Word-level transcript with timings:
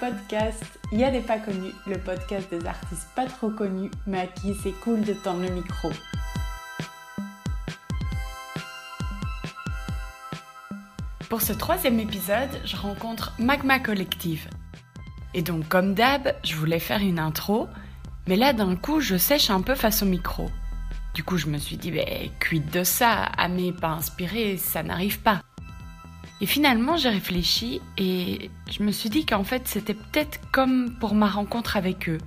podcast. 0.00 0.64
Il 0.92 0.98
y 0.98 1.04
a 1.04 1.10
des 1.10 1.20
pas 1.20 1.38
connus, 1.38 1.72
le 1.86 1.98
podcast 1.98 2.48
des 2.50 2.64
artistes 2.66 3.08
pas 3.14 3.26
trop 3.26 3.50
connus, 3.50 3.90
mais 4.06 4.20
à 4.20 4.26
qui 4.26 4.54
c'est 4.62 4.72
cool 4.80 5.02
de 5.02 5.12
tendre 5.12 5.42
le 5.42 5.50
micro. 5.50 5.90
Pour 11.28 11.42
ce 11.42 11.52
troisième 11.52 12.00
épisode, 12.00 12.48
je 12.64 12.76
rencontre 12.76 13.34
Magma 13.38 13.78
Collective. 13.78 14.48
Et 15.34 15.42
donc, 15.42 15.68
comme 15.68 15.94
d'hab, 15.94 16.34
je 16.42 16.54
voulais 16.56 16.78
faire 16.78 17.02
une 17.02 17.18
intro, 17.18 17.68
mais 18.26 18.36
là, 18.36 18.52
d'un 18.52 18.76
coup, 18.76 19.00
je 19.00 19.16
sèche 19.16 19.50
un 19.50 19.60
peu 19.60 19.74
face 19.74 20.02
au 20.02 20.06
micro. 20.06 20.50
Du 21.14 21.22
coup, 21.22 21.36
je 21.36 21.46
me 21.46 21.58
suis 21.58 21.76
dit, 21.76 21.90
ben, 21.90 22.30
quid 22.40 22.70
de 22.70 22.82
ça 22.82 23.24
À 23.24 23.48
pas 23.80 23.88
inspiré, 23.88 24.56
ça 24.56 24.82
n'arrive 24.82 25.20
pas. 25.20 25.42
Et 26.40 26.46
finalement, 26.46 26.96
j'ai 26.96 27.08
réfléchi 27.08 27.80
et 27.96 28.50
je 28.70 28.82
me 28.82 28.92
suis 28.92 29.10
dit 29.10 29.26
qu'en 29.26 29.44
fait, 29.44 29.66
c'était 29.66 29.94
peut-être 29.94 30.40
comme 30.52 30.94
pour 31.00 31.14
ma 31.14 31.28
rencontre 31.28 31.76
avec 31.76 32.08
eux. 32.08 32.18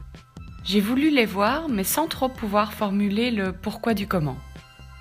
J'ai 0.64 0.82
voulu 0.82 1.10
les 1.10 1.26
voir, 1.26 1.70
mais 1.70 1.84
sans 1.84 2.08
trop 2.08 2.28
pouvoir 2.28 2.74
formuler 2.74 3.32
le 3.32 3.54
pourquoi 3.54 3.94
du 3.94 4.08
comment. 4.08 4.38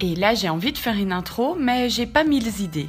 Et 0.01 0.15
là, 0.15 0.35
j'ai 0.35 0.49
envie 0.49 0.73
de 0.73 0.79
faire 0.79 0.97
une 0.97 1.13
intro, 1.13 1.57
mais 1.59 1.91
j'ai 1.91 2.07
pas 2.07 2.25
mille 2.25 2.61
idées. 2.61 2.89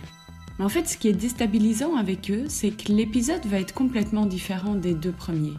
En 0.60 0.70
fait, 0.70 0.88
ce 0.88 0.96
qui 0.96 1.08
est 1.08 1.14
déstabilisant 1.14 1.96
avec 1.96 2.30
eux, 2.30 2.46
c'est 2.48 2.70
que 2.70 2.92
l'épisode 2.92 3.46
va 3.48 3.60
être 3.60 3.74
complètement 3.74 4.28
différent 4.28 4.76
des 4.76 4.94
deux 4.94 5.12
premiers. 5.12 5.58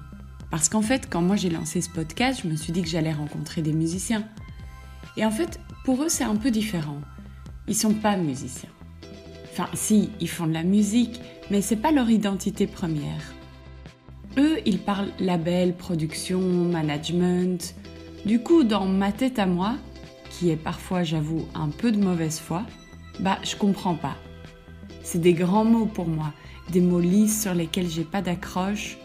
Parce 0.50 0.68
qu'en 0.68 0.82
fait, 0.82 1.08
quand 1.10 1.22
moi 1.22 1.34
j'ai 1.34 1.50
lancé 1.50 1.80
ce 1.80 1.90
podcast, 1.90 2.40
je 2.44 2.48
me 2.48 2.56
suis 2.56 2.72
dit 2.72 2.82
que 2.82 2.88
j'allais 2.88 3.12
rencontrer 3.12 3.62
des 3.62 3.72
musiciens. 3.72 4.24
Et 5.16 5.24
en 5.26 5.30
fait, 5.30 5.58
pour 5.84 6.02
eux, 6.04 6.08
c'est 6.08 6.24
un 6.24 6.36
peu 6.36 6.50
différent. 6.50 7.00
Ils 7.66 7.74
sont 7.74 7.94
pas 7.94 8.16
musiciens. 8.16 8.70
Enfin, 9.52 9.68
si, 9.74 10.10
ils 10.18 10.30
font 10.30 10.46
de 10.46 10.54
la 10.54 10.62
musique, 10.62 11.20
mais 11.50 11.60
c'est 11.60 11.76
pas 11.76 11.92
leur 11.92 12.08
identité 12.08 12.66
première. 12.66 13.34
Eux, 14.38 14.60
ils 14.64 14.78
parlent 14.78 15.12
label, 15.20 15.74
production, 15.74 16.40
management. 16.40 17.74
Du 18.24 18.42
coup, 18.42 18.64
dans 18.64 18.86
ma 18.86 19.12
tête 19.12 19.38
à 19.38 19.44
moi, 19.44 19.74
qui 20.30 20.48
est 20.48 20.56
parfois, 20.56 21.02
j'avoue, 21.02 21.46
un 21.54 21.68
peu 21.68 21.92
de 21.92 22.02
mauvaise 22.02 22.38
foi, 22.38 22.62
bah, 23.20 23.38
je 23.42 23.54
comprends 23.54 23.94
pas. 23.94 24.16
C'est 25.02 25.20
des 25.20 25.34
grands 25.34 25.66
mots 25.66 25.84
pour 25.84 26.08
moi, 26.08 26.32
des 26.70 26.80
mots 26.80 27.00
lisses 27.00 27.42
sur 27.42 27.52
lesquels 27.52 27.90
j'ai 27.90 28.04
pas 28.04 28.22
d'accroche, 28.22 28.96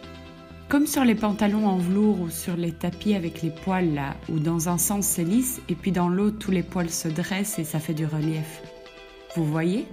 comme 0.70 0.86
sur 0.86 1.04
les 1.04 1.14
pantalons 1.14 1.66
en 1.66 1.76
velours 1.76 2.22
ou 2.22 2.30
sur 2.30 2.56
les 2.56 2.72
tapis 2.72 3.12
avec 3.14 3.42
les 3.42 3.50
poils 3.50 3.92
là, 3.92 4.16
où 4.30 4.38
dans 4.38 4.70
un 4.70 4.78
sens 4.78 5.06
c'est 5.06 5.24
lisse 5.24 5.60
et 5.68 5.74
puis 5.74 5.92
dans 5.92 6.08
l'autre 6.08 6.38
tous 6.38 6.50
les 6.50 6.62
poils 6.62 6.90
se 6.90 7.08
dressent 7.08 7.58
et 7.58 7.64
ça 7.64 7.80
fait 7.80 7.94
du 7.94 8.06
relief. 8.06 8.62
Vous 9.36 9.44
voyez? 9.44 9.86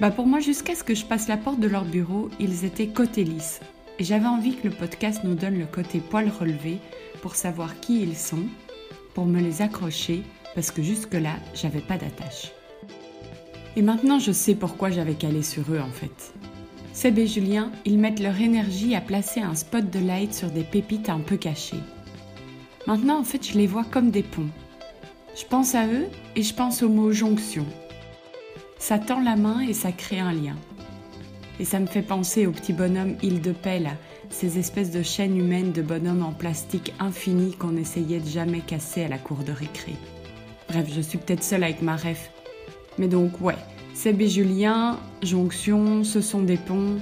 Bah 0.00 0.12
pour 0.12 0.26
moi, 0.26 0.38
jusqu'à 0.38 0.76
ce 0.76 0.84
que 0.84 0.94
je 0.94 1.04
passe 1.04 1.26
la 1.26 1.36
porte 1.36 1.58
de 1.58 1.66
leur 1.66 1.84
bureau, 1.84 2.30
ils 2.38 2.64
étaient 2.64 2.86
côté 2.86 3.24
lisse. 3.24 3.60
Et 3.98 4.04
j'avais 4.04 4.26
envie 4.26 4.54
que 4.54 4.68
le 4.68 4.74
podcast 4.74 5.24
nous 5.24 5.34
donne 5.34 5.58
le 5.58 5.66
côté 5.66 5.98
poil 5.98 6.28
relevé 6.28 6.78
pour 7.20 7.34
savoir 7.34 7.80
qui 7.80 8.00
ils 8.02 8.16
sont, 8.16 8.44
pour 9.14 9.26
me 9.26 9.40
les 9.40 9.60
accrocher, 9.60 10.22
parce 10.54 10.70
que 10.70 10.82
jusque-là, 10.82 11.34
j'avais 11.52 11.80
pas 11.80 11.98
d'attache. 11.98 12.52
Et 13.74 13.82
maintenant, 13.82 14.20
je 14.20 14.30
sais 14.30 14.54
pourquoi 14.54 14.90
j'avais 14.90 15.14
calé 15.14 15.42
sur 15.42 15.64
eux 15.72 15.80
en 15.80 15.90
fait. 15.90 16.32
Seb 16.92 17.18
et 17.18 17.26
Julien, 17.26 17.72
ils 17.84 17.98
mettent 17.98 18.20
leur 18.20 18.40
énergie 18.40 18.94
à 18.94 19.00
placer 19.00 19.40
un 19.40 19.56
spot 19.56 19.90
de 19.90 19.98
light 19.98 20.32
sur 20.32 20.50
des 20.50 20.64
pépites 20.64 21.08
un 21.08 21.20
peu 21.20 21.36
cachées. 21.36 21.82
Maintenant, 22.86 23.18
en 23.18 23.24
fait, 23.24 23.46
je 23.48 23.58
les 23.58 23.66
vois 23.66 23.84
comme 23.84 24.10
des 24.10 24.22
ponts. 24.22 24.50
Je 25.36 25.44
pense 25.44 25.74
à 25.74 25.86
eux 25.86 26.06
et 26.36 26.42
je 26.42 26.54
pense 26.54 26.82
au 26.82 26.88
mot 26.88 27.12
jonction, 27.12 27.66
ça 28.78 28.98
tend 28.98 29.20
la 29.20 29.36
main 29.36 29.60
et 29.60 29.72
ça 29.72 29.92
crée 29.92 30.20
un 30.20 30.32
lien. 30.32 30.56
Et 31.60 31.64
ça 31.64 31.80
me 31.80 31.86
fait 31.86 32.02
penser 32.02 32.46
aux 32.46 32.52
petits 32.52 32.72
bonhommes 32.72 33.16
île 33.22 33.40
de 33.40 33.52
paix, 33.52 33.80
là, 33.80 33.92
ces 34.30 34.58
espèces 34.58 34.90
de 34.90 35.02
chaînes 35.02 35.36
humaines 35.36 35.72
de 35.72 35.82
bonhommes 35.82 36.22
en 36.22 36.32
plastique 36.32 36.92
infini 37.00 37.54
qu'on 37.54 37.76
essayait 37.76 38.20
de 38.20 38.28
jamais 38.28 38.60
casser 38.60 39.04
à 39.04 39.08
la 39.08 39.18
cour 39.18 39.38
de 39.38 39.52
récré. 39.52 39.94
Bref, 40.68 40.86
je 40.94 41.00
suis 41.00 41.18
peut-être 41.18 41.42
seule 41.42 41.64
avec 41.64 41.82
ma 41.82 41.96
ref. 41.96 42.30
Mais 42.98 43.08
donc, 43.08 43.40
ouais, 43.40 43.56
Seb 43.94 44.20
et 44.20 44.28
Julien, 44.28 44.98
jonction, 45.22 46.04
ce 46.04 46.20
sont 46.20 46.42
des 46.42 46.56
ponts. 46.56 46.98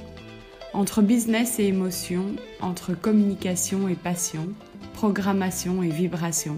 Entre 0.72 1.02
business 1.02 1.58
et 1.58 1.64
émotion, 1.64 2.36
entre 2.60 2.94
communication 2.94 3.88
et 3.88 3.94
passion, 3.94 4.48
programmation 4.94 5.82
et 5.82 5.88
vibration, 5.88 6.56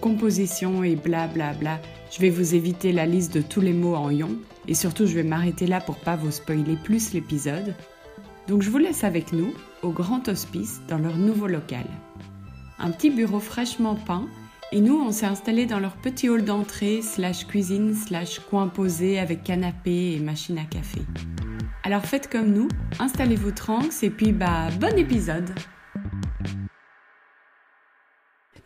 composition 0.00 0.82
et 0.82 0.96
blablabla. 0.96 1.54
Bla 1.54 1.76
bla. 1.76 1.99
Je 2.10 2.20
vais 2.20 2.30
vous 2.30 2.54
éviter 2.54 2.92
la 2.92 3.06
liste 3.06 3.32
de 3.34 3.40
tous 3.40 3.60
les 3.60 3.72
mots 3.72 3.94
en 3.94 4.10
yon, 4.10 4.36
et 4.66 4.74
surtout, 4.74 5.06
je 5.06 5.14
vais 5.14 5.22
m'arrêter 5.22 5.66
là 5.66 5.80
pour 5.80 5.96
pas 5.96 6.16
vous 6.16 6.30
spoiler 6.30 6.76
plus 6.76 7.12
l'épisode. 7.12 7.74
Donc 8.48 8.62
je 8.62 8.70
vous 8.70 8.78
laisse 8.78 9.04
avec 9.04 9.32
nous 9.32 9.54
au 9.82 9.90
Grand 9.90 10.28
Hospice 10.28 10.80
dans 10.88 10.98
leur 10.98 11.16
nouveau 11.16 11.46
local. 11.46 11.84
Un 12.80 12.90
petit 12.90 13.10
bureau 13.10 13.38
fraîchement 13.38 13.94
peint 13.94 14.26
et 14.72 14.80
nous 14.80 15.00
on 15.00 15.12
s'est 15.12 15.26
installé 15.26 15.66
dans 15.66 15.78
leur 15.78 15.94
petit 15.96 16.28
hall 16.28 16.44
d'entrée 16.44 17.00
slash 17.02 17.46
cuisine 17.46 17.94
slash 17.94 18.40
coin 18.40 18.66
posé 18.66 19.20
avec 19.20 19.44
canapé 19.44 20.14
et 20.14 20.18
machine 20.18 20.58
à 20.58 20.64
café. 20.64 21.00
Alors 21.84 22.04
faites 22.04 22.28
comme 22.28 22.52
nous, 22.52 22.68
installez-vous 22.98 23.52
tranks 23.52 24.02
et 24.02 24.10
puis 24.10 24.32
bah 24.32 24.68
bon 24.80 24.98
épisode 24.98 25.50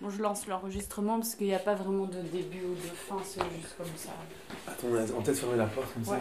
Bon, 0.04 0.10
je 0.10 0.20
lance 0.22 0.47
l'enregistrement 0.48 1.19
parce 1.19 1.34
qu'il 1.34 1.47
n'y 1.47 1.54
a 1.54 1.59
pas 1.59 1.75
vraiment 1.75 2.04
de 2.04 2.19
début 2.31 2.60
ou 2.62 2.75
de 2.75 2.88
fin, 3.09 3.16
c'est 3.25 3.41
juste 3.59 3.75
comme 3.78 3.87
ça. 3.97 4.10
Attends, 4.69 4.88
on 4.92 4.97
a 4.97 5.03
on 5.19 5.22
peut-être 5.22 5.38
fermer 5.38 5.56
la 5.56 5.65
porte 5.65 5.87
comme 5.94 6.03
Ouais. 6.12 6.19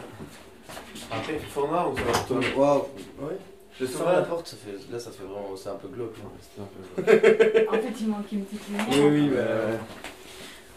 ça. 0.67 1.15
Après, 1.17 1.33
il 1.33 1.39
fait 1.39 1.45
fort 1.47 1.67
noir 1.67 1.91
ou 1.91 1.97
ça 1.97 2.03
va 2.03 2.75
Ouais. 2.77 3.37
Je 3.77 3.85
sens 3.85 4.01
la 4.05 4.21
porte, 4.21 4.47
ça 4.47 4.55
fait, 4.55 4.71
là 4.89 4.99
ça 4.99 5.11
fait 5.11 5.23
vraiment. 5.23 5.49
C'est 5.57 5.67
un 5.67 5.75
peu 5.75 5.89
glauque. 5.89 6.15
hein. 6.23 6.61
Un 6.61 7.01
peu. 7.01 7.11
En 7.69 7.73
fait, 7.73 7.93
il 7.99 8.07
manque 8.07 8.31
une 8.31 8.45
petite 8.45 8.67
lumière. 8.69 8.85
Oui, 8.89 8.99
oui, 9.01 9.29
bah. 9.29 9.41
ouais. 9.41 9.79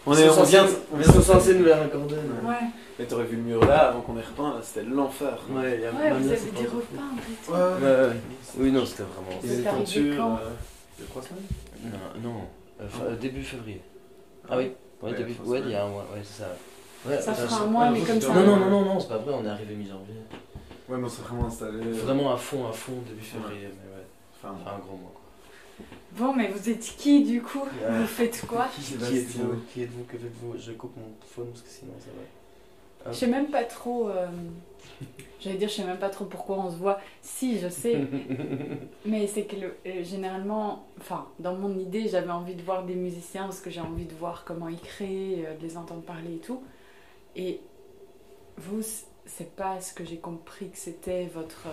On, 0.09 0.15
est, 0.17 0.28
on 0.28 0.43
vient, 0.43 0.67
on 0.93 0.97
vient 0.97 1.12
de 1.12 1.21
censés 1.21 1.55
nous 1.55 1.65
la 1.65 1.77
raccorder. 1.77 2.17
mais- 2.17 2.49
Ouais, 2.49 2.56
Mais 2.99 3.05
t'aurais 3.06 3.25
vu 3.25 3.37
le 3.37 3.43
mur 3.43 3.65
là 3.65 3.91
avant 3.91 4.00
qu'on 4.00 4.17
ait 4.19 4.23
repeint, 4.23 4.55
là, 4.55 4.61
c'était 4.62 4.83
l'enfer. 4.84 5.38
Ouais, 5.50 5.75
il 5.77 5.81
y 5.83 5.87
a 5.87 5.93
ouais, 5.93 6.11
vous 6.19 6.28
avez 6.28 6.50
des 6.50 6.67
repas 6.67 7.03
en 7.03 7.17
fait. 7.19 7.53
Ouais, 7.53 7.87
Ouais, 7.88 8.06
ouais. 8.09 8.17
Oui, 8.59 8.73
non, 8.73 8.84
c'était 8.84 9.05
vraiment. 9.05 9.41
Les 9.44 9.62
quand 10.17 10.38
euh, 10.38 10.50
Il 10.99 11.03
y 11.03 11.06
a 11.06 11.11
trois 11.11 11.23
semaines 11.23 11.44
Non, 12.23 12.31
non. 12.31 12.41
Euh, 12.81 12.84
euh, 13.03 13.16
début 13.16 13.42
février. 13.42 13.81
Ah 14.48 14.56
oui, 14.56 14.72
ouais, 15.03 15.10
Ouais, 15.10 15.16
début. 15.16 15.34
Ouais, 15.44 15.60
il 15.60 15.70
y 15.70 15.75
a 15.75 15.84
un 15.84 15.88
mois, 15.88 16.06
ouais, 16.14 16.20
c'est 16.22 16.42
ça. 16.42 16.56
Ouais, 17.06 17.20
Ça 17.20 17.34
fera 17.34 17.62
un 17.62 17.66
mois, 17.66 17.91
mais 17.91 18.00
comme 18.00 18.20
ça. 18.20 18.34
Non, 18.34 18.47
non, 18.47 18.56
non, 18.56 18.70
non, 18.70 18.84
non, 18.84 19.00
c'est 19.00 19.09
pas 19.09 19.19
vrai, 19.19 19.34
on 19.34 19.44
est 19.44 19.48
arrivé 19.48 19.75
mi-janvier. 19.75 20.14
Ouais, 20.88 20.97
mais 20.98 21.04
on 21.04 21.09
s'est 21.09 21.22
vraiment 21.22 21.47
installé. 21.47 21.81
Vraiment 21.92 22.32
à 22.32 22.37
fond, 22.37 22.66
à 22.69 22.72
fond, 22.72 22.94
début 23.09 23.20
février, 23.22 23.69
mais 23.69 23.97
ouais. 23.97 24.06
Enfin, 24.38 24.54
Enfin, 24.60 24.76
un 24.76 24.78
gros 24.78 24.97
mois 24.97 25.12
quoi. 25.12 25.22
Bon, 26.12 26.32
mais 26.34 26.48
vous 26.48 26.70
êtes 26.70 26.81
qui 26.81 27.25
du 27.25 27.42
coup? 27.42 27.60
Ouais. 27.60 27.98
Vous 28.00 28.06
faites 28.06 28.47
quoi? 28.47 28.69
Qui 28.75 28.94
êtes-vous? 28.94 29.54
Qui 29.72 29.82
êtes-vous? 29.82 30.04
Que 30.04 30.16
faites-vous? 30.16 30.54
Je 30.58 30.72
coupe 30.72 30.97
mon 30.97 31.12
phone 31.26 31.48
parce 31.48 31.62
que 31.62 31.69
sinon 31.69 31.93
ça 31.98 32.06
va. 32.16 32.22
Je 33.11 33.17
sais 33.17 33.27
même 33.27 33.49
pas 33.50 33.65
trop. 33.65 34.09
euh, 34.09 34.27
J'allais 35.41 35.58
dire, 35.58 35.69
je 35.69 35.75
sais 35.75 35.85
même 35.85 35.99
pas 35.99 36.08
trop 36.08 36.25
pourquoi 36.25 36.58
on 36.58 36.70
se 36.70 36.76
voit. 36.76 36.99
Si, 37.23 37.58
je 37.58 37.69
sais. 37.69 38.00
Mais 39.05 39.26
c'est 39.26 39.44
que 39.44 39.56
le- 39.56 39.76
euh, 39.87 40.03
généralement, 40.03 40.87
enfin, 41.00 41.26
dans 41.38 41.55
mon 41.55 41.79
idée, 41.79 42.08
j'avais 42.08 42.31
envie 42.31 42.55
de 42.55 42.62
voir 42.62 42.85
des 42.85 42.94
musiciens 42.94 43.44
parce 43.44 43.61
que 43.61 43.70
j'ai 43.70 43.81
envie 43.81 44.06
de 44.06 44.14
voir 44.14 44.44
comment 44.44 44.69
ils 44.69 44.81
créent, 44.81 45.44
euh, 45.47 45.56
de 45.56 45.62
les 45.62 45.76
entendre 45.76 46.03
parler 46.03 46.35
et 46.37 46.38
tout. 46.38 46.62
Et 47.37 47.61
vous, 48.56 48.81
c'est 49.26 49.55
pas 49.55 49.81
ce 49.81 49.93
que 49.93 50.05
j'ai 50.05 50.17
compris 50.17 50.70
que 50.70 50.79
c'était 50.79 51.26
votre. 51.26 51.67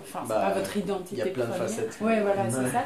Enfin, 0.00 0.20
c'est 0.22 0.28
Bah, 0.30 0.40
pas 0.50 0.58
votre 0.58 0.76
identité 0.76 1.16
il 1.16 1.18
y 1.18 1.22
a 1.22 1.26
plein 1.26 1.44
de 1.44 1.50
première. 1.50 1.68
facettes. 1.68 1.98
Ouais, 2.00 2.22
voilà, 2.22 2.50
c'est 2.50 2.70
ça. 2.70 2.84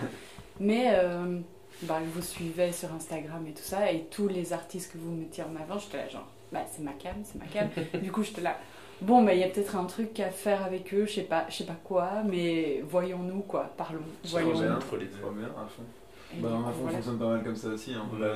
Mais 0.58 0.90
euh, 0.94 1.38
bah, 1.82 1.98
je 2.04 2.10
vous 2.10 2.22
suivais 2.26 2.72
sur 2.72 2.92
Instagram 2.92 3.46
et 3.46 3.52
tout 3.52 3.62
ça, 3.62 3.90
et 3.92 4.04
tous 4.10 4.26
les 4.28 4.52
artistes 4.52 4.92
que 4.92 4.98
vous 4.98 5.12
mettiez 5.12 5.44
en 5.44 5.54
avant, 5.62 5.78
j'étais 5.78 5.98
là 5.98 6.08
genre, 6.08 6.26
bah 6.52 6.60
c'est 6.70 6.82
ma 6.82 6.92
cam, 6.92 7.14
c'est 7.24 7.38
ma 7.38 7.46
cam. 7.46 7.68
du 8.02 8.10
coup, 8.12 8.22
j'étais 8.22 8.40
là, 8.42 8.56
bon, 9.00 9.22
bah 9.22 9.34
il 9.34 9.40
y 9.40 9.44
a 9.44 9.48
peut-être 9.48 9.76
un 9.76 9.84
truc 9.84 10.18
à 10.20 10.30
faire 10.30 10.64
avec 10.64 10.92
eux, 10.94 11.06
je 11.06 11.12
sais 11.12 11.22
pas, 11.22 11.46
je 11.48 11.56
sais 11.56 11.64
pas 11.64 11.76
quoi, 11.84 12.22
mais 12.24 12.82
voyons-nous 12.88 13.40
quoi, 13.42 13.70
parlons, 13.76 14.00
voyons-nous. 14.24 14.70
Entre 14.72 14.96
les 14.96 15.06
deux. 15.06 15.16
Bien, 15.36 15.46
à 15.48 15.66
fond. 15.66 15.82
Et 16.36 16.40
Bah, 16.40 16.48
à 16.48 16.70
fond, 16.70 16.82
voilà. 16.82 16.96
fonctionne 16.98 17.18
pas 17.18 17.26
mal 17.28 17.42
comme 17.42 17.56
ça 17.56 17.68
aussi. 17.68 17.92
hein. 17.92 18.04
Ouais, 18.12 18.28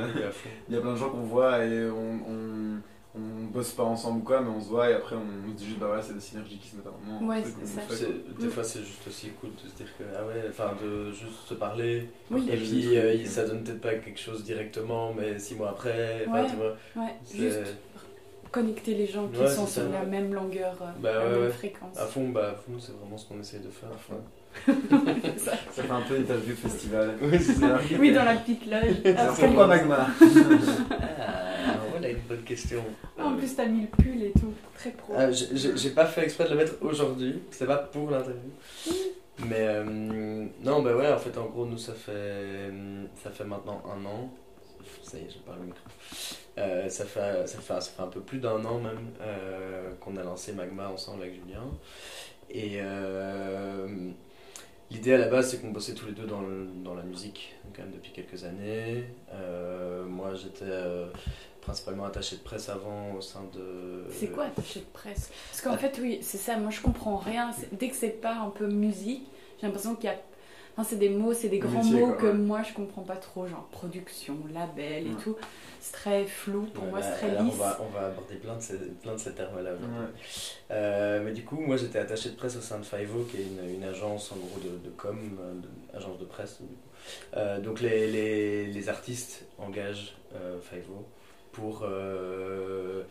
il 0.68 0.74
y 0.74 0.78
a 0.78 0.80
plein 0.80 0.92
de 0.92 0.96
gens 0.96 1.10
qu'on 1.10 1.22
voit 1.22 1.64
et 1.64 1.88
on, 1.90 2.18
on, 2.28 2.80
on 3.16 3.44
bosse 3.52 3.70
pas 3.70 3.84
ensemble 3.84 4.18
ou 4.18 4.22
quoi, 4.24 4.40
mais 4.40 4.48
on 4.48 4.60
se 4.60 4.68
voit 4.68 4.90
et 4.90 4.94
après 4.94 5.14
on 5.14 5.48
se 5.48 5.54
dit 5.54 5.64
juste, 5.66 5.78
bah 5.78 5.86
voilà, 5.86 6.02
c'est 6.02 6.14
des 6.14 6.18
synergies 6.20 6.58
qui 6.58 6.66
se 6.70 6.74
mettent 6.76 6.86
à 6.86 6.90
un 6.90 7.12
moment. 7.12 7.28
Ouais, 7.28 7.40
c'est 7.44 7.66
ça. 7.66 8.06
Des 8.40 8.48
fois, 8.48 8.64
c'est 8.64 8.80
juste 8.80 9.06
aussi 9.06 9.28
cool 9.40 9.50
de 9.62 9.70
se 9.70 9.76
dire 9.76 9.86
que, 9.96 10.02
ah 10.18 10.24
ouais, 10.26 10.42
enfin, 10.48 10.72
de 10.82 11.12
juste 11.12 11.46
se 11.46 11.54
parler. 11.54 12.08
Oui, 12.32 12.48
Et 12.50 12.56
puis, 12.56 12.98
euh, 12.98 13.24
ça 13.26 13.46
donne 13.46 13.62
peut-être 13.62 13.80
pas 13.80 13.94
quelque 13.94 14.18
chose 14.18 14.42
directement, 14.42 15.12
mais 15.16 15.38
six 15.38 15.54
mois 15.54 15.70
après, 15.70 16.24
enfin, 16.28 16.42
Ouais. 16.42 16.50
tu 16.50 16.56
vois. 16.56 16.76
ouais, 17.04 17.14
c'est- 17.24 17.38
juste 17.38 17.76
connecter 18.54 18.94
les 18.94 19.08
gens 19.08 19.26
qui 19.26 19.40
Ouais, 19.40 19.48
sont 19.50 19.66
c'est 19.66 19.80
sur 19.80 19.90
la 19.90 20.04
même 20.04 20.32
longueur, 20.32 20.76
euh, 20.80 20.84
Bah 21.00 21.12
la 21.12 21.28
ouais, 21.28 21.38
même 21.40 21.50
fréquence. 21.50 21.98
À 21.98 22.06
fond, 22.06 22.28
bah, 22.28 22.50
à 22.50 22.54
fond, 22.54 22.78
c'est 22.78 22.92
vraiment 22.92 23.18
ce 23.18 23.26
qu'on 23.26 23.40
essaye 23.40 23.58
de 23.58 23.68
faire. 23.68 23.88
C'est 24.64 25.38
ça. 25.40 25.50
Ça 25.72 25.82
fait 25.82 25.90
un 25.90 26.02
peu 26.02 26.16
interview 26.16 26.54
festival. 26.54 27.16
Oui, 27.22 27.40
c'est 27.40 27.58
dans 28.12 28.24
la 28.24 28.36
petite 28.36 28.64
loge. 28.66 28.94
Alors 29.04 29.32
Après, 29.32 29.46
pourquoi 29.46 29.66
Magma 29.66 30.06
Ah, 31.66 31.80
voilà 31.90 32.10
une 32.10 32.18
bonne 32.28 32.42
question. 32.42 32.84
En 33.20 33.34
plus, 33.34 33.56
t'as 33.56 33.66
mis 33.66 33.80
le 33.82 33.86
pull 33.88 34.22
et 34.22 34.30
tout, 34.32 34.52
très 34.76 34.90
pro. 34.90 35.14
Ah, 35.18 35.32
j'ai- 35.32 35.90
pas 35.90 36.06
fait 36.06 36.22
exprès 36.22 36.44
de 36.44 36.50
le 36.50 36.56
mettre 36.56 36.74
aujourd'hui, 36.80 37.40
c'est 37.50 37.66
pas 37.66 37.78
pour 37.78 38.08
l'interview. 38.10 38.50
Mais 39.48 39.56
euh, 39.66 39.84
non, 40.62 40.80
bah 40.82 40.94
ouais, 40.94 41.12
en 41.12 41.18
fait, 41.18 41.36
en 41.38 41.46
gros, 41.46 41.66
nous, 41.66 41.78
ça 41.78 41.92
fait, 41.92 42.70
ça 43.20 43.30
fait 43.30 43.44
maintenant 43.44 43.82
un 43.86 44.04
an. 44.06 44.30
Ça 45.02 45.18
y 45.18 45.22
est, 45.22 45.30
je 45.30 45.38
parle 45.38 45.58
au 45.60 45.64
micro. 45.64 45.80
Euh, 46.58 46.88
ça, 46.88 47.04
fait, 47.04 47.46
ça, 47.48 47.58
fait, 47.58 47.80
ça 47.80 47.90
fait 47.90 48.02
un 48.02 48.06
peu 48.08 48.20
plus 48.20 48.38
d'un 48.38 48.64
an 48.64 48.78
même 48.78 49.10
euh, 49.20 49.92
qu'on 50.00 50.16
a 50.16 50.22
lancé 50.22 50.52
Magma 50.52 50.88
ensemble 50.88 51.22
avec 51.22 51.34
Julien. 51.34 51.64
Et 52.50 52.78
euh, 52.80 53.88
l'idée 54.90 55.14
à 55.14 55.18
la 55.18 55.28
base, 55.28 55.50
c'est 55.50 55.60
qu'on 55.60 55.70
bossait 55.70 55.94
tous 55.94 56.06
les 56.06 56.12
deux 56.12 56.26
dans, 56.26 56.42
le- 56.42 56.68
dans 56.84 56.94
la 56.94 57.02
musique, 57.02 57.54
quand 57.74 57.82
même 57.82 57.92
depuis 57.92 58.12
quelques 58.12 58.44
années. 58.44 59.04
Moi, 60.06 60.34
j'étais 60.34 60.64
principalement 61.60 62.04
attaché 62.04 62.36
de 62.36 62.42
presse 62.42 62.68
avant 62.68 63.14
au 63.14 63.20
sein 63.20 63.44
de. 63.52 64.04
C'est 64.10 64.28
quoi 64.28 64.44
attaché 64.44 64.80
de 64.80 64.84
presse? 64.92 65.30
Parce 65.50 65.62
qu'en 65.62 65.76
fait, 65.76 65.98
oui, 66.00 66.18
c'est 66.22 66.38
ça, 66.38 66.56
moi 66.56 66.70
je 66.70 66.80
comprends 66.80 67.16
rien. 67.16 67.50
Dès 67.72 67.88
que 67.88 67.96
c'est 67.96 68.20
pas 68.20 68.36
un 68.36 68.50
peu 68.50 68.66
musique, 68.68 69.26
j'ai 69.60 69.66
l'impression 69.66 69.94
qu'il 69.96 70.04
y 70.04 70.12
a. 70.12 70.16
Enfin, 70.76 70.82
c'est 70.90 70.96
des 70.98 71.08
mots, 71.08 71.32
c'est 71.32 71.48
des 71.48 71.60
grands 71.60 71.84
Métier, 71.84 72.00
mots 72.00 72.06
quoi, 72.08 72.16
que 72.16 72.26
ouais. 72.26 72.32
moi 72.32 72.62
je 72.64 72.74
comprends 72.74 73.02
pas 73.02 73.14
trop, 73.16 73.46
genre 73.46 73.68
production, 73.70 74.36
label 74.52 75.06
et 75.06 75.10
Ouais. 75.10 75.16
tout. 75.22 75.36
C'est 75.80 75.92
très 75.92 76.24
flou, 76.24 76.62
pour 76.72 76.84
Ouais, 76.84 76.90
moi 76.90 77.00
bah, 77.00 77.06
c'est 77.06 77.18
très 77.18 77.30
alors, 77.30 77.44
lisse. 77.44 77.54
On 77.54 77.58
va, 77.58 77.80
on 77.82 77.88
va 77.90 78.06
aborder 78.06 78.34
plein 78.36 78.56
de 78.56 78.60
ces, 78.62 78.76
plein 79.02 79.12
de 79.12 79.18
ces 79.18 79.34
termes-là. 79.34 79.70
aujourd'hui. 79.74 79.98
Ouais. 80.00 80.06
Euh, 80.72 81.22
mais 81.24 81.32
du 81.32 81.44
coup, 81.44 81.60
moi 81.60 81.76
j'étais 81.76 81.98
attaché 82.00 82.30
de 82.30 82.34
presse 82.36 82.56
au 82.56 82.60
sein 82.60 82.78
de 82.80 82.84
Fivo, 82.84 83.22
qui 83.24 83.36
est 83.36 83.42
une, 83.44 83.76
une 83.76 83.84
agence 83.84 84.32
en 84.32 84.36
gros 84.36 84.58
de, 84.58 84.70
de 84.84 84.90
com, 84.96 85.16
euh, 85.40 85.52
de- 85.54 85.96
agence 85.96 86.18
de 86.18 86.24
presse. 86.24 86.60
du 86.60 86.66
coup. 86.66 86.74
Euh, 87.36 87.60
donc 87.60 87.80
les, 87.80 88.10
les, 88.10 88.66
les 88.66 88.88
artistes 88.88 89.44
engagent 89.58 90.16
euh, 90.34 90.58
Fivo 90.60 91.04
pour 91.52 91.84
euh, 91.84 93.02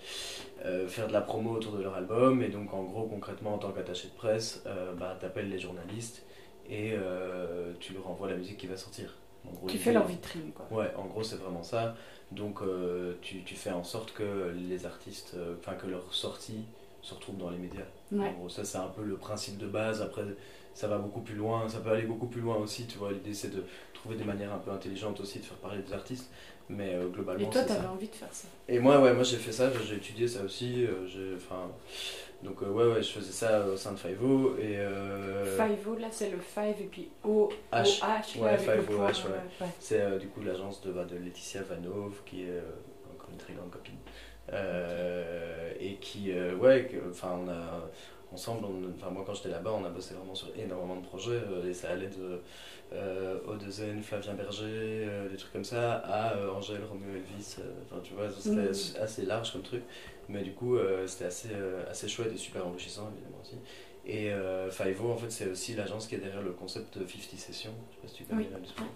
euh, 0.65 0.87
faire 0.87 1.07
de 1.07 1.13
la 1.13 1.21
promo 1.21 1.51
autour 1.51 1.73
de 1.73 1.83
leur 1.83 1.93
album. 1.95 2.41
Et 2.41 2.49
donc 2.49 2.73
en 2.73 2.83
gros, 2.83 3.03
concrètement, 3.03 3.53
en 3.53 3.57
tant 3.57 3.71
qu'attaché 3.71 4.07
de 4.09 4.13
presse, 4.15 4.63
euh, 4.65 4.93
bah, 4.93 5.15
t'appelles 5.21 5.49
les 5.49 5.59
journalistes 5.59 6.23
et 6.69 6.93
euh, 6.93 7.73
tu 7.79 7.93
leur 7.93 8.07
envoies 8.09 8.29
la 8.29 8.35
musique 8.37 8.57
qui 8.57 8.67
va 8.67 8.77
sortir. 8.77 9.13
En 9.47 9.51
gros, 9.51 9.67
Tu 9.67 9.77
fais 9.77 9.91
leur 9.91 10.05
vitrine, 10.07 10.51
quoi. 10.53 10.67
Ouais, 10.71 10.91
en 10.95 11.05
gros, 11.05 11.23
c'est 11.23 11.35
vraiment 11.35 11.63
ça. 11.63 11.95
Donc, 12.31 12.61
euh, 12.61 13.15
tu, 13.21 13.43
tu 13.43 13.55
fais 13.55 13.71
en 13.71 13.83
sorte 13.83 14.13
que 14.13 14.53
les 14.55 14.85
artistes, 14.85 15.33
euh, 15.35 15.55
enfin, 15.59 15.73
que 15.75 15.87
leurs 15.87 16.13
sorties 16.13 16.63
se 17.01 17.13
retrouvent 17.13 17.37
dans 17.37 17.49
les 17.49 17.57
médias. 17.57 17.81
En 18.13 18.17
Ouais. 18.17 18.33
gros, 18.37 18.47
ça, 18.49 18.63
c'est 18.63 18.77
un 18.77 18.87
peu 18.87 19.03
le 19.03 19.17
principe 19.17 19.57
de 19.57 19.67
base. 19.67 20.01
Après, 20.01 20.23
ça 20.73 20.87
va 20.87 20.97
beaucoup 20.97 21.19
plus 21.21 21.35
loin. 21.35 21.67
Ça 21.67 21.79
peut 21.79 21.89
aller 21.91 22.03
beaucoup 22.07 22.27
plus 22.27 22.39
loin 22.41 22.55
aussi, 22.55 22.85
tu 22.87 22.97
vois. 22.97 23.11
L'idée, 23.11 23.33
c'est 23.33 23.49
de 23.53 23.65
trouver 23.93 24.15
des 24.15 24.23
manières 24.23 24.53
un 24.53 24.57
peu 24.59 24.71
intelligentes 24.71 25.19
aussi 25.19 25.39
de 25.39 25.43
faire 25.45 25.57
parler 25.57 25.81
des 25.81 25.93
artistes. 25.93 26.31
Mais 26.69 26.95
euh, 26.95 27.07
globalement, 27.07 27.45
Et 27.45 27.49
toi, 27.49 27.63
t'avais 27.63 27.87
envie 27.87 28.07
de 28.07 28.15
faire 28.15 28.31
ça. 28.31 28.47
Et 28.69 28.79
moi, 28.79 28.99
ouais, 29.01 29.13
moi, 29.13 29.23
j'ai 29.23 29.37
fait 29.37 29.51
ça. 29.51 29.69
J'ai 29.85 29.95
étudié 29.95 30.27
ça 30.27 30.43
aussi. 30.43 30.85
euh, 30.85 31.35
enfin, 31.35 31.69
donc, 32.41 32.61
euh, 32.63 32.69
ouais, 32.69 32.93
ouais, 32.93 33.03
je 33.03 33.11
faisais 33.11 33.31
ça 33.31 33.65
au 33.67 33.75
sein 33.77 33.91
de 33.93 33.97
Fivo. 33.99 34.55
Et, 34.57 34.77
euh, 34.77 35.57
Five-O, 35.57 35.95
là, 35.97 36.07
c'est 36.11 36.29
le 36.29 36.39
Five 36.39 36.75
et 36.81 36.89
puis 36.89 37.09
O, 37.23 37.49
H. 37.71 37.99
O, 38.01 38.05
H, 38.05 38.39
Ouais, 38.39 38.57
H, 38.57 38.67
ouais. 38.67 39.31
ouais. 39.61 39.67
C'est 39.79 40.19
du 40.19 40.27
coup 40.27 40.41
l'agence 40.41 40.81
de, 40.81 40.91
bah, 40.91 41.05
de 41.05 41.17
Laetitia 41.17 41.61
Vanov, 41.63 42.21
qui 42.25 42.43
est 42.43 42.61
encore 43.13 43.29
une 43.31 43.37
très 43.37 43.53
grande 43.53 43.69
copine. 43.71 43.95
Et 45.79 45.95
qui, 46.01 46.31
ouais, 46.61 46.89
enfin, 47.09 47.39
on 47.45 47.49
a 47.49 47.89
ensemble, 48.33 48.65
on- 48.65 48.91
enfin, 48.95 49.09
moi 49.11 49.23
quand 49.25 49.33
j'étais 49.33 49.49
là-bas, 49.49 49.71
on 49.73 49.85
a 49.85 49.89
bossé 49.89 50.13
vraiment 50.15 50.35
sur 50.35 50.49
énormément 50.57 50.95
de 50.97 51.05
projets, 51.05 51.31
euh, 51.33 51.69
et 51.69 51.73
ça 51.73 51.89
allait 51.91 52.07
de 52.09 52.41
euh, 52.93 53.39
O2N, 53.47 54.01
Flavien 54.03 54.33
Berger, 54.33 54.63
euh, 55.09 55.29
des 55.29 55.37
trucs 55.37 55.51
comme 55.53 55.63
ça, 55.63 55.93
à 55.97 56.35
euh, 56.35 56.51
Angèle, 56.51 56.83
Romeo 56.89 57.15
Elvis, 57.15 57.55
euh, 57.59 57.71
enfin, 57.83 58.01
tu 58.03 58.13
vois, 58.13 58.29
c'était 58.31 58.59
Mhm. 58.61 59.01
assez 59.01 59.25
large 59.25 59.51
comme 59.53 59.63
truc, 59.63 59.83
mais 60.27 60.43
du 60.43 60.53
coup, 60.53 60.75
euh, 60.77 61.07
c'était 61.07 61.25
assez, 61.25 61.49
euh, 61.53 61.83
assez 61.89 62.07
chouette 62.07 62.31
et 62.33 62.37
super 62.37 62.65
enrichissant, 62.67 63.09
évidemment 63.15 63.39
aussi. 63.41 63.55
Et 64.05 64.31
euh, 64.33 64.69
Fivo, 64.69 65.11
en 65.11 65.17
fait, 65.17 65.31
c'est 65.31 65.47
aussi 65.49 65.75
l'agence 65.75 66.07
qui 66.07 66.15
est 66.15 66.19
derrière 66.19 66.41
le 66.43 66.51
concept 66.51 66.97
de 66.97 67.05
50 67.07 67.37
Sessions. 67.39 67.73
Je 67.89 67.95
sais 67.95 68.01
pas 68.01 68.07
si 68.07 68.15
tu 68.15 68.23
connais 68.25 68.41
Oui. 68.43 68.47
truc. 68.65 68.87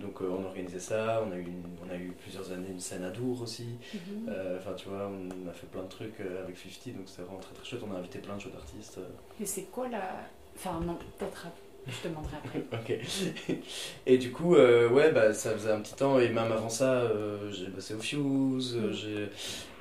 Donc 0.00 0.20
euh, 0.22 0.28
on 0.28 0.44
organisait 0.44 0.80
ça, 0.80 1.22
on 1.26 1.30
a, 1.32 1.36
eu 1.36 1.42
une- 1.42 1.62
on 1.86 1.88
a 1.90 1.96
eu 1.96 2.10
plusieurs 2.20 2.50
années 2.50 2.68
une 2.70 2.80
scène 2.80 3.04
à 3.04 3.10
Dour 3.10 3.42
aussi. 3.42 3.66
Mhm. 3.94 4.28
Euh, 4.28 4.58
Enfin 4.58 4.72
tu 4.74 4.88
vois, 4.88 5.08
on 5.08 5.48
a 5.48 5.52
fait 5.52 5.66
plein 5.68 5.82
de 5.84 5.88
trucs 5.88 6.18
euh, 6.20 6.42
avec 6.42 6.56
50, 6.56 6.96
donc 6.96 7.08
c'était 7.08 7.22
vraiment 7.22 7.38
très 7.40 7.54
très 7.54 7.64
chouette. 7.64 7.82
On 7.88 7.94
a 7.94 7.98
invité 7.98 8.18
plein 8.18 8.34
de 8.36 8.40
d'artistes. 8.52 8.98
euh. 8.98 9.08
Et 9.40 9.46
c'est 9.46 9.64
quoi 9.64 9.88
la. 9.88 10.20
Enfin, 10.56 10.80
non, 10.80 10.98
peut-être. 11.18 11.46
Je 11.86 11.92
te 12.02 12.08
demanderai 12.08 12.36
après. 12.42 12.60
ok. 12.72 13.56
Et 14.06 14.18
du 14.18 14.32
coup, 14.32 14.54
euh, 14.56 14.88
ouais, 14.88 15.12
bah, 15.12 15.34
ça 15.34 15.52
faisait 15.52 15.70
un 15.70 15.80
petit 15.80 15.94
temps, 15.94 16.18
et 16.18 16.28
même 16.30 16.50
avant 16.50 16.68
ça, 16.68 16.92
euh, 16.94 17.50
j'ai 17.52 17.66
bossé 17.66 17.94
au 17.94 17.98
Fuse, 17.98 18.76
Mm. 18.76 18.92
j'ai, 18.92 19.28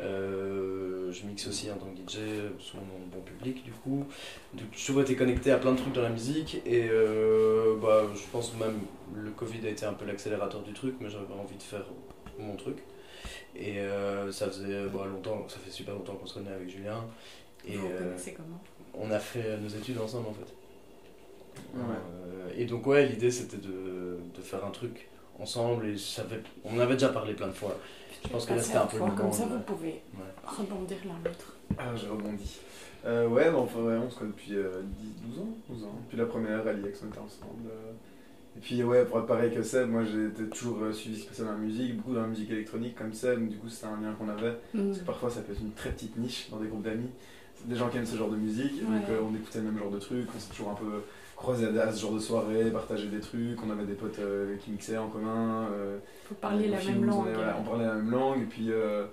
euh, 0.01 1.11
je 1.11 1.25
mixe 1.25 1.47
aussi 1.47 1.71
en 1.71 1.75
tant 1.75 1.85
que 1.87 1.97
DJ 2.11 2.19
sous 2.59 2.77
mon 2.77 3.05
bon 3.11 3.21
public, 3.21 3.63
du 3.63 3.71
coup. 3.71 4.05
Donc, 4.53 4.67
j'ai 4.73 4.85
toujours 4.85 5.01
été 5.01 5.15
connecté 5.15 5.51
à 5.51 5.57
plein 5.57 5.71
de 5.71 5.77
trucs 5.77 5.93
dans 5.93 6.01
la 6.01 6.09
musique, 6.09 6.61
et 6.65 6.89
bah, 7.81 8.03
je 8.13 8.21
pense 8.31 8.53
même 8.55 8.79
le 9.15 9.31
Covid 9.31 9.65
a 9.65 9.69
été 9.69 9.85
un 9.85 9.93
peu 9.93 10.05
l'accélérateur 10.05 10.61
du 10.63 10.73
truc, 10.73 10.95
mais 10.99 11.09
j'avais 11.09 11.33
envie 11.33 11.57
de 11.57 11.63
faire 11.63 11.85
mon 12.39 12.55
truc. 12.55 12.77
Et 13.55 13.77
ça 14.31 14.47
faisait 14.47 14.85
bah, 14.93 15.05
longtemps, 15.05 15.45
ça 15.47 15.57
fait 15.59 15.71
super 15.71 15.93
longtemps 15.93 16.15
qu'on 16.15 16.25
se 16.25 16.33
connaît 16.33 16.51
avec 16.51 16.69
Julien. 16.69 17.05
Et, 17.65 17.75
Vous 17.77 17.87
vous 17.87 17.97
connaissez 17.97 18.33
comment? 18.33 18.61
on 18.95 19.09
a 19.09 19.19
fait 19.19 19.57
nos 19.57 19.69
études 19.69 19.97
ensemble 19.99 20.27
en 20.27 20.33
fait. 20.33 20.53
Ouais. 21.73 21.81
Euh, 21.81 22.49
et 22.57 22.65
donc 22.65 22.85
ouais, 22.87 23.05
l'idée 23.07 23.31
c'était 23.31 23.57
de, 23.57 24.17
de 24.35 24.41
faire 24.41 24.63
un 24.65 24.71
truc 24.71 25.07
ensemble 25.39 25.87
et 25.87 25.97
ça 25.97 26.23
fait, 26.23 26.41
on 26.63 26.75
en 26.77 26.79
avait 26.79 26.93
déjà 26.93 27.09
parlé 27.09 27.33
plein 27.33 27.47
de 27.47 27.53
fois. 27.53 27.75
Je 28.23 28.29
pense 28.29 28.45
que 28.45 28.53
là 28.53 28.61
c'était 28.61 28.77
un 28.77 28.85
peu 28.85 28.97
le 28.97 29.03
Comme 29.03 29.15
moment. 29.17 29.31
ça, 29.31 29.45
de- 29.45 29.53
vous 29.53 29.59
pouvez 29.61 29.89
Ouais. 30.15 30.33
rebondir 30.45 30.97
l'un 31.05 31.29
l'autre. 31.29 31.55
Ah, 31.77 31.95
j'ai 31.95 32.07
rebondi. 32.07 32.57
Euh, 33.05 33.27
ouais, 33.27 33.49
enfin, 33.49 33.79
ouais, 33.81 33.95
on 33.97 34.09
se 34.09 34.17
connaît 34.19 34.31
depuis 34.31 34.55
euh, 34.55 34.81
10, 34.83 35.07
12 35.31 35.39
ans, 35.39 35.47
12 35.69 35.83
ans. 35.83 35.99
Puis 36.07 36.17
la 36.17 36.25
première, 36.25 36.65
à 36.65 36.71
l'IEX, 36.71 37.01
on 37.03 37.07
était 37.09 37.17
ensemble. 37.19 37.67
euh. 37.69 37.91
Et 38.55 38.59
puis, 38.61 38.81
ouais, 38.83 39.03
pour 39.03 39.17
être 39.19 39.25
pareil 39.25 39.51
que 39.53 39.61
Seb, 39.63 39.89
moi 39.89 40.03
j'ai 40.05 40.29
toujours 40.49 40.77
euh, 40.83 40.93
suivi 40.93 41.15
ce 41.17 41.21
qui 41.21 41.25
se 41.25 41.29
passait 41.31 41.43
dans 41.43 41.51
la 41.53 41.57
musique, 41.57 41.97
beaucoup 41.97 42.13
dans 42.13 42.21
la 42.21 42.27
musique 42.27 42.51
électronique 42.51 42.95
comme 42.95 43.11
Seb, 43.11 43.39
donc 43.39 43.49
du 43.49 43.57
coup 43.57 43.67
c'était 43.67 43.87
un 43.87 43.99
lien 43.99 44.13
qu'on 44.13 44.29
avait. 44.29 44.53
Mm. 44.73 44.85
Parce 44.87 44.99
que 44.99 45.03
parfois 45.05 45.29
ça 45.31 45.41
peut 45.41 45.51
être 45.53 45.61
une 45.61 45.71
très 45.73 45.89
petite 45.89 46.15
niche 46.17 46.49
dans 46.51 46.57
des 46.57 46.67
groupes 46.67 46.83
d'amis. 46.83 47.09
Des 47.65 47.75
gens 47.75 47.89
qui 47.89 47.97
aiment 47.97 48.05
ce 48.05 48.17
genre 48.17 48.29
de 48.29 48.35
musique, 48.35 48.73
Ouais. 48.81 48.99
donc 48.99 49.09
euh, 49.09 49.19
on 49.29 49.35
écoutait 49.35 49.59
le 49.59 49.65
même 49.65 49.79
genre 49.79 49.91
de 49.91 49.99
trucs, 49.99 50.27
on 50.35 50.39
s'est 50.39 50.49
toujours 50.49 50.69
un 50.71 50.75
peu 50.75 51.01
croisés 51.35 51.67
à, 51.79 51.83
à 51.87 51.91
ce 51.91 52.01
genre 52.01 52.13
de 52.13 52.19
soirée, 52.19 52.69
partagé 52.71 53.07
des 53.07 53.19
trucs, 53.19 53.57
on 53.65 53.69
avait 53.71 53.85
des 53.85 53.93
potes 53.93 54.19
euh, 54.19 54.55
qui 54.57 54.71
mixaient 54.71 54.97
en 54.97 55.07
commun. 55.07 55.67
euh, 55.71 55.97
Faut 56.27 56.35
parler 56.35 56.67
on 56.69 56.71
la 56.71 56.83
même 56.83 57.03
on 57.09 57.23
langue. 57.23 57.33
voilà, 57.33 57.57
on 57.59 57.63
parlait 57.63 57.85
la 57.85 57.93
même 57.95 58.11
langue, 58.11 58.41
et 58.41 58.45
puis 58.45 58.71
euh, 58.71 59.05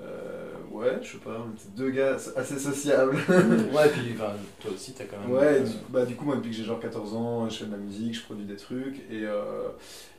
euh, 0.00 0.52
ouais, 0.70 0.98
je 1.02 1.12
sais 1.12 1.18
pas, 1.18 1.44
on 1.46 1.52
était 1.52 1.68
deux 1.76 1.90
gars 1.90 2.16
assez 2.36 2.58
sociables. 2.58 3.16
Ouais, 3.72 3.86
et 3.86 3.90
puis 3.90 4.12
enfin, 4.14 4.32
toi 4.60 4.70
aussi 4.74 4.92
t'as 4.92 5.04
quand 5.04 5.18
même. 5.20 5.30
Ouais, 5.30 5.60
du, 5.60 5.70
bah, 5.90 6.04
du 6.04 6.14
coup, 6.16 6.24
moi, 6.24 6.36
depuis 6.36 6.50
que 6.50 6.56
j'ai 6.56 6.64
genre 6.64 6.80
14 6.80 7.14
ans, 7.14 7.48
je 7.48 7.58
fais 7.58 7.64
de 7.66 7.72
la 7.72 7.76
musique, 7.78 8.14
je 8.14 8.22
produis 8.24 8.44
des 8.46 8.56
trucs, 8.56 8.98
et, 9.10 9.24
euh, 9.24 9.68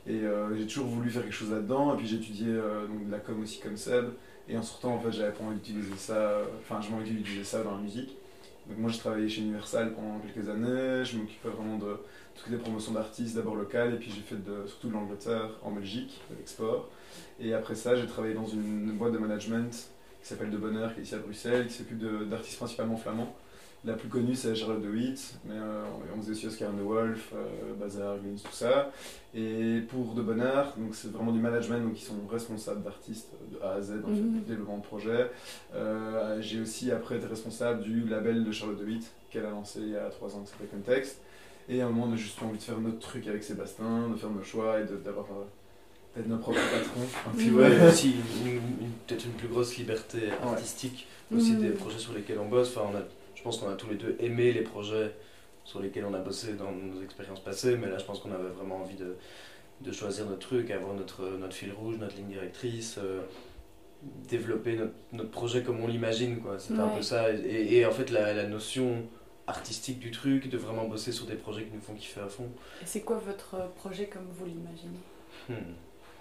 et 0.07 0.21
euh, 0.23 0.55
j'ai 0.57 0.67
toujours 0.67 0.87
voulu 0.87 1.09
faire 1.09 1.23
quelque 1.23 1.33
chose 1.33 1.51
là-dedans, 1.51 1.93
et 1.93 1.97
puis 1.97 2.07
j'ai 2.07 2.17
étudié 2.17 2.47
euh, 2.49 2.87
donc, 2.87 3.05
de 3.07 3.11
la 3.11 3.19
com 3.19 3.41
aussi 3.41 3.59
comme 3.59 3.77
Seb, 3.77 4.05
et 4.47 4.57
en 4.57 4.62
sortant, 4.62 4.95
en 4.95 5.00
fait, 5.00 5.12
j'avais 5.12 5.31
pas 5.31 5.43
envie 5.43 5.55
d'utiliser 5.57 5.95
ça, 5.97 6.41
enfin, 6.59 6.81
je 6.81 6.91
m'envie 6.91 7.12
d'utiliser 7.12 7.43
ça 7.43 7.63
dans 7.63 7.71
la 7.71 7.81
musique. 7.81 8.17
Donc 8.67 8.77
moi, 8.77 8.89
j'ai 8.89 9.00
travaillé 9.00 9.27
chez 9.27 9.41
Universal 9.41 9.93
pendant 9.93 10.19
quelques 10.19 10.47
années, 10.50 11.03
je 11.03 11.17
m'occupais 11.17 11.50
vraiment 11.50 11.77
de 11.77 11.97
toutes 12.35 12.50
les 12.50 12.57
promotions 12.57 12.93
d'artistes, 12.93 13.35
d'abord 13.35 13.55
locales, 13.55 13.93
et 13.93 13.97
puis 13.97 14.12
j'ai 14.12 14.21
fait 14.21 14.41
de, 14.41 14.65
surtout 14.67 14.88
de 14.88 14.93
l'Angleterre, 14.93 15.50
en 15.63 15.71
Belgique, 15.71 16.21
de 16.31 16.35
l'export. 16.38 16.89
Et 17.39 17.53
après 17.53 17.75
ça, 17.75 17.95
j'ai 17.95 18.07
travaillé 18.07 18.33
dans 18.33 18.47
une 18.47 18.91
boîte 18.93 19.13
de 19.13 19.17
management 19.17 19.71
qui 20.21 20.27
s'appelle 20.27 20.50
De 20.50 20.57
Bonheur, 20.57 20.93
qui 20.93 21.01
est 21.01 21.03
ici 21.03 21.15
à 21.15 21.19
Bruxelles, 21.19 21.67
qui 21.67 21.73
s'occupe 21.73 22.00
d'artistes 22.29 22.57
principalement 22.57 22.95
flamands. 22.95 23.35
La 23.85 23.93
plus 23.95 24.07
connue, 24.07 24.33
c'est 24.33 24.55
Charlotte 24.55 24.81
de 24.81 24.87
Witt, 24.87 25.35
mais 25.45 25.55
euh, 25.55 25.83
on 26.15 26.21
faisait 26.21 26.31
aussi 26.31 26.47
Oscar 26.47 26.69
and 26.69 26.77
the 26.77 26.85
Wolf, 26.85 27.33
euh, 27.35 27.73
Bazar, 27.77 28.17
Glins, 28.17 28.37
tout 28.41 28.51
ça. 28.53 28.91
Et 29.35 29.81
pour 29.89 30.13
De 30.13 30.21
Bonheur, 30.21 30.73
donc 30.77 30.95
c'est 30.95 31.11
vraiment 31.11 31.33
du 31.33 31.39
management, 31.39 31.81
donc 31.83 31.99
ils 32.01 32.05
sont 32.05 32.25
responsables 32.31 32.81
d'artistes 32.81 33.31
de 33.51 33.59
A 33.61 33.73
à 33.73 33.81
Z, 33.81 33.95
en 34.05 34.07
fait, 34.07 34.21
Mhm. 34.21 34.33
du 34.35 34.39
développement 34.41 34.77
de 34.77 34.83
projet. 34.83 35.29
Euh, 35.75 36.37
J'ai 36.41 36.61
aussi 36.61 36.91
après 36.91 37.17
été 37.17 37.27
responsable 37.27 37.81
du 37.81 38.05
label 38.07 38.45
de 38.45 38.51
Charlotte 38.53 38.79
de 38.79 38.85
Witt, 38.85 39.11
qu'elle 39.29 39.45
a 39.45 39.49
lancé 39.49 39.79
il 39.81 39.89
y 39.89 39.97
a 39.97 40.09
trois 40.09 40.33
ans, 40.33 40.43
qui 40.43 40.51
s'appelle 40.51 40.69
Context. 40.69 41.19
Et 41.67 41.81
à 41.81 41.87
un 41.87 41.89
moment, 41.89 42.07
on 42.09 42.13
a 42.13 42.17
juste 42.17 42.41
envie 42.41 42.57
de 42.57 42.63
faire 42.63 42.79
notre 42.79 42.99
truc 42.99 43.27
avec 43.27 43.43
Sébastien, 43.43 44.07
de 44.09 44.15
faire 44.15 44.29
nos 44.29 44.43
choix 44.43 44.79
et 44.79 44.85
de- 44.85 44.95
d'avoir 44.95 45.25
euh, 45.31 45.43
d'être 46.15 46.27
nos 46.29 46.37
propres 46.37 46.59
patrons. 46.71 47.01
Et 47.33 47.37
puis 47.37 47.51
ouais, 47.51 47.85
aussi 47.87 48.15
peut-être 49.07 49.25
une 49.25 49.31
plus 49.33 49.47
grosse 49.49 49.75
liberté 49.77 50.29
artistique, 50.41 51.05
aussi 51.35 51.51
Mhm. 51.53 51.61
des 51.61 51.69
projets 51.71 51.99
sur 51.99 52.13
lesquels 52.13 52.39
on 52.39 52.47
bosse. 52.47 52.75
Enfin, 52.77 52.87
on 52.93 52.95
a, 52.97 53.01
je 53.01 53.05
pense 53.43 53.59
qu'on 53.59 53.69
a 53.69 53.75
tous 53.75 53.89
les 53.89 53.95
deux 53.95 54.15
aimé 54.19 54.51
les 54.53 54.62
projets 54.62 55.13
sur 55.63 55.79
lesquels 55.79 56.05
on 56.05 56.13
a 56.13 56.19
bossé 56.19 56.53
dans 56.53 56.71
nos 56.71 57.01
expériences 57.01 57.39
passées, 57.41 57.77
mais 57.77 57.88
là 57.88 57.97
je 57.97 58.05
pense 58.05 58.19
qu'on 58.19 58.31
avait 58.31 58.50
vraiment 58.50 58.77
envie 58.81 58.95
de, 58.95 59.15
de 59.81 59.91
choisir 59.91 60.25
notre 60.25 60.47
truc, 60.47 60.71
avoir 60.71 60.93
notre, 60.93 61.23
notre 61.39 61.53
fil 61.55 61.71
rouge, 61.71 61.97
notre 61.97 62.15
ligne 62.15 62.27
directrice, 62.27 62.97
euh, 62.97 63.21
développer 64.29 64.75
notre, 64.75 64.93
notre 65.13 65.31
projet 65.31 65.63
comme 65.63 65.79
on 65.79 65.88
l'imagine, 65.88 66.39
quoi. 66.39 66.59
C'était 66.59 66.79
un 66.79 66.89
peu 66.89 67.01
ça. 67.01 67.31
Et, 67.31 67.77
et 67.77 67.85
en 67.85 67.91
fait, 67.91 68.09
la, 68.12 68.33
la 68.33 68.45
notion 68.47 69.03
artistique 69.47 70.00
du 70.00 70.12
truc, 70.12 70.50
de 70.50 70.57
vraiment 70.57 70.85
bosser 70.88 71.12
sur 71.12 71.25
des 71.25 71.35
projets 71.35 71.63
qui 71.63 71.73
nous 71.73 71.81
font 71.81 71.93
kiffer 71.93 72.21
à 72.21 72.27
fond. 72.27 72.50
Et 72.81 72.85
c'est 72.85 73.01
quoi 73.01 73.17
votre 73.17 73.69
projet 73.75 74.07
comme 74.07 74.27
vous 74.31 74.45
l'imaginez? 74.45 75.00
Hmm. 75.50 75.73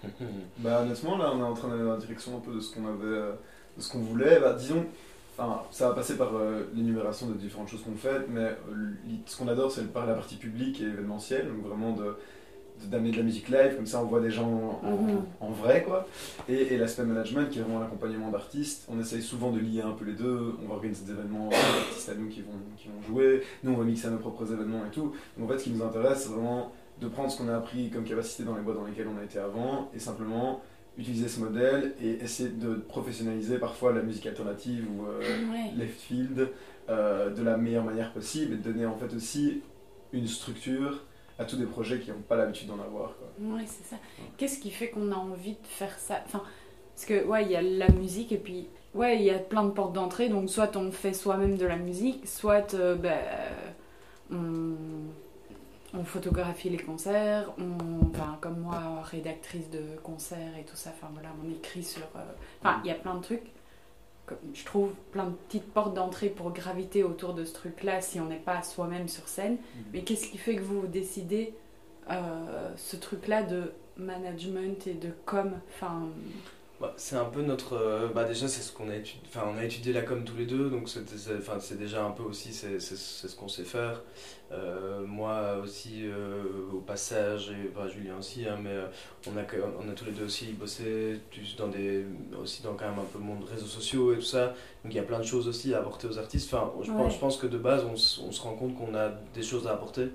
Bah 0.57 0.81
honnêtement 0.81 1.17
là 1.17 1.31
on 1.33 1.39
est 1.39 1.43
en 1.43 1.53
train 1.53 1.69
d'aller 1.69 1.83
dans 1.83 1.93
la 1.93 1.97
direction 1.97 2.35
un 2.35 2.41
peu 2.41 2.53
de 2.53 2.59
ce 2.59 2.75
qu'on 2.75 2.85
avait, 2.85 3.05
euh, 3.05 3.31
de 3.77 3.81
ce 3.81 3.89
qu'on 3.89 3.99
voulait. 3.99 4.37
Bah, 4.41 4.53
disons, 4.53 4.85
enfin 5.37 5.61
ça 5.71 5.89
va 5.89 5.95
passer 5.95 6.17
par 6.17 6.35
euh, 6.35 6.63
l'énumération 6.75 7.27
de 7.27 7.33
différentes 7.33 7.67
choses 7.69 7.83
qu'on 7.83 7.95
fait, 7.95 8.27
mais 8.29 8.41
euh, 8.41 8.55
ce 9.25 9.37
qu'on 9.37 9.47
adore 9.47 9.71
c'est 9.71 9.91
par 9.91 10.05
la 10.05 10.13
partie 10.13 10.35
publique 10.35 10.81
et 10.81 10.85
événementielle, 10.85 11.47
donc 11.47 11.65
vraiment 11.65 11.93
de 11.93 12.15
d'amener 12.87 13.11
de 13.11 13.17
la 13.17 13.23
musique 13.23 13.49
live, 13.49 13.75
comme 13.75 13.85
ça 13.85 14.01
on 14.01 14.05
voit 14.05 14.19
des 14.19 14.31
gens 14.31 14.79
en, 14.83 14.91
Mhm. 14.97 15.21
en 15.39 15.51
vrai 15.51 15.83
quoi. 15.83 16.07
Et, 16.49 16.73
et 16.73 16.77
l'aspect 16.77 17.03
management 17.03 17.47
qui 17.49 17.59
est 17.59 17.61
vraiment 17.61 17.79
l'accompagnement 17.79 18.29
d'artistes. 18.31 18.87
On 18.91 18.99
essaye 18.99 19.21
souvent 19.21 19.51
de 19.51 19.59
lier 19.59 19.81
un 19.81 19.91
peu 19.91 20.03
les 20.05 20.13
deux. 20.13 20.55
On 20.63 20.67
va 20.67 20.73
organiser 20.75 21.05
des 21.05 21.11
événements, 21.11 21.49
des 21.49 21.55
artistes 21.55 22.09
à 22.09 22.15
nous 22.15 22.27
qui 22.27 22.41
vont, 22.41 22.51
qui 22.75 22.87
vont 22.89 23.01
jouer. 23.07 23.43
Nous 23.63 23.71
on 23.73 23.77
va 23.77 23.83
mixer 23.85 24.09
nos 24.09 24.17
propres 24.17 24.51
événements 24.51 24.83
et 24.85 24.89
tout. 24.91 25.13
Donc 25.37 25.49
en 25.49 25.53
fait 25.53 25.59
ce 25.59 25.63
qui 25.65 25.69
nous 25.69 25.83
intéresse 25.83 26.23
c'est 26.23 26.33
vraiment 26.33 26.71
de 26.99 27.07
prendre 27.07 27.31
ce 27.31 27.37
qu'on 27.37 27.47
a 27.47 27.55
appris 27.55 27.89
comme 27.89 28.03
capacité 28.03 28.43
dans 28.43 28.55
les 28.55 28.61
boîtes 28.61 28.77
dans 28.77 28.85
lesquelles 28.85 29.07
on 29.07 29.19
a 29.19 29.23
été 29.23 29.37
avant 29.39 29.89
et 29.95 29.99
simplement 29.99 30.61
utiliser 30.97 31.27
ce 31.27 31.39
modèle 31.39 31.93
et 32.01 32.23
essayer 32.23 32.49
de 32.49 32.75
professionnaliser 32.75 33.57
parfois 33.57 33.93
la 33.93 34.01
musique 34.03 34.25
alternative 34.27 34.87
ou 34.91 35.05
euh, 35.07 35.19
Ouais. 35.51 35.71
left 35.75 35.99
field 35.99 36.49
euh, 36.89 37.29
de 37.31 37.41
la 37.43 37.57
meilleure 37.57 37.83
manière 37.83 38.13
possible 38.13 38.53
et 38.53 38.57
de 38.57 38.61
donner 38.63 38.85
en 38.85 38.95
fait 38.97 39.13
aussi 39.15 39.61
une 40.11 40.27
structure 40.27 41.03
à 41.39 41.45
tous 41.45 41.55
des 41.57 41.65
projets 41.65 41.99
qui 41.99 42.11
n'ont 42.11 42.21
pas 42.21 42.35
l'habitude 42.35 42.67
d'en 42.67 42.79
avoir. 42.79 43.15
Ouais, 43.39 43.63
c'est 43.65 43.83
ça. 43.89 43.95
Qu'est-ce 44.37 44.59
qui 44.59 44.69
fait 44.69 44.89
qu'on 44.89 45.11
a 45.11 45.15
envie 45.15 45.53
de 45.53 45.67
faire 45.67 45.97
ça? 45.97 46.21
Enfin, 46.25 46.43
parce 46.93 47.05
que, 47.05 47.25
ouais, 47.25 47.43
il 47.43 47.49
y 47.51 47.55
a 47.55 47.61
la 47.63 47.89
musique 47.89 48.31
et 48.31 48.37
puis, 48.37 48.67
ouais, 48.93 49.17
il 49.17 49.23
y 49.23 49.31
a 49.31 49.39
plein 49.39 49.63
de 49.63 49.71
portes 49.71 49.93
d'entrée. 49.93 50.29
Donc, 50.29 50.47
soit 50.51 50.77
on 50.77 50.91
fait 50.91 51.13
soi-même 51.13 51.57
de 51.57 51.65
la 51.65 51.77
musique, 51.77 52.27
soit 52.27 52.75
euh, 52.75 52.93
ben, 52.95 53.17
on, 54.31 54.75
on 55.93 56.03
photographie 56.03 56.69
les 56.69 56.77
concerts, 56.77 57.51
on, 57.59 58.07
enfin, 58.09 58.37
comme 58.41 58.59
moi, 58.61 59.01
rédactrice 59.03 59.69
de 59.69 59.81
concerts 60.03 60.57
et 60.59 60.63
tout 60.63 60.75
ça, 60.75 60.91
enfin 60.95 61.09
voilà, 61.13 61.29
on 61.45 61.51
écrit 61.51 61.83
sur. 61.83 62.01
euh, 62.15 62.19
Enfin, 62.61 62.81
il 62.83 62.87
y 62.87 62.91
a 62.91 62.95
plein 62.95 63.15
de 63.15 63.21
trucs. 63.21 63.43
Comme, 64.25 64.37
je 64.53 64.63
trouve 64.63 64.91
plein 65.11 65.25
de 65.25 65.31
petites 65.47 65.71
portes 65.73 65.93
d'entrée 65.93 66.29
pour 66.29 66.51
graviter 66.51 67.03
autour 67.03 67.33
de 67.33 67.43
ce 67.43 67.53
truc-là 67.53 67.99
si 68.01 68.19
on 68.21 68.25
n'est 68.25 68.37
pas 68.37 68.63
soi-même 68.63 69.07
sur 69.09 69.27
scène. 69.27 69.57
Mais 69.91 70.01
qu'est-ce 70.03 70.29
qui 70.29 70.37
fait 70.37 70.55
que 70.55 70.61
vous 70.61 70.87
décidez 70.87 71.53
euh, 72.09 72.69
ce 72.77 72.95
truc-là 72.95 73.43
de 73.43 73.73
management 73.97 74.87
et 74.87 74.93
de 74.93 75.09
com 75.25 75.51
Enfin, 75.75 76.07
Bah, 76.83 76.93
c'est 76.97 77.15
un 77.15 77.23
peu 77.23 77.41
notre. 77.41 77.77
euh, 77.77 78.09
bah, 78.13 78.25
déjà, 78.25 78.49
c'est 78.49 78.61
ce 78.61 78.73
qu'on 78.73 78.89
a 78.89 78.95
étudié. 78.97 79.21
Enfin, 79.29 79.43
on 79.49 79.57
a 79.57 79.63
étudié 79.63 79.93
la 79.93 80.01
com 80.01 80.25
tous 80.25 80.35
les 80.35 80.45
deux, 80.45 80.69
donc 80.69 80.89
c'est 80.89 80.99
enfin, 81.37 81.57
c'est 81.61 81.77
déjà 81.79 82.03
un 82.03 82.11
peu 82.11 82.23
aussi 82.23 82.51
c'est 82.51 82.77
c'est- 82.81 82.97
c'est 82.97 83.29
ce 83.29 83.35
qu'on 83.37 83.47
sait 83.47 83.63
faire. 83.63 84.01
Euh, 84.51 85.05
moi 85.05 85.59
aussi, 85.63 86.01
euh, 86.03 86.43
au 86.73 86.79
passage, 86.81 87.51
et 87.51 87.69
bah, 87.73 87.87
Julien 87.87 88.17
aussi, 88.19 88.45
hein, 88.45 88.57
mais 88.61 88.71
euh, 88.71 88.87
on, 89.31 89.37
a, 89.37 89.43
que- 89.43 89.55
on 89.81 89.89
a 89.89 89.93
tous 89.93 90.03
les 90.03 90.11
deux 90.11 90.25
aussi 90.25 90.47
bossé 90.51 91.21
dans 91.57 91.69
des, 91.69 92.05
aussi 92.37 92.61
dans 92.63 92.73
quand 92.73 92.89
même 92.89 92.99
un 92.99 93.05
peu 93.13 93.17
le 93.17 93.23
monde 93.23 93.45
réseaux 93.49 93.65
sociaux 93.65 94.11
et 94.13 94.17
tout 94.17 94.21
ça. 94.21 94.47
Donc 94.83 94.91
il 94.93 94.95
y 94.95 94.99
a 94.99 95.03
plein 95.03 95.19
de 95.19 95.25
choses 95.25 95.47
aussi 95.47 95.73
à 95.73 95.79
apporter 95.79 96.07
aux 96.07 96.19
artistes. 96.19 96.53
Enfin, 96.53 96.69
je, 96.83 96.91
Ouais. 96.91 96.97
pense, 96.97 97.13
je 97.13 97.19
pense 97.19 97.37
que 97.37 97.47
de 97.47 97.57
base, 97.57 97.85
on, 97.89 97.93
s- 97.93 98.19
on 98.27 98.33
se 98.33 98.41
rend 98.41 98.55
compte 98.55 98.75
qu'on 98.75 98.93
a 98.93 99.07
des 99.33 99.41
choses 99.43 99.67
à 99.67 99.71
apporter. 99.71 100.09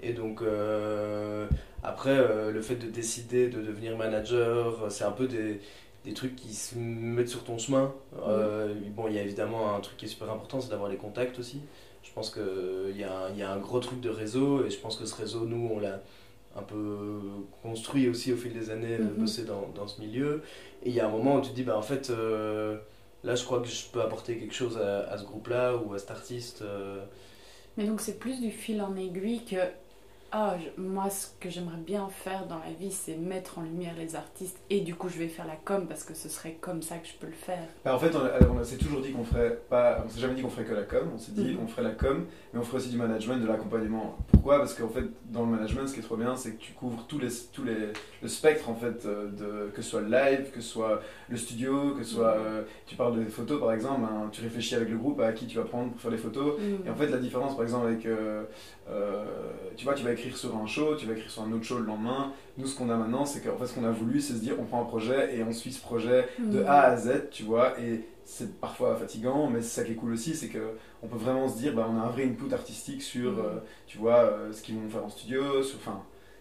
Et 0.00 0.12
donc, 0.12 0.42
euh, 0.42 1.46
après, 1.82 2.10
euh, 2.16 2.50
le 2.52 2.60
fait 2.62 2.76
de 2.76 2.86
décider 2.88 3.48
de 3.48 3.60
devenir 3.62 3.96
manager, 3.96 4.86
c'est 4.90 5.04
un 5.04 5.12
peu 5.12 5.26
des, 5.26 5.60
des 6.04 6.12
trucs 6.14 6.36
qui 6.36 6.52
se 6.54 6.76
mettent 6.76 7.28
sur 7.28 7.44
ton 7.44 7.58
chemin. 7.58 7.94
Euh, 8.26 8.74
bon, 8.94 9.08
il 9.08 9.14
y 9.14 9.18
a 9.18 9.22
évidemment 9.22 9.74
un 9.74 9.80
truc 9.80 9.96
qui 9.96 10.04
est 10.04 10.08
super 10.08 10.30
important, 10.30 10.60
c'est 10.60 10.70
d'avoir 10.70 10.90
les 10.90 10.96
contacts 10.96 11.38
aussi. 11.38 11.60
Je 12.02 12.12
pense 12.12 12.30
qu'il 12.30 12.96
y, 12.96 13.04
a 13.04 13.12
un- 13.26 13.30
il 13.30 13.38
y 13.38 13.42
a 13.42 13.50
un 13.50 13.58
gros 13.58 13.80
truc 13.80 14.00
de 14.00 14.10
réseau, 14.10 14.64
et 14.66 14.70
je 14.70 14.78
pense 14.78 14.96
que 14.96 15.06
ce 15.06 15.14
réseau, 15.14 15.46
nous, 15.46 15.70
on 15.72 15.80
l'a 15.80 16.02
un 16.56 16.62
peu 16.62 17.20
construit 17.62 18.08
aussi 18.08 18.32
au 18.32 18.36
fil 18.36 18.52
des 18.52 18.70
années 18.70 18.98
de 18.98 19.04
Mhm. 19.04 19.14
bosser 19.18 19.44
dans, 19.44 19.68
dans 19.74 19.88
ce 19.88 20.00
milieu. 20.00 20.42
Et 20.84 20.90
il 20.90 20.94
y 20.94 21.00
a 21.00 21.06
un 21.06 21.10
moment 21.10 21.36
où 21.36 21.40
tu 21.40 21.50
te 21.50 21.54
dis, 21.54 21.64
bah, 21.64 21.76
en 21.76 21.82
fait, 21.82 22.10
euh, 22.10 22.76
là, 23.24 23.34
je 23.34 23.44
crois 23.44 23.60
que 23.60 23.66
je 23.68 23.86
peux 23.92 24.02
apporter 24.02 24.38
quelque 24.38 24.54
chose 24.54 24.76
à, 24.78 25.08
à 25.10 25.18
ce 25.18 25.24
groupe-là 25.24 25.76
ou 25.76 25.94
à 25.94 25.98
cet 25.98 26.10
artiste. 26.10 26.62
euh, 26.62 27.02
mais 27.76 27.86
donc 27.86 28.00
c'est 28.00 28.18
plus 28.18 28.40
du 28.40 28.50
fil 28.50 28.80
en 28.82 28.94
aiguille 28.96 29.44
que. 29.44 29.56
Je- 30.58 30.80
moi, 30.82 31.10
ce 31.10 31.28
que 31.40 31.48
j'aimerais 31.48 31.76
bien 31.78 32.08
faire 32.08 32.46
dans 32.46 32.58
la 32.58 32.72
vie, 32.78 32.90
c'est 32.90 33.16
mettre 33.16 33.58
en 33.58 33.62
lumière 33.62 33.94
les 33.96 34.16
artistes. 34.16 34.58
Et 34.70 34.80
du 34.80 34.94
coup, 34.94 35.08
je 35.08 35.18
vais 35.18 35.28
faire 35.28 35.46
la 35.46 35.56
com 35.56 35.86
parce 35.86 36.02
que 36.02 36.14
ce 36.14 36.28
serait 36.28 36.56
comme 36.60 36.82
ça 36.82 36.96
que 36.98 37.06
je 37.06 37.12
peux 37.14 37.26
le 37.28 37.32
faire. 37.32 37.68
Bah, 37.84 37.94
en 37.94 37.98
fait, 37.98 38.10
on, 38.16 38.56
on 38.58 38.64
s'est 38.64 38.76
toujours 38.76 39.00
dit 39.00 39.12
qu'on 39.12 39.24
ferait 39.24 39.58
pas. 39.70 40.02
On 40.04 40.08
s'est 40.08 40.20
jamais 40.20 40.34
dit 40.34 40.42
qu'on 40.42 40.48
ferait 40.50 40.64
que 40.64 40.74
la 40.74 40.82
com. 40.82 41.08
On 41.14 41.18
s'est 41.18 41.32
dit 41.32 41.52
Mhm. 41.54 41.60
on 41.62 41.66
ferait 41.68 41.82
la 41.82 41.90
com, 41.92 42.26
mais 42.52 42.58
on 42.58 42.62
ferait 42.62 42.78
aussi 42.78 42.90
du 42.90 42.96
management, 42.96 43.36
de 43.40 43.46
l'accompagnement. 43.46 44.16
Pourquoi? 44.32 44.58
Parce 44.58 44.74
qu'en 44.74 44.88
fait, 44.88 45.04
dans 45.26 45.42
le 45.44 45.52
management, 45.52 45.86
ce 45.86 45.94
qui 45.94 46.00
est 46.00 46.02
trop 46.04 46.16
bien, 46.16 46.34
c'est 46.36 46.52
que 46.52 46.60
tu 46.60 46.72
couvres 46.72 47.04
tous 47.06 47.18
les, 47.18 47.28
tous 47.52 47.64
les, 47.64 47.92
le 48.22 48.28
spectre 48.28 48.68
en 48.70 48.74
fait, 48.74 49.06
euh, 49.06 49.30
de, 49.30 49.70
que 49.70 49.82
ce 49.82 49.90
soit 49.90 50.00
le 50.00 50.08
live, 50.10 50.50
que 50.52 50.60
ce 50.60 50.68
soit 50.68 51.00
le 51.28 51.36
studio, 51.36 51.94
que 51.94 52.02
ce 52.02 52.14
soit. 52.14 52.34
Mhm. 52.36 52.42
euh, 52.46 52.62
tu 52.86 52.96
parles 52.96 53.18
des 53.24 53.30
photos 53.30 53.60
par 53.60 53.72
exemple, 53.72 54.02
hein, 54.04 54.28
tu 54.32 54.42
réfléchis 54.42 54.74
avec 54.74 54.88
le 54.90 54.96
groupe 54.98 55.20
à 55.20 55.32
qui 55.32 55.46
tu 55.46 55.56
vas 55.58 55.64
prendre 55.64 55.90
pour 55.92 56.00
faire 56.00 56.10
les 56.10 56.18
photos. 56.18 56.54
Et 56.84 56.90
en 56.90 56.94
fait, 56.96 57.06
la 57.08 57.18
différence, 57.18 57.54
par 57.54 57.62
exemple, 57.62 57.86
avec. 57.86 58.04
euh, 58.06 58.42
euh, 58.90 59.24
tu 59.76 59.84
vois, 59.84 59.94
tu 59.94 60.04
vas 60.04 60.12
écrire 60.12 60.23
sur 60.32 60.56
un 60.56 60.66
show, 60.66 60.96
tu 60.96 61.06
vas 61.06 61.12
écrire 61.12 61.30
sur 61.30 61.42
un 61.42 61.52
autre 61.52 61.64
show 61.64 61.78
le 61.78 61.84
lendemain. 61.84 62.32
Nous, 62.56 62.66
ce 62.66 62.76
qu'on 62.76 62.88
a 62.90 62.96
maintenant, 62.96 63.24
c'est 63.24 63.40
qu'en 63.40 63.56
fait, 63.56 63.66
ce 63.66 63.74
qu'on 63.74 63.84
a 63.84 63.90
voulu, 63.90 64.20
c'est 64.20 64.32
se 64.34 64.38
dire 64.38 64.54
on 64.58 64.64
prend 64.64 64.80
un 64.82 64.86
projet 64.86 65.36
et 65.36 65.42
on 65.42 65.52
suit 65.52 65.72
ce 65.72 65.80
projet 65.80 66.26
de 66.38 66.60
Mhm. 66.60 66.66
A 66.66 66.80
à 66.82 66.96
Z, 66.96 67.28
tu 67.30 67.42
vois. 67.42 67.78
Et 67.80 68.00
c'est 68.24 68.58
parfois 68.60 68.96
fatigant, 68.96 69.48
mais 69.48 69.60
c'est 69.60 69.80
ça 69.80 69.84
qui 69.84 69.92
est 69.92 69.96
cool 69.96 70.12
aussi, 70.12 70.34
c'est 70.34 70.48
que 70.48 70.70
on 71.02 71.06
peut 71.08 71.18
vraiment 71.18 71.46
se 71.48 71.58
dire 71.58 71.74
bah, 71.74 71.86
on 71.90 71.98
a 72.00 72.04
un 72.04 72.08
vrai 72.10 72.24
input 72.24 72.52
artistique 72.54 73.02
sur, 73.02 73.32
Mhm. 73.32 73.38
euh, 73.38 73.58
tu 73.86 73.98
vois, 73.98 74.20
euh, 74.24 74.52
ce 74.52 74.62
qu'ils 74.62 74.76
vont 74.76 74.88
faire 74.88 75.04
en 75.04 75.08
studio. 75.10 75.42
Enfin, 75.76 76.00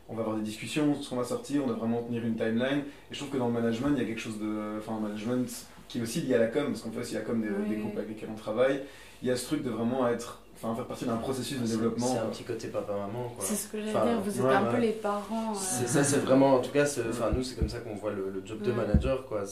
on 0.10 0.16
va 0.16 0.22
avoir 0.22 0.36
des 0.38 0.44
discussions 0.44 0.94
sur 0.96 1.04
ce 1.04 1.10
qu'on 1.10 1.16
va 1.18 1.24
sortir, 1.24 1.62
on 1.64 1.68
doit 1.68 1.76
vraiment 1.76 2.02
tenir 2.04 2.24
une 2.26 2.36
timeline. 2.36 2.80
Et 3.10 3.14
je 3.14 3.18
trouve 3.18 3.30
que 3.32 3.38
dans 3.38 3.48
le 3.48 3.54
management, 3.54 3.90
il 3.96 4.02
y 4.02 4.06
a 4.06 4.08
quelque 4.08 4.20
chose 4.22 4.40
de. 4.40 4.78
Enfin, 4.78 4.96
un 4.98 5.00
management 5.02 5.50
qui 5.90 6.00
est 6.00 6.02
aussi 6.02 6.22
lié 6.22 6.36
à 6.36 6.40
la 6.40 6.48
com, 6.48 6.68
parce 6.68 6.82
qu'on 6.82 6.92
fait 6.92 7.00
aussi 7.02 7.14
la 7.16 7.22
com 7.22 7.42
des, 7.42 7.50
Oui. 7.50 7.70
des 7.70 7.76
groupes 7.76 7.98
avec 7.98 8.10
lesquels 8.10 8.30
on 8.32 8.36
travaille. 8.38 8.82
Il 9.22 9.28
y 9.28 9.32
a 9.32 9.36
ce 9.36 9.46
truc 9.46 9.64
de 9.64 9.70
vraiment 9.70 10.08
être. 10.08 10.40
Enfin, 10.64 10.76
faire 10.76 10.86
partie 10.86 11.06
d'un 11.06 11.18
processus 11.18 11.60
de 11.60 11.66
c'est- 11.66 11.74
développement. 11.76 12.08
C'est 12.08 12.18
un 12.18 12.22
quoi. 12.22 12.32
petit 12.32 12.44
côté 12.44 12.68
papa-maman. 12.70 13.30
quoi. 13.36 13.46
C'est 13.46 13.56
ce 13.56 13.68
que 13.68 13.80
j'allais 13.80 13.96
Enfin, 13.96 14.06
dire, 14.06 14.22
vous 14.22 14.38
êtes 14.40 14.46
ouais, 14.46 14.54
un 14.54 14.66
peu 14.66 14.78
les 14.80 14.92
parents. 14.92 15.52
euh, 15.52 15.56
C'est 15.60 15.88
ça, 15.88 16.04
c'est 16.04 16.20
vraiment, 16.20 16.56
en 16.56 16.60
tout 16.60 16.72
cas, 16.72 16.86
enfin 17.10 17.32
nous 17.36 17.44
c'est 17.44 17.56
comme 17.60 17.70
ça 17.70 17.80
qu'on 17.80 17.96
voit 17.96 18.12
le, 18.12 18.30
le 18.30 18.42
job 18.46 18.62
de 18.62 18.72
manager 18.72 19.26
quoi. 19.26 19.44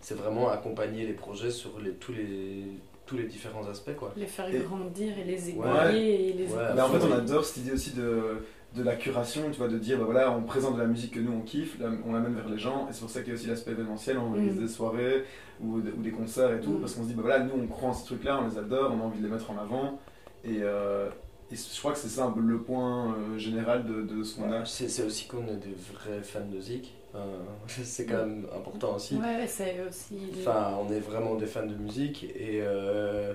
C'est 0.00 0.14
vraiment 0.14 0.50
accompagner 0.50 1.06
les 1.06 1.14
projets 1.14 1.50
sur 1.50 1.78
les, 1.80 1.92
tous 1.92 2.12
les 2.12 2.64
tous 3.06 3.16
les 3.18 3.24
différents 3.24 3.66
aspects 3.68 3.94
quoi. 3.96 4.12
les 4.16 4.24
faire 4.26 4.48
Et- 4.48 4.60
grandir 4.60 5.12
et 5.18 5.24
les 5.24 5.52
Ouais. 5.52 5.66
aiguiller 5.88 6.30
et 6.30 6.32
les 6.32 6.46
Ouais. 6.46 6.62
Mais 6.74 6.80
en 6.80 6.88
fait, 6.88 7.04
on 7.06 7.12
adore 7.12 7.44
cette 7.44 7.58
idée 7.58 7.72
aussi 7.72 7.90
de, 7.92 8.38
de 8.74 8.82
la 8.82 8.96
curation, 8.96 9.42
tu 9.52 9.58
vois, 9.58 9.68
de 9.68 9.78
dire, 9.78 9.98
bah 9.98 10.04
voilà, 10.04 10.30
on 10.32 10.42
présente 10.42 10.74
de 10.74 10.80
la 10.80 10.86
musique 10.86 11.14
que 11.14 11.20
nous 11.20 11.32
on 11.32 11.42
kiffe, 11.42 11.78
on 12.06 12.12
l'amène 12.12 12.34
vers 12.34 12.48
les 12.48 12.58
gens, 12.58 12.88
et 12.88 12.92
c'est 12.92 13.00
pour 13.00 13.10
ça 13.10 13.20
qu'il 13.20 13.28
y 13.28 13.32
a 13.32 13.34
aussi 13.38 13.46
l'aspect 13.46 13.70
événementiel, 13.70 14.18
on 14.18 14.30
organise 14.30 14.56
Mm. 14.56 14.60
des 14.62 14.68
soirées 14.68 15.24
ou, 15.62 15.76
ou 15.76 16.02
des 16.02 16.10
concerts 16.10 16.52
et 16.52 16.60
tout, 16.60 16.72
Mm. 16.72 16.80
parce 16.80 16.94
qu'on 16.94 17.02
se 17.04 17.08
dit, 17.08 17.14
bah 17.14 17.22
voilà, 17.22 17.40
nous 17.44 17.52
on 17.62 17.66
croit 17.68 17.90
en 17.90 17.94
ces 17.94 18.04
trucs-là, 18.06 18.40
on 18.42 18.48
les 18.48 18.58
adore, 18.58 18.92
on 18.92 19.00
a 19.00 19.04
envie 19.04 19.20
de 19.20 19.24
les 19.26 19.30
mettre 19.30 19.50
en 19.50 19.58
avant, 19.58 20.00
et, 20.44 20.58
euh, 20.62 21.08
et 21.52 21.56
je 21.56 21.78
crois 21.78 21.92
que 21.92 21.98
c'est 21.98 22.08
ça 22.08 22.24
un 22.24 22.30
peu 22.32 22.40
le 22.40 22.58
point 22.62 23.14
euh, 23.14 23.38
général 23.38 23.84
de, 23.86 24.02
de 24.02 24.24
ce 24.24 24.36
qu'on 24.36 24.50
a. 24.50 24.64
C'est 24.64 24.88
c'est 24.88 25.04
aussi 25.04 25.28
qu'on 25.28 25.46
est 25.46 25.56
des 25.56 25.76
vrais 25.92 26.22
fans 26.22 26.40
de 26.52 26.60
Zik. 26.60 26.94
Enfin, 27.14 27.22
c'est 27.84 28.06
quand 28.06 28.16
même 28.26 28.46
important 28.56 28.96
aussi. 28.96 29.14
Ouais, 29.16 29.46
c'est 29.46 29.76
aussi. 29.88 30.18
Enfin, 30.40 30.76
on 30.84 30.92
est 30.92 30.98
vraiment 30.98 31.36
des 31.36 31.46
fans 31.46 31.64
de 31.66 31.74
musique 31.76 32.24
et, 32.24 32.58
euh, 32.62 33.34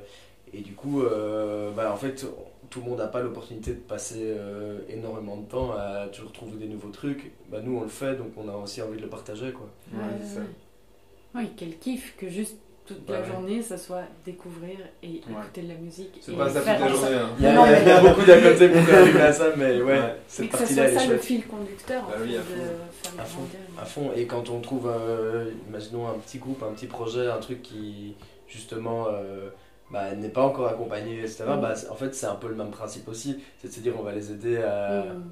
et 0.53 0.59
du 0.61 0.73
coup, 0.73 1.01
euh, 1.03 1.71
bah, 1.71 1.93
en 1.93 1.95
fait, 1.95 2.25
tout 2.69 2.81
le 2.81 2.85
monde 2.89 2.99
n'a 2.99 3.07
pas 3.07 3.21
l'opportunité 3.21 3.71
de 3.71 3.79
passer 3.79 4.21
euh, 4.37 4.79
énormément 4.89 5.37
de 5.37 5.45
temps 5.45 5.71
à 5.71 6.07
toujours 6.11 6.31
trouver 6.31 6.57
des 6.57 6.67
nouveaux 6.67 6.89
trucs. 6.89 7.31
Bah, 7.51 7.59
nous, 7.63 7.77
on 7.77 7.81
le 7.81 7.87
fait, 7.89 8.15
donc 8.15 8.27
on 8.37 8.47
a 8.49 8.53
aussi 8.55 8.81
envie 8.81 8.97
de 8.97 9.03
le 9.03 9.09
partager. 9.09 9.51
Quoi. 9.51 9.67
Ouais, 9.93 10.03
c'est 10.21 10.35
ça. 10.35 10.41
Oui, 11.35 11.49
quel 11.57 11.77
kiff 11.77 12.15
que 12.17 12.27
juste 12.29 12.57
toute 12.85 13.05
Bah 13.05 13.13
la 13.13 13.21
ouais. 13.21 13.27
journée, 13.27 13.61
ça 13.61 13.77
soit 13.77 14.01
découvrir 14.25 14.77
et 15.03 15.17
écouter 15.17 15.61
de 15.61 15.67
la 15.67 15.75
musique. 15.75 16.17
C'est 16.21 16.35
pas 16.35 16.49
ça 16.49 16.59
toute 16.61 16.67
la 16.67 16.87
journée. 16.87 17.15
hein. 17.15 17.29
Il 17.37 17.43
y 17.43 17.47
a, 17.47 17.53
Non, 17.53 17.61
a- 17.63 17.79
il 17.79 17.87
y 17.87 17.91
a 17.91 18.01
beaucoup 18.01 18.25
d'à 18.25 18.41
côté 18.41 18.67
pour 18.69 18.93
arriver 18.95 19.21
à 19.21 19.31
ça, 19.33 19.45
mais 19.55 19.79
ouais, 19.81 19.83
Ouais. 19.99 20.15
cette 20.27 20.45
Mais 20.45 20.47
que 20.47 20.53
ça 20.53 20.57
partie-là, 20.59 20.83
soit 20.89 20.91
elle 20.91 20.95
est 21.03 21.07
ça 21.07 21.13
le 21.13 21.19
fil 21.19 21.45
conducteur, 21.45 22.03
en 22.03 22.07
Bah 22.07 22.15
oui, 22.23 22.31
fait, 22.31 22.37
à 22.37 22.39
de 22.39 22.43
fond. 22.45 22.55
faire 23.03 23.21
À 23.21 23.25
fond. 23.25 23.41
À 23.79 23.85
fond, 23.85 24.11
et 24.15 24.25
quand 24.25 24.49
on 24.49 24.59
trouve, 24.59 24.87
euh, 24.91 25.51
imaginons 25.67 26.07
un 26.07 26.13
petit 26.17 26.39
groupe, 26.39 26.63
un 26.63 26.73
petit 26.73 26.87
projet, 26.87 27.27
un 27.27 27.37
truc 27.37 27.61
qui 27.61 28.15
justement 28.47 29.05
euh, 29.11 29.49
bah, 29.91 30.13
n'est 30.15 30.29
pas 30.29 30.43
encore 30.43 30.67
accompagné, 30.67 31.19
etc., 31.19 31.45
Mm. 31.47 31.61
bah, 31.61 31.73
en 31.89 31.95
fait 31.95 32.13
c'est 32.15 32.27
un 32.27 32.35
peu 32.35 32.47
le 32.47 32.55
même 32.55 32.71
principe 32.71 33.07
aussi, 33.07 33.43
c'est 33.61 33.67
de 33.69 33.73
se 33.73 33.79
dire 33.79 33.93
on 33.99 34.03
va 34.03 34.11
les 34.13 34.31
aider 34.31 34.57
à, 34.57 35.03
Mm. 35.05 35.23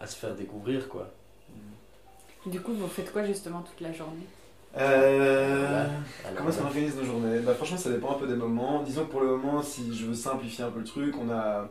à 0.00 0.06
se 0.06 0.16
faire 0.16 0.34
découvrir 0.34 0.88
quoi. 0.88 1.08
Du 2.46 2.60
coup, 2.60 2.72
vous 2.72 2.88
faites 2.88 3.12
quoi 3.12 3.24
justement 3.24 3.60
toute 3.62 3.80
la 3.80 3.92
journée? 3.92 4.26
Euh, 4.76 5.84
Alors, 6.24 6.36
Comment 6.36 6.48
est-ce 6.48 6.58
qu'on 6.58 6.66
organise 6.66 6.96
nos 6.96 7.04
journées? 7.04 7.38
Bah, 7.40 7.54
Franchement, 7.54 7.76
ça 7.76 7.90
dépend 7.90 8.12
un 8.12 8.18
peu 8.18 8.26
des 8.26 8.34
moments. 8.34 8.82
Disons 8.82 9.04
que 9.04 9.10
pour 9.10 9.20
le 9.20 9.28
moment, 9.36 9.62
si 9.62 9.94
je 9.94 10.06
veux 10.06 10.14
simplifier 10.14 10.64
un 10.64 10.70
peu 10.70 10.80
le 10.80 10.84
truc, 10.84 11.14
on 11.20 11.30
a, 11.30 11.68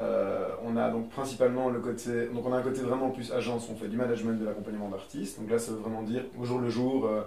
euh, 0.00 0.48
on 0.64 0.76
a 0.76 0.90
donc 0.90 1.10
principalement 1.10 1.68
le 1.68 1.78
côté. 1.80 2.26
Donc, 2.34 2.44
on 2.46 2.52
a 2.52 2.56
un 2.56 2.62
côté 2.62 2.80
vraiment 2.80 3.10
plus 3.10 3.30
agence, 3.32 3.68
on 3.70 3.76
fait 3.76 3.88
du 3.88 3.96
management 3.96 4.32
de 4.40 4.44
l'accompagnement 4.46 4.88
d'artistes. 4.88 5.38
Donc 5.38 5.50
là, 5.50 5.58
ça 5.60 5.70
veut 5.72 5.78
vraiment 5.78 6.02
dire 6.02 6.22
au 6.40 6.44
jour 6.44 6.58
le 6.58 6.70
jour. 6.70 7.06
euh, 7.06 7.20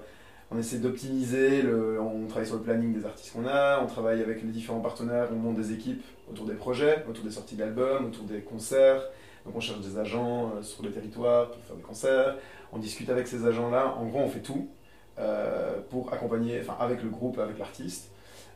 on 0.54 0.60
essaie 0.60 0.78
d'optimiser, 0.78 1.64
on 2.00 2.28
travaille 2.28 2.48
sur 2.48 2.58
le 2.58 2.62
planning 2.62 2.94
des 2.94 3.06
artistes 3.06 3.34
qu'on 3.34 3.48
a, 3.48 3.82
on 3.82 3.88
travaille 3.88 4.22
avec 4.22 4.44
les 4.44 4.50
différents 4.50 4.82
partenaires, 4.82 5.30
on 5.32 5.36
monte 5.36 5.56
des 5.56 5.74
équipes 5.74 6.04
autour 6.30 6.46
des 6.46 6.54
projets, 6.54 7.04
autour 7.10 7.24
des 7.24 7.32
sorties 7.32 7.56
d'albums, 7.56 8.06
autour 8.06 8.26
des 8.26 8.42
concerts. 8.42 9.02
Donc 9.46 9.56
on 9.56 9.60
cherche 9.60 9.82
des 9.82 9.98
agents 9.98 10.54
euh, 10.56 10.62
sur 10.62 10.84
le 10.84 10.92
territoire 10.92 11.52
pour 11.52 11.62
faire 11.64 11.76
des 11.76 11.82
concerts, 11.82 12.38
on 12.72 12.78
discute 12.78 13.10
avec 13.10 13.28
ces 13.28 13.46
agents-là, 13.46 13.96
en 13.98 14.06
gros 14.06 14.20
on 14.20 14.30
fait 14.30 14.40
tout 14.40 14.70
euh, 15.20 15.80
pour 15.90 16.14
accompagner, 16.14 16.62
enfin 16.62 16.78
avec 16.80 17.04
le 17.04 17.10
groupe, 17.10 17.40
avec 17.40 17.60
l'artiste. 17.60 18.10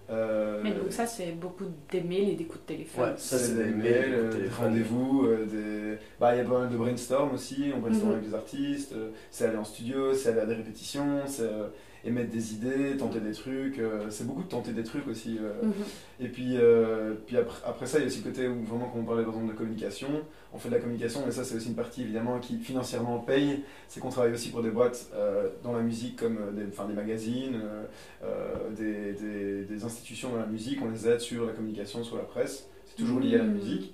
Euh, 0.09 0.61
Mais 0.63 0.71
donc 0.71 0.91
ça, 0.91 1.05
c'est 1.05 1.31
beaucoup 1.33 1.65
des 1.91 2.01
mails 2.01 2.29
et 2.29 2.35
des 2.35 2.45
coups 2.45 2.61
de 2.61 2.73
téléphone. 2.73 3.03
Ouais. 3.09 3.13
Ça, 3.17 3.37
c'est 3.37 3.55
des 3.55 3.63
des 3.65 3.69
mails, 3.71 4.13
euh, 4.13 4.29
des 4.31 4.37
téléphones. 4.37 4.65
rendez-vous, 4.67 5.25
euh, 5.25 5.45
des... 5.45 5.99
Bah, 6.19 6.33
il 6.35 6.37
y 6.37 6.41
a 6.41 6.45
pas 6.45 6.59
mal 6.59 6.69
de 6.69 6.77
brainstorm 6.77 7.33
aussi, 7.33 7.71
on 7.75 7.79
brainstorm 7.79 8.09
Mhm. 8.11 8.17
avec 8.17 8.29
des 8.29 8.35
artistes, 8.35 8.93
euh, 8.93 9.09
c'est 9.31 9.45
aller 9.45 9.57
en 9.57 9.65
studio, 9.65 10.13
c'est 10.13 10.29
aller 10.29 10.39
à 10.41 10.45
des 10.45 10.55
répétitions, 10.55 11.21
c'est 11.27 11.41
euh, 11.43 11.67
émettre 12.05 12.29
des 12.31 12.53
idées, 12.53 12.95
tenter 12.97 13.19
des 13.19 13.33
trucs, 13.33 13.79
euh, 13.79 14.05
c'est 14.09 14.25
beaucoup 14.25 14.43
de 14.43 14.47
tenter 14.47 14.71
des 14.71 14.83
trucs 14.83 15.07
aussi. 15.07 15.39
euh. 15.41 15.65
Mhm. 15.65 15.73
Et 16.21 16.29
puis, 16.29 16.57
euh, 16.57 17.13
puis 17.25 17.37
après, 17.37 17.57
après 17.65 17.85
ça, 17.85 17.97
il 17.99 18.01
y 18.01 18.03
a 18.05 18.07
aussi 18.07 18.21
le 18.23 18.29
côté 18.31 18.47
où 18.47 18.63
vraiment, 18.63 18.89
quand 18.91 18.99
on 18.99 19.03
parlait 19.03 19.23
par 19.23 19.33
exemple 19.33 19.51
de 19.51 19.57
communication, 19.57 20.07
on 20.53 20.57
fait 20.57 20.69
de 20.69 20.75
la 20.75 20.79
communication, 20.79 21.21
mais 21.25 21.31
ça 21.31 21.43
c'est 21.43 21.55
aussi 21.55 21.67
une 21.67 21.75
partie 21.75 22.01
évidemment 22.03 22.39
qui 22.39 22.57
financièrement 22.57 23.19
paye, 23.19 23.63
c'est 23.89 23.99
qu'on 23.99 24.09
travaille 24.09 24.31
aussi 24.33 24.49
pour 24.49 24.63
des 24.63 24.71
boîtes 24.71 25.09
euh, 25.13 25.49
dans 25.63 25.73
la 25.73 25.81
musique 25.81 26.15
comme 26.17 26.37
euh, 26.37 26.51
des, 26.53 26.63
enfin, 26.71 26.85
des 26.87 26.93
magazines, 26.95 27.59
euh, 27.61 27.83
euh, 28.23 28.69
des, 28.75 29.13
des- 29.13 29.65
des 29.65 29.83
institutions 29.97 30.29
dans 30.29 30.37
la 30.39 30.45
musique, 30.45 30.79
on 30.81 30.89
les 30.89 31.07
aide 31.07 31.19
sur 31.19 31.45
la 31.45 31.53
communication, 31.53 32.03
sur 32.03 32.17
la 32.17 32.23
presse, 32.23 32.67
c'est 32.85 32.95
toujours 32.95 33.19
lié 33.19 33.35
à 33.35 33.39
la 33.39 33.43
Mhm. 33.45 33.53
musique. 33.53 33.93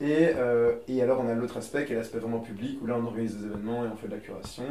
Et, 0.00 0.28
euh, 0.36 0.76
et 0.86 1.02
alors 1.02 1.20
on 1.20 1.28
a 1.28 1.34
l'autre 1.34 1.56
aspect 1.56 1.84
qui 1.84 1.92
est 1.92 1.96
l'aspect 1.96 2.18
vraiment 2.18 2.38
public, 2.40 2.78
où 2.82 2.86
là 2.86 2.96
on 2.96 3.04
organise 3.06 3.36
des 3.36 3.46
événements 3.46 3.84
et 3.84 3.88
on 3.88 3.96
fait 3.96 4.06
de 4.08 4.12
la 4.14 4.18
curation. 4.20 4.64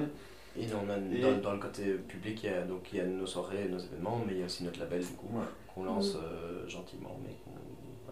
Et 0.60 0.66
on 0.74 0.90
a, 0.90 0.98
Et- 1.16 1.22
dans, 1.22 1.38
dans 1.42 1.54
le 1.54 1.60
côté 1.60 1.84
public, 1.96 2.44
il 2.44 2.50
y, 2.50 2.54
a, 2.54 2.62
donc, 2.64 2.92
il 2.92 2.98
y 2.98 3.02
a 3.02 3.06
nos 3.06 3.28
soirées, 3.28 3.68
nos 3.70 3.78
événements, 3.78 4.22
mais 4.26 4.34
il 4.34 4.40
y 4.40 4.44
a 4.44 4.46
aussi 4.46 4.64
notre 4.64 4.80
label 4.80 5.02
du 5.02 5.08
coup, 5.14 5.28
Ouais. 5.34 5.44
qu'on 5.74 5.84
lance 5.84 6.16
Mm. 6.16 6.20
euh, 6.24 6.68
gentiment. 6.68 7.20
Mais 7.24 7.36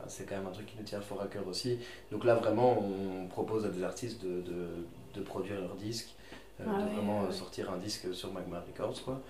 c'est 0.08 0.26
quand 0.30 0.36
même 0.36 0.46
un 0.46 0.52
truc 0.52 0.68
qui 0.68 0.76
nous 0.78 0.84
tient 0.84 1.02
fort 1.02 1.22
à 1.24 1.28
cœur 1.28 1.48
aussi. 1.48 1.80
Donc 2.12 2.24
là, 2.26 2.36
vraiment, 2.36 2.78
on 2.80 3.26
propose 3.28 3.66
à 3.66 3.70
des 3.70 3.84
artistes 3.84 4.24
de, 4.24 4.42
de, 4.42 4.68
de 5.16 5.22
produire 5.22 5.60
leurs 5.60 5.76
disques, 5.76 6.14
euh, 6.60 6.66
Ah 6.68 6.80
de 6.82 6.86
ouais, 6.90 6.94
vraiment 6.96 7.24
ouais. 7.24 7.32
sortir 7.32 7.72
un 7.72 7.78
disque 7.78 8.14
sur 8.14 8.32
Magma 8.32 8.60
Records. 8.68 9.04
Quoi. 9.04 9.22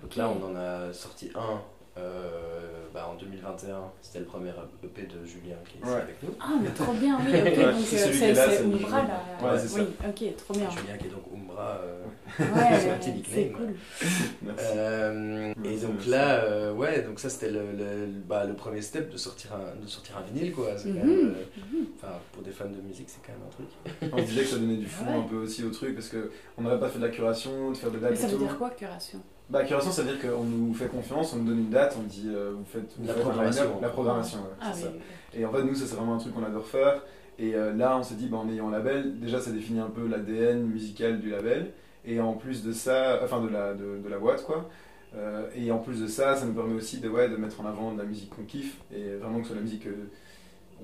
Donc 0.00 0.16
là, 0.16 0.30
on 0.30 0.42
en 0.50 0.56
a 0.56 0.92
sorti 0.94 1.30
un 1.34 1.60
bah, 1.96 3.08
en 3.10 3.14
2021. 3.14 3.90
C'était 4.02 4.18
le 4.20 4.24
premier 4.26 4.50
EP 4.84 5.02
de 5.06 5.24
Julien 5.24 5.56
qui 5.66 5.78
est 5.78 5.80
ici 5.80 5.90
Ouais. 5.94 6.00
avec 6.02 6.22
nous. 6.22 6.30
Ah, 6.40 6.50
mais 6.62 6.68
trop 6.70 6.92
bien, 6.92 7.18
oui, 7.20 7.32
ok. 7.32 7.32
Ouais, 7.56 7.72
donc 7.72 7.82
c'est 7.86 8.38
euh, 8.38 8.64
Umbra 8.64 9.02
là. 9.02 9.22
Ouais, 9.42 9.58
c'est 9.58 9.80
oui, 9.80 9.86
ok, 10.06 10.36
trop 10.36 10.54
bien. 10.54 10.70
Julien 10.70 10.96
qui 10.98 11.06
est 11.06 11.10
donc 11.10 11.22
Umbra. 11.34 11.80
euh, 11.82 12.04
Ouais, 12.38 12.78
C'est 12.80 12.90
un 12.90 12.96
petit 12.98 13.24
c'est 13.30 13.36
nickname. 13.44 13.52
cool. 13.52 13.74
Merci. 14.42 14.64
Euh, 14.76 15.54
et 15.64 15.76
donc 15.76 15.90
merci. 15.94 16.08
là, 16.10 16.44
euh, 16.44 16.72
ouais, 16.74 17.02
donc 17.02 17.20
ça 17.20 17.28
c'était 17.30 17.50
le, 17.50 17.60
le, 17.72 18.06
bah, 18.26 18.44
le 18.44 18.54
premier 18.54 18.80
step 18.82 19.10
de 19.10 19.16
sortir 19.16 19.50
un, 19.54 19.80
de 19.82 19.86
sortir 19.86 20.16
un 20.18 20.22
vinyle 20.22 20.52
quoi. 20.52 20.68
C'est 20.76 20.88
quand 20.90 21.04
même, 21.06 21.34
euh, 21.36 21.84
enfin, 21.96 22.14
pour 22.32 22.42
des 22.42 22.50
fans 22.52 22.64
de 22.68 22.80
musique, 22.80 23.08
c'est 23.08 23.20
quand 23.24 23.32
même 23.32 23.46
un 23.46 23.50
truc. 23.50 24.12
On 24.12 24.22
disait 24.22 24.42
que 24.42 24.48
ça 24.48 24.56
donnait 24.58 24.76
du 24.76 24.86
fond 24.86 25.04
Ouais. 25.06 25.18
un 25.18 25.22
peu 25.22 25.36
aussi 25.36 25.64
au 25.64 25.70
truc 25.70 25.94
parce 25.94 26.08
qu'on 26.10 26.62
n'aurait 26.62 26.78
pas 26.80 26.88
fait 26.88 26.98
de 26.98 27.04
la 27.04 27.10
curation, 27.10 27.70
de 27.70 27.76
faire 27.76 27.90
des 27.90 27.98
dates 27.98 28.10
Mais 28.10 28.16
ça 28.16 28.28
et 28.28 28.30
veut 28.32 28.36
tout. 28.38 28.44
dire 28.44 28.58
quoi, 28.58 28.70
curation? 28.70 29.20
Bah, 29.50 29.64
curation, 29.64 29.90
ça 29.90 30.02
veut 30.02 30.16
dire 30.16 30.20
qu'on 30.30 30.44
nous 30.44 30.72
fait 30.72 30.86
confiance, 30.88 31.34
on 31.34 31.38
nous 31.38 31.44
donne 31.50 31.58
une 31.58 31.70
date, 31.70 31.96
on 31.98 32.04
dit 32.04 32.28
euh, 32.28 32.52
vous 32.56 32.64
faites 32.64 32.94
vous 32.98 33.06
La 33.06 33.12
faites 33.12 33.22
programmation. 33.22 33.80
La 33.82 33.88
programmation, 33.90 34.38
ouais, 34.38 34.44
Ah 34.60 34.72
oui. 34.74 34.80
ça. 34.82 34.88
Et 35.34 35.44
en 35.44 35.52
fait, 35.52 35.62
nous, 35.62 35.74
ça 35.74 35.84
c'est 35.86 35.96
vraiment 35.96 36.14
un 36.14 36.18
truc 36.18 36.34
qu'on 36.34 36.44
adore 36.44 36.66
faire. 36.66 37.02
Et 37.38 37.54
euh, 37.54 37.72
là, 37.74 37.96
on 37.98 38.02
s'est 38.02 38.14
dit, 38.14 38.28
bah, 38.28 38.38
en 38.38 38.48
ayant 38.48 38.68
un 38.68 38.72
label, 38.72 39.18
déjà 39.20 39.40
ça 39.40 39.50
définit 39.50 39.80
un 39.80 39.90
peu 39.90 40.06
l'ADN 40.06 40.62
musical 40.64 41.20
du 41.20 41.30
label. 41.30 41.72
Et 42.04 42.20
en 42.20 42.32
plus 42.34 42.64
de 42.64 42.72
ça, 42.72 43.20
enfin 43.22 43.40
de 43.42 43.48
la, 43.48 43.74
de, 43.74 43.98
de 44.02 44.08
la 44.08 44.18
boîte 44.18 44.44
quoi. 44.44 44.68
Euh, 45.14 45.46
et 45.54 45.70
en 45.70 45.78
plus 45.78 46.00
de 46.00 46.06
ça, 46.06 46.34
ça 46.34 46.46
nous 46.46 46.54
permet 46.54 46.74
aussi 46.74 46.98
de, 47.00 47.08
ouais, 47.08 47.28
de 47.28 47.36
mettre 47.36 47.60
en 47.60 47.66
avant 47.66 47.92
de 47.92 47.98
la 47.98 48.04
musique 48.04 48.30
qu'on 48.30 48.44
kiffe. 48.44 48.78
Et 48.94 49.16
vraiment 49.16 49.36
que 49.38 49.42
ce 49.44 49.48
soit 49.48 49.56
la 49.56 49.62
musique. 49.62 49.86
euh, 49.86 50.08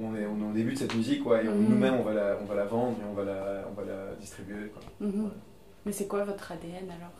on 0.00 0.14
est, 0.14 0.26
on 0.26 0.38
est 0.46 0.50
au 0.50 0.52
début 0.52 0.74
de 0.74 0.78
cette 0.78 0.94
musique 0.94 1.24
quoi, 1.24 1.42
et 1.42 1.48
on- 1.48 1.54
Mhm. 1.56 1.68
nous-mêmes 1.70 1.94
on, 1.94 2.04
va 2.04 2.14
la- 2.14 2.38
on 2.40 2.44
va 2.44 2.54
la 2.54 2.66
vendre 2.66 2.96
et 3.00 3.04
on 3.10 3.14
va 3.14 3.24
la, 3.24 3.64
on 3.68 3.74
va 3.74 3.84
la 3.84 4.14
distribuer. 4.20 4.68
Quoi. 4.68 4.82
Mhm. 5.08 5.24
Ouais. 5.24 5.30
Mais 5.86 5.90
c'est 5.92 6.06
quoi 6.06 6.22
votre 6.24 6.52
ADN 6.52 6.84
alors? 6.88 7.10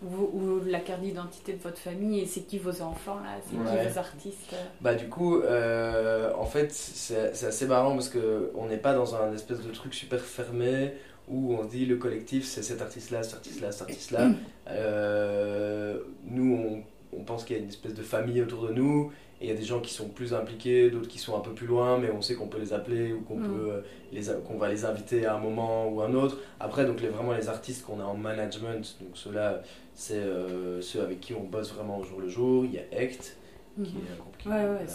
Ou 0.00 0.60
la 0.64 0.78
carte 0.78 1.00
d'identité 1.00 1.54
de 1.54 1.62
votre 1.62 1.78
famille 1.78 2.20
et 2.20 2.26
c'est 2.26 2.42
qui 2.42 2.58
vos 2.58 2.82
enfants 2.82 3.18
là 3.18 3.30
C'est 3.50 3.56
Ouais. 3.56 3.84
qui 3.84 3.92
vos 3.92 3.98
artistes? 3.98 4.54
Bah 4.80 4.94
du 4.94 5.08
coup, 5.08 5.40
euh, 5.40 6.32
en 6.38 6.44
fait, 6.44 6.70
c'est 6.72 7.44
assez 7.44 7.66
marrant 7.66 7.94
parce 7.94 8.08
que 8.08 8.52
on 8.54 8.66
n'est 8.66 8.76
pas 8.76 8.94
dans 8.94 9.16
un 9.16 9.32
espèce 9.34 9.60
de 9.60 9.72
truc 9.72 9.92
super 9.94 10.20
fermé 10.20 10.92
où 11.26 11.52
on 11.54 11.64
se 11.64 11.70
dit 11.70 11.84
le 11.84 11.96
collectif 11.96 12.46
c'est 12.46 12.62
cet 12.62 12.80
artiste-là, 12.80 13.22
cet 13.24 13.34
artiste-là, 13.34 13.72
cet 13.72 13.82
artiste-là. 13.82 14.30
Euh, 14.68 15.98
nous, 16.24 16.54
on, 16.54 16.82
on 17.16 17.22
pense 17.24 17.44
qu'il 17.44 17.56
y 17.56 17.58
a 17.60 17.62
une 17.62 17.68
espèce 17.68 17.94
de 17.94 18.02
famille 18.02 18.40
autour 18.42 18.66
de 18.66 18.72
nous 18.72 19.12
et 19.40 19.44
il 19.46 19.48
y 19.48 19.52
a 19.52 19.56
des 19.56 19.64
gens 19.64 19.80
qui 19.80 19.92
sont 19.94 20.08
plus 20.08 20.34
impliqués, 20.34 20.90
d'autres 20.90 21.06
qui 21.08 21.18
sont 21.18 21.36
un 21.36 21.40
peu 21.40 21.52
plus 21.52 21.66
loin, 21.68 21.96
mais 21.98 22.10
on 22.10 22.20
sait 22.20 22.34
qu'on 22.34 22.48
peut 22.48 22.58
les 22.58 22.72
appeler 22.72 23.12
ou 23.12 23.20
qu'on 23.20 23.36
Mm. 23.36 23.46
peut 23.48 23.70
euh, 23.70 23.80
les 24.12 24.22
qu'on 24.46 24.58
va 24.58 24.68
les 24.68 24.84
inviter 24.84 25.26
à 25.26 25.36
un 25.36 25.38
moment 25.38 25.88
ou 25.88 26.00
un 26.02 26.12
autre. 26.14 26.38
Après, 26.58 26.84
donc 26.84 27.00
les, 27.00 27.08
vraiment 27.08 27.32
les 27.32 27.48
artistes 27.48 27.84
qu'on 27.86 28.00
a 28.00 28.04
en 28.04 28.16
management, 28.16 28.96
donc 29.00 29.10
ceux-là, 29.14 29.62
c'est 29.94 30.14
euh, 30.16 30.80
ceux 30.82 31.02
avec 31.02 31.20
qui 31.20 31.34
on 31.34 31.44
bosse 31.44 31.72
vraiment 31.72 31.98
au 31.98 32.04
jour 32.04 32.20
le 32.20 32.28
jour. 32.28 32.64
Il 32.64 32.72
y 32.74 32.78
a 32.78 32.82
Ect, 33.02 33.36
qui 33.76 33.82
est 33.82 34.12
un 34.12 34.16
groupe 34.18 34.36
qui 34.38 34.48
Ouais, 34.48 34.54
ouais, 34.54 34.86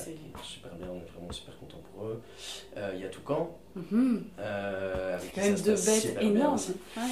super 0.44 0.72
bien, 0.76 0.88
on 0.92 0.98
est 0.98 1.12
vraiment 1.18 1.32
super 1.32 1.58
content 1.58 1.80
pour 1.94 2.08
eux. 2.08 2.22
Euh, 2.76 2.92
Il 2.96 3.02
y 3.02 3.06
a 3.06 3.08
Toucan, 3.08 3.50
euh, 4.40 5.16
avec 5.18 5.32
qui 5.34 5.40
ça 5.40 5.58
se 5.58 5.64
passe 5.72 6.02
super 6.02 6.30
bien 6.32 6.54
aussi. 6.54 6.72
Ouais. 6.98 7.04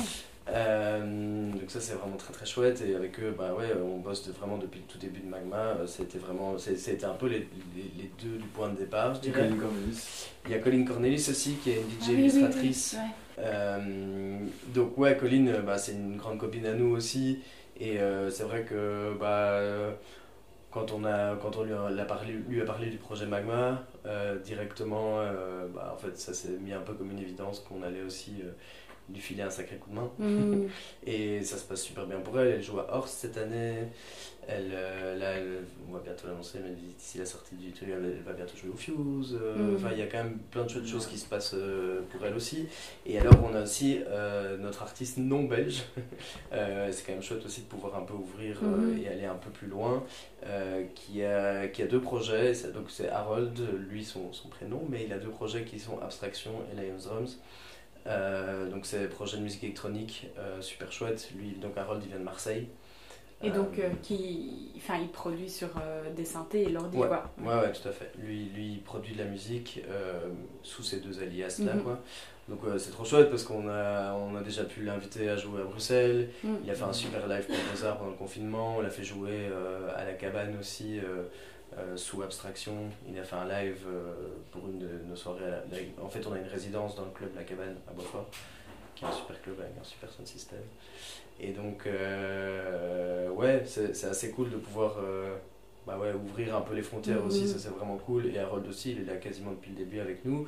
Euh, 0.52 1.50
donc 1.52 1.70
ça 1.70 1.80
c'est 1.80 1.94
vraiment 1.94 2.18
très 2.18 2.34
très 2.34 2.46
chouette. 2.46 2.82
Et 2.86 2.96
avec 2.96 3.20
eux 3.20 3.34
bah 3.38 3.54
ouais 3.58 3.68
on 3.82 3.98
bosse 4.00 4.28
de- 4.28 4.34
vraiment 4.34 4.58
depuis 4.58 4.80
le 4.82 4.86
tout 4.86 4.98
début 4.98 5.22
de 5.22 5.28
Magma. 5.30 5.58
Euh, 5.80 5.88
c'était 5.88 6.18
vraiment 6.20 6.58
c'est- 6.58 6.76
c'était 6.76 7.06
un 7.06 7.14
peu 7.14 7.28
les, 7.28 7.48
les, 7.76 7.84
les 7.98 8.12
deux 8.22 8.38
du 8.38 8.48
point 8.48 8.70
de 8.70 8.78
départ 8.78 9.16
je 9.16 9.22
dirais. 9.22 9.48
Colin 9.50 9.56
il 10.46 10.52
y 10.52 10.54
a 10.56 10.60
Colin 10.60 10.84
Cornelis 10.86 11.28
aussi 11.30 11.54
qui 11.64 11.72
est 11.72 11.76
une 11.82 11.88
DJ 11.88 11.92
Ah 12.02 12.06
oui, 12.10 12.10
oui, 12.10 12.14
oui, 12.16 12.20
illustratrice. 12.22 12.94
ouais. 13.00 13.10
euh, 13.40 14.40
donc 14.74 14.98
ouais, 14.98 15.16
Colline, 15.18 15.50
euh, 15.50 15.62
bah, 15.62 15.78
c'est 15.78 15.94
une 15.94 16.18
grande 16.18 16.38
copine 16.38 16.66
à 16.66 16.74
nous 16.74 16.96
aussi. 16.96 17.40
Et 17.80 18.00
euh, 18.00 18.30
c'est 18.30 18.44
vrai 18.44 18.64
que 18.64 19.14
bah, 19.20 19.60
quand 20.72 20.92
on, 20.94 21.04
a, 21.06 21.36
quand 21.36 21.58
on 21.58 21.64
lui, 21.64 21.74
a, 21.74 22.06
parlé, 22.06 22.34
lui 22.48 22.62
a 22.62 22.66
parlé 22.66 22.90
du 22.90 22.98
projet 22.98 23.26
Magma, 23.26 23.84
euh, 24.06 24.38
directement, 24.40 25.20
euh, 25.20 25.68
bah, 25.74 25.92
en 25.94 25.98
fait, 25.98 26.18
ça 26.18 26.34
s'est 26.34 26.58
mis 26.62 26.74
un 26.74 26.80
peu 26.82 26.94
comme 26.94 27.12
une 27.12 27.20
évidence 27.20 27.60
qu'on 27.60 27.84
allait 27.84 28.04
aussi 28.04 28.36
euh, 28.44 28.52
lui 29.14 29.22
filer 29.22 29.44
un 29.44 29.50
sacré 29.50 29.78
coup 29.78 29.90
de 29.90 29.96
main. 29.96 30.12
Mhm. 30.20 30.70
Et 31.06 31.44
ça 31.44 31.58
se 31.58 31.66
passe 31.66 31.82
super 31.84 32.06
bien 32.06 32.20
pour 32.20 32.40
elle. 32.40 32.48
Elle 32.56 32.64
joue 32.64 32.80
à 32.80 32.88
Horst 32.96 33.18
cette 33.20 33.38
année. 33.38 33.76
Elle, 34.48 34.72
euh, 34.74 35.16
là, 35.18 35.34
elle- 35.38 35.64
on 35.88 35.94
va 35.94 36.00
bientôt 36.00 36.26
l'annoncer, 36.28 36.58
mais 36.64 36.72
d'ici 36.72 37.20
la 37.20 37.26
sortie 37.28 37.54
du 37.56 37.72
truc, 37.72 37.90
elle, 37.92 38.04
elle 38.04 38.24
va 38.24 38.34
bientôt 38.34 38.58
jouer 38.58 38.72
au 38.72 38.76
Fuse. 38.76 39.38
euh. 39.40 39.76
Enfin, 39.76 39.90
il 39.92 40.00
y 40.00 40.02
a 40.02 40.08
quand 40.08 40.24
même 40.24 40.40
plein 40.50 40.64
de 40.64 40.70
choses 40.70 41.06
qui 41.06 41.20
se 41.20 41.28
passent 41.28 41.54
euh, 41.54 42.02
pour 42.10 42.26
elle 42.26 42.34
aussi. 42.34 42.66
Et 43.06 43.20
alors, 43.20 43.36
on 43.44 43.54
a 43.56 43.62
aussi 43.62 44.00
euh, 44.08 44.58
notre 44.58 44.82
artiste 44.82 45.18
non 45.18 45.44
belge. 45.44 45.84
Euh, 46.54 46.90
c'est 46.92 47.06
quand 47.06 47.14
même 47.14 47.22
chouette 47.22 47.46
aussi 47.46 47.62
de 47.62 47.66
pouvoir 47.68 47.96
un 47.96 48.02
peu 48.02 48.14
ouvrir 48.14 48.62
Mhm. 48.62 49.00
et 49.02 49.08
aller 49.08 49.26
un 49.26 49.36
peu 49.36 49.50
plus 49.52 49.68
loin. 49.68 50.04
qui, 50.96 51.24
a, 51.24 51.68
qui 51.68 51.82
a 51.84 51.88
deux 51.88 52.02
projets. 52.02 52.54
C'est- 52.54 52.72
Donc, 52.74 52.90
c'est 52.90 53.10
Harold, 53.10 53.58
lui, 53.90 54.04
son, 54.04 54.34
son 54.34 54.50
prénom, 54.50 54.82
mais 54.90 55.04
il 55.06 55.14
a 55.14 55.18
deux 55.20 55.30
projets 55.30 55.64
qui 55.64 55.80
sont 55.80 56.00
Abstraction 56.00 56.52
et 56.72 56.76
Lions 56.82 56.98
Drums. 57.06 57.38
Euh, 58.08 58.70
donc 58.70 58.86
c'est 58.86 59.08
projet 59.08 59.38
de 59.38 59.44
musique 59.44 59.64
électronique 59.64 60.28
euh, 60.40 60.62
super 60.62 60.92
chouette. 60.92 61.30
Lui, 61.36 61.52
donc 61.52 61.78
Harold, 61.78 62.02
il 62.04 62.10
vient 62.10 62.20
de 62.20 62.24
Marseille. 62.24 62.68
Et 63.44 63.50
donc, 63.50 63.80
Euh, 63.80 63.86
euh, 63.86 63.90
qui, 64.04 64.72
enfin, 64.78 65.00
il 65.02 65.08
produit 65.10 65.50
sur 65.50 65.70
des 66.16 66.26
synthés 66.26 66.64
et 66.64 66.70
l'ordi, 66.70 66.96
ouais, 66.98 67.08
quoi. 67.08 67.32
ouais, 67.40 67.56
ouais, 67.56 67.72
tout 67.72 67.88
à 67.88 67.92
fait. 67.92 68.12
Lui, 68.20 68.46
lui 68.56 68.74
il 68.74 68.82
produit 68.84 69.14
de 69.14 69.20
la 69.20 69.26
musique 69.26 69.82
sous 70.62 70.84
ces 70.84 71.00
deux 71.00 71.22
alias 71.24 71.60
là, 71.66 71.74
Mhm. 71.74 71.82
quoi. 71.84 72.00
Donc 72.50 72.60
c'est 72.78 72.92
trop 72.92 73.06
chouette 73.06 73.30
parce 73.30 73.44
qu'on 73.44 73.68
a, 73.70 74.14
on 74.14 74.36
a 74.36 74.42
déjà 74.42 74.64
pu 74.64 74.84
l'inviter 74.84 75.30
à 75.30 75.38
jouer 75.38 75.62
à 75.62 75.64
Bruxelles. 75.64 76.30
Mhm. 76.44 76.58
Il 76.66 76.70
a 76.70 76.76
fait 76.76 76.84
un 76.84 76.94
super 76.94 77.26
live 77.28 77.46
pour 77.46 77.56
Beaux-Arts 77.56 77.98
pendant 77.98 78.12
le 78.12 78.18
confinement. 78.18 78.78
On 78.78 78.82
l'a 78.82 78.90
fait 78.92 79.04
jouer 79.04 79.50
à 79.96 80.06
la 80.06 80.14
cabane 80.14 80.56
aussi, 80.60 81.00
euh, 81.78 81.96
sous 81.98 82.22
abstraction. 82.22 82.74
Il 83.08 83.18
a 83.20 83.24
fait 83.24 83.36
un 83.36 83.48
live 83.48 83.86
euh, 83.88 84.14
pour 84.52 84.68
une 84.68 84.80
de 84.80 84.90
nos 85.08 85.16
soirées. 85.16 85.46
à 85.46 85.50
la- 85.50 85.58
la- 85.72 86.04
en 86.04 86.10
fait, 86.10 86.26
on 86.28 86.34
a 86.34 86.38
une 86.38 86.48
résidence 86.48 86.96
dans 86.96 87.06
le 87.06 87.12
club 87.12 87.30
La 87.36 87.44
Cabane 87.44 87.76
à 87.88 87.94
Beaufort, 87.94 88.28
qui 88.96 89.06
est 89.06 89.08
un 89.08 89.12
super 89.12 89.42
club 89.42 89.60
avec 89.60 89.74
un 89.80 89.84
super 89.84 90.10
sound 90.12 90.28
system. 90.28 90.60
Et 91.40 91.52
donc, 91.54 91.88
euh, 91.88 93.30
ouais, 93.30 93.64
c'est 93.66 94.06
assez 94.06 94.32
cool 94.32 94.50
de 94.50 94.58
pouvoir 94.58 94.98
bah 95.88 95.98
ouais, 95.98 96.14
ouvrir 96.14 96.56
un 96.56 96.62
peu 96.62 96.76
les 96.76 96.84
frontières 96.84 97.22
Mhm. 97.22 97.28
aussi, 97.28 97.48
ça 97.48 97.58
c'est 97.58 97.70
vraiment 97.70 97.98
cool. 97.98 98.28
Et 98.28 98.38
Harold 98.38 98.68
aussi, 98.68 98.92
il 98.92 99.00
est 99.02 99.12
là 99.12 99.16
quasiment 99.18 99.50
depuis 99.52 99.72
le 99.72 99.78
début 99.78 100.00
avec 100.00 100.24
nous. 100.26 100.46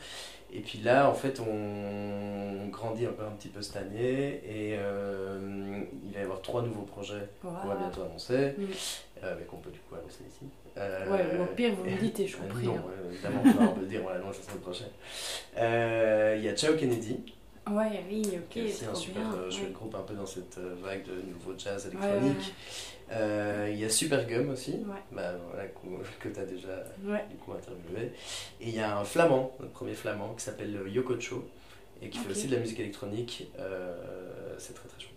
Et 0.53 0.59
puis 0.59 0.77
là, 0.79 1.09
en 1.09 1.15
fait, 1.15 1.39
on 1.39 2.67
grandit 2.67 3.07
encore 3.07 3.29
un 3.29 3.31
petit 3.35 3.47
peu 3.47 3.59
cette 3.63 3.77
année 3.77 4.41
et 4.45 4.75
euh, 4.77 5.81
il 6.05 6.13
va 6.13 6.19
y 6.19 6.23
avoir 6.23 6.39
trois 6.43 6.61
nouveaux 6.61 6.83
projets 6.83 7.27
qu'on 7.41 7.49
va 7.49 7.75
bientôt 7.75 8.03
annoncer, 8.03 8.53
Mhm. 8.59 8.67
Euh, 9.23 9.35
mais 9.39 9.45
qu'on 9.45 9.57
peut 9.57 9.71
du 9.71 9.79
coup 9.79 9.95
annoncer 9.95 10.23
ici. 10.27 10.45
Euh, 10.77 11.05
Ouais, 11.11 11.37
ou 11.37 11.43
au 11.43 11.45
pire, 11.55 11.73
vous 11.75 11.83
me 11.85 11.97
dites 11.97 12.19
et 12.19 12.27
je 12.27 12.37
euh, 12.37 12.39
compris. 12.41 12.65
Non, 12.65 12.75
hein. 12.75 13.09
évidemment, 13.11 13.41
on 13.71 13.73
peut 13.73 13.81
le 13.81 13.87
dire, 13.87 14.01
on 14.05 14.09
l'annonce 14.09 14.37
la 14.39 14.43
semaine 14.43 14.59
prochaine. 14.61 14.89
Euh, 15.57 16.35
Il 16.37 16.43
y 16.43 16.49
a 16.49 16.55
Ciao 16.55 16.75
Kennedy, 16.75 17.19
Ouais, 17.71 18.03
oui, 18.09 18.21
ok, 18.33 18.49
qui 18.49 18.59
est 18.59 18.63
aussi 18.65 18.85
un 18.85 18.93
super 18.95 19.21
bien. 19.23 19.49
chouette 19.49 19.67
ouais. 19.67 19.71
groupe 19.71 19.95
un 19.95 20.01
peu 20.01 20.13
dans 20.15 20.25
cette 20.25 20.57
vague 20.81 21.03
de 21.05 21.13
nouveau 21.31 21.53
jazz 21.57 21.85
Ouais, 21.85 21.91
électronique. 21.91 22.53
Euh, 23.11 23.69
Il 23.71 23.79
y 23.79 23.85
a 23.85 23.89
Supergum 23.89 24.49
aussi, 24.49 24.71
Ouais. 24.71 24.99
bah, 25.13 25.31
voilà, 25.49 25.67
que, 25.67 26.27
tu 26.33 26.39
as 26.39 26.43
déjà 26.45 26.83
Ouais. 27.05 27.23
du 27.29 27.37
coup 27.37 27.53
interviewé. 27.53 28.11
Et 28.59 28.67
il 28.69 28.75
y 28.75 28.79
a 28.81 28.97
un 28.97 29.05
flamand, 29.05 29.55
notre 29.61 29.71
premier 29.71 29.93
flamand, 29.93 30.33
qui 30.33 30.43
s'appelle 30.43 30.77
Yokocho, 30.87 31.47
et 32.01 32.09
qui 32.09 32.17
fait 32.17 32.31
aussi 32.31 32.47
de 32.47 32.55
la 32.55 32.59
musique 32.61 32.79
électronique. 32.81 33.49
Euh, 33.59 34.55
c'est 34.57 34.73
très 34.73 34.89
très 34.89 34.99
chouette. 34.99 35.12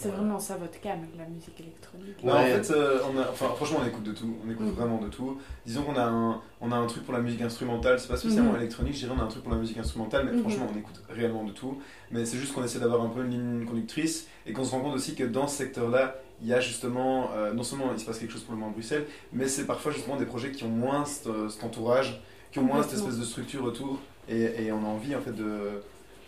C'est 0.00 0.10
vraiment 0.10 0.38
ça 0.38 0.56
votre 0.56 0.80
cam, 0.80 1.00
la 1.18 1.24
musique 1.26 1.58
électronique. 1.58 2.22
Non, 2.22 2.32
Ouais. 2.34 2.38
en 2.60 2.62
fait, 2.62 2.70
euh, 2.70 2.98
on 3.12 3.18
a, 3.18 3.22
enfin, 3.30 3.48
franchement, 3.56 3.80
on 3.82 3.86
écoute 3.88 4.04
de 4.04 4.12
tout. 4.12 4.32
On 4.46 4.48
écoute 4.48 4.66
Mm. 4.66 4.70
vraiment 4.70 4.98
de 4.98 5.08
tout. 5.08 5.38
Disons 5.66 5.82
qu'on 5.82 5.96
a 5.96 6.04
un, 6.04 6.40
on 6.60 6.70
a 6.70 6.76
un 6.76 6.86
truc 6.86 7.02
pour 7.04 7.14
la 7.14 7.20
musique 7.20 7.42
instrumentale. 7.42 7.98
C'est 7.98 8.06
pas 8.06 8.16
spécialement 8.16 8.52
Mhm. 8.52 8.58
électronique. 8.60 8.94
Je 8.94 9.00
dirais 9.00 9.12
on 9.16 9.20
a 9.20 9.24
un 9.24 9.28
truc 9.28 9.42
pour 9.42 9.52
la 9.52 9.58
musique 9.58 9.76
instrumentale, 9.78 10.24
mais 10.26 10.32
Mhm. 10.32 10.40
franchement, 10.42 10.66
on 10.72 10.78
écoute 10.78 11.02
réellement 11.10 11.42
de 11.42 11.50
tout. 11.50 11.78
Mais 12.12 12.24
c'est 12.24 12.38
juste 12.38 12.52
qu'on 12.54 12.62
essaie 12.62 12.78
d'avoir 12.78 13.02
un 13.02 13.08
peu 13.08 13.24
une 13.24 13.30
ligne 13.32 13.66
conductrice 13.66 14.28
et 14.46 14.52
qu'on 14.52 14.62
se 14.62 14.70
rend 14.70 14.80
compte 14.82 14.94
aussi 14.94 15.16
que 15.16 15.24
dans 15.24 15.48
ce 15.48 15.56
secteur-là, 15.56 16.14
il 16.42 16.46
y 16.46 16.54
a 16.54 16.60
justement, 16.60 17.30
euh, 17.34 17.52
non 17.52 17.64
seulement 17.64 17.86
il 17.92 17.98
se 17.98 18.06
passe 18.06 18.20
quelque 18.20 18.30
chose 18.32 18.42
pour 18.44 18.52
le 18.54 18.58
moment 18.60 18.70
à 18.70 18.74
Bruxelles, 18.74 19.06
mais 19.32 19.48
c'est 19.48 19.66
parfois 19.66 19.90
justement 19.90 20.14
des 20.16 20.26
projets 20.26 20.52
qui 20.52 20.62
ont 20.62 20.68
moins 20.68 21.04
cet, 21.06 21.26
euh, 21.26 21.48
cet 21.48 21.64
entourage, 21.64 22.22
qui 22.52 22.60
ont 22.60 22.62
moins 22.62 22.84
cette 22.84 22.94
espèce 22.94 23.18
de 23.18 23.24
structure 23.24 23.64
autour. 23.64 23.98
Et, 24.28 24.66
et 24.66 24.70
on 24.72 24.78
a 24.84 24.86
envie 24.86 25.16
en 25.16 25.20
fait 25.20 25.32
de 25.32 25.82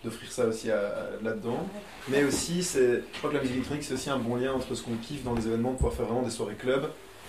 d'offrir 0.04 0.30
ça 0.32 0.46
aussi 0.46 0.68
là-dedans. 1.22 1.66
Mais 2.08 2.24
aussi, 2.24 2.62
c'est, 2.62 3.02
je 3.12 3.18
crois 3.18 3.30
que 3.30 3.34
la 3.36 3.40
musique 3.40 3.56
électronique, 3.56 3.84
c'est 3.84 3.94
aussi 3.94 4.10
un 4.10 4.18
bon 4.18 4.36
lien 4.36 4.52
entre 4.52 4.74
ce 4.74 4.82
qu'on 4.82 4.96
kiffe 4.96 5.22
dans 5.24 5.34
les 5.34 5.46
événements, 5.46 5.72
pouvoir 5.72 5.92
faire 5.92 6.06
vraiment 6.06 6.22
des 6.22 6.30
soirées 6.30 6.54
club, 6.54 6.88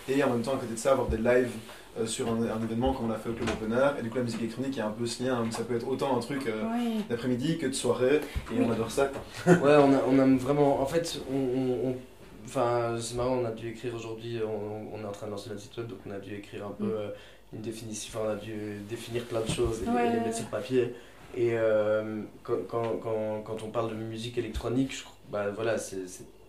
et 0.10 0.24
en 0.24 0.30
même 0.30 0.42
temps, 0.42 0.54
à 0.54 0.58
côté 0.58 0.74
de 0.74 0.80
ça, 0.80 0.94
avoir 0.94 1.08
des 1.08 1.18
lives 1.18 1.52
euh, 2.00 2.06
sur 2.08 2.28
un, 2.30 2.38
un 2.42 2.62
événement 2.64 2.94
comme 2.94 3.06
on 3.06 3.10
l'a 3.10 3.18
fait 3.20 3.30
au 3.30 3.34
Club 3.34 3.50
Open 3.50 3.74
Air. 3.74 3.96
Et 4.00 4.02
du 4.04 4.10
coup, 4.10 4.18
la 4.18 4.24
musique 4.24 4.40
électronique, 4.42 4.72
il 4.76 4.80
y 4.80 4.82
a 4.82 4.88
un 4.88 4.92
peu 4.92 5.06
ce 5.06 5.24
lien, 5.24 5.36
hein. 5.42 5.48
ça 5.52 5.64
peut 5.64 5.76
être 5.76 5.88
autant 5.88 6.16
un 6.18 6.22
truc 6.22 6.48
euh, 6.48 6.64
d'après-midi 7.10 7.58
que 7.58 7.68
de 7.68 7.74
soirée, 7.74 8.16
et 8.16 8.22
Oui. 8.58 8.66
on 8.66 8.72
adore 8.72 8.90
ça. 8.92 9.12
Ouais, 9.48 9.56
on, 9.78 9.94
a, 9.94 10.02
on 10.08 10.18
aime 10.20 10.38
vraiment. 10.38 10.82
En 10.82 10.86
fait, 10.86 11.20
on. 11.32 11.36
on- 11.38 11.90
on- 11.90 11.96
Enfin, 12.44 12.96
c'est 13.00 13.14
marrant, 13.16 13.38
on 13.38 13.46
a 13.46 13.52
dû 13.52 13.70
écrire 13.70 13.94
aujourd'hui, 13.94 14.40
on, 14.44 14.96
on 14.96 15.00
est 15.04 15.06
en 15.08 15.12
train 15.12 15.28
de 15.28 15.32
lancer 15.32 15.50
notre 15.52 15.62
site 15.62 15.78
web, 15.78 15.86
donc 15.88 16.00
on 16.08 16.12
a 16.12 16.18
dû 16.18 16.34
écrire 16.36 16.66
un 16.66 16.72
peu 16.72 16.86
Mm. 16.86 16.92
euh, 16.92 17.10
une 17.54 17.62
définition, 17.62 18.10
enfin, 18.20 18.30
on 18.30 18.32
a 18.32 18.36
dû 18.36 18.80
définir 18.90 19.24
plein 19.26 19.42
de 19.42 19.48
choses 19.50 19.84
et, 19.86 19.90
Ouais, 19.90 20.08
et 20.08 20.14
les 20.14 20.20
mettre 20.22 20.38
sur 20.38 20.48
papier. 20.48 20.92
Et 21.36 21.52
euh, 21.54 22.22
quand, 22.44 22.58
quand, 22.70 23.42
quand, 23.46 23.64
on 23.64 23.70
parle 23.70 23.90
de 23.92 23.96
musique 23.96 24.38
électronique, 24.38 24.94
je, 24.94 25.04
bah, 25.32 25.50
voilà, 25.52 25.78
c'est 25.78 26.06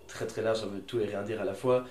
très 0.09 0.27
très 0.27 0.43
large, 0.43 0.61
ça 0.61 0.67
veut 0.67 0.81
tout 0.81 1.01
et 1.01 1.05
rien 1.07 1.23
dire 1.23 1.41
à 1.41 1.45
la 1.45 1.55
fois. 1.55 1.85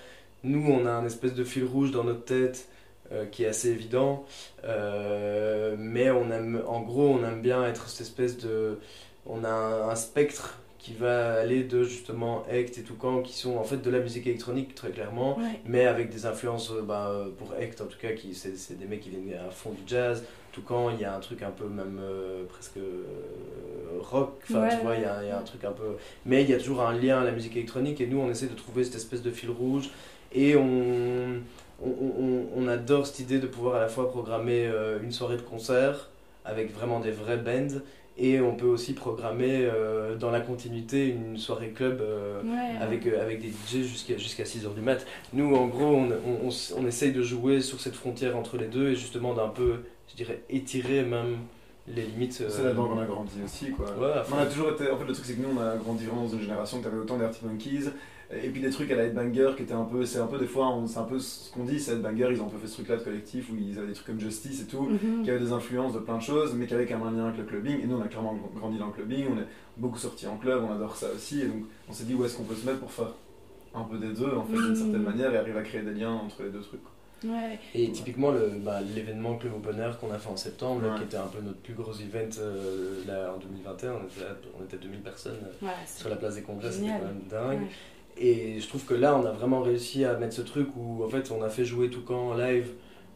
Nous, 0.44 0.64
on 0.70 0.86
a 0.86 0.90
un 0.90 1.06
espèce 1.06 1.34
de 1.34 1.44
fil 1.44 1.64
rouge 1.64 1.90
dans 1.92 2.04
notre 2.04 2.24
tête 2.24 2.68
euh, 3.12 3.26
qui 3.26 3.44
est 3.44 3.46
assez 3.48 3.70
évident, 3.70 4.24
euh, 4.64 5.74
mais 5.78 6.10
on 6.10 6.30
aime, 6.30 6.62
en 6.66 6.80
gros, 6.80 7.08
on 7.08 7.24
aime 7.24 7.40
bien 7.42 7.64
être 7.66 7.88
cette 7.88 8.02
espèce 8.02 8.38
de. 8.38 8.78
On 9.26 9.44
a 9.44 9.48
un, 9.50 9.88
un 9.90 9.94
spectre 9.94 10.58
qui 10.78 10.94
va 10.94 11.34
aller 11.34 11.62
de 11.62 11.84
justement 11.84 12.42
Act 12.50 12.76
et 12.78 12.82
Toucan, 12.82 13.22
qui 13.22 13.34
sont 13.34 13.56
en 13.56 13.62
fait 13.62 13.76
de 13.76 13.88
la 13.90 14.00
musique 14.00 14.26
électronique 14.26 14.74
très 14.74 14.90
clairement, 14.90 15.38
Ouais. 15.38 15.60
mais 15.64 15.86
avec 15.86 16.10
des 16.10 16.26
influences, 16.26 16.72
bah, 16.72 17.24
pour 17.38 17.52
Act 17.52 17.80
en 17.80 17.86
tout 17.86 17.98
cas, 17.98 18.12
qui 18.12 18.34
c'est 18.34 18.76
des 18.76 18.86
mecs 18.86 19.00
qui 19.00 19.10
viennent 19.10 19.38
à 19.38 19.50
fond 19.50 19.70
du 19.70 19.82
jazz. 19.86 20.24
Toucan, 20.52 20.90
il 20.90 21.00
y 21.00 21.04
a 21.04 21.16
un 21.16 21.20
truc 21.20 21.42
un 21.42 21.50
peu 21.50 21.64
même 21.66 21.98
euh, 22.00 22.44
presque 22.48 22.76
euh, 22.76 23.02
rock, 24.00 24.34
enfin 24.44 24.62
Ouais, 24.62 24.68
tu 24.76 24.82
vois, 24.82 24.96
il 24.96 25.02
y, 25.02 25.04
a, 25.04 25.22
il 25.22 25.28
y 25.28 25.30
a 25.30 25.38
un 25.38 25.42
truc 25.42 25.64
un 25.64 25.72
peu. 25.72 25.96
Mais 26.26 26.42
il 26.42 26.50
y 26.50 26.54
a 26.54 26.58
toujours 26.58 26.82
un 26.82 26.92
lien 26.92 27.20
à 27.20 27.24
la 27.24 27.32
musique 27.32 27.56
électronique 27.56 28.00
et 28.00 28.06
nous 28.06 28.18
on 28.18 28.30
essaie 28.30 28.46
de 28.48 28.54
trouver 28.54 28.84
cette 28.84 28.96
espèce 28.96 29.22
de 29.22 29.30
fil 29.30 29.50
rouge 29.50 29.90
et 30.34 30.56
on, 30.56 31.40
on, 31.84 31.88
on- 31.90 32.46
on 32.56 32.68
adore 32.68 33.06
cette 33.06 33.20
idée 33.20 33.38
de 33.38 33.46
pouvoir 33.46 33.76
à 33.76 33.80
la 33.80 33.88
fois 33.88 34.08
programmer 34.10 34.66
euh, 34.66 34.98
une 35.02 35.12
soirée 35.12 35.36
de 35.36 35.42
concert 35.42 36.08
avec 36.44 36.72
vraiment 36.74 37.00
des 37.00 37.10
vrais 37.12 37.36
bands 37.38 37.80
et 38.18 38.40
on 38.40 38.54
peut 38.54 38.66
aussi 38.66 38.92
programmer 38.92 39.60
euh, 39.72 40.16
dans 40.16 40.30
la 40.30 40.40
continuité 40.40 41.08
une 41.08 41.38
soirée 41.38 41.70
club 41.70 42.00
euh, 42.02 42.42
Ouais. 42.42 42.76
avec, 42.80 43.06
euh, 43.06 43.22
avec 43.22 43.40
des 43.40 43.48
DJ 43.48 43.82
jusqu'à 43.86 44.18
jusqu'à 44.18 44.44
6h 44.44 44.74
du 44.74 44.82
mat. 44.82 45.06
Nous, 45.32 45.54
en 45.54 45.66
gros, 45.66 45.86
on, 45.96 46.08
on, 46.10 46.44
on 46.46 46.48
s- 46.48 46.74
on 46.76 46.84
essaye 46.86 47.12
de 47.12 47.22
jouer 47.22 47.60
sur 47.62 47.80
cette 47.80 47.94
frontière 47.94 48.36
entre 48.36 48.58
les 48.58 48.66
deux 48.66 48.90
et 48.90 48.96
justement 48.96 49.32
d'un 49.32 49.48
peu, 49.48 49.76
je 50.12 50.16
dirais, 50.16 50.42
étirer 50.50 51.02
même 51.04 51.38
les 51.88 52.02
limites. 52.02 52.38
euh, 52.42 52.48
C'est 52.48 52.62
là-dedans 52.62 52.86
qu'on 52.88 53.00
a 53.00 53.06
grandi 53.06 53.32
aussi. 53.44 53.70
Quoi. 53.72 53.86
Ouais. 53.98 54.12
On 54.32 54.38
a 54.38 54.46
toujours 54.46 54.70
été, 54.70 54.90
en 54.90 54.96
fait, 54.98 55.04
le 55.04 55.12
truc, 55.12 55.24
c'est 55.26 55.34
que 55.34 55.42
nous, 55.42 55.48
on 55.56 55.60
a 55.60 55.76
grandi 55.76 56.04
vraiment 56.06 56.22
dans 56.24 56.28
une 56.28 56.40
génération 56.40 56.78
où 56.78 56.80
tu 56.80 56.86
avais 56.86 56.98
autant 56.98 57.18
des 57.18 57.24
Arctic 57.24 57.42
Monkeys, 57.42 57.90
et 58.34 58.48
puis 58.48 58.62
des 58.62 58.70
trucs 58.70 58.90
à 58.90 58.96
la 58.96 59.04
Headbanger 59.04 59.50
qui 59.56 59.64
étaient 59.64 59.74
un 59.74 59.84
peu, 59.84 60.06
c'est 60.06 60.18
un 60.18 60.26
peu 60.26 60.38
des 60.38 60.46
fois, 60.46 60.68
on- 60.68 60.86
c'est 60.86 60.98
un 60.98 61.04
peu 61.04 61.18
ce 61.18 61.50
qu'on 61.52 61.64
dit, 61.64 61.78
c'est 61.78 61.92
Headbanger, 61.92 62.28
ils 62.30 62.40
ont 62.40 62.46
un 62.46 62.50
peu 62.50 62.56
fait 62.58 62.66
ce 62.68 62.74
truc-là 62.76 62.96
de 62.96 63.02
collectif 63.02 63.50
où 63.50 63.56
ils 63.58 63.76
avaient 63.78 63.88
des 63.88 63.92
trucs 63.92 64.06
comme 64.06 64.20
Justice 64.20 64.62
et 64.62 64.66
tout. 64.66 64.82
Mhm. 64.84 65.22
qui 65.22 65.30
avait 65.30 65.40
des 65.40 65.52
influences 65.52 65.92
de 65.92 65.98
plein 65.98 66.16
de 66.16 66.22
choses, 66.22 66.54
mais 66.54 66.66
qui 66.66 66.72
avait 66.74 66.86
quand 66.86 66.96
même 66.98 67.08
un 67.08 67.12
lien 67.18 67.26
avec 67.26 67.38
le 67.38 67.44
clubbing. 67.44 67.82
Et 67.82 67.86
nous, 67.86 67.96
on 67.96 68.00
a 68.02 68.08
clairement 68.08 68.38
grandi 68.56 68.78
dans 68.78 68.86
le 68.86 68.92
clubbing, 68.92 69.26
on 69.34 69.38
est 69.38 69.46
beaucoup 69.76 69.98
sortis 69.98 70.26
en 70.26 70.36
club, 70.38 70.62
on 70.66 70.72
adore 70.72 70.96
ça 70.96 71.08
aussi. 71.14 71.40
Et 71.42 71.46
donc, 71.46 71.64
on 71.90 71.92
s'est 71.92 72.04
dit 72.04 72.14
où 72.14 72.24
est-ce 72.24 72.36
qu'on 72.36 72.44
peut 72.44 72.54
se 72.54 72.64
mettre 72.64 72.78
pour 72.78 72.90
faire 72.92 73.12
un 73.74 73.82
peu 73.82 73.98
des 73.98 74.12
deux, 74.14 74.30
en 74.34 74.44
fait, 74.44 74.52
d'une 74.54 74.68
Mhm. 74.70 74.76
certaine 74.76 75.02
manière, 75.02 75.34
et 75.34 75.36
arriver 75.38 75.58
à 75.58 75.62
créer 75.62 75.82
des 75.82 75.92
liens 75.94 76.12
entre 76.12 76.42
les 76.42 76.50
deux 76.50 76.60
trucs. 76.60 76.82
quoi. 76.82 76.91
Ouais. 77.24 77.58
Et 77.74 77.90
typiquement, 77.92 78.30
le, 78.30 78.50
bah, 78.64 78.80
l'événement 78.94 79.36
Club 79.36 79.54
Open 79.54 79.78
Air 79.78 79.98
qu'on 79.98 80.10
a 80.12 80.18
fait 80.18 80.28
en 80.30 80.36
septembre, 80.36 80.82
Ouais. 80.88 80.96
qui 80.98 81.04
était 81.04 81.16
un 81.16 81.26
peu 81.26 81.40
notre 81.40 81.58
plus 81.58 81.74
gros 81.74 81.92
event 81.92 82.28
euh, 82.40 83.02
là, 83.06 83.32
en 83.34 83.38
2021, 83.38 83.92
on 83.92 84.04
était, 84.06 84.22
à- 84.24 84.36
on 84.60 84.64
était 84.64 84.76
2000 84.78 85.00
personnes 85.00 85.38
euh, 85.62 85.66
sur 85.86 86.08
la 86.08 86.16
place 86.16 86.34
des 86.34 86.42
congrès, 86.42 86.70
c'était 86.72 86.86
quand 86.88 87.04
même 87.06 87.22
dingue. 87.30 87.60
Ouais. 87.62 87.68
Et 88.18 88.60
je 88.60 88.68
trouve 88.68 88.84
que 88.84 88.94
là, 88.94 89.16
on 89.16 89.24
a 89.24 89.30
vraiment 89.32 89.62
réussi 89.62 90.04
à 90.04 90.14
mettre 90.18 90.34
ce 90.34 90.42
truc 90.42 90.68
où 90.76 91.02
en 91.04 91.08
fait, 91.08 91.30
on 91.30 91.42
a 91.42 91.48
fait 91.48 91.64
jouer 91.64 91.88
Toucan 91.90 92.30
en 92.30 92.34
live 92.34 92.68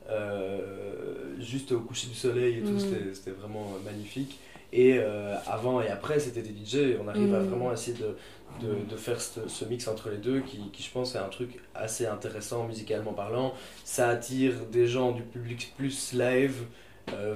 euh, 0.09 1.35
juste 1.41 1.73
au 1.73 1.81
coucher 1.81 2.07
du 2.09 2.15
soleil 2.15 2.59
et 2.59 2.63
tout, 2.63 2.79
c'était- 2.79 3.13
c'était 3.15 3.31
vraiment 3.33 3.67
magnifique. 3.85 4.39
Et 4.73 4.99
euh, 4.99 5.37
avant 5.47 5.81
et 5.81 5.89
après, 5.89 6.19
c'était 6.21 6.43
des 6.43 6.53
DJ. 6.53 6.93
et 6.93 6.99
On 7.03 7.09
arrive 7.09 7.35
à 7.35 7.41
Mhm. 7.41 7.49
vraiment 7.49 7.73
essayer 7.73 7.97
de, 7.97 8.17
de, 8.61 8.85
de 8.85 8.97
faire 8.97 9.21
ce, 9.21 9.49
ce 9.49 9.65
mix 9.65 9.89
entre 9.89 10.11
les 10.11 10.19
deux 10.19 10.41
qui, 10.41 10.71
qui, 10.71 10.83
je 10.83 10.91
pense, 10.91 11.15
est 11.15 11.19
un 11.19 11.29
truc 11.29 11.61
assez 11.75 12.07
intéressant 12.07 12.67
musicalement 12.67 13.13
parlant. 13.13 13.55
Ça 13.85 14.09
attire 14.09 14.67
des 14.67 14.87
gens 14.87 15.13
du 15.13 15.23
public 15.23 15.75
plus 15.77 16.13
live 16.13 16.65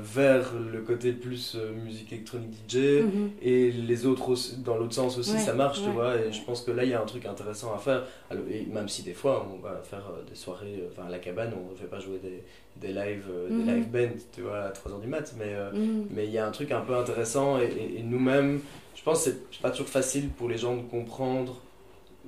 vers 0.02 0.52
le 0.72 0.80
côté 0.82 1.12
plus 1.12 1.54
euh, 1.56 1.72
musique 1.72 2.12
électronique 2.12 2.52
DJ. 2.68 3.02
Mhm. 3.02 3.30
Et 3.42 3.70
les 3.70 4.06
autres 4.06 4.28
aussi- 4.30 4.56
dans 4.58 4.76
l'autre 4.76 4.94
sens 4.94 5.16
aussi, 5.18 5.32
Ouais, 5.32 5.38
ça 5.38 5.52
marche, 5.54 5.82
tu 5.82 5.90
vois. 5.90 6.16
Et 6.16 6.32
je 6.32 6.42
pense 6.42 6.62
que 6.62 6.70
là, 6.70 6.84
il 6.84 6.90
y 6.90 6.94
a 6.94 7.00
un 7.00 7.06
truc 7.06 7.24
intéressant 7.26 7.72
à 7.74 7.78
faire. 7.78 8.04
Alors, 8.30 8.44
et 8.50 8.66
même 8.72 8.88
si 8.88 9.02
des 9.02 9.12
fois, 9.14 9.46
on 9.54 9.60
va 9.62 9.80
faire 9.82 10.10
euh, 10.10 10.22
des 10.28 10.34
soirées, 10.34 10.80
euh, 10.80 10.88
enfin 10.90 11.06
à 11.06 11.10
la 11.10 11.18
cabane, 11.18 11.52
on 11.56 11.70
ne 11.72 11.76
fait 11.76 11.86
pas 11.86 12.00
jouer 12.00 12.18
des, 12.22 12.42
des 12.84 12.92
live, 12.92 13.24
euh, 13.30 13.48
Mhm. 13.50 13.64
des 13.64 13.72
live 13.72 13.88
bands, 13.90 14.16
tu 14.34 14.40
vois, 14.42 14.58
à 14.64 14.70
3h 14.70 15.00
du 15.00 15.06
mat. 15.06 15.34
Mais 15.38 15.46
euh, 15.54 15.70
Mhm. 15.72 16.06
mais 16.10 16.24
il 16.26 16.32
y 16.32 16.38
a 16.38 16.46
un 16.46 16.50
truc 16.52 16.72
un 16.72 16.80
peu 16.80 16.96
intéressant. 16.96 17.58
Et, 17.60 17.64
et- 17.66 17.98
et 18.00 18.02
nous-mêmes, 18.02 18.60
je 18.96 19.02
pense 19.02 19.24
que 19.24 19.30
c'est 19.30 19.60
pas 19.60 19.70
toujours 19.70 19.88
facile 19.88 20.28
pour 20.30 20.48
les 20.48 20.58
gens 20.58 20.76
de 20.76 20.82
comprendre 20.82 21.60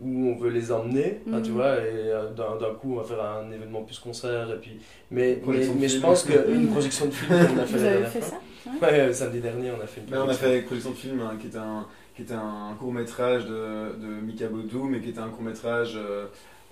où 0.03 0.29
on 0.29 0.37
veut 0.37 0.51
les 0.51 0.73
emmener, 0.73 1.21
enfin, 1.29 1.41
tu 1.41 1.51
Mhm. 1.51 1.57
vois, 1.57 1.77
et 1.77 2.11
euh, 2.11 2.31
d'un 2.33 2.75
coup 2.81 2.95
on 2.95 2.97
va 2.97 3.05
faire 3.05 3.23
un 3.25 3.51
événement 3.53 3.83
plus 3.83 3.99
concert, 3.99 4.51
et 4.51 4.57
puis... 4.59 4.73
Mais, 5.11 5.37
mais, 5.37 5.37
Projection 5.37 5.75
je 5.81 5.89
film. 5.89 6.03
pense 6.03 6.23
qu'une 6.25 6.69
projection 6.71 7.07
de 7.07 7.11
film 7.13 7.31
qu'on 7.31 7.59
a 7.59 7.65
fait 7.67 7.77
Vous 7.79 7.85
la 7.85 7.91
avez 7.91 7.91
dernière 7.91 8.09
fait 8.11 8.21
fois, 8.21 8.29
ça 8.29 8.71
Ouais, 8.81 9.13
samedi 9.13 9.41
dernier, 9.41 9.71
on 9.71 9.83
a 9.83 9.87
fait 9.87 10.01
une 10.01 10.11
Là, 10.13 10.19
on 10.19 10.23
a 10.23 10.25
projection. 10.25 10.49
fait 10.49 10.59
une 10.59 10.65
projection 10.65 10.91
de 10.91 10.97
film 10.97 11.21
hein, 11.21 11.37
qui 11.41 11.47
était 11.49 11.59
un, 11.59 11.87
qui 12.17 12.23
était 12.23 12.35
un 12.35 12.75
court 12.79 12.93
métrage 12.93 13.45
de, 13.47 13.97
de 14.01 14.07
Mika 14.23 14.47
Bodou, 14.49 14.85
mais 14.85 15.01
qui 15.01 15.11
était 15.11 15.19
un 15.21 15.29
court 15.29 15.43
métrage 15.43 15.95
euh, 15.97 16.27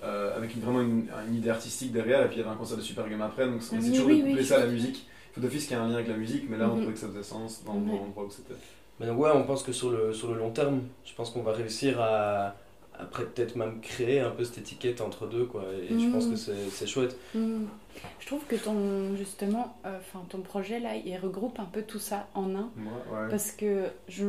euh, 0.04 0.36
avec 0.36 0.54
une- 0.54 0.62
vraiment 0.62 0.80
une, 0.82 1.06
une 1.28 1.34
idée 1.36 1.50
artistique 1.50 1.92
derrière, 1.92 2.22
et 2.22 2.26
puis 2.26 2.36
il 2.36 2.38
y 2.40 2.42
avait 2.42 2.50
un 2.52 2.56
concert 2.56 2.76
de 2.76 2.82
Super 2.82 3.08
Game 3.08 3.20
après, 3.22 3.46
donc 3.46 3.60
on 3.72 3.76
Ah 3.76 3.78
essaie 3.78 3.90
oui, 3.90 3.92
toujours 3.92 4.06
oui, 4.08 4.16
de 4.16 4.20
coupler 4.26 4.40
oui, 4.40 4.46
ça 4.46 4.56
à 4.56 4.60
la 4.60 4.66
musique. 4.66 5.06
Il 5.30 5.34
faut 5.34 5.40
d'office 5.40 5.66
qu'il 5.66 5.76
y 5.76 5.80
ait 5.80 5.82
un 5.82 5.88
lien 5.88 5.94
avec 5.94 6.08
la 6.08 6.16
musique, 6.16 6.44
mais 6.48 6.56
là 6.56 6.66
on 6.68 6.74
Mhm. 6.74 6.78
trouvait 6.80 6.94
que 6.94 6.98
ça 7.00 7.06
faisait 7.08 7.22
sens 7.22 7.62
dans, 7.64 7.74
Ouais. 7.74 7.80
dans 7.86 7.92
l'endroit 8.04 8.24
où 8.24 8.30
c'était. 8.30 8.54
Mais 8.98 9.06
donc 9.06 9.18
ouais, 9.18 9.30
on 9.34 9.42
pense 9.44 9.62
que 9.62 9.72
sur 9.72 9.90
le, 9.90 10.12
sur 10.12 10.30
le 10.32 10.38
long 10.38 10.50
terme, 10.50 10.80
je 11.04 11.14
pense 11.14 11.30
qu'on 11.30 11.42
va 11.42 11.52
réussir 11.52 12.00
à... 12.00 12.54
Après 13.00 13.24
peut-être 13.24 13.56
même 13.56 13.80
créer 13.80 14.20
un 14.20 14.30
peu 14.30 14.44
cette 14.44 14.58
étiquette 14.58 15.00
entre 15.00 15.26
deux, 15.26 15.44
quoi. 15.46 15.64
Et 15.82 15.88
je 15.88 15.94
Mhm. 16.06 16.12
pense 16.12 16.26
que 16.28 16.36
c'est 16.36 16.68
c'est 16.70 16.86
chouette. 16.86 17.16
Mhm. 17.34 17.66
Je 18.20 18.26
trouve 18.26 18.44
que 18.46 18.56
ton 18.56 19.16
justement, 19.16 19.76
euh, 19.86 19.98
enfin 19.98 20.24
ton 20.28 20.40
projet 20.40 20.80
là, 20.80 20.94
il 20.96 21.16
regroupe 21.18 21.58
un 21.58 21.64
peu 21.64 21.82
tout 21.82 21.98
ça 21.98 22.28
en 22.34 22.54
un. 22.54 22.70
Moi, 22.76 22.92
ouais. 23.12 23.28
Parce 23.30 23.52
que 23.52 23.84
je, 24.08 24.26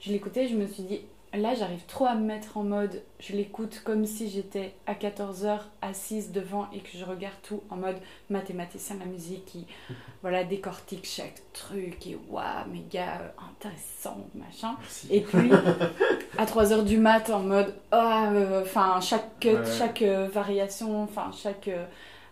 je 0.00 0.12
l'écoutais, 0.12 0.48
je 0.48 0.56
me 0.56 0.66
suis 0.66 0.82
dit, 0.84 1.00
là 1.34 1.54
j'arrive 1.54 1.84
trop 1.86 2.04
à 2.06 2.14
me 2.14 2.24
mettre 2.26 2.56
en 2.58 2.62
mode, 2.62 3.02
je 3.20 3.32
l'écoute 3.32 3.80
comme 3.84 4.04
si 4.04 4.28
j'étais 4.28 4.74
à 4.86 4.94
14h 4.94 5.60
assise 5.80 6.30
devant 6.32 6.68
et 6.74 6.80
que 6.80 6.90
je 6.96 7.04
regarde 7.04 7.34
tout 7.42 7.62
en 7.70 7.76
mode 7.76 7.96
mathématicien 8.30 8.96
de 8.96 9.00
la 9.00 9.06
musique 9.06 9.44
qui 9.46 9.66
voilà, 10.22 10.44
décortique 10.44 11.06
chaque 11.06 11.40
truc 11.54 12.06
et 12.06 12.18
waouh, 12.28 12.68
méga 12.70 13.20
euh, 13.20 13.28
intéressant, 13.50 14.18
machin. 14.34 14.76
Merci. 14.80 15.08
Et 15.10 15.20
puis 15.22 15.50
à 16.38 16.44
3h 16.44 16.84
du 16.84 16.98
mat 16.98 17.30
en 17.30 17.40
mode, 17.40 17.74
ah, 17.92 18.30
euh, 18.32 18.62
enfin 18.62 19.00
chaque 19.00 19.38
cut, 19.40 19.48
Ouais. 19.48 19.64
chaque 19.78 20.02
euh, 20.02 20.28
variation, 20.32 21.02
enfin 21.02 21.30
chaque. 21.32 21.68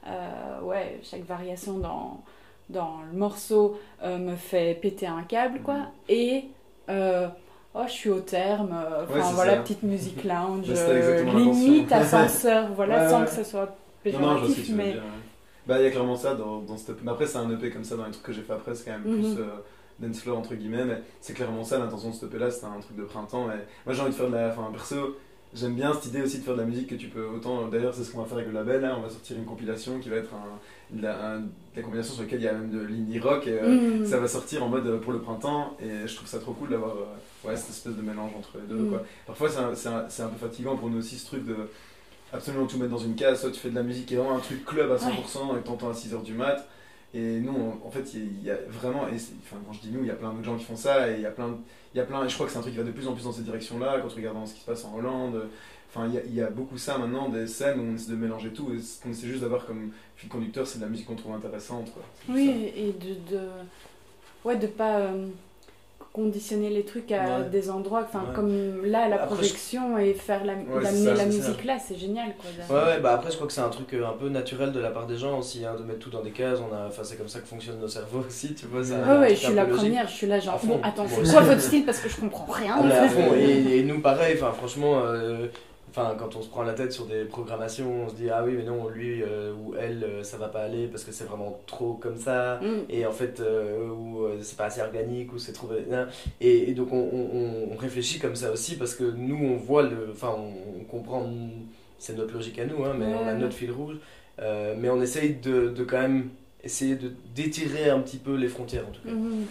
euh, 0.06 0.60
ouais, 0.62 1.00
chaque 1.02 1.24
variation 1.24 1.78
dans, 1.78 2.22
dans 2.68 3.00
le 3.10 3.16
morceau 3.18 3.78
me 4.04 4.34
fait 4.36 4.74
péter 4.80 5.06
un 5.06 5.22
câble, 5.22 5.60
quoi. 5.62 5.74
Mhm. 5.74 5.86
Et 6.08 6.44
oh, 7.74 7.82
je 7.86 7.92
suis 7.92 8.10
au 8.10 8.20
terme, 8.20 8.70
euh, 8.74 9.06
Ouais, 9.06 9.20
enfin 9.20 9.32
voilà, 9.32 9.54
ça. 9.56 9.62
petite 9.62 9.82
musique 9.82 10.24
lounge, 10.24 10.68
Bah, 10.68 10.74
euh, 10.88 11.22
limite 11.24 11.92
ascenseur, 11.92 12.68
voilà, 12.76 13.04
Ouais, 13.04 13.08
sans 13.10 13.20
ouais. 13.20 13.24
que 13.26 13.30
ce 13.32 13.44
soit 13.44 13.60
Non, 13.60 13.66
non, 13.66 14.34
péjoratif, 14.40 14.64
tu 14.66 14.70
veux 14.72 14.76
mais. 14.76 14.96
Bah, 15.66 15.78
il 15.78 15.84
y 15.84 15.86
a 15.86 15.90
clairement 15.90 16.16
ça 16.16 16.34
dans, 16.34 16.60
dans 16.60 16.76
cette 16.76 16.90
EP. 16.90 17.00
Mais 17.04 17.10
après, 17.12 17.26
c'est 17.26 17.38
un 17.38 17.50
EP 17.50 17.70
comme 17.70 17.84
ça 17.84 17.96
dans 17.96 18.04
les 18.06 18.10
trucs 18.12 18.24
que 18.24 18.32
j'ai 18.32 18.42
fait 18.42 18.52
après, 18.54 18.74
c'est 18.74 18.84
quand 18.90 18.98
même 18.98 19.02
Mhm. 19.04 19.18
plus 19.34 19.42
euh, 19.42 19.46
dance 20.00 20.20
floor 20.20 20.38
entre 20.38 20.54
guillemets. 20.54 20.84
Mais 20.84 21.02
c'est 21.20 21.34
clairement 21.34 21.62
ça 21.64 21.78
l'intention 21.78 22.08
de 22.10 22.14
cette 22.14 22.24
EP 22.24 22.38
là, 22.38 22.50
c'était 22.50 22.66
un 22.66 22.80
truc 22.80 22.96
de 22.96 23.04
printemps. 23.04 23.44
Et 23.50 23.56
moi, 23.86 23.94
j'ai 23.94 24.00
envie 24.00 24.10
de 24.10 24.14
faire 24.16 24.28
de 24.28 24.34
la. 24.34 24.48
Enfin, 24.48 24.68
perso, 24.72 25.16
j'aime 25.54 25.74
bien 25.74 25.92
cette 25.94 26.06
idée 26.06 26.22
aussi 26.22 26.38
de 26.38 26.44
faire 26.44 26.54
de 26.54 26.60
la 26.60 26.66
musique 26.66 26.88
que 26.88 26.94
tu 26.94 27.08
peux 27.08 27.26
autant. 27.26 27.68
D'ailleurs, 27.68 27.94
c'est 27.94 28.04
ce 28.04 28.12
qu'on 28.12 28.18
va 28.20 28.24
faire 28.24 28.36
avec 28.38 28.48
le 28.48 28.54
label. 28.54 28.80
Là, 28.82 28.96
on 28.98 29.02
va 29.02 29.08
sortir 29.10 29.36
une 29.36 29.44
compilation 29.44 29.98
qui 29.98 30.08
va 30.08 30.16
être 30.16 30.30
un, 30.34 30.96
de 30.96 31.02
la, 31.02 31.32
un- 31.34 31.40
de 31.40 31.46
la 31.76 31.82
compilation 31.82 32.14
sur 32.14 32.22
laquelle 32.22 32.40
il 32.40 32.44
y 32.44 32.48
a 32.48 32.52
même 32.52 32.70
de 32.70 32.80
l'indie 32.80 33.18
rock. 33.18 33.46
Et, 33.46 33.58
euh, 33.60 34.00
Mm. 34.00 34.06
Ça 34.06 34.18
va 34.18 34.28
sortir 34.28 34.62
en 34.64 34.68
mode 34.68 34.86
euh, 34.86 34.98
pour 34.98 35.12
le 35.12 35.20
printemps 35.20 35.76
et 35.80 36.06
je 36.06 36.14
trouve 36.14 36.28
ça 36.28 36.38
trop 36.38 36.52
cool 36.52 36.70
d'avoir 36.70 36.94
euh, 36.96 37.48
ouais, 37.48 37.56
cette 37.56 37.70
espèce 37.70 37.94
de 37.96 38.02
mélange 38.02 38.30
entre 38.38 38.58
les 38.58 38.66
deux. 38.68 38.82
Mm. 38.82 38.90
Quoi. 38.90 39.02
Parfois 39.26 39.48
c'est 39.48 39.58
un, 39.88 39.92
un- 39.92 40.24
un 40.24 40.28
peu 40.28 40.38
fatigant 40.46 40.76
pour 40.76 40.88
nous 40.90 40.98
aussi 40.98 41.16
ce 41.16 41.26
truc 41.26 41.44
de 41.46 41.56
absolument 42.32 42.66
tout 42.66 42.78
mettre 42.78 42.90
dans 42.92 42.98
une 42.98 43.14
case. 43.16 43.40
Soit 43.40 43.50
tu 43.50 43.58
fais 43.60 43.70
de 43.70 43.74
la 43.74 43.82
musique 43.82 44.06
qui 44.06 44.14
est 44.14 44.16
vraiment 44.16 44.36
un 44.36 44.40
truc 44.40 44.64
club 44.64 44.90
à 44.90 44.96
100% 44.96 45.56
et 45.58 45.60
que 45.62 45.66
t'entends 45.66 45.90
à 45.90 45.94
6h 45.94 46.22
du 46.22 46.34
mat. 46.34 46.66
Et 47.12 47.40
nous, 47.40 47.52
on- 47.52 47.86
en 47.86 47.90
fait, 47.90 48.14
il 48.14 48.20
y, 48.20 48.22
a- 48.22 48.30
il 48.40 48.44
y 48.46 48.50
a 48.50 48.56
vraiment, 48.68 49.08
et 49.08 49.14
enfin, 49.42 49.56
quand 49.66 49.72
je 49.72 49.80
dis 49.80 49.90
nous, 49.90 50.00
il 50.00 50.06
y 50.06 50.10
a 50.12 50.14
plein 50.14 50.30
d'autres 50.32 50.44
gens 50.44 50.56
qui 50.56 50.64
font 50.64 50.76
ça 50.76 51.10
et 51.10 51.16
il 51.16 51.22
y 51.22 51.26
a 51.26 51.30
plein, 51.32 51.48
de- 51.48 51.56
il 51.94 51.98
y 51.98 52.00
a 52.00 52.04
plein, 52.04 52.24
et 52.24 52.28
je 52.28 52.34
crois 52.34 52.46
que 52.46 52.52
c'est 52.52 52.58
un 52.58 52.62
truc 52.62 52.74
qui 52.74 52.78
va 52.78 52.84
de 52.84 52.92
plus 52.92 53.08
en 53.08 53.14
plus 53.14 53.24
dans 53.24 53.32
cette 53.32 53.44
direction-là. 53.44 54.00
Quand 54.00 54.08
tu 54.08 54.16
regardes 54.16 54.46
ce 54.46 54.54
qui 54.54 54.60
se 54.60 54.66
passe 54.66 54.84
en 54.84 54.96
Hollande, 54.96 55.48
enfin, 55.88 56.08
il 56.08 56.34
y 56.34 56.40
a, 56.40 56.50
beaucoup 56.50 56.78
ça 56.78 56.98
maintenant, 56.98 57.28
des 57.28 57.46
scènes 57.46 57.80
où 57.80 57.82
on 57.82 57.94
essaie 57.94 58.12
de 58.12 58.16
mélanger 58.16 58.52
tout. 58.52 58.72
Et 58.72 58.80
ce 58.80 59.02
qu'on 59.02 59.10
essaie 59.10 59.26
juste 59.26 59.42
d'avoir 59.42 59.66
comme 59.66 59.90
fil 60.16 60.28
conducteur, 60.28 60.66
c'est 60.66 60.78
de 60.78 60.84
la 60.84 60.90
musique 60.90 61.06
qu'on 61.06 61.16
trouve 61.16 61.34
intéressante. 61.34 61.90
Oui, 62.28 62.70
et 62.76 62.92
de, 62.92 63.36
de 63.36 63.42
ouais 64.44 64.56
de 64.56 64.66
pas 64.68 64.98
euh, 64.98 65.26
conditionner 66.12 66.70
les 66.70 66.84
trucs 66.84 67.12
à 67.12 67.38
Ouais. 67.40 67.48
des 67.52 67.70
endroits 67.70 68.02
enfin 68.04 68.24
Ouais. 68.28 68.34
comme 68.34 68.84
là 68.84 69.08
la 69.08 69.14
Après, 69.22 69.36
projection 69.36 69.96
et 69.96 70.12
faire 70.14 70.44
la, 70.44 70.54
la 70.54 71.24
musique 71.26 71.64
là 71.64 71.76
c'est 71.78 71.96
génial 71.96 72.34
quoi 72.36 72.50
Ouais, 72.76 72.84
ouais, 72.84 73.00
bah 73.00 73.12
après, 73.14 73.30
je 73.30 73.36
crois 73.36 73.46
que 73.46 73.52
c'est 73.52 73.60
un 73.60 73.68
truc 73.68 73.94
euh, 73.94 74.06
un 74.06 74.12
peu 74.14 74.28
naturel 74.28 74.72
de 74.72 74.80
la 74.80 74.90
part 74.90 75.06
des 75.06 75.16
gens 75.16 75.38
aussi, 75.38 75.64
hein, 75.64 75.74
de 75.78 75.84
mettre 75.84 76.00
tout 76.00 76.10
dans 76.10 76.22
des 76.22 76.32
cases. 76.32 76.58
On 76.60 76.74
a, 76.74 76.88
enfin, 76.88 77.02
c'est 77.04 77.16
comme 77.16 77.28
ça 77.28 77.38
que 77.40 77.46
fonctionnent 77.46 77.78
nos 77.80 77.88
cerveaux 77.88 78.24
aussi, 78.26 78.54
tu 78.54 78.66
vois. 78.66 78.82
ça- 78.84 79.20
Ouais, 79.20 79.30
je 79.30 79.34
suis 79.46 79.54
la 79.54 79.62
logique. 79.64 79.78
première, 79.78 80.08
je 80.08 80.12
suis 80.14 80.26
là 80.26 80.40
genre, 80.40 80.58
bon, 80.64 80.80
attends, 80.82 81.06
c'est 81.08 81.30
quoi 81.32 81.40
votre 81.42 81.60
style 81.60 81.84
Parce 81.84 82.00
que 82.00 82.08
je 82.08 82.16
comprends 82.20 82.52
rien. 82.52 82.74
Ah, 82.78 82.82
mais 82.84 82.92
à 82.94 83.08
fond. 83.08 83.34
Et, 83.36 83.78
et 83.78 83.82
nous, 83.84 84.00
pareil, 84.00 84.36
enfin, 84.40 84.52
franchement, 84.52 85.00
euh, 85.04 85.46
enfin, 85.90 86.14
quand 86.18 86.36
on 86.36 86.42
se 86.42 86.48
prend 86.48 86.62
la 86.62 86.72
tête 86.72 86.92
sur 86.92 87.06
des 87.06 87.24
programmations, 87.24 88.04
on 88.04 88.08
se 88.08 88.14
dit, 88.14 88.30
ah 88.30 88.42
oui, 88.44 88.54
mais 88.56 88.62
non, 88.64 88.88
lui 88.88 89.22
euh, 89.22 89.52
ou 89.52 89.74
elle, 89.78 90.02
euh, 90.04 90.22
ça 90.22 90.36
va 90.38 90.48
pas 90.48 90.60
aller 90.62 90.86
parce 90.86 91.04
que 91.04 91.12
c'est 91.12 91.24
vraiment 91.24 91.60
trop 91.66 91.94
comme 91.94 92.16
ça. 92.16 92.60
Mm. 92.62 92.78
Et 92.88 93.04
en 93.06 93.12
fait, 93.12 93.40
euh, 93.40 93.88
ou 93.88 94.24
euh, 94.24 94.38
c'est 94.42 94.56
pas 94.56 94.66
assez 94.66 94.80
organique, 94.80 95.32
ou 95.32 95.38
c'est 95.38 95.52
trop. 95.52 95.68
Et, 96.40 96.70
et 96.70 96.74
donc, 96.74 96.92
on, 96.92 96.96
on- 96.98 97.72
on 97.72 97.76
réfléchit 97.76 98.18
comme 98.18 98.36
ça 98.36 98.50
aussi 98.52 98.76
parce 98.76 98.94
que 98.94 99.04
nous, 99.04 99.36
on 99.36 99.56
voit 99.56 99.82
le. 99.82 100.08
Enfin, 100.12 100.34
on, 100.36 100.80
on 100.80 100.84
comprend. 100.84 101.28
C'est 101.98 102.16
notre 102.16 102.32
logique 102.32 102.58
à 102.58 102.64
nous, 102.64 102.82
hein, 102.84 102.94
mais 102.98 103.06
on 103.06 103.28
a 103.28 103.34
notre 103.34 103.54
fil 103.54 103.70
rouge. 103.72 103.96
Mais 104.38 104.88
on 104.88 105.02
essaye 105.02 105.34
de, 105.34 105.68
de 105.68 105.84
quand 105.84 106.00
même 106.00 106.30
essayer 106.64 106.94
de 106.96 107.12
d'étirer 107.34 107.90
un 107.90 108.00
petit 108.00 108.16
peu 108.16 108.34
les 108.36 108.48
frontières, 108.48 108.86
en 108.88 108.90
tout 108.90 109.02
cas. 109.02 109.10
Mhm. 109.10 109.46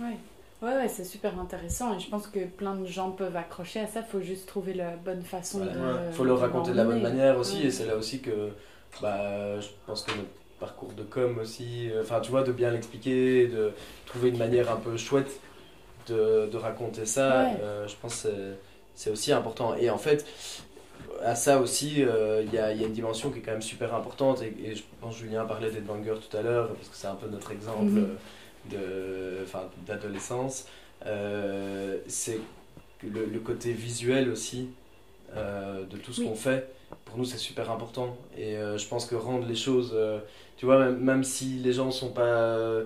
Ouais. 0.00 0.16
Ouais, 0.62 0.74
ouais, 0.74 0.88
c'est 0.88 1.04
super 1.04 1.38
intéressant 1.40 1.96
et 1.96 2.00
je 2.00 2.08
pense 2.10 2.26
que 2.26 2.44
plein 2.44 2.74
de 2.74 2.84
gens 2.84 3.10
peuvent 3.12 3.36
accrocher 3.36 3.80
à 3.80 3.86
ça. 3.86 4.02
faut 4.02 4.20
juste 4.20 4.46
trouver 4.46 4.74
la 4.74 4.90
bonne 4.96 5.22
façon 5.22 5.60
de. 5.60 5.64
Ouais. 5.70 6.12
faut 6.12 6.24
le 6.24 6.34
raconter 6.34 6.72
de 6.72 6.76
la 6.76 6.84
bonne 6.84 7.00
manière 7.00 7.38
aussi 7.38 7.60
Ouais. 7.60 7.66
et 7.66 7.70
c'est 7.70 7.86
là 7.86 7.96
aussi 7.96 8.20
que 8.20 8.50
bah, 9.00 9.58
je 9.60 9.68
pense 9.86 10.02
que 10.02 10.10
notre 10.10 10.28
parcours 10.58 10.92
de 10.92 11.02
com 11.02 11.38
aussi 11.40 11.90
euh, 11.90 12.02
enfin 12.02 12.20
tu 12.20 12.30
vois 12.30 12.42
de 12.42 12.52
bien 12.52 12.70
l'expliquer 12.70 13.46
de 13.48 13.72
trouver 14.04 14.28
une 14.28 14.36
manière 14.36 14.70
un 14.70 14.76
peu 14.76 14.94
chouette 14.98 15.40
de, 16.08 16.46
de 16.52 16.56
raconter 16.58 17.06
ça 17.06 17.44
Ouais. 17.44 17.56
euh, 17.62 17.88
je 17.88 17.94
pense 17.96 18.24
que 18.24 18.28
c'est- 18.94 19.10
aussi 19.10 19.32
important 19.32 19.74
et 19.76 19.88
en 19.88 19.96
fait 19.96 20.26
à 21.24 21.34
ça 21.34 21.58
aussi 21.58 22.02
euh, 22.04 22.42
il 22.46 22.52
y, 22.52 22.58
a, 22.58 22.72
il 22.72 22.80
y 22.80 22.84
a 22.84 22.86
une 22.86 22.92
dimension 22.92 23.30
qui 23.30 23.38
est 23.38 23.42
quand 23.42 23.52
même 23.52 23.62
super 23.62 23.94
importante 23.94 24.42
et, 24.42 24.54
et 24.62 24.74
je 24.74 24.82
pense 25.00 25.14
que 25.14 25.20
Julien 25.22 25.46
parlait 25.46 25.70
des 25.70 25.80
bangers 25.80 26.16
tout 26.28 26.36
à 26.36 26.42
l'heure 26.42 26.68
parce 26.74 26.88
que 26.88 26.96
c'est 26.96 27.06
un 27.06 27.14
peu 27.14 27.28
notre 27.28 27.50
exemple 27.52 27.84
Mhm. 27.84 28.08
D'adolescence 29.86 30.66
Euh, 31.06 31.96
c'est 32.08 32.40
le, 33.02 33.24
le 33.26 33.40
côté 33.40 33.72
visuel 33.72 34.30
aussi 34.30 34.68
euh, 35.36 35.84
de 35.86 35.96
tout 35.98 36.12
ce 36.12 36.22
Oui. 36.22 36.26
qu'on 36.28 36.34
fait 36.34 36.68
pour 37.04 37.18
nous 37.18 37.24
c'est 37.24 37.38
super 37.38 37.70
important 37.70 38.16
et 38.36 38.56
euh, 38.56 38.78
je 38.78 38.86
pense 38.88 39.06
que 39.06 39.14
rendre 39.16 39.46
les 39.46 39.56
choses 39.56 39.96
tu 40.56 40.66
vois 40.66 40.78
même, 40.78 40.98
même 41.00 41.24
si 41.24 41.58
les 41.58 41.72
gens 41.72 41.90
sont 41.90 42.12
pas 42.12 42.80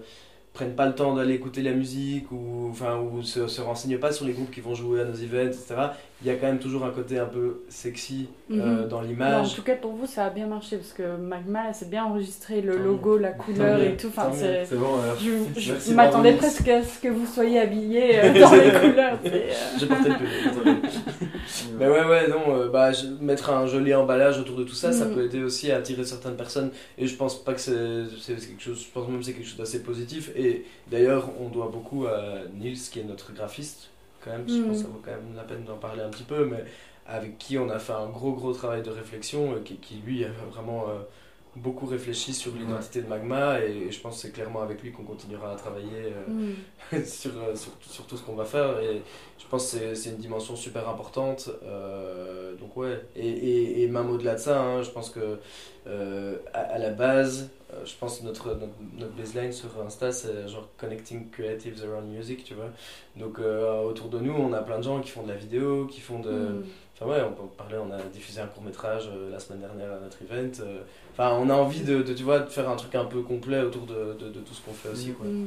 prennent 0.52 0.76
pas 0.76 0.87
le 0.87 0.94
temps 0.94 1.14
d'aller 1.14 1.34
écouter 1.34 1.62
la 1.62 1.72
musique 1.72 2.30
ou 2.32 2.68
enfin 2.70 2.98
ou 2.98 3.22
se, 3.22 3.48
se 3.48 3.60
renseignent 3.60 3.98
pas 3.98 4.12
sur 4.12 4.26
les 4.26 4.32
groupes 4.32 4.50
qui 4.52 4.60
vont 4.60 4.74
jouer 4.74 5.00
à 5.00 5.04
nos 5.04 5.14
events 5.14 5.48
etc 5.52 5.76
il 6.22 6.29
y 6.29 6.31
a 6.31 6.37
quand 6.37 6.46
même 6.46 6.59
toujours 6.59 6.85
un 6.85 6.90
côté 6.90 7.18
un 7.18 7.27
peu 7.27 7.62
sexy 7.68 8.29
euh, 8.50 8.83
Mhm. 8.85 8.88
dans 8.88 8.98
Bon, 8.98 9.05
en 9.05 9.09
l'image 9.09 9.55
tout 9.55 9.62
cas, 9.62 9.74
pour 9.77 9.92
vous, 9.92 10.07
ça 10.07 10.27
a 10.27 10.31
bien 10.31 10.46
marché 10.46 10.77
parce 10.77 10.92
que 10.92 11.16
Magma, 11.16 11.64
là, 11.64 11.72
c'est 11.72 11.90
bien 11.90 12.05
enregistré, 12.05 12.61
le 12.62 12.77
Tant 12.77 12.83
logo, 12.83 13.18
la 13.18 13.33
couleur 13.33 13.81
et 13.83 13.96
tout. 13.96 14.07
Enfin, 14.09 14.31
c'est- 14.33 14.74
bon, 14.74 15.00
alors. 15.03 15.16
Je, 15.18 15.72
je 15.87 15.92
m'attendais 15.94 16.33
presque 16.35 16.68
à 16.68 16.83
ce 16.83 16.98
que 17.00 17.09
vous 17.09 17.27
soyez 17.27 17.59
habillés 17.61 18.20
euh, 18.20 18.40
dans 18.40 18.53
les 18.55 18.70
couleurs. 18.72 19.18
euh, 19.27 19.50
j'ai 19.79 19.87
porté 19.87 20.09
le 20.09 20.14
pull 20.16 20.77
Mais 21.79 21.87
ouais, 21.88 22.05
ouais, 22.05 22.29
non, 22.29 22.57
euh, 22.57 22.68
bah, 22.68 22.92
je- 22.92 23.07
mettre 23.20 23.50
un 23.50 23.66
joli 23.66 23.92
emballage 23.94 24.38
autour 24.38 24.57
de 24.57 24.64
tout 24.64 24.74
ça, 24.74 24.92
ça 24.92 25.05
Mhm. 25.07 25.14
peut 25.14 25.24
aider 25.24 25.42
aussi 25.42 25.70
à 25.72 25.77
attirer 25.79 26.05
certaines 26.05 26.37
personnes. 26.37 26.70
Et 26.96 27.07
je 27.07 27.16
pense 27.16 27.42
pas 27.42 27.53
que 27.55 27.61
c'est 27.61 28.05
c'est 28.20 28.35
quelque 28.37 28.62
chose, 28.62 28.83
je 28.87 28.90
pense 28.92 29.09
même 29.09 29.18
que 29.18 29.24
c'est 29.24 29.33
quelque 29.33 29.46
chose 29.48 29.59
d'assez 29.59 29.83
positif. 29.83 30.31
Et 30.37 30.64
d'ailleurs, 30.90 31.29
on 31.40 31.48
doit 31.48 31.68
beaucoup 31.72 32.07
à 32.07 32.44
Nils, 32.59 32.79
qui 32.90 33.00
est 33.00 33.05
notre 33.05 33.33
graphiste, 33.35 33.90
quand 34.24 34.32
même. 34.32 34.48
Je 34.48 34.62
pense 34.62 34.78
que 34.78 34.82
ça 34.84 34.88
vaut 34.88 35.02
quand 35.04 35.10
même 35.10 35.34
la 35.37 35.42
peine 35.42 35.64
d'en 35.64 35.76
parler 35.76 36.02
un 36.02 36.10
petit 36.10 36.24
peu, 36.24 36.46
mais 36.46 36.64
avec 37.06 37.38
qui 37.38 37.58
on 37.58 37.68
a 37.68 37.78
fait 37.78 37.92
un 37.92 38.08
gros, 38.08 38.32
gros 38.32 38.52
travail 38.52 38.82
de 38.82 38.90
réflexion, 38.90 39.54
euh, 39.54 39.60
qui, 39.64 39.76
qui, 39.76 39.96
lui 39.96 40.24
a 40.24 40.28
vraiment 40.50 40.88
euh, 40.88 41.02
beaucoup 41.57 41.87
réfléchi 41.87 42.33
sur 42.35 42.55
l'identité 42.55 43.03
de 43.03 43.09
Magma. 43.09 43.61
Et 43.61 43.90
je 43.90 44.01
pense 44.01 44.17
que 44.17 44.23
c'est 44.23 44.33
clairement 44.33 44.62
avec 44.62 44.83
lui 44.83 44.93
qu'on 44.93 45.05
continuera 45.05 45.53
à 45.53 45.57
travailler. 45.57 46.12
euh, 46.29 46.33
mm. 46.93 47.05
sur, 47.07 47.31
euh, 47.37 47.55
sur, 47.57 47.73
sur 47.81 48.07
tout 48.07 48.17
ce 48.17 48.23
qu'on 48.23 48.35
va 48.35 48.45
faire 48.45 48.79
et 48.81 49.01
je 49.38 49.47
pense 49.49 49.71
que 49.73 49.79
c'est- 49.79 49.95
c'est 49.95 50.11
une 50.11 50.17
dimension 50.19 50.55
super 50.57 50.88
importante 50.88 51.51
euh, 51.62 52.55
donc 52.57 52.77
ouais 52.77 53.01
et, 53.17 53.27
et, 53.29 53.83
et 53.83 53.88
même 53.88 54.11
au-delà 54.11 54.35
de 54.35 54.40
ça 54.40 54.61
hein, 54.62 54.83
je 54.83 54.90
pense 54.90 55.11
que 55.11 55.38
euh, 55.87 56.37
à, 56.53 56.61
à 56.61 56.79
la 56.79 56.90
base 56.90 57.51
je 57.85 57.93
pense 57.99 58.21
que 58.21 58.25
notre, 58.25 58.49
notre, 58.55 58.73
notre 58.99 59.12
baseline 59.12 59.53
sur 59.53 59.69
Insta 59.85 60.12
c'est 60.12 60.47
genre 60.49 60.69
connecting 60.79 61.31
creatives 61.31 61.83
around 61.85 62.09
music 62.09 62.45
tu 62.45 62.55
vois 62.55 62.71
donc 63.17 63.38
euh, 63.38 63.83
autour 63.83 64.09
de 64.09 64.19
nous 64.21 64.33
on 64.33 64.53
a 64.53 64.61
plein 64.62 64.79
de 64.79 64.85
gens 64.85 65.01
qui 65.01 65.11
font 65.11 65.23
de 65.25 65.29
la 65.29 65.37
vidéo 65.37 65.87
qui 65.87 66.01
font 66.01 66.21
de 66.21 66.31
Mm. 66.31 66.64
Enfin 66.94 67.11
ouais, 67.11 67.22
on 67.22 67.33
peut 67.33 67.48
parler, 67.57 67.76
on 67.76 67.90
a 67.92 68.00
diffusé 68.04 68.40
un 68.40 68.46
court 68.46 68.62
métrage 68.62 69.11
la 69.30 69.38
semaine 69.40 69.61
dernière 69.61 69.92
à 69.92 69.98
notre 70.00 70.18
event. 70.22 70.50
euh, 70.61 70.83
Enfin, 71.12 71.37
on 71.40 71.50
a 71.50 71.54
envie 71.54 71.80
de, 71.83 72.02
de, 72.02 72.12
tu 72.14 72.22
vois, 72.22 72.38
de 72.40 72.48
faire 72.48 72.68
un 72.68 72.76
truc 72.76 72.94
un 72.94 73.04
peu 73.04 73.22
complet 73.22 73.62
autour 73.62 73.87
de, 73.87 74.14
de, 74.18 74.28
de 74.30 74.40
tout 74.40 74.54
ce 74.54 74.62
qu'on 74.64 74.72
fait 74.72 74.88
aussi. 74.90 75.12
Quoi. 75.12 75.26
Mm. 75.26 75.46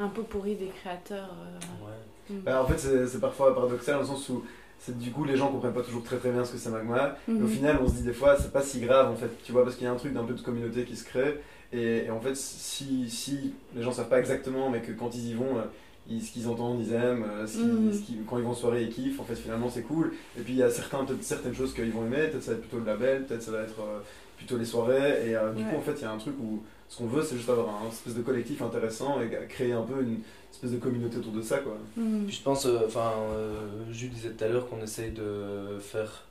Un 0.00 0.08
peu 0.08 0.22
pourri 0.22 0.56
des 0.56 0.66
créateurs. 0.68 1.30
euh, 1.30 1.84
Ouais. 1.86 2.36
mm. 2.36 2.40
Bah, 2.44 2.62
en 2.62 2.66
fait, 2.66 2.78
c'est 2.78 3.06
c'est 3.06 3.20
parfois 3.20 3.54
paradoxal 3.54 3.94
dans 3.94 4.00
le 4.00 4.06
sens 4.06 4.28
où 4.28 4.44
c'est 4.80 4.98
du 4.98 5.12
coup 5.12 5.24
les 5.24 5.36
gens 5.36 5.48
comprennent 5.52 5.72
pas 5.72 5.82
toujours 5.82 6.02
très 6.02 6.16
très 6.18 6.30
bien 6.32 6.44
ce 6.44 6.52
que 6.52 6.58
c'est 6.58 6.68
Magma. 6.70 7.16
Et 7.28 7.30
au 7.32 7.34
Mhm. 7.34 7.48
final, 7.48 7.78
on 7.80 7.88
se 7.88 7.94
dit 7.94 8.02
des 8.02 8.12
fois, 8.12 8.36
c'est 8.36 8.52
pas 8.52 8.62
si 8.62 8.80
grave 8.80 9.10
en 9.10 9.16
fait, 9.16 9.30
tu 9.44 9.52
vois, 9.52 9.62
parce 9.62 9.76
qu'il 9.76 9.84
y 9.84 9.88
a 9.88 9.92
un 9.92 9.96
truc 9.96 10.12
d'un 10.12 10.24
peu 10.24 10.34
de 10.34 10.40
communauté 10.42 10.84
qui 10.84 10.96
se 10.96 11.04
crée. 11.04 11.40
Et, 11.72 12.04
et 12.06 12.10
en 12.10 12.20
fait, 12.20 12.36
si, 12.36 13.08
si 13.08 13.54
les 13.74 13.82
gens 13.82 13.92
savent 13.92 14.08
pas 14.08 14.18
exactement, 14.18 14.68
mais 14.68 14.80
que 14.80 14.92
quand 14.92 15.14
ils 15.14 15.28
y 15.30 15.34
vont, 15.34 15.58
euh, 15.58 15.62
ils- 16.08 16.22
ce 16.22 16.32
qu'ils 16.32 16.48
entendent, 16.48 16.80
ils 16.80 16.92
aiment, 16.92 17.24
euh, 17.24 17.46
ce 17.46 17.58
qu'ils- 17.58 17.66
Mhm. 17.66 17.92
ce 17.92 17.98
qu'ils- 18.00 18.24
quand 18.28 18.38
ils 18.38 18.44
vont 18.44 18.50
en 18.50 18.54
soirée, 18.54 18.82
ils 18.82 18.90
kiffent, 18.90 19.20
en 19.20 19.24
fait, 19.24 19.36
finalement, 19.36 19.68
c'est 19.70 19.82
cool. 19.82 20.12
Et 20.38 20.42
puis 20.42 20.52
il 20.54 20.58
y 20.58 20.62
a 20.62 20.70
certains, 20.70 21.04
peut-être 21.04 21.22
certaines 21.22 21.54
choses 21.54 21.72
qu'ils 21.74 21.90
vont 21.92 22.04
aimer, 22.06 22.28
peut-être 22.28 22.42
ça 22.42 22.50
va 22.52 22.56
être 22.58 22.62
plutôt 22.62 22.78
le 22.78 22.84
label, 22.86 23.24
peut-être 23.24 23.42
ça 23.42 23.50
va 23.52 23.62
être 23.62 23.80
euh, 23.80 24.00
plutôt 24.36 24.58
les 24.58 24.64
soirées. 24.64 25.28
Et 25.30 25.36
euh, 25.36 25.52
du 25.52 25.62
Ouais. 25.64 25.70
coup, 25.70 25.76
en 25.76 25.80
fait, 25.80 25.94
il 25.98 26.02
y 26.02 26.04
a 26.04 26.10
un 26.12 26.18
truc 26.18 26.34
où 26.40 26.62
ce 26.88 26.98
qu'on 26.98 27.06
veut, 27.06 27.22
c'est 27.22 27.36
juste 27.36 27.48
avoir 27.48 27.82
un 27.82 27.88
espèce 27.88 28.14
de 28.14 28.22
collectif 28.22 28.60
intéressant 28.62 29.20
et 29.20 29.30
créer 29.48 29.72
un 29.72 29.82
peu 29.82 30.02
une 30.02 30.18
espèce 30.52 30.70
de 30.72 30.76
communauté 30.78 31.16
autour 31.16 31.32
de 31.32 31.42
ça, 31.42 31.58
quoi. 31.58 31.76
Mm. 31.96 32.24
Puis 32.26 32.36
je 32.36 32.42
pense, 32.42 32.66
enfin, 32.66 33.12
euh, 33.32 33.54
Jules 33.90 34.10
disait 34.10 34.30
tout 34.30 34.44
à 34.44 34.48
l'heure 34.48 34.68
qu'on 34.68 34.80
essaye 34.82 35.10
de 35.10 35.78
faire 35.80 36.24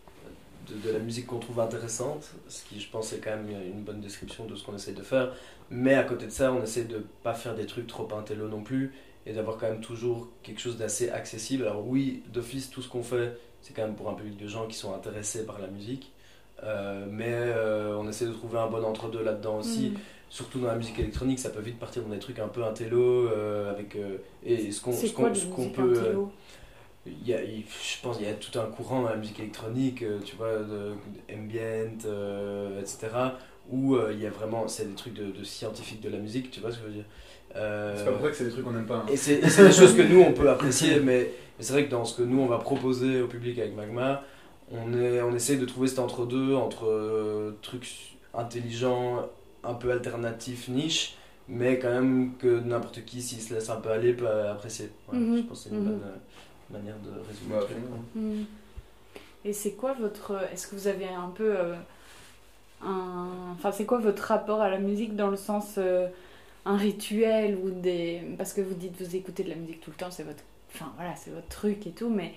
de, 0.69 0.88
de 0.88 0.93
la 0.93 0.99
musique 0.99 1.27
qu'on 1.27 1.39
trouve 1.39 1.59
intéressante, 1.59 2.29
ce 2.47 2.63
qui 2.63 2.79
je 2.79 2.89
pense 2.89 3.12
est 3.12 3.17
quand 3.17 3.31
même 3.31 3.49
une 3.49 3.81
bonne 3.83 3.99
description 3.99 4.45
de 4.45 4.55
ce 4.55 4.63
qu'on 4.63 4.73
essaye 4.75 4.93
de 4.93 5.01
faire. 5.01 5.33
Mais 5.69 5.95
à 5.95 6.03
côté 6.03 6.25
de 6.27 6.31
ça, 6.31 6.53
on 6.53 6.63
essaye 6.63 6.86
de 6.86 7.03
pas 7.23 7.33
faire 7.33 7.53
des 7.55 7.65
trucs 7.65 7.88
trop 7.88 8.07
intello 8.17 8.47
non 8.47 8.62
plus 8.63 8.93
et 9.25 9.33
d'avoir 9.33 9.57
quand 9.57 9.69
même 9.69 9.81
toujours 9.81 10.27
quelque 10.43 10.59
chose 10.59 10.77
d'assez 10.77 11.09
accessible. 11.09 11.63
Alors 11.63 11.88
oui, 11.88 12.23
d'office, 12.31 12.69
tout 12.69 12.81
ce 12.81 12.89
qu'on 12.89 13.03
fait, 13.03 13.38
c'est 13.62 13.73
quand 13.73 13.83
même 13.83 13.95
pour 13.95 14.09
un 14.09 14.13
public 14.13 14.38
de 14.38 14.47
gens 14.47 14.67
qui 14.67 14.75
sont 14.75 14.93
intéressés 14.93 15.45
par 15.45 15.59
la 15.59 15.67
musique. 15.67 16.12
Euh, 16.63 17.05
mais 17.09 17.31
euh, 17.31 17.97
on 17.97 18.07
essaie 18.07 18.25
de 18.25 18.31
trouver 18.31 18.59
un 18.59 18.67
bon 18.67 18.83
entre-deux 18.86 19.23
là-dedans 19.23 19.57
aussi 19.57 19.89
Mm. 19.89 19.97
surtout 20.29 20.59
dans 20.59 20.67
la 20.67 20.75
musique 20.75 20.97
électronique, 20.99 21.39
ça 21.39 21.49
peut 21.49 21.62
vite 21.62 21.77
partir 21.77 22.03
dans 22.03 22.09
des 22.09 22.19
trucs 22.19 22.39
un 22.39 22.47
peu 22.47 22.63
intello 22.63 23.27
euh, 23.27 23.69
avec 23.71 23.97
et 24.45 24.71
ce 24.71 24.81
qu'on 24.81 24.93
ce 24.93 25.07
qu'on 25.07 25.29
musique 25.29 25.73
peut 25.73 26.27
il 27.05 27.27
y 27.27 27.33
a, 27.33 27.39
je 27.45 28.01
pense 28.01 28.17
qu'il 28.17 28.25
y 28.25 28.29
a 28.29 28.33
tout 28.33 28.57
un 28.57 28.65
courant 28.65 29.01
dans 29.01 29.09
la 29.09 29.17
musique 29.17 29.39
électronique, 29.39 30.03
tu 30.23 30.36
vois, 30.36 30.59
de, 30.59 30.93
ambient, 31.33 31.97
euh, 32.05 32.79
etc., 32.79 33.09
où 33.69 33.95
euh, 33.95 34.12
il 34.13 34.21
y 34.21 34.27
a 34.27 34.29
vraiment, 34.29 34.67
c'est 34.67 34.86
des 34.86 34.95
trucs 34.95 35.13
de, 35.13 35.31
de 35.31 35.43
scientifique 35.43 36.01
de 36.01 36.09
la 36.09 36.17
musique, 36.17 36.51
tu 36.51 36.59
vois 36.59 36.71
ce 36.71 36.77
que 36.77 36.83
je 36.83 36.88
veux 36.88 36.93
dire? 36.93 37.05
Euh, 37.55 37.93
C'est 37.97 38.05
pas 38.05 38.11
pour 38.13 38.21
ça 38.21 38.29
que 38.29 38.35
c'est 38.35 38.43
des 38.45 38.51
trucs 38.51 38.65
qu'on 38.65 38.75
aime 38.75 38.85
pas. 38.85 38.97
hein. 38.97 39.05
et 39.11 39.17
c'est 39.17 39.37
des 39.41 39.71
choses 39.71 39.95
que 39.95 40.01
nous 40.01 40.21
on 40.21 40.33
peut 40.33 40.49
apprécier, 40.49 40.99
mais, 40.99 41.29
mais 41.57 41.63
c'est 41.63 41.73
vrai 41.73 41.85
que 41.85 41.91
dans 41.91 42.03
ce 42.05 42.17
que 42.17 42.23
nous 42.23 42.39
on 42.39 42.47
va 42.47 42.57
proposer 42.57 43.21
au 43.21 43.27
public 43.27 43.59
avec 43.59 43.75
Magma, 43.75 44.23
on, 44.71 44.93
est, 44.97 45.21
on 45.21 45.33
essaye 45.35 45.57
de 45.57 45.65
trouver 45.65 45.87
cet 45.87 45.99
entre-deux, 45.99 46.55
entre 46.55 46.85
euh, 46.87 47.51
trucs 47.61 48.15
intelligents, 48.33 49.21
un 49.63 49.75
peu 49.75 49.91
alternatifs, 49.91 50.67
niche, 50.67 51.15
mais 51.47 51.77
quand 51.77 51.91
même 51.91 52.31
que 52.39 52.59
n'importe 52.59 53.05
qui, 53.05 53.21
s'il 53.21 53.39
se 53.41 53.53
laisse 53.53 53.69
un 53.69 53.75
peu 53.75 53.89
aller, 53.91 54.13
peut 54.13 54.27
apprécier. 54.27 54.89
Ouais, 55.11 55.19
Mhm. 55.19 55.37
Je 55.37 55.41
pense 55.43 55.63
que 55.63 55.69
c'est 55.69 55.75
une 55.75 55.81
Mhm. 55.81 55.85
bonne 55.89 56.01
euh, 56.05 56.75
manière 56.77 56.95
de 57.05 57.09
résumer 57.27 57.49
Bah, 57.51 57.59
le 57.59 57.65
truc. 57.65 57.77
Hmm. 58.15 58.43
Et 59.45 59.53
c'est 59.53 59.71
quoi 59.73 59.93
votre. 59.93 60.39
Est-ce 60.51 60.67
que 60.67 60.75
vous 60.75 60.87
avez 60.87 61.07
un 61.09 61.29
peu. 61.35 61.53
euh, 61.55 61.75
un... 62.83 63.27
Enfin, 63.53 63.71
c'est 63.71 63.85
quoi 63.85 63.99
votre 63.99 64.23
rapport 64.23 64.61
à 64.61 64.69
la 64.69 64.79
musique 64.79 65.15
dans 65.15 65.29
le 65.29 65.37
sens. 65.37 65.77
Un 66.65 66.78
rituel 66.78 67.58
ou 67.58 67.69
des. 67.69 68.21
Parce 68.38 68.54
que 68.54 68.62
vous 68.62 68.73
dites 68.73 68.99
vous 69.02 69.15
écoutez 69.15 69.43
de 69.43 69.49
la 69.49 69.56
musique 69.56 69.82
tout 69.82 69.91
le 69.91 69.97
temps, 69.97 70.12
c'est 70.12 70.23
votre. 70.23 70.43
Enfin, 70.73 70.91
voilà, 70.95 71.15
c'est 71.15 71.32
votre 71.32 71.49
truc 71.49 71.88
et 71.88 71.91
tout, 71.91 72.10
mais. 72.10 72.34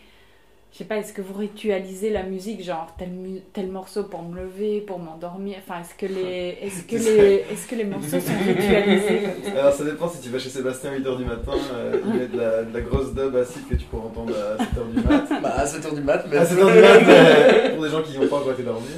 Je 0.76 0.82
sais 0.82 0.88
pas, 0.88 0.98
est-ce 0.98 1.14
que 1.14 1.22
vous 1.22 1.32
ritualisez 1.32 2.10
la 2.10 2.22
musique, 2.22 2.62
genre 2.62 2.88
tel, 2.98 3.08
mu- 3.08 3.40
tel 3.54 3.68
morceau 3.68 4.04
pour 4.04 4.22
me 4.22 4.36
lever, 4.42 4.82
pour 4.82 4.98
m'endormir? 4.98 5.56
Enfin, 5.66 5.80
est-ce 5.80 5.94
que 5.94 6.04
les, 6.12 6.58
est-ce 6.60 6.82
que 6.82 6.96
les, 6.96 7.44
est-ce 7.50 7.66
que 7.66 7.76
les 7.76 7.84
morceaux 7.84 8.20
sont 8.20 8.36
ritualisés 8.46 9.20
Alors 9.58 9.72
ça 9.72 9.84
dépend 9.84 10.06
si 10.06 10.20
tu 10.20 10.28
vas 10.28 10.38
chez 10.38 10.50
Sébastien 10.50 10.90
à 10.92 10.96
8h 10.98 11.16
du 11.16 11.24
matin, 11.24 11.52
euh, 11.72 11.98
il 12.04 12.12
met 12.20 12.26
de 12.26 12.36
la, 12.36 12.62
de 12.64 12.74
la 12.74 12.80
grosse 12.82 13.14
dub 13.14 13.34
acide 13.36 13.66
que 13.70 13.74
tu 13.74 13.86
pourras 13.86 14.04
entendre 14.08 14.34
à 14.36 14.62
7h 14.62 14.92
du 14.94 15.02
mat. 15.02 15.40
Bah, 15.42 15.54
à 15.56 15.64
7h 15.64 15.94
du 15.94 16.02
mat, 16.02 16.26
mais. 16.30 16.36
À 16.36 16.44
7h 16.44 16.56
du 16.56 16.80
mat, 16.82 17.00
mais 17.06 17.70
pour 17.74 17.82
des 17.84 17.88
gens 17.90 18.02
qui 18.02 18.18
n'ont 18.18 18.28
pas 18.28 18.36
encore 18.36 18.52
été 18.52 18.62
dormir. 18.62 18.90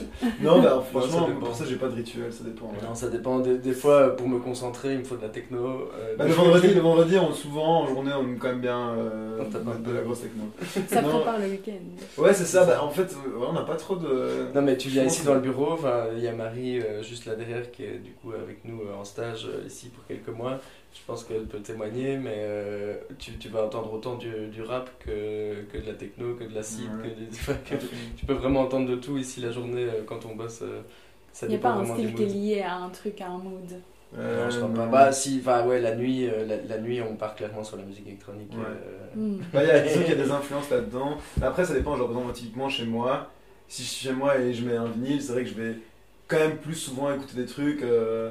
Non, 0.43 0.61
bah 0.61 0.83
franchement, 0.91 1.29
pour 1.39 1.55
ça 1.55 1.65
j'ai 1.65 1.77
pas 1.77 1.87
de 1.87 1.95
rituel, 1.95 2.33
ça 2.33 2.43
dépend. 2.43 2.67
ouais. 2.67 2.89
Non, 2.89 2.97
ça 2.97 3.09
dépend. 3.09 3.39
Des, 3.39 3.57
des 3.57 3.73
fois, 3.73 4.17
pour 4.17 4.27
me 4.29 4.41
concentrer, 4.41 4.95
il 4.95 4.99
me 4.99 5.05
faut 5.05 5.15
de 5.17 5.23
la 5.23 5.29
techno. 5.29 5.59
euh, 5.97 6.17
Bah, 6.19 6.25
le 6.27 6.33
vendredi, 6.33 6.75
le 6.75 6.81
vendredi, 6.81 7.17
on, 7.19 7.33
souvent 7.33 7.83
en 7.83 7.87
journée, 7.87 8.11
on 8.19 8.23
aime 8.25 8.39
quand 8.39 8.49
même 8.49 8.61
bien 8.61 8.95
euh, 8.99 9.39
On 9.43 9.45
tape 9.45 9.63
un 9.63 9.71
mettre 9.71 9.83
peu. 9.85 9.91
de 9.93 9.97
la 9.97 10.03
grosse 10.03 10.23
techno. 10.23 10.43
Ça 10.89 11.03
Non. 11.03 11.09
prépare 11.11 11.39
le 11.39 11.47
week-end. 11.71 12.23
Ouais, 12.23 12.35
c'est 12.35 12.45
ça. 12.45 12.65
Bah, 12.65 12.83
en 12.83 12.91
fait, 12.91 13.03
euh, 13.27 13.39
ouais, 13.39 13.47
on 13.49 13.53
n'a 13.53 13.63
pas 13.63 13.77
trop 13.77 13.97
de. 13.97 14.49
Non 14.55 14.63
mais 14.63 14.77
tu 14.77 14.89
viens 14.89 15.05
ici 15.05 15.25
dans 15.25 15.35
le 15.35 15.41
bureau, 15.41 15.73
enfin 15.73 16.07
il 16.17 16.23
y 16.23 16.29
a 16.29 16.33
Marie 16.33 16.81
euh, 16.81 17.03
juste 17.03 17.27
là 17.27 17.35
derrière 17.35 17.71
qui 17.71 17.85
est 17.85 17.99
du 17.99 18.13
coup 18.13 18.33
avec 18.33 18.65
nous 18.65 18.81
euh, 18.83 18.95
en 18.99 19.05
stage 19.05 19.47
euh, 19.47 19.67
ici 19.67 19.89
pour 19.89 20.05
quelques 20.07 20.29
mois. 20.29 20.59
Je 20.95 21.01
pense 21.07 21.23
qu'elle 21.25 21.45
peut 21.45 21.61
témoigner, 21.61 22.17
mais 22.17 22.35
euh, 22.37 22.97
tu, 23.19 23.33
tu 23.39 23.49
vas 23.51 23.65
entendre 23.67 23.93
autant 23.93 24.17
du, 24.17 24.49
du 24.49 24.63
rap 24.63 24.91
que, 24.99 25.63
que 25.71 25.79
de 25.79 25.87
la 25.87 25.93
techno, 25.95 26.35
que 26.35 26.45
de 26.45 26.55
la 26.55 26.63
cible, 26.63 27.03
Ouais. 27.03 27.11
que, 27.11 27.21
des- 27.21 27.29
enfin, 27.33 27.55
que- 27.65 27.75
tu 28.17 28.25
peux 28.27 28.33
vraiment 28.33 28.63
entendre 28.63 28.89
de 28.89 28.97
tout 28.97 29.17
ici 29.19 29.41
la 29.41 29.53
journée 29.53 29.87
quand 30.07 30.25
on 30.27 30.35
bosse. 30.35 30.61
euh, 30.63 30.81
ça 31.33 31.47
Il 31.47 31.51
n'y 31.51 31.57
a 31.57 31.59
pas 31.59 31.73
un 31.73 31.85
style 31.85 32.15
qui 32.15 32.23
est 32.23 32.27
lié 32.27 32.63
à 32.63 32.75
un 32.77 32.89
truc, 32.89 33.21
à 33.21 33.29
un 33.29 33.39
mood. 33.39 33.71
Euh, 34.17 34.49
Non, 34.61 34.73
pas. 34.73 34.87
Bah 34.87 35.13
si, 35.13 35.39
enfin 35.41 35.67
ouais 35.67 35.81
la 35.81 35.95
nuit, 35.95 36.27
euh, 36.29 36.47
la, 36.47 36.57
la 36.77 36.81
nuit 36.81 37.01
on 37.03 37.15
part 37.17 37.35
clairement 37.35 37.63
sur 37.63 37.77
la 37.77 37.83
musique 37.83 38.07
électronique. 38.07 38.51
Ouais. 38.53 38.65
euh, 38.65 38.97
Hmm. 39.15 39.39
Bah, 39.53 39.63
il 39.65 39.69
y 39.69 39.71
a, 39.71 39.83
c'est 39.85 39.95
sûr 39.95 40.05
qu'il 40.05 40.17
y 40.17 40.21
a 40.21 40.25
des 40.25 40.31
influences 40.31 40.71
là-dedans. 40.71 41.17
Après, 41.43 41.65
ça 41.65 41.75
dépend. 41.75 41.91
Genre, 41.97 42.07
par 42.07 42.11
exemple, 42.11 42.27
moi, 42.27 42.33
typiquement 42.35 42.69
chez 42.69 42.85
moi, 42.87 43.31
si 43.67 43.83
je 43.83 43.89
suis 43.89 44.07
chez 44.09 44.15
moi 44.15 44.39
et 44.39 44.53
je 44.55 44.65
mets 44.65 44.77
un 44.77 44.87
vinyle, 44.87 45.21
c'est 45.21 45.33
vrai 45.33 45.43
que 45.45 45.51
je 45.51 45.55
vais 45.55 45.75
quand 46.29 46.39
même 46.39 46.57
plus 46.57 46.75
souvent 46.75 47.13
écouter 47.13 47.35
des 47.37 47.47
trucs 47.47 47.83
euh, 47.83 48.31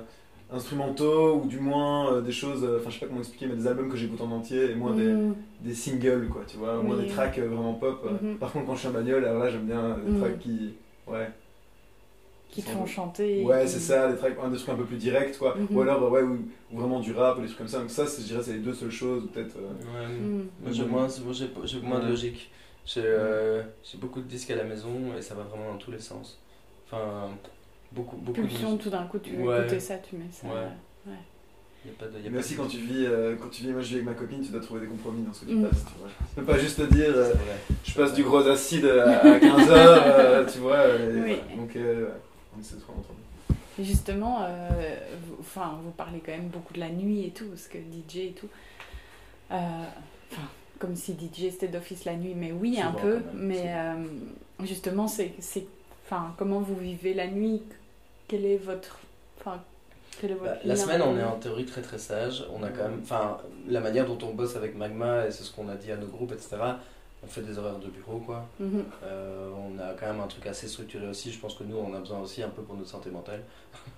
instrumentaux 0.51 1.41
ou 1.43 1.47
du 1.47 1.59
moins 1.59 2.13
euh, 2.13 2.21
des 2.21 2.31
choses. 2.31 2.63
euh, 2.63 2.77
Enfin, 2.79 2.89
je 2.89 2.95
sais 2.95 2.99
pas 3.01 3.07
comment 3.07 3.19
expliquer, 3.19 3.47
mais 3.47 3.55
des 3.55 3.67
albums 3.67 3.89
que 3.89 3.97
j'écoute 3.97 4.21
en 4.21 4.31
entier 4.31 4.71
et 4.71 4.75
moins 4.75 4.93
des, 4.95 5.11
Hmm. 5.13 5.35
des 5.61 5.73
singles, 5.73 6.27
quoi, 6.29 6.41
tu 6.47 6.57
vois, 6.57 6.81
moins 6.81 6.95
Oui. 6.95 7.03
des 7.05 7.09
tracks 7.11 7.37
euh, 7.39 7.47
vraiment 7.47 7.73
pop. 7.73 8.07
Mhm. 8.21 8.37
Par 8.37 8.51
contre, 8.51 8.65
quand 8.67 8.75
je 8.75 8.79
suis 8.79 8.87
en 8.87 8.91
bagnole, 8.91 9.25
alors 9.25 9.43
là, 9.43 9.49
j'aime 9.49 9.65
bien 9.65 9.97
des 10.05 10.11
Mhm. 10.11 10.19
tracks 10.21 10.39
qui. 10.39 10.73
Ouais. 11.07 11.29
Qui 12.57 12.63
te 12.63 12.71
sont- 12.71 12.79
font 12.79 12.85
chanter. 12.87 13.43
Ouais, 13.43 13.67
c'est 13.67 13.79
ça, 13.79 14.11
des, 14.11 14.17
tracks, 14.17 14.35
un 14.43 14.49
des 14.49 14.57
trucs 14.57 14.69
un 14.69 14.75
peu 14.75 14.83
plus 14.85 14.97
directs, 14.97 15.37
quoi. 15.37 15.55
Mhm. 15.55 15.67
Ou 15.77 15.81
alors, 15.81 16.03
euh, 16.03 16.09
ouais, 16.09 16.21
ou, 16.23 16.39
ou 16.71 16.77
vraiment 16.79 16.99
du 16.99 17.13
rap, 17.13 17.37
ou 17.37 17.41
des 17.41 17.47
trucs 17.47 17.59
comme 17.59 17.67
ça. 17.67 17.79
Donc, 17.79 17.91
ça, 17.91 18.05
c'est- 18.07 18.21
je 18.23 18.27
dirais, 18.27 18.41
c'est 18.43 18.53
les 18.53 18.59
deux 18.59 18.73
seules 18.73 18.91
choses, 18.91 19.23
ou 19.23 19.27
peut-être. 19.27 19.55
euh, 19.57 20.01
ouais. 20.01 20.07
Hmm. 20.07 20.45
Moi 20.63 20.71
j'ai 20.71 20.85
moins, 20.85 21.07
moi, 21.23 21.33
j'ai 21.65 21.79
moins 21.81 21.99
de 21.99 22.07
logique. 22.09 22.51
J'ai 22.85 23.01
euh, 23.03 23.61
j'ai 23.83 23.97
beaucoup 23.97 24.21
de 24.21 24.27
disques 24.27 24.49
à 24.51 24.55
la 24.55 24.63
maison 24.63 24.91
et 25.17 25.21
ça 25.21 25.35
va 25.35 25.43
vraiment 25.43 25.71
dans 25.73 25.77
tous 25.77 25.91
les 25.91 25.99
sens. 25.99 26.39
Enfin, 26.87 27.29
beaucoup, 27.91 28.15
beaucoup 28.15 28.41
de 28.41 28.47
Pulsion, 28.47 28.77
tout 28.77 28.89
d'un 28.89 29.03
coup, 29.05 29.19
tu 29.19 29.35
veux 29.35 29.43
Ouais. 29.43 29.59
écouter 29.59 29.79
ça, 29.79 29.95
tu 29.97 30.15
mets 30.15 30.23
ça. 30.31 30.47
Ouais. 30.47 31.13
Y 31.85 31.89
a 31.89 31.93
pas 31.99 32.05
de, 32.07 32.21
y 32.23 32.27
a 32.27 32.29
Mais 32.31 32.39
aussi 32.39 32.55
de- 32.55 32.59
quand 32.59 32.67
tu 32.67 32.77
vis, 32.77 33.05
euh, 33.05 33.35
quand 33.39 33.49
tu 33.49 33.63
vis, 33.63 33.69
moi 33.71 33.81
je 33.81 33.87
vis 33.89 33.93
avec 33.95 34.05
ma 34.07 34.13
copine, 34.13 34.41
tu 34.41 34.51
dois 34.51 34.59
trouver 34.59 34.81
des 34.81 34.87
compromis 34.87 35.21
dans 35.23 35.31
ce 35.31 35.41
que 35.41 35.45
tu 35.51 35.55
Mm. 35.55 35.67
passes, 35.67 35.85
tu 35.85 35.99
vois. 35.99 36.09
Tu 36.09 36.35
peux 36.35 36.43
pas 36.43 36.57
juste 36.57 36.77
te 36.85 36.93
dire, 36.93 37.11
euh, 37.15 37.33
je 37.85 37.93
passe 37.93 38.13
du 38.13 38.23
gros 38.23 38.45
acide 38.47 38.85
à, 38.85 39.19
à 39.19 39.39
15h, 39.39 40.51
tu 40.51 40.59
vois. 40.59 40.85
et 40.87 40.91
Oui. 41.13 41.19
voilà. 41.21 41.55
Donc, 41.55 41.75
Et 43.79 43.83
justement, 43.83 44.39
euh, 44.41 44.95
vous, 45.27 45.37
enfin, 45.39 45.79
vous 45.83 45.91
parlez 45.91 46.19
quand 46.19 46.31
même 46.31 46.47
beaucoup 46.47 46.73
de 46.73 46.79
la 46.79 46.89
nuit 46.89 47.25
et 47.25 47.31
tout, 47.31 47.45
parce 47.45 47.67
que 47.67 47.77
DJ 47.77 48.17
et 48.17 48.31
tout. 48.31 48.49
Euh, 49.51 49.55
Enfin, 50.31 50.47
comme 50.79 50.95
si 50.95 51.13
DJ 51.13 51.51
c'était 51.51 51.67
d'office 51.67 52.05
la 52.05 52.15
nuit, 52.15 52.33
mais 52.35 52.51
oui, 52.51 52.79
un 52.81 52.91
peu. 52.91 53.21
Mais 53.33 53.65
euh, 53.67 54.05
justement, 54.63 55.07
c'est, 55.07 55.33
c'est, 55.39 55.65
enfin, 56.05 56.33
comment 56.37 56.59
vous 56.59 56.75
vivez 56.75 57.13
la 57.13 57.27
nuit? 57.27 57.61
Quel 58.27 58.45
est 58.45 58.57
votre, 58.57 58.99
enfin, 59.39 59.61
quel 60.19 60.31
est 60.31 60.35
votre 60.35 60.51
Bah, 60.51 60.59
la 60.65 60.75
semaine, 60.75 61.01
on 61.01 61.17
est 61.17 61.23
en 61.23 61.37
théorie 61.37 61.65
très 61.65 61.81
très 61.81 61.97
sage. 61.97 62.45
On 62.53 62.61
a 62.63 62.69
quand 62.69 62.83
même, 62.83 62.99
enfin, 63.01 63.37
la 63.67 63.79
manière 63.79 64.05
dont 64.05 64.17
on 64.27 64.33
bosse 64.33 64.55
avec 64.55 64.75
Magma, 64.75 65.27
et 65.27 65.31
c'est 65.31 65.43
ce 65.43 65.51
qu'on 65.51 65.69
a 65.69 65.75
dit 65.75 65.91
à 65.91 65.97
nos 65.97 66.07
groupes, 66.07 66.33
etc. 66.33 66.57
On 67.23 67.27
fait 67.27 67.41
des 67.41 67.57
horaires 67.57 67.79
de 67.79 67.87
bureau, 67.87 68.19
quoi. 68.19 68.45
Mhm. 68.59 68.85
Euh, 69.03 69.49
on 69.57 69.79
a 69.79 69.93
quand 69.93 70.05
même 70.05 70.21
un 70.21 70.27
truc 70.27 70.45
assez 70.45 70.67
structuré 70.67 71.07
aussi. 71.07 71.31
Je 71.31 71.39
pense 71.39 71.55
que 71.55 71.63
nous, 71.63 71.75
on 71.75 71.93
a 71.95 71.99
besoin 71.99 72.19
aussi 72.21 72.43
un 72.43 72.49
peu 72.49 72.61
pour 72.61 72.75
notre 72.75 72.89
santé 72.89 73.09
mentale. 73.09 73.41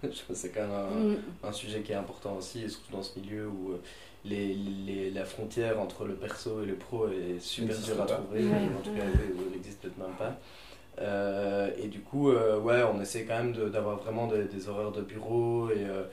c'est 0.34 0.50
quand 0.50 0.62
même 0.62 0.72
un, 0.72 0.90
Mhm. 0.90 1.18
un 1.44 1.52
sujet 1.52 1.82
qui 1.82 1.92
est 1.92 1.96
important 1.96 2.36
aussi, 2.38 2.64
et 2.64 2.70
surtout 2.70 2.92
dans 2.94 3.04
ce 3.04 3.20
milieu 3.20 3.48
où 3.48 3.74
euh, 3.74 3.82
les, 4.26 4.54
les- 4.54 5.12
la 5.12 5.26
frontière 5.26 5.80
entre 5.80 6.06
le 6.06 6.14
perso 6.16 6.64
et 6.64 6.66
le 6.66 6.76
pro 6.76 7.08
est 7.10 7.40
super 7.42 7.78
dure 7.78 8.02
à 8.02 8.06
trouver, 8.06 8.40
Ouais, 8.46 8.56
en 8.78 8.82
tout 8.82 8.92
cas 8.96 9.04
elle 9.04 9.52
n'existe 9.52 9.82
peut-être 9.82 9.98
même 9.98 10.16
pas. 10.18 10.38
Euh, 11.02 11.70
et 11.82 11.88
du 11.88 12.00
coup, 12.02 12.30
euh, 12.32 12.60
ouais, 12.60 12.84
on 12.84 13.00
essaie 13.02 13.24
quand 13.26 13.38
même 13.38 13.54
de- 13.54 13.70
d'avoir 13.70 13.98
vraiment 14.00 14.28
des, 14.28 14.46
des 14.46 14.68
horaires 14.70 14.92
de 14.92 15.02
bureau 15.02 15.70
et, 15.70 15.86
euh, 15.86 16.04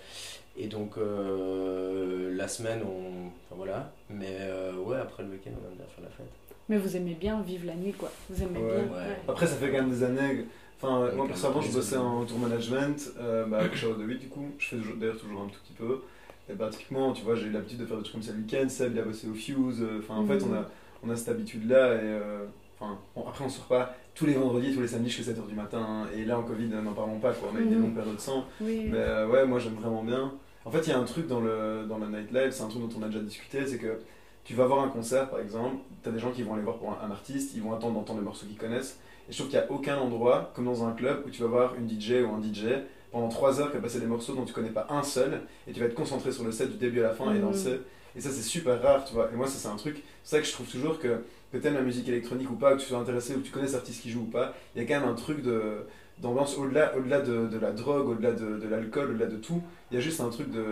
et 0.56 0.68
donc 0.68 0.96
euh, 0.98 2.34
la 2.36 2.46
semaine, 2.48 2.82
on, 2.84 3.26
enfin, 3.28 3.56
voilà. 3.56 3.90
Mais 4.10 4.36
euh, 4.40 4.74
ouais, 4.76 4.98
après 5.16 5.24
le 5.24 5.30
week-end, 5.30 5.50
on 5.62 5.70
aime 5.70 5.76
bien 5.76 5.86
faire 5.86 6.04
la 6.04 6.10
fête. 6.10 6.26
Mais 6.68 6.76
vous 6.78 6.96
aimez 6.96 7.14
bien 7.18 7.40
vivre 7.42 7.66
la 7.66 7.74
nuit, 7.74 7.92
quoi. 7.92 8.10
Vous 8.28 8.42
aimez 8.42 8.58
Ouais. 8.58 8.82
bien. 8.82 8.96
Ouais. 8.96 9.16
Après, 9.28 9.46
ça 9.46 9.56
fait 9.56 9.68
quand 9.70 9.78
même 9.78 9.90
des 9.90 10.02
années. 10.04 10.44
Enfin, 10.78 11.10
moi 11.16 11.26
personnellement, 11.26 11.62
je 11.62 11.72
bossais 11.72 11.96
en 11.96 12.24
tour 12.26 12.38
management, 12.38 13.12
euh, 13.18 13.46
bah, 13.46 13.62
de 13.66 14.02
8 14.04 14.18
du 14.18 14.28
coup. 14.28 14.46
Je 14.58 14.66
fais 14.68 14.76
d'ailleurs 15.00 15.16
toujours 15.18 15.40
un 15.42 15.46
tout 15.46 15.58
petit 15.64 15.72
peu. 15.72 16.02
Et 16.50 16.54
bah, 16.54 16.68
typiquement, 16.70 17.12
tu 17.12 17.24
vois, 17.24 17.34
j'ai 17.34 17.46
eu 17.46 17.50
l'habitude 17.50 17.78
de 17.78 17.86
faire 17.86 17.96
des 17.96 18.02
trucs 18.02 18.14
comme 18.14 18.22
ça 18.22 18.32
le 18.32 18.38
week-end. 18.40 18.68
Seb, 18.68 18.92
il 18.92 18.98
a 18.98 19.02
bossé 19.02 19.26
au 19.28 19.34
Fuse. 19.34 19.80
euh, 19.80 20.00
Enfin, 20.00 20.16
en 20.16 20.26
fait, 20.26 20.42
on 20.44 20.52
a, 20.54 20.68
on 21.02 21.08
a 21.10 21.16
cette 21.16 21.30
habitude-là. 21.30 21.94
Et 21.94 21.98
euh, 22.02 22.44
enfin, 22.78 22.98
bon, 23.14 23.24
après, 23.26 23.44
on 23.44 23.48
sort 23.48 23.64
pas 23.66 23.94
tous 24.14 24.26
les 24.26 24.34
vendredis, 24.34 24.74
tous 24.74 24.80
les 24.82 24.88
samedis 24.88 25.08
jusqu'à 25.10 25.32
7h 25.32 25.46
du 25.48 25.54
matin. 25.54 25.78
hein. 25.80 26.06
Et 26.14 26.24
là, 26.26 26.38
en 26.38 26.42
Covid, 26.42 26.66
n'en 26.68 26.92
parlons 26.92 27.18
pas, 27.20 27.32
quoi. 27.32 27.48
On 27.52 27.56
a 27.56 27.60
eu 27.60 27.66
des 27.66 27.74
Mhm. 27.76 27.82
longues 27.82 27.94
périodes 27.94 28.20
sans. 28.20 28.44
Oui. 28.60 28.82
Mais 28.90 28.98
euh, 28.98 29.28
ouais, 29.28 29.46
moi 29.46 29.58
j'aime 29.60 29.74
vraiment 29.74 30.02
bien. 30.04 30.34
En 30.66 30.70
fait, 30.70 30.80
il 30.80 30.90
y 30.90 30.92
a 30.92 30.98
un 30.98 31.04
truc 31.04 31.26
dans 31.28 31.40
le, 31.40 31.86
dans 31.88 31.98
la 31.98 32.08
nightlife, 32.08 32.50
c'est 32.50 32.64
un 32.64 32.68
truc 32.68 32.82
dont 32.82 32.98
on 32.98 33.02
a 33.02 33.06
déjà 33.06 33.20
discuté, 33.20 33.64
c'est 33.66 33.78
que 33.78 33.98
tu 34.46 34.54
vas 34.54 34.66
voir 34.66 34.80
un 34.84 34.88
concert 34.88 35.28
par 35.28 35.40
exemple, 35.40 35.76
tu 36.02 36.08
as 36.08 36.12
des 36.12 36.20
gens 36.20 36.30
qui 36.30 36.42
vont 36.44 36.54
aller 36.54 36.62
voir 36.62 36.78
pour 36.78 36.90
un, 36.90 36.98
un 37.04 37.10
artiste, 37.10 37.52
ils 37.56 37.62
vont 37.62 37.74
attendre 37.74 37.94
d'entendre 37.94 38.20
le 38.20 38.24
morceau 38.24 38.46
qu'ils 38.46 38.56
connaissent. 38.56 39.00
Et 39.28 39.32
je 39.32 39.38
trouve 39.38 39.50
qu'il 39.50 39.58
n'y 39.58 39.64
a 39.64 39.72
aucun 39.72 39.98
endroit, 39.98 40.52
comme 40.54 40.66
dans 40.66 40.86
un 40.86 40.92
club, 40.92 41.24
où 41.26 41.30
tu 41.30 41.42
vas 41.42 41.48
voir 41.48 41.74
une 41.74 41.88
DJ 41.88 42.22
ou 42.24 42.32
un 42.32 42.40
DJ 42.40 42.84
pendant 43.10 43.28
3 43.28 43.60
heures 43.60 43.70
qui 43.70 43.76
va 43.76 43.82
passer 43.82 43.98
des 43.98 44.06
morceaux 44.06 44.34
dont 44.34 44.44
tu 44.44 44.52
connais 44.52 44.70
pas 44.70 44.86
un 44.88 45.02
seul, 45.02 45.42
et 45.66 45.72
tu 45.72 45.80
vas 45.80 45.86
être 45.86 45.94
concentré 45.94 46.30
sur 46.30 46.44
le 46.44 46.52
set 46.52 46.70
du 46.70 46.76
début 46.76 47.00
à 47.00 47.08
la 47.08 47.10
fin 47.10 47.32
et 47.32 47.38
Mhm. 47.38 47.40
danser. 47.40 47.80
Et 48.14 48.20
ça, 48.20 48.30
c'est 48.30 48.42
super 48.42 48.80
rare, 48.80 49.04
tu 49.04 49.14
vois. 49.14 49.30
Et 49.32 49.36
moi, 49.36 49.48
ça, 49.48 49.58
c'est 49.58 49.68
un 49.68 49.76
truc, 49.76 50.02
c'est 50.22 50.36
ça 50.36 50.40
que 50.40 50.46
je 50.46 50.52
trouve 50.52 50.68
toujours 50.68 51.00
que, 51.00 51.24
aimes 51.52 51.74
la 51.74 51.82
musique 51.82 52.06
électronique 52.08 52.50
ou 52.50 52.54
pas, 52.54 52.76
que 52.76 52.80
tu 52.80 52.86
sois 52.86 52.98
intéressé 52.98 53.34
ou 53.34 53.40
que 53.40 53.46
tu 53.46 53.50
connais 53.50 53.66
cet 53.66 53.76
artiste 53.76 54.02
qui 54.02 54.10
joue 54.10 54.20
ou 54.20 54.30
pas, 54.30 54.54
il 54.74 54.82
y 54.82 54.84
a 54.84 54.86
quand 54.86 55.00
même 55.00 55.08
un 55.08 55.14
truc 55.14 55.42
de 55.42 55.86
d'ambiance 56.22 56.56
au-delà 56.56 56.94
au 56.96 57.00
-delà 57.02 57.20
de, 57.22 57.46
de 57.46 57.58
la 57.58 57.72
drogue, 57.72 58.08
au-delà 58.08 58.32
de, 58.32 58.58
de 58.58 58.68
l'alcool, 58.68 59.10
au-delà 59.10 59.26
de 59.26 59.36
tout. 59.36 59.60
Il 59.90 59.94
y 59.94 59.98
a 59.98 60.00
juste 60.00 60.20
un 60.20 60.28
truc 60.30 60.50
de, 60.50 60.64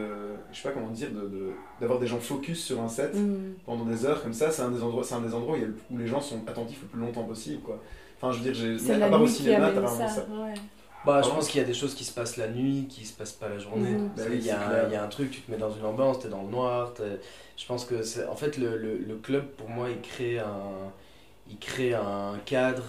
je 0.52 0.56
sais 0.60 0.68
pas 0.68 0.74
comment 0.74 0.88
dire, 0.90 1.10
d'avoir 1.10 1.30
de, 1.30 1.50
d'avoir 1.80 1.98
des 2.00 2.06
gens 2.06 2.18
focus 2.18 2.64
sur 2.64 2.80
un 2.80 2.88
set 2.88 3.14
Mhm. 3.14 3.54
pendant 3.66 3.84
des 3.84 4.06
heures 4.06 4.22
comme 4.22 4.32
ça. 4.32 4.50
C'est 4.50 4.62
un 4.62 4.70
des 4.70 4.82
endroits, 4.82 5.04
c'est 5.04 5.14
un 5.14 5.20
des 5.20 5.34
endroits 5.34 5.54
où, 5.54 5.56
il 5.56 5.62
y 5.62 5.64
a 5.64 5.68
le- 5.68 5.76
où 5.90 5.98
les 5.98 6.06
gens 6.06 6.20
sont 6.20 6.40
attentifs 6.48 6.80
le 6.82 6.88
plus 6.88 7.00
longtemps 7.00 7.24
possible, 7.24 7.60
quoi. 7.62 7.78
Enfin, 8.16 8.32
je 8.32 8.38
veux 8.38 8.44
dire, 8.52 8.54
j'ai, 8.54 8.78
C'est 8.78 9.00
à 9.02 9.08
part 9.08 9.20
au 9.22 9.26
cinéma, 9.26 9.68
t'as 9.70 9.74
ça. 9.74 9.80
vraiment 9.80 10.08
ça. 10.08 10.20
ouais. 10.30 10.54
Bah, 11.04 11.20
je 11.22 11.28
pense 11.28 11.48
qu'il 11.48 11.60
y 11.60 11.64
a 11.64 11.66
des 11.66 11.74
choses 11.74 11.94
qui 11.94 12.02
se 12.04 12.14
passent 12.14 12.38
la 12.38 12.48
nuit, 12.48 12.86
qui 12.88 13.04
se 13.04 13.12
passent 13.12 13.32
pas 13.32 13.50
la 13.50 13.58
journée. 13.58 13.94
Parce 14.16 14.26
Bah 14.26 14.34
oui, 14.34 14.42
y, 14.42 14.50
a 14.50 14.58
un- 14.58 14.86
il 14.86 14.92
y 14.94 14.96
a 14.96 15.04
un 15.04 15.08
truc, 15.08 15.30
tu 15.30 15.42
te 15.42 15.50
mets 15.50 15.58
dans 15.58 15.70
une 15.70 15.84
ambiance, 15.84 16.18
t'es 16.20 16.28
dans 16.28 16.42
le 16.44 16.48
noir. 16.48 16.94
Je 17.58 17.66
pense 17.66 17.84
que 17.84 18.02
c'est. 18.02 18.26
En 18.26 18.34
fait, 18.36 18.56
le, 18.56 18.78
le, 18.78 18.96
le 18.96 19.14
club, 19.16 19.44
pour 19.58 19.68
moi, 19.68 19.90
il 19.90 20.00
crée 20.00 20.38
un, 20.38 20.90
il 21.50 21.58
crée 21.58 21.92
un 21.92 22.38
cadre. 22.46 22.84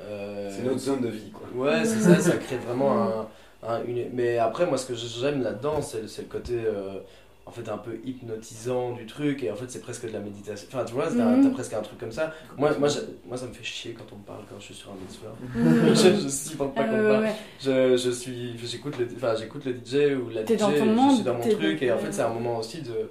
Euh, 0.00 0.50
C'est 0.54 0.62
notre 0.64 0.78
zone 0.78 1.00
de 1.00 1.08
vie, 1.08 1.30
quoi. 1.30 1.46
Ouais, 1.54 1.84
c'est 1.84 2.00
ça, 2.00 2.18
ça 2.20 2.36
crée 2.36 2.56
vraiment 2.58 2.92
un, 3.02 3.28
un- 3.68 3.82
une... 3.86 4.10
Mais 4.12 4.38
après, 4.38 4.66
moi, 4.66 4.78
ce 4.78 4.86
que 4.86 4.94
j'aime 4.94 5.42
là-dedans, 5.42 5.80
c'est 5.82 6.02
le, 6.02 6.08
c'est 6.08 6.22
le 6.22 6.28
côté 6.28 6.54
euh, 6.54 6.98
en 7.46 7.50
fait 7.50 7.68
un 7.70 7.78
peu 7.78 7.98
hypnotisant 8.04 8.92
du 8.92 9.06
truc 9.06 9.42
et 9.42 9.50
en 9.50 9.56
fait 9.56 9.64
c'est 9.68 9.80
presque 9.80 10.06
de 10.06 10.12
la 10.12 10.18
méditation. 10.20 10.68
Enfin 10.70 10.84
tu 10.84 10.92
vois 10.92 11.06
t'as 11.06 11.42
t'as 11.42 11.48
presque 11.48 11.72
un 11.72 11.80
truc 11.80 11.98
comme 11.98 12.12
ça. 12.12 12.34
Moi 12.58 12.72
moi, 12.78 12.88
je- 12.88 12.98
moi 13.26 13.38
ça 13.38 13.46
me 13.46 13.54
fait 13.54 13.64
chier 13.64 13.92
quand 13.96 14.04
on 14.12 14.16
me 14.18 14.22
parle 14.22 14.40
quand 14.50 14.56
je 14.58 14.64
suis 14.66 14.74
sur 14.74 14.90
un 14.90 14.96
mitzvah 15.00 15.94
je, 15.94 16.20
je 16.24 16.28
supporte 16.28 16.74
pas 16.74 16.82
Ah, 16.84 16.88
qu'on 16.88 17.00
ouais, 17.00 17.08
parle. 17.08 17.22
ouais, 17.22 17.28
ouais. 17.30 17.34
je, 17.58 17.96
je 17.96 18.10
suis 18.10 18.58
j'écoute 18.62 18.98
le 18.98 19.08
enfin 19.16 19.34
j'écoute 19.34 19.64
le 19.64 19.72
DJ 19.72 20.14
ou 20.22 20.28
la 20.28 20.44
DJ 20.44 20.58
dans 20.58 20.68
ton 20.72 20.76
je 20.76 20.82
monde, 20.90 21.14
suis 21.14 21.24
dans 21.24 21.34
mon 21.36 21.40
truc 21.40 21.80
dans- 21.80 21.86
et 21.86 21.90
en 21.90 21.96
fait 21.98 22.12
c'est 22.12 22.20
un 22.20 22.28
moment 22.34 22.58
aussi 22.58 22.82
de 22.82 23.10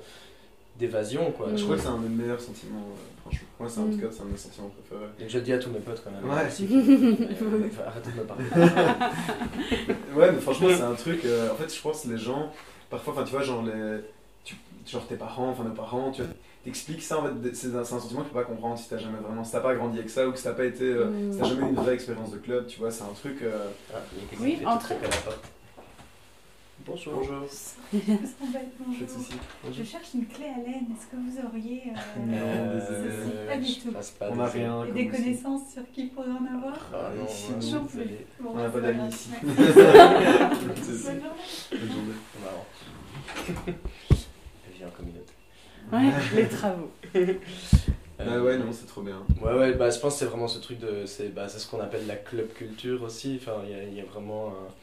d'évasion 0.79 1.31
quoi. 1.31 1.47
Je 1.55 1.63
crois 1.63 1.75
que 1.75 1.81
c'est 1.81 1.87
un 1.87 1.97
de 1.97 2.07
mes 2.07 2.23
meilleurs 2.23 2.39
sentiments, 2.41 2.79
euh, 2.91 3.21
franchement. 3.21 3.47
Moi, 3.59 3.69
c'est 3.69 3.79
en 3.79 3.85
Mm. 3.85 3.91
tout 3.93 3.97
cas, 3.99 4.07
c'est 4.11 4.21
un 4.21 4.25
de 4.25 4.31
mes 4.31 4.37
sentiments 4.37 4.69
préférés. 4.69 5.09
donc 5.19 5.29
je 5.29 5.37
le 5.37 5.43
dis 5.43 5.53
à 5.53 5.57
tous 5.59 5.69
mes 5.71 5.79
potes 5.79 6.03
quand 6.03 6.11
même 6.11 6.29
Ouais. 6.29 6.47
aussi. 6.47 6.67
Euh, 6.71 7.87
arrêtez 7.87 8.11
de 8.11 8.17
me 8.17 8.23
parler 8.23 8.45
Ouais, 10.15 10.31
mais 10.31 10.39
franchement, 10.39 10.67
c'est 10.69 10.81
un 10.81 10.93
truc. 10.93 11.25
euh, 11.25 11.51
en 11.51 11.55
fait, 11.55 11.73
je 11.73 11.81
pense 11.81 12.01
que 12.03 12.09
les 12.09 12.17
gens, 12.17 12.51
parfois, 12.89 13.13
enfin, 13.13 13.23
tu 13.23 13.31
vois, 13.31 13.41
genre, 13.43 13.63
les, 13.63 13.99
tu- 14.43 14.55
genre 14.85 15.05
tes 15.07 15.15
parents, 15.15 15.49
enfin, 15.49 15.63
nos 15.63 15.71
parents, 15.71 16.11
tu 16.11 16.21
vois, 16.21 16.31
t'expliques 16.63 17.01
ça, 17.03 17.19
en 17.19 17.23
fait, 17.23 17.53
c'est 17.55 17.75
un, 17.75 17.83
sentiment 17.83 18.21
que 18.21 18.27
tu 18.27 18.33
peux 18.33 18.39
pas 18.39 18.45
comprendre 18.45 18.77
si 18.77 18.89
t'as 18.89 18.97
jamais 18.97 19.19
vraiment, 19.19 19.43
si 19.43 19.51
t'as 19.51 19.59
pas 19.61 19.73
grandi 19.75 19.97
avec 19.99 20.09
ça 20.09 20.27
ou 20.27 20.31
que 20.31 20.37
si 20.37 20.43
t'as 20.43 20.53
pas 20.53 20.65
été, 20.65 20.83
euh, 20.85 21.05
Mm. 21.05 21.33
si 21.33 21.39
t'as 21.39 21.45
jamais 21.45 21.65
eu 21.65 21.69
une 21.69 21.75
vraie 21.75 21.93
expérience 21.93 22.31
de 22.31 22.37
club, 22.37 22.67
tu 22.67 22.79
vois, 22.79 22.91
c'est 22.91 23.03
un 23.03 23.13
truc. 23.15 23.41
euh, 23.41 23.67
Ah, 23.93 23.97
Oui, 24.39 24.59
entre- 24.65 24.79
tout 24.79 24.93
truc 24.93 24.97
à 25.03 25.09
la 25.09 25.17
porte. 25.17 25.39
Bonjour 26.87 27.13
Bonjour. 27.13 27.47
Soucis. 27.49 29.33
Je 29.71 29.83
cherche 29.83 30.13
une 30.15 30.25
clé 30.27 30.45
à 30.45 30.57
laine. 30.57 30.87
Est-ce 30.91 31.07
que 31.07 31.15
vous 31.17 31.37
auriez 31.47 31.83
euh, 31.87 32.19
Non, 32.25 32.37
Euh, 32.37 32.79
désolé. 32.79 33.47
Pas 33.47 33.57
du 33.57 33.65
je 33.65 33.79
tout. 33.81 33.91
passe 33.91 34.11
pas 34.11 34.29
On 34.31 34.35
n'a 34.35 34.45
désolé. 34.45 34.63
rien. 34.65 34.83
et 34.83 34.85
comme 34.87 34.93
des 34.95 35.01
ici. 35.03 35.09
connaissances 35.11 35.73
sur 35.73 35.91
qui 35.91 36.05
pourrait 36.07 36.27
en 36.29 36.45
avoir 36.57 36.77
Ah 36.93 37.09
non, 37.17 37.25
Ici, 37.25 37.51
non, 37.51 37.57
non. 37.79 37.85
désolé. 37.85 38.25
Bon, 38.39 38.49
On 38.53 38.57
n'a 38.57 38.69
pas 38.69 38.79
d'amis 38.81 39.09
ici. 39.09 39.29
Bonne 39.41 39.55
journée. 41.91 42.17
Marrant. 42.41 42.65
Elle 43.67 44.73
vit 44.73 44.85
en 44.85 44.89
communauté. 44.91 45.33
Ouais, 45.91 46.11
les 46.35 46.47
travaux. 46.47 46.91
Ah 48.19 48.41
ouais, 48.41 48.57
non, 48.57 48.71
c'est 48.71 48.87
trop 48.87 49.03
bien. 49.03 49.21
Ouais, 49.43 49.53
ouais, 49.53 49.73
bah, 49.75 49.91
je 49.91 49.99
pense 49.99 50.13
que 50.13 50.19
c'est 50.21 50.25
vraiment 50.25 50.47
ce 50.47 50.57
truc 50.57 50.79
de. 50.79 51.05
C'est 51.05 51.29
bah, 51.29 51.47
c'est 51.47 51.59
ce 51.59 51.69
qu'on 51.69 51.79
appelle 51.79 52.07
la 52.07 52.15
club 52.15 52.51
culture 52.51 53.03
aussi. 53.03 53.37
Enfin, 53.39 53.57
il 53.63 53.69
y 53.69 53.73
a, 53.75 53.83
il 53.83 53.93
y 53.93 54.01
a 54.01 54.05
vraiment. 54.05 54.47
un- 54.47 54.73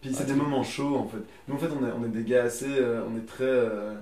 Puis 0.00 0.12
c'est 0.14 0.20
Ouais. 0.20 0.26
des 0.30 0.34
moments 0.34 0.62
chauds 0.62 0.96
en 0.96 1.06
fait. 1.06 1.18
Nous 1.48 1.54
en 1.54 1.58
fait 1.58 1.68
on 1.68 1.84
est, 1.86 1.90
on 1.92 2.04
est 2.04 2.08
des 2.08 2.22
gars 2.24 2.44
assez. 2.44 2.66
euh, 2.68 3.02
on 3.12 3.16
est 3.18 3.26
très. 3.26 3.44
euh, 3.44 3.94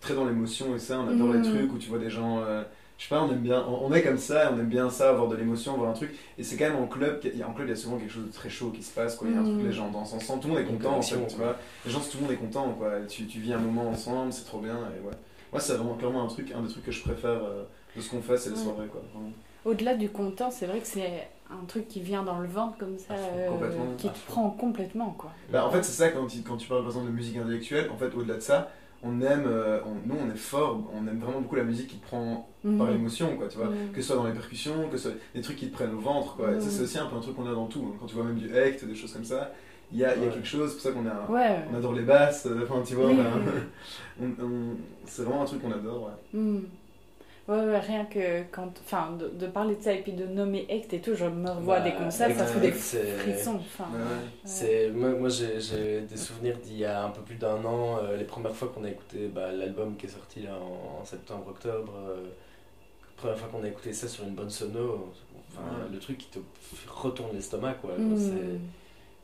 très 0.00 0.14
dans 0.14 0.26
l'émotion 0.26 0.76
et 0.76 0.78
ça, 0.78 1.00
on 1.00 1.08
adore 1.08 1.32
les 1.32 1.38
Mhm. 1.40 1.44
trucs 1.56 1.72
où 1.72 1.78
tu 1.78 1.88
vois 1.88 1.98
des 1.98 2.10
gens. 2.10 2.38
euh, 2.40 2.62
je 2.98 3.04
sais 3.04 3.08
pas, 3.08 3.22
on 3.22 3.30
aime 3.30 3.40
bien. 3.40 3.64
On, 3.68 3.86
on 3.86 3.92
est 3.92 4.02
comme 4.02 4.18
ça, 4.18 4.52
on 4.54 4.58
aime 4.58 4.68
bien 4.68 4.88
ça, 4.88 5.10
avoir 5.10 5.26
de 5.28 5.36
l'émotion, 5.36 5.74
avoir 5.74 5.90
un 5.90 5.94
truc. 5.94 6.14
Et 6.38 6.42
c'est 6.44 6.56
quand 6.56 6.66
même 6.70 6.76
en 6.76 6.86
club, 6.86 7.18
qu'il 7.20 7.36
y 7.36 7.42
a- 7.42 7.48
en 7.48 7.52
club 7.52 7.66
il 7.66 7.70
y 7.70 7.72
a 7.72 7.76
souvent 7.76 7.96
quelque 7.98 8.12
chose 8.12 8.26
de 8.26 8.32
très 8.32 8.48
chaud 8.48 8.70
qui 8.70 8.82
se 8.82 8.94
passe 8.94 9.16
quoi. 9.16 9.26
Il 9.28 9.34
y 9.34 9.36
a 9.36 9.40
un 9.40 9.44
truc, 9.44 9.56
Mhm. 9.56 9.66
les 9.66 9.72
gens 9.72 9.90
dansent 9.90 10.12
ensemble, 10.14 10.40
tout 10.42 10.48
le 10.48 10.54
monde 10.54 10.62
est 10.62 10.66
content 10.66 10.96
en 10.98 11.02
fait, 11.02 11.26
tu 11.26 11.36
vois. 11.36 11.56
Les 11.84 11.90
gens, 11.90 12.00
tout 12.00 12.16
le 12.18 12.22
monde 12.22 12.32
est 12.32 12.36
content 12.36 12.70
quoi. 12.78 12.92
Tu, 13.08 13.26
tu 13.26 13.40
vis 13.40 13.52
un 13.52 13.58
moment 13.58 13.88
ensemble, 13.88 14.32
c'est 14.32 14.44
trop 14.44 14.60
bien 14.60 14.76
et 14.76 15.04
ouais. 15.06 15.14
Moi 15.52 15.60
c'est 15.60 15.74
vraiment 15.74 15.94
clairement 15.94 16.22
un 16.24 16.28
truc, 16.28 16.52
un 16.56 16.62
des 16.62 16.68
trucs 16.68 16.84
que 16.84 16.92
je 16.92 17.02
préfère 17.02 17.30
euh, 17.42 17.64
de 17.96 18.00
ce 18.00 18.10
qu'on 18.10 18.22
fait, 18.22 18.36
c'est 18.36 18.50
les 18.50 18.56
Ouais. 18.56 18.62
soirées 18.62 18.86
quoi. 18.88 19.02
vraiment. 19.12 19.32
Au-delà 19.64 19.94
du 19.96 20.08
content, 20.08 20.50
c'est 20.50 20.66
vrai 20.66 20.78
que 20.80 20.86
c'est 20.86 21.26
un 21.50 21.64
truc 21.66 21.88
qui 21.88 22.00
vient 22.00 22.22
dans 22.22 22.38
le 22.40 22.48
ventre 22.48 22.76
comme 22.78 22.98
ça, 22.98 23.14
fond, 23.14 23.58
euh, 23.62 23.96
qui 23.98 24.08
à 24.08 24.10
te 24.10 24.18
fond. 24.18 24.32
prend 24.32 24.50
complètement 24.50 25.10
quoi. 25.16 25.30
Bah, 25.52 25.66
en 25.66 25.70
fait, 25.70 25.82
c'est 25.84 25.92
ça 25.92 26.08
quand 26.10 26.26
tu, 26.26 26.42
quand 26.42 26.56
tu 26.56 26.68
parles 26.68 26.80
par 26.82 26.90
exemple 26.90 27.06
de 27.06 27.12
musique 27.12 27.36
intellectuelle. 27.36 27.88
En 27.92 27.96
fait, 27.96 28.14
au-delà 28.14 28.34
de 28.34 28.40
ça, 28.40 28.70
on 29.02 29.20
aime, 29.20 29.44
euh, 29.46 29.78
on- 29.86 30.08
nous 30.08 30.16
on 30.20 30.30
est 30.32 30.36
fort, 30.36 30.80
on 30.92 31.06
aime 31.06 31.18
vraiment 31.18 31.40
beaucoup 31.40 31.54
la 31.56 31.62
musique 31.64 31.88
qui 31.88 31.96
te 31.96 32.06
prend 32.06 32.48
par 32.62 32.72
Mhm. 32.86 32.90
l'émotion, 32.92 33.36
quoi, 33.36 33.46
tu 33.48 33.58
vois. 33.58 33.68
Mhm. 33.68 33.92
Que 33.92 34.00
ce 34.00 34.06
soit 34.08 34.16
dans 34.16 34.26
les 34.26 34.32
percussions, 34.32 34.88
que 34.90 34.96
ce 34.96 35.10
soit 35.10 35.18
des 35.34 35.40
trucs 35.42 35.56
qui 35.56 35.68
te 35.68 35.72
prennent 35.74 35.94
au 35.94 36.00
ventre, 36.00 36.34
quoi. 36.36 36.50
Et 36.52 36.60
ça, 36.60 36.66
Mhm. 36.66 36.72
c'est 36.72 36.82
aussi 36.82 36.98
un 36.98 37.06
peu 37.06 37.16
un 37.16 37.20
truc 37.20 37.36
qu'on 37.36 37.46
a 37.46 37.52
dans 37.54 37.66
tout. 37.66 37.84
hein. 37.92 37.96
Quand 38.00 38.06
tu 38.06 38.14
vois 38.16 38.24
même 38.24 38.36
du 38.36 38.52
hect, 38.52 38.84
des 38.84 38.94
choses 38.96 39.12
comme 39.12 39.24
ça, 39.24 39.52
il 39.92 39.98
y 39.98 40.04
a, 40.04 40.16
il 40.16 40.20
y 40.22 40.24
a 40.24 40.28
Ouais. 40.28 40.32
quelque 40.34 40.48
chose, 40.48 40.70
c'est 40.70 40.74
pour 40.76 40.82
ça 40.82 40.90
qu'on 40.92 41.06
a. 41.06 41.30
Ouais. 41.30 41.58
On 41.72 41.76
adore 41.76 41.92
les 41.92 42.02
basses, 42.02 42.46
euh, 42.46 42.64
enfin 42.68 42.82
tu 42.84 42.94
vois, 42.96 43.06
Oui, 43.06 43.16
on 43.18 43.20
a- 43.20 43.24
oui. 43.38 43.60
on- 44.40 44.44
on- 44.44 44.76
c'est 45.04 45.22
vraiment 45.22 45.42
un 45.42 45.46
truc 45.46 45.62
qu'on 45.62 45.70
adore, 45.72 46.10
ouais. 46.34 46.40
Hmm. 47.48 47.52
Ouais, 47.52 47.64
ouais, 47.64 47.78
rien 47.78 48.04
que 48.06 48.42
quand. 48.50 48.72
Enfin, 48.84 49.12
de, 49.18 49.28
de 49.28 49.46
parler 49.46 49.76
de 49.76 49.82
ça 49.82 49.92
et 49.92 50.02
puis 50.02 50.12
de 50.12 50.26
nommer 50.26 50.66
Act 50.70 50.92
et 50.94 51.00
tout, 51.00 51.14
je 51.14 51.24
me 51.26 51.48
revois 51.50 51.78
Bah, 51.80 51.84
des 51.90 51.92
concerts, 51.96 52.36
ça 52.36 52.44
fout 52.46 52.60
des 52.60 52.72
frissons. 52.72 53.56
Enfin, 53.56 53.84
Ouais, 53.92 53.98
ouais. 54.00 54.20
C'est 54.44 54.90
moi, 54.90 55.10
moi 55.10 55.28
j'ai 55.28 55.60
j'ai 55.60 56.00
des 56.02 56.16
souvenirs 56.16 56.58
d'il 56.58 56.78
y 56.78 56.84
a 56.84 57.04
un 57.04 57.10
peu 57.10 57.20
plus 57.22 57.36
d'un 57.36 57.64
an, 57.64 57.98
euh, 58.02 58.16
les 58.16 58.24
premières 58.24 58.54
fois 58.54 58.68
qu'on 58.74 58.84
a 58.84 58.90
écouté 58.90 59.28
bah, 59.28 59.52
l'album 59.52 59.96
qui 59.96 60.06
est 60.06 60.10
sorti 60.10 60.42
là 60.42 60.54
en, 60.60 61.00
en 61.00 61.04
septembre 61.04 61.46
octobre, 61.48 61.92
euh, 62.08 62.24
première 63.16 63.38
fois 63.38 63.48
qu'on 63.48 63.62
a 63.64 63.68
écouté 63.68 63.92
ça 63.92 64.08
sur 64.08 64.24
une 64.24 64.34
bonne 64.34 64.50
sono, 64.50 65.12
enfin, 65.48 65.62
Ouais. 65.68 65.88
le 65.92 65.98
truc 65.98 66.18
qui 66.18 66.26
te 66.28 66.38
retourne 66.90 67.32
l'estomac 67.34 67.74
quoi. 67.74 67.92
Hmm. 67.96 68.16
C'est- 68.16 68.58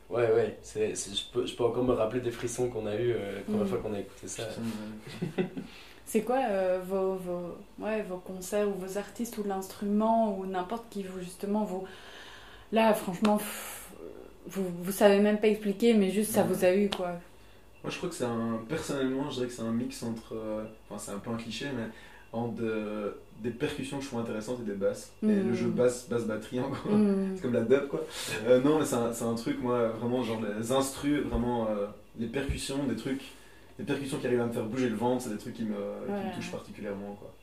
Ouais 0.09 0.31
ouais, 0.31 0.57
c'est 0.61 0.95
c'est- 0.95 1.15
je 1.15 1.23
peux 1.33 1.45
je 1.45 1.55
peux 1.55 1.63
encore 1.63 1.83
me 1.83 1.93
rappeler 1.93 2.19
des 2.21 2.29
frissons 2.31 2.69
qu'on 2.69 2.85
a 2.85 2.95
eu 2.95 3.11
euh, 3.13 3.35
la 3.37 3.41
première 3.41 3.63
Mm. 3.63 3.67
fois 3.67 3.77
qu'on 3.79 3.93
a 3.93 3.99
écouté 3.99 4.27
ça. 4.27 4.43
Putain, 4.45 5.41
ouais. 5.41 5.49
C'est 6.13 6.21
quoi 6.21 6.41
euh, 6.47 6.79
vos, 6.87 7.15
vos, 7.15 7.55
ouais, 7.79 8.03
vos 8.03 8.17
concerts 8.17 8.67
ou 8.69 8.73
vos 8.73 8.99
artistes 8.99 9.35
ou 9.39 9.43
l'instrument 9.43 10.37
ou 10.37 10.45
n'importe 10.45 10.85
qui 10.91 11.01
vous 11.01 11.19
justement 11.19 11.63
vous. 11.63 11.85
Là, 12.71 12.93
franchement, 12.93 13.39
vous, 14.45 14.63
vous 14.83 14.91
savez 14.91 15.19
même 15.19 15.39
pas 15.39 15.47
expliquer, 15.47 15.95
mais 15.95 16.11
juste 16.11 16.29
ça 16.29 16.43
vous 16.43 16.63
a 16.65 16.75
eu 16.75 16.91
quoi. 16.91 17.13
Moi, 17.83 17.89
je 17.89 17.97
crois 17.97 18.09
que 18.09 18.13
c'est 18.15 18.25
un. 18.25 18.59
Personnellement, 18.69 19.27
je 19.31 19.37
dirais 19.37 19.47
que 19.47 19.53
c'est 19.53 19.63
un 19.63 19.71
mix 19.71 20.03
entre. 20.03 20.35
euh, 20.35 20.63
Enfin, 20.87 20.99
c'est 21.03 21.11
un 21.15 21.17
peu 21.17 21.31
un 21.31 21.37
cliché, 21.37 21.65
mais 21.75 21.87
entre 22.31 22.53
de- 22.61 23.17
des 23.41 23.49
percussions 23.49 23.97
que 23.97 24.03
je 24.03 24.09
trouve 24.09 24.19
intéressantes 24.21 24.59
et 24.59 24.65
des 24.69 24.75
basses. 24.77 25.11
Et 25.23 25.25
le 25.25 25.55
jeu 25.55 25.69
basse, 25.69 26.07
basse 26.07 26.25
batterie, 26.25 26.59
en 26.59 26.69
gros. 26.69 26.91
Hmm. 26.91 27.31
C'est 27.35 27.41
comme 27.41 27.53
la 27.53 27.61
dub, 27.61 27.87
quoi. 27.87 28.01
Euh, 28.45 28.61
non, 28.61 28.77
mais 28.77 28.85
c'est 28.85 28.97
un, 28.97 29.11
c'est 29.13 29.25
un 29.25 29.33
truc, 29.33 29.59
moi, 29.63 29.87
vraiment, 29.87 30.21
genre 30.21 30.41
les 30.59 30.71
instrus, 30.71 31.21
vraiment, 31.21 31.69
euh, 31.69 31.87
les 32.19 32.27
percussions, 32.27 32.83
des 32.85 32.97
trucs. 32.97 33.23
Les 33.79 33.85
percussions 33.85 34.19
qui 34.19 34.27
arrivent 34.27 34.41
à 34.41 34.45
me 34.45 34.51
faire 34.51 34.65
bouger 34.65 34.89
le 34.89 34.95
ventre, 34.95 35.23
c'est 35.23 35.29
des 35.29 35.37
trucs 35.37 35.55
qui 35.55 35.63
me, 35.63 35.75
qui 36.05 36.11
me 36.11 36.35
touchent 36.35 36.51
particulièrement, 36.51 37.13
quoi. 37.19 37.33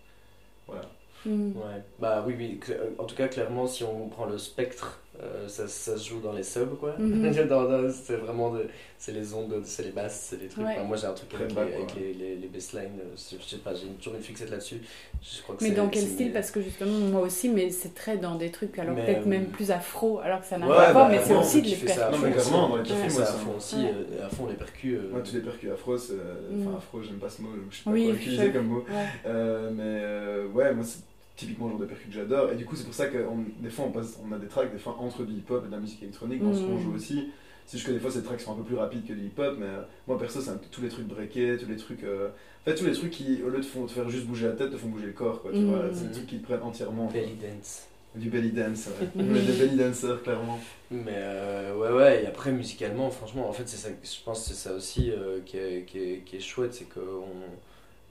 Voilà. 0.66 0.89
Ouais, 1.26 1.83
bah 1.99 2.24
oui, 2.26 2.35
oui. 2.39 2.61
En 2.99 3.05
tout 3.05 3.14
cas, 3.14 3.28
clairement, 3.28 3.66
si 3.66 3.85
on 3.85 4.09
prend 4.09 4.26
le 4.26 4.39
spectre, 4.39 5.01
euh, 5.22 5.48
ça, 5.48 5.66
ça 5.68 5.96
se 5.96 6.08
joue 6.08 6.20
dans 6.20 6.32
les 6.32 6.42
subs, 6.42 6.76
quoi. 6.78 6.94
Dans- 6.98 7.64
dans- 7.64 7.90
c'est 7.92 8.16
vraiment 8.16 8.50
de- 8.52 8.66
c'est 8.98 9.12
les 9.12 9.32
ondes, 9.34 9.60
c'est 9.64 9.82
les 9.84 9.90
basses, 9.92 10.26
c'est 10.30 10.40
les 10.40 10.48
trucs. 10.48 10.64
Ouais. 10.64 10.72
Enfin, 10.76 10.84
moi, 10.84 10.96
j'ai 10.96 11.06
un 11.06 11.12
truc 11.14 11.28
Très 11.30 11.44
avec, 11.44 11.54
bas, 11.54 11.64
les, 11.64 11.74
avec 11.74 11.94
les, 11.96 12.12
les, 12.14 12.36
les 12.36 12.48
basslines. 12.48 12.98
euh, 13.00 13.14
Je 13.16 13.42
sais 13.42 13.56
pas, 13.58 13.74
j'ai 13.74 13.86
toujours 13.98 14.14
une 14.14 14.22
fixette 14.22 14.50
là-dessus. 14.50 14.80
Je 15.22 15.42
crois 15.42 15.56
que 15.56 15.64
Mais 15.64 15.70
dans 15.70 15.88
quel 15.88 16.02
style? 16.06 16.26
mes- 16.28 16.32
Parce 16.32 16.50
que 16.50 16.60
justement, 16.60 16.92
moi 17.10 17.22
aussi, 17.22 17.48
mais 17.48 17.70
c'est 17.70 17.94
très 17.94 18.18
dans 18.18 18.34
des 18.36 18.50
trucs, 18.50 18.78
alors 18.78 18.94
peut-être 18.94 19.26
euh, 19.26 19.30
même 19.30 19.46
plus 19.46 19.70
afro, 19.70 20.18
alors 20.20 20.40
que 20.40 20.46
ça 20.46 20.58
n'a 20.58 20.66
ouais, 20.66 20.72
rien 20.76 20.82
à 20.88 20.92
voir, 20.92 21.08
bah, 21.08 21.12
mais 21.14 21.18
c'est 21.18 21.24
vraiment, 21.34 21.40
aussi 21.40 21.62
de 21.62 21.66
tu 21.68 21.70
les 21.70 21.76
fais 21.76 21.88
ça 21.88 22.08
à 22.08 22.10
percussions. 22.10 22.50
Non, 22.52 22.68
mais 22.76 22.82
les 22.82 22.82
Tu 22.84 22.92
perfus, 22.94 23.12
fais 23.12 23.18
moi, 23.18 23.26
ça 23.26 23.32
à 23.32 23.36
fond 23.36 23.56
aussi, 23.56 23.76
Ouais. 23.76 23.94
euh, 24.12 24.26
à 24.26 24.28
fond 24.28 24.46
les 24.46 24.54
percus. 24.54 24.94
euh, 24.98 25.08
Moi, 25.10 25.20
tous 25.22 25.34
les 25.34 25.40
percus 25.40 25.70
afro, 25.70 25.96
c'est. 25.98 26.12
Mm. 26.14 26.66
Enfin, 26.66 26.76
afro, 26.78 27.02
j'aime 27.02 27.18
pas 27.18 27.28
ce 27.30 27.42
mot, 27.42 27.48
je 27.70 27.76
sais 27.76 27.82
pas 27.84 27.90
quoi 27.90 27.98
utiliser 27.98 28.50
comme 28.52 28.66
mot. 28.66 28.84
Ouais. 28.88 29.70
Mais 29.72 30.44
ouais, 30.54 30.74
moi 30.74 30.84
c'est 30.84 31.00
typiquement 31.41 31.66
le 31.66 31.72
genre 31.72 31.80
de 31.80 31.86
percus 31.86 32.07
que 32.07 32.12
j'adore. 32.14 32.53
Et 32.53 32.57
du 32.57 32.64
coup, 32.64 32.76
c'est 32.76 32.84
pour 32.84 32.95
ça 32.95 33.07
que 33.09 33.18
on- 33.18 33.45
des 33.62 33.70
fois 33.70 33.86
on, 33.86 33.91
passe, 33.93 34.18
on 34.26 34.32
a 34.32 34.38
des 34.38 34.47
tracks 34.47 34.72
des 34.72 34.78
fois 34.78 34.97
entre 35.01 35.24
du 35.24 35.34
hip-hop 35.34 35.62
et 35.64 35.66
de 35.68 35.72
la 35.72 35.78
musique 35.80 36.03
électronique 36.03 36.43
dans 36.43 36.55
ce 36.55 36.61
qu'on 36.62 36.74
Mhm. 36.76 36.82
joue 36.82 36.95
aussi. 36.95 37.28
C'est 37.66 37.76
juste 37.78 37.86
que 37.88 37.93
des 37.93 38.01
fois 38.01 38.11
ces 38.11 38.22
tracks 38.22 38.41
sont 38.41 38.53
un 38.53 38.57
peu 38.57 38.64
plus 38.64 38.76
rapides 38.76 39.07
que 39.07 39.12
du 39.12 39.26
hip-hop, 39.26 39.57
mais 39.59 39.66
euh, 39.66 39.82
moi 40.09 40.18
perso, 40.18 40.41
c'est 40.41 40.51
un- 40.51 40.61
tous 40.70 40.82
les 40.82 40.88
trucs 40.88 41.07
breakés, 41.07 41.57
tous 41.59 41.68
les 41.68 41.76
trucs. 41.76 42.05
euh, 42.05 42.28
En 42.61 42.64
fait, 42.70 42.74
tous 42.74 42.84
les 42.84 42.93
trucs 42.93 43.11
qui, 43.11 43.41
au 43.43 43.49
lieu 43.49 43.57
de 43.59 43.62
font- 43.64 43.86
te 43.86 43.93
faire 43.93 44.09
juste 44.11 44.26
bouger 44.26 44.47
la 44.47 44.53
tête, 44.53 44.70
te 44.70 44.76
font 44.76 44.88
bouger 44.88 45.07
le 45.07 45.12
corps, 45.12 45.41
quoi. 45.41 45.51
Tu 45.51 45.61
Mhm. 45.61 45.70
vois, 45.70 45.84
c'est 45.95 46.09
des 46.09 46.12
trucs 46.12 46.26
qui 46.26 46.38
te 46.41 46.45
prennent 46.45 46.62
entièrement. 46.62 47.07
quoi. 47.07 47.14
Belly 47.14 47.34
dance. 47.36 47.86
Du 48.14 48.28
belly 48.28 48.51
dance, 48.51 48.88
ouais. 48.88 49.07
On 49.16 49.34
est 49.34 49.41
des 49.47 49.53
belly 49.53 49.76
dancers, 49.76 50.22
clairement. 50.22 50.59
Mais 50.91 51.14
euh, 51.14 51.74
ouais, 51.76 51.91
ouais, 51.93 52.22
et 52.24 52.26
après 52.26 52.53
musicalement, 52.53 53.09
franchement, 53.11 53.49
en 53.49 53.53
fait, 53.55 53.62
c'est 53.66 53.78
ça, 53.78 53.88
je 54.03 54.22
pense 54.24 54.43
que 54.43 54.49
c'est 54.49 54.68
ça 54.68 54.74
aussi 54.74 55.11
euh, 55.11 55.38
qui, 55.47 55.57
est, 55.57 55.84
qui, 55.86 55.99
est, 55.99 56.18
qui 56.26 56.36
est 56.36 56.41
chouette, 56.41 56.74
c'est 56.74 56.84
que 56.86 57.01
on, 57.01 57.32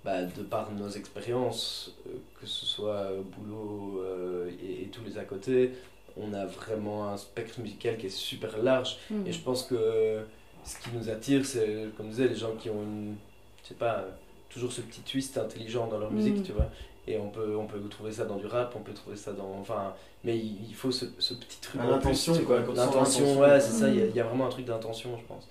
bah, 0.09 0.23
de 0.23 0.41
par 0.43 0.71
nos 0.71 0.89
expériences, 0.89 1.91
euh, 2.07 2.13
que 2.39 2.47
ce 2.47 2.65
soit 2.65 2.95
euh, 2.95 3.21
boulot 3.37 4.01
euh, 4.03 4.49
et, 4.63 4.83
et 4.83 4.85
tous 4.87 5.03
les 5.05 5.17
à 5.17 5.23
côté, 5.23 5.71
on 6.17 6.33
a 6.33 6.45
vraiment 6.45 7.09
un 7.09 7.17
spectre 7.17 7.59
musical 7.59 7.97
qui 7.97 8.07
est 8.07 8.09
super 8.09 8.57
large. 8.57 8.97
Hmm. 9.11 9.25
Et 9.27 9.31
je 9.31 9.39
pense 9.41 9.63
que 9.63 10.21
ce 10.63 10.77
qui 10.79 10.89
nous 10.95 11.09
attire, 11.09 11.45
c'est, 11.45 11.89
comme 11.95 12.07
je 12.07 12.11
disais, 12.11 12.27
les 12.27 12.35
gens 12.35 12.53
qui 12.59 12.69
ont 12.69 12.81
une, 12.81 13.15
je 13.63 13.69
sais 13.69 13.75
pas, 13.75 14.05
toujours 14.49 14.71
ce 14.71 14.81
petit 14.81 15.01
twist 15.01 15.37
intelligent 15.37 15.85
dans 15.87 15.99
leur 15.99 16.11
musique, 16.11 16.37
Mhm. 16.37 16.43
tu 16.43 16.51
vois. 16.53 16.69
Et 17.07 17.17
on 17.17 17.29
peut, 17.29 17.55
on 17.55 17.65
peut 17.65 17.79
trouver 17.89 18.11
ça 18.11 18.25
dans 18.25 18.37
du 18.37 18.45
rap, 18.47 18.73
on 18.75 18.81
peut 18.81 18.93
trouver 18.93 19.15
ça 19.15 19.31
dans. 19.31 19.51
Enfin, 19.61 19.93
mais 20.23 20.37
il 20.37 20.57
il 20.69 20.75
faut 20.75 20.91
ce, 20.91 21.05
ce 21.19 21.33
petit 21.35 21.59
truc. 21.61 21.79
Ah, 21.83 21.87
en 21.87 21.91
l'intention, 21.91 22.33
quoi, 22.45 22.59
L'intention, 22.75 23.39
ouais, 23.39 23.59
c'est 23.59 23.71
ça, 23.71 23.87
il 23.89 23.95
y, 23.95 24.01
a- 24.01 24.05
Mhm. 24.05 24.09
il 24.11 24.15
y 24.15 24.19
a 24.19 24.23
vraiment 24.23 24.47
un 24.47 24.49
truc 24.49 24.65
d'intention, 24.65 25.17
je 25.17 25.25
pense. 25.25 25.47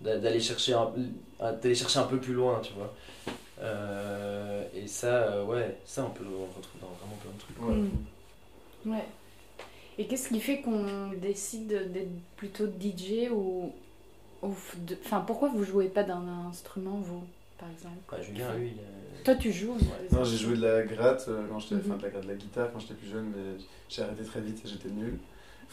D'a- 0.00 0.18
D'aller 0.18 0.40
chercher, 0.40 0.72
un, 0.74 0.90
chercher 1.74 1.98
un 2.00 2.04
peu 2.04 2.18
plus 2.18 2.34
loin, 2.34 2.60
tu 2.62 2.72
vois. 2.74 2.92
Euh, 3.60 4.64
et 4.74 4.86
ça, 4.86 5.24
euh, 5.32 5.44
ouais, 5.44 5.76
ça, 5.84 6.04
on 6.04 6.10
peut 6.10 6.24
le 6.24 6.30
retrouver 6.30 6.80
dans 6.80 6.88
vraiment 6.88 7.16
plein 7.20 7.32
de 7.32 7.38
trucs. 7.38 7.62
Ouais. 7.62 7.74
Mm. 8.86 8.92
Ouais. 8.92 9.04
Et 9.98 10.06
qu'est-ce 10.06 10.28
qui 10.28 10.40
fait 10.40 10.60
qu'on 10.62 11.10
décide 11.20 11.68
d'être 11.92 12.08
plutôt 12.36 12.66
DJ 12.66 13.30
ou. 13.30 13.72
ou 14.42 14.48
f- 14.48 14.84
de- 14.84 14.96
Enfin, 15.04 15.20
pourquoi 15.20 15.48
vous 15.50 15.64
jouez 15.64 15.88
pas 15.88 16.02
d'un 16.02 16.26
instrument, 16.48 16.96
vous, 16.96 17.22
par 17.58 17.68
exemple? 17.70 17.96
Ouais, 18.10 18.22
Julien, 18.22 18.54
lui, 18.54 18.68
il 18.74 18.78
est- 18.78 19.22
Toi, 19.24 19.36
tu 19.36 19.52
joues 19.52 19.76
Non, 20.10 20.24
j'ai 20.24 20.36
joué 20.38 20.56
de 20.56 20.62
la 20.62 20.82
gratte 20.82 21.26
euh, 21.28 21.46
quand 21.48 21.58
j'étais, 21.60 21.76
enfin 21.76 21.96
de 21.96 22.02
la 22.02 22.08
gratte 22.08 22.24
de 22.24 22.28
la 22.28 22.34
guitare 22.34 22.72
quand 22.72 22.80
j'étais 22.80 22.94
plus 22.94 23.08
jeune, 23.08 23.26
mais 23.36 23.62
j'ai 23.88 24.02
arrêté 24.02 24.24
très 24.24 24.40
vite 24.40 24.60
et 24.64 24.68
j'étais 24.68 24.88
nul. 24.88 25.18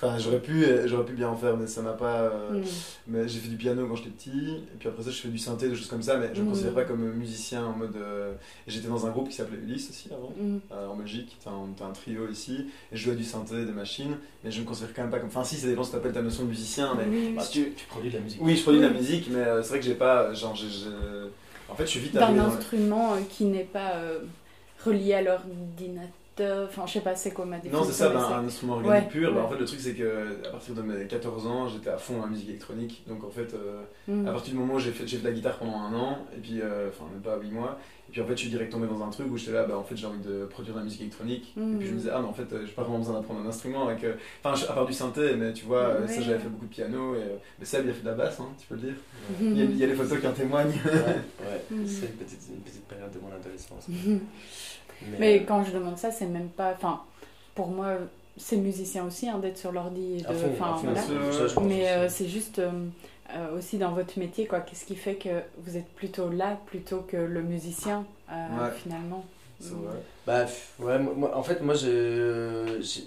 Enfin, 0.01 0.17
j'aurais 0.17 0.39
pu, 0.39 0.63
euh, 0.63 0.87
j'aurais 0.87 1.03
pu 1.03 1.11
bien 1.11 1.27
en 1.27 1.35
faire, 1.35 1.57
mais 1.57 1.67
ça 1.67 1.81
m'a 1.81 1.91
pas. 1.91 2.21
euh, 2.21 2.59
Mm. 2.59 2.63
Mais 3.07 3.27
j'ai 3.27 3.39
fait 3.39 3.49
du 3.49 3.57
piano 3.57 3.85
quand 3.85 3.95
j'étais 3.97 4.09
petit, 4.11 4.29
et 4.29 4.77
puis 4.79 4.87
après 4.87 5.03
ça, 5.03 5.11
je 5.11 5.17
fais 5.19 5.27
du 5.27 5.37
synthé, 5.37 5.67
des 5.67 5.75
choses 5.75 5.87
comme 5.89 6.01
ça, 6.01 6.15
mais 6.17 6.29
je 6.33 6.39
me 6.41 6.45
Mm. 6.45 6.49
considère 6.51 6.73
pas 6.73 6.83
comme 6.85 7.01
musicien 7.13 7.65
en 7.65 7.73
mode. 7.73 7.97
euh, 7.97 8.31
J'étais 8.65 8.87
dans 8.87 9.05
un 9.05 9.09
groupe 9.09 9.27
qui 9.27 9.35
s'appelait 9.35 9.57
Ulysse 9.57 9.89
aussi 9.89 10.07
avant. 10.13 10.31
Mm. 10.39 10.59
euh, 10.71 10.87
en 10.87 10.95
Belgique, 10.95 11.35
t'as 11.43 11.49
un, 11.51 11.67
t'as 11.77 11.85
un 11.85 11.91
trio 11.91 12.29
ici, 12.29 12.67
et 12.91 12.95
je 12.95 13.03
jouais 13.03 13.15
du 13.15 13.25
synthé, 13.25 13.65
des 13.65 13.71
machines, 13.73 14.15
mais 14.43 14.51
je 14.51 14.61
me 14.61 14.65
considère 14.65 14.93
quand 14.93 15.01
même 15.01 15.11
pas 15.11 15.19
comme. 15.19 15.27
Enfin, 15.27 15.43
si, 15.43 15.55
ça 15.57 15.67
dépend 15.67 15.83
si 15.83 15.91
t'appelles 15.91 16.13
ta 16.13 16.21
notion 16.21 16.43
de 16.43 16.49
musicien, 16.49 16.95
mais. 16.97 17.05
Oui, 17.09 17.33
Bah, 17.35 17.43
tu, 17.51 17.73
tu 17.75 17.85
produis 17.87 18.09
de 18.09 18.15
la 18.15 18.21
musique. 18.23 18.39
Oui, 18.41 18.55
je 18.55 18.61
produis 18.61 18.79
de 18.79 18.85
la 18.85 18.93
musique, 18.93 19.27
mais 19.29 19.39
euh, 19.39 19.61
c'est 19.61 19.69
vrai 19.69 19.79
que 19.79 19.85
j'ai 19.85 19.95
pas. 19.95 20.33
Genre, 20.33 20.55
j'ai. 20.55 20.69
j'ai- 20.69 21.29
En 21.69 21.75
fait, 21.75 21.83
je 21.85 21.89
suis 21.91 21.99
vite 21.99 22.13
D'un 22.13 22.31
dans. 22.31 22.45
instrument 22.45 23.15
qui 23.29 23.43
n'est 23.45 23.63
pas 23.65 23.95
euh, 23.95 24.19
relié 24.85 25.13
à 25.15 25.21
l'ordinateur. 25.21 26.07
Enfin, 26.41 26.85
je 26.85 26.93
sais 26.93 27.01
pas, 27.01 27.15
c'est 27.15 27.31
quoi 27.31 27.45
ma 27.45 27.57
définition 27.57 27.79
Non, 27.81 27.85
c'est 27.85 27.93
ça, 27.97 28.09
ben, 28.09 28.19
un 28.19 28.45
instrument 28.45 28.73
organique 28.73 28.91
Ouais, 29.05 29.09
pur. 29.09 29.33
ben, 29.33 29.41
en 29.41 29.49
fait, 29.49 29.57
le 29.57 29.65
truc, 29.65 29.79
c'est 29.79 29.93
que 29.93 30.37
à 30.47 30.51
partir 30.51 30.73
de 30.75 30.81
mes 30.81 31.05
14 31.07 31.47
ans, 31.47 31.67
j'étais 31.67 31.89
à 31.89 31.97
fond 31.97 32.17
dans 32.17 32.23
la 32.23 32.27
musique 32.29 32.49
électronique. 32.49 33.03
Donc, 33.07 33.23
en 33.23 33.29
fait, 33.29 33.53
euh, 33.53 33.81
Mm. 34.07 34.27
à 34.27 34.31
partir 34.31 34.53
du 34.53 34.59
moment 34.59 34.75
où 34.75 34.79
j'ai 34.79 34.91
fait, 34.91 35.05
j'ai 35.07 35.17
fait 35.17 35.23
de 35.23 35.27
la 35.29 35.33
guitare 35.35 35.57
pendant 35.57 35.77
un 35.77 35.93
an, 35.93 36.17
et 36.35 36.39
puis, 36.39 36.59
euh, 36.61 36.89
enfin, 36.89 37.05
même 37.11 37.21
pas 37.21 37.37
8 37.37 37.51
mois, 37.51 37.77
et 38.07 38.11
puis 38.11 38.21
en 38.21 38.25
fait, 38.25 38.33
je 38.33 38.41
suis 38.41 38.49
direct 38.49 38.71
tombé 38.71 38.87
dans 38.87 39.03
un 39.03 39.09
truc 39.09 39.31
où 39.31 39.37
j'étais 39.37 39.51
là, 39.51 39.65
bah, 39.65 39.77
en 39.77 39.83
fait, 39.83 39.95
j'ai 39.95 40.07
envie 40.07 40.19
de 40.19 40.45
produire 40.45 40.73
de 40.73 40.79
la 40.79 40.85
musique 40.85 41.01
électronique. 41.01 41.53
Et 41.57 41.75
puis, 41.77 41.87
je 41.87 41.91
me 41.91 41.95
Mm. 41.95 41.97
disais, 41.97 42.09
ah, 42.13 42.19
mais 42.21 42.27
en 42.27 42.33
fait, 42.33 42.47
j'ai 42.65 42.71
pas 42.71 42.81
vraiment 42.83 42.97
besoin 42.99 43.15
d'apprendre 43.15 43.41
un 43.41 43.47
instrument. 43.47 43.87
Avec, 43.87 44.03
euh, 44.03 44.13
Enfin, 44.43 44.59
à 44.69 44.73
part 44.73 44.85
du 44.87 44.93
synthé, 44.93 45.35
mais 45.35 45.53
tu 45.53 45.65
vois, 45.65 46.07
ça, 46.07 46.21
j'avais 46.21 46.39
fait 46.39 46.47
beaucoup 46.49 46.65
de 46.65 46.71
piano. 46.71 47.15
Et, 47.15 47.19
euh, 47.19 47.35
mais 47.59 47.65
Seb, 47.65 47.85
il 47.85 47.91
a 47.91 47.93
fait 47.93 48.01
de 48.01 48.07
la 48.07 48.15
basse, 48.15 48.39
hein, 48.39 48.49
tu 48.59 48.65
peux 48.67 48.75
le 48.75 48.81
dire. 48.81 48.95
Il 49.41 49.57
y, 49.57 49.61
a, 49.61 49.65
il 49.65 49.77
y 49.77 49.83
a 49.83 49.87
les 49.87 49.93
photos 49.93 50.19
qui 50.19 50.27
en 50.27 50.31
témoignent. 50.31 50.69
Ouais, 50.85 50.91
ouais. 50.91 51.63
Mm. 51.69 51.81
c'est 51.85 52.05
une 52.07 52.13
petite, 52.13 52.39
une 52.49 52.61
petite 52.61 52.85
période 52.85 53.11
de 53.11 53.19
mon 53.19 53.31
adolescence. 53.35 53.85
Mais, 55.01 55.17
Mais 55.19 55.39
euh, 55.39 55.43
quand 55.47 55.63
je 55.63 55.71
demande 55.71 55.97
ça, 55.97 56.11
c'est 56.11 56.25
même 56.25 56.49
pas. 56.49 56.73
Enfin, 56.73 57.01
pour 57.55 57.67
moi, 57.67 57.97
c'est 58.37 58.57
musicien 58.57 59.05
aussi 59.05 59.27
hein, 59.29 59.39
d'être 59.39 59.57
sur 59.57 59.71
l'ordi. 59.71 60.23
enfin, 60.29 60.77
voilà. 60.83 61.01
Mais 61.63 61.89
euh, 61.89 62.09
c'est 62.09 62.27
juste 62.27 62.59
euh, 62.59 63.57
aussi 63.57 63.77
dans 63.77 63.91
votre 63.93 64.17
métier, 64.19 64.45
quoi. 64.47 64.59
Qu'est-ce 64.61 64.85
qui 64.85 64.95
fait 64.95 65.15
que 65.15 65.41
vous 65.59 65.77
êtes 65.77 65.87
plutôt 65.95 66.29
là 66.29 66.57
plutôt 66.67 66.99
que 67.01 67.17
le 67.17 67.41
musicien, 67.41 68.05
euh, 68.31 68.33
Ouais. 68.33 68.71
finalement? 68.81 69.25
Vrai. 69.61 69.97
Bah, 70.25 70.45
ouais, 70.79 70.99
moi- 70.99 71.13
moi, 71.15 71.37
en 71.37 71.43
fait, 71.43 71.61
moi, 71.61 71.73
je, 71.75 72.77
j'ai- 72.81 73.03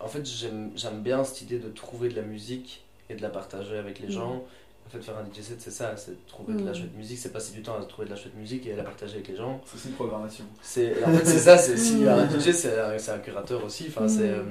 en 0.00 0.08
fait, 0.08 0.24
j'aime, 0.26 0.70
j'aime 0.76 1.02
bien 1.02 1.22
cette 1.24 1.42
idée 1.42 1.58
de 1.58 1.68
trouver 1.68 2.08
de 2.08 2.16
la 2.16 2.22
musique 2.22 2.82
et 3.10 3.14
de 3.14 3.20
la 3.22 3.28
partager 3.28 3.76
avec 3.76 3.98
les 4.00 4.08
Mm. 4.08 4.12
gens. 4.12 4.44
En 4.86 4.90
fait, 4.90 5.00
faire 5.02 5.14
un 5.18 5.24
DJ 5.24 5.42
set, 5.42 5.60
c'est 5.60 5.70
ça, 5.70 5.96
c'est 5.96 6.26
trouver 6.26 6.54
de 6.54 6.64
la 6.64 6.70
Mm. 6.70 6.74
chouette 6.74 6.94
musique, 6.96 7.18
c'est 7.18 7.32
passer 7.32 7.52
du 7.52 7.62
temps 7.62 7.76
à 7.80 7.84
trouver 7.84 8.04
de 8.06 8.10
la 8.12 8.16
chouette 8.16 8.36
musique 8.36 8.66
et 8.66 8.74
à 8.74 8.76
la 8.76 8.84
partager 8.84 9.14
avec 9.14 9.28
les 9.28 9.36
gens. 9.36 9.60
C'est 9.66 9.76
aussi 9.76 9.88
une 9.88 9.94
programmation. 9.94 10.44
C'est, 10.62 11.02
en 11.04 11.12
fait, 11.12 11.24
c'est 11.24 11.38
ça, 11.38 11.58
c'est, 11.58 11.76
si 11.76 11.96
Mm. 11.96 12.08
un 12.08 12.28
DJ, 12.28 12.52
c'est 12.52 12.78
un, 12.78 12.98
c'est 12.98 13.10
un 13.12 13.18
curateur 13.18 13.64
aussi. 13.64 13.86
Enfin, 13.88 14.04
Mm. 14.04 14.08
c'est, 14.08 14.28
euh, 14.28 14.42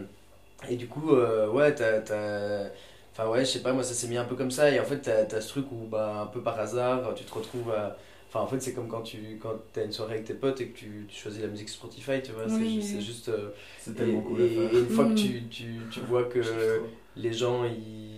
et 0.70 0.76
du 0.76 0.88
coup, 0.88 1.12
euh, 1.12 1.50
ouais, 1.50 1.74
t'as, 1.76 2.00
t'as- 2.02 2.70
Enfin, 3.16 3.30
ouais, 3.30 3.46
je 3.46 3.52
sais 3.52 3.60
pas, 3.60 3.74
moi, 3.74 3.84
ça 3.84 3.94
s'est 3.94 4.08
mis 4.08 4.18
un 4.18 4.26
peu 4.26 4.36
comme 4.36 4.50
ça. 4.50 4.72
Et 4.72 4.80
en 4.80 4.84
fait, 4.86 4.98
t'as, 4.98 5.24
t'as 5.26 5.40
ce 5.40 5.48
truc 5.50 5.72
où, 5.72 5.86
bah, 5.86 6.22
un 6.24 6.26
peu 6.26 6.42
par 6.42 6.60
hasard, 6.60 7.14
tu 7.14 7.24
te 7.24 7.32
retrouves 7.34 7.70
à. 7.72 7.96
Enfin, 8.28 8.40
en 8.40 8.48
fait, 8.48 8.60
c'est 8.60 8.74
comme 8.74 8.88
quand 8.88 9.04
tu 9.04 9.38
quand 9.40 9.54
as 9.78 9.84
une 9.84 9.92
soirée 9.92 10.16
avec 10.16 10.26
tes 10.26 10.34
potes 10.34 10.60
et 10.62 10.70
que 10.70 10.76
tu, 10.80 11.06
tu 11.08 11.16
choisis 11.22 11.40
la 11.40 11.48
musique 11.48 11.70
Spotify, 11.70 12.24
tu 12.24 12.32
vois. 12.32 12.46
c'est, 12.50 12.56
Oui, 12.56 12.82
ju- 12.82 12.88
c'est 12.96 13.02
juste. 13.02 13.30
euh, 13.30 13.50
C'est 13.80 13.92
et, 13.92 13.94
tellement 13.94 14.22
cool 14.22 14.42
et- 14.42 14.46
et 14.74 14.80
une 14.80 14.90
fois 14.90 15.06
que 15.06 15.14
tu, 15.14 15.44
tu, 15.52 15.66
tu 15.92 16.00
vois 16.00 16.24
que 16.24 16.40
les 17.16 17.34
gens 17.34 17.64
ils 17.66 18.13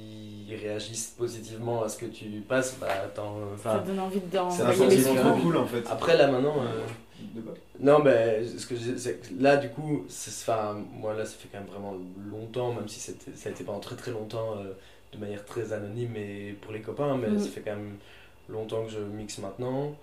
réagissent 0.54 1.16
positivement 1.18 1.84
à 1.84 1.90
ce 1.90 1.98
que 1.98 2.06
tu 2.06 2.26
passes, 2.48 2.76
bah 2.80 2.88
attends. 3.06 3.38
Ça 3.64 3.80
donne 3.80 4.00
envie 4.00 4.20
C'est 4.52 4.62
un 4.64 4.74
sentiment 4.74 5.40
cool 5.42 5.58
en 5.58 5.66
fait. 5.66 5.84
après 5.90 6.18
là 6.18 6.28
maintenant. 6.28 6.56
euh, 6.62 6.82
De 7.34 7.42
quoi 7.42 7.54
non, 7.80 8.00
ben, 8.02 8.46
ce 8.48 8.66
que 8.68 8.76
je 8.76 8.92
dis, 8.92 9.00
c'est 9.00 9.16
que 9.16 9.28
là, 9.42 9.58
du 9.58 9.70
coup, 9.70 10.06
enfin, 10.08 10.78
moi, 10.94 11.14
là, 11.14 11.26
ça 11.26 11.36
fait 11.38 11.50
quand 11.52 11.58
même 11.60 11.68
vraiment 11.68 11.94
longtemps, 12.32 12.72
même 12.74 12.88
si 12.88 13.00
ça 13.00 13.12
a 13.46 13.50
été 13.50 13.64
pendant 13.64 13.80
très 13.80 13.96
très 13.98 14.12
longtemps, 14.12 14.56
euh, 14.58 14.72
de 15.14 15.18
manière 15.18 15.44
très 15.46 15.74
anonyme 15.74 16.16
et 16.16 16.56
pour 16.62 16.72
les 16.74 16.82
copains, 16.82 17.18
mais 17.18 17.28
Mhm. 17.30 17.40
ça 17.40 17.50
fait 17.50 17.62
quand 17.62 17.76
même 17.76 17.98
longtemps 18.50 18.84
que 18.86 18.92
je 18.92 19.00
mixe 19.00 19.40
maintenant. 19.40 19.94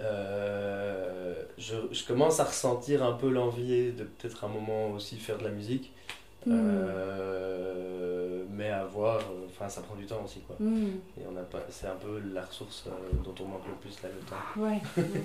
Euh, 0.00 1.34
je, 1.58 1.74
je 1.92 2.04
commence 2.04 2.40
à 2.40 2.44
ressentir 2.44 3.02
un 3.02 3.12
peu 3.12 3.28
l'envie 3.30 3.92
de 3.92 4.04
peut-être 4.04 4.44
un 4.44 4.48
moment 4.48 4.90
aussi 4.90 5.16
faire 5.16 5.38
de 5.38 5.44
la 5.44 5.50
musique. 5.50 5.91
Mm. 6.46 6.52
Euh, 6.52 8.44
mais 8.50 8.70
à 8.70 8.84
voir, 8.84 9.20
enfin, 9.48 9.68
ça 9.68 9.80
prend 9.82 9.94
du 9.94 10.06
temps 10.06 10.22
aussi, 10.24 10.40
quoi. 10.40 10.56
Mm. 10.58 10.86
Et 11.18 11.22
on 11.28 11.32
n'a 11.32 11.42
pas, 11.42 11.60
c'est 11.70 11.86
un 11.86 11.96
peu 11.96 12.20
la 12.32 12.42
ressource 12.42 12.84
euh, 12.86 12.90
dont 13.24 13.34
on 13.44 13.48
manque 13.48 13.66
le 13.68 13.74
plus 13.74 14.00
là, 14.02 14.08
le 14.08 14.24
temps. 14.26 14.60
Ouais. 14.62 14.80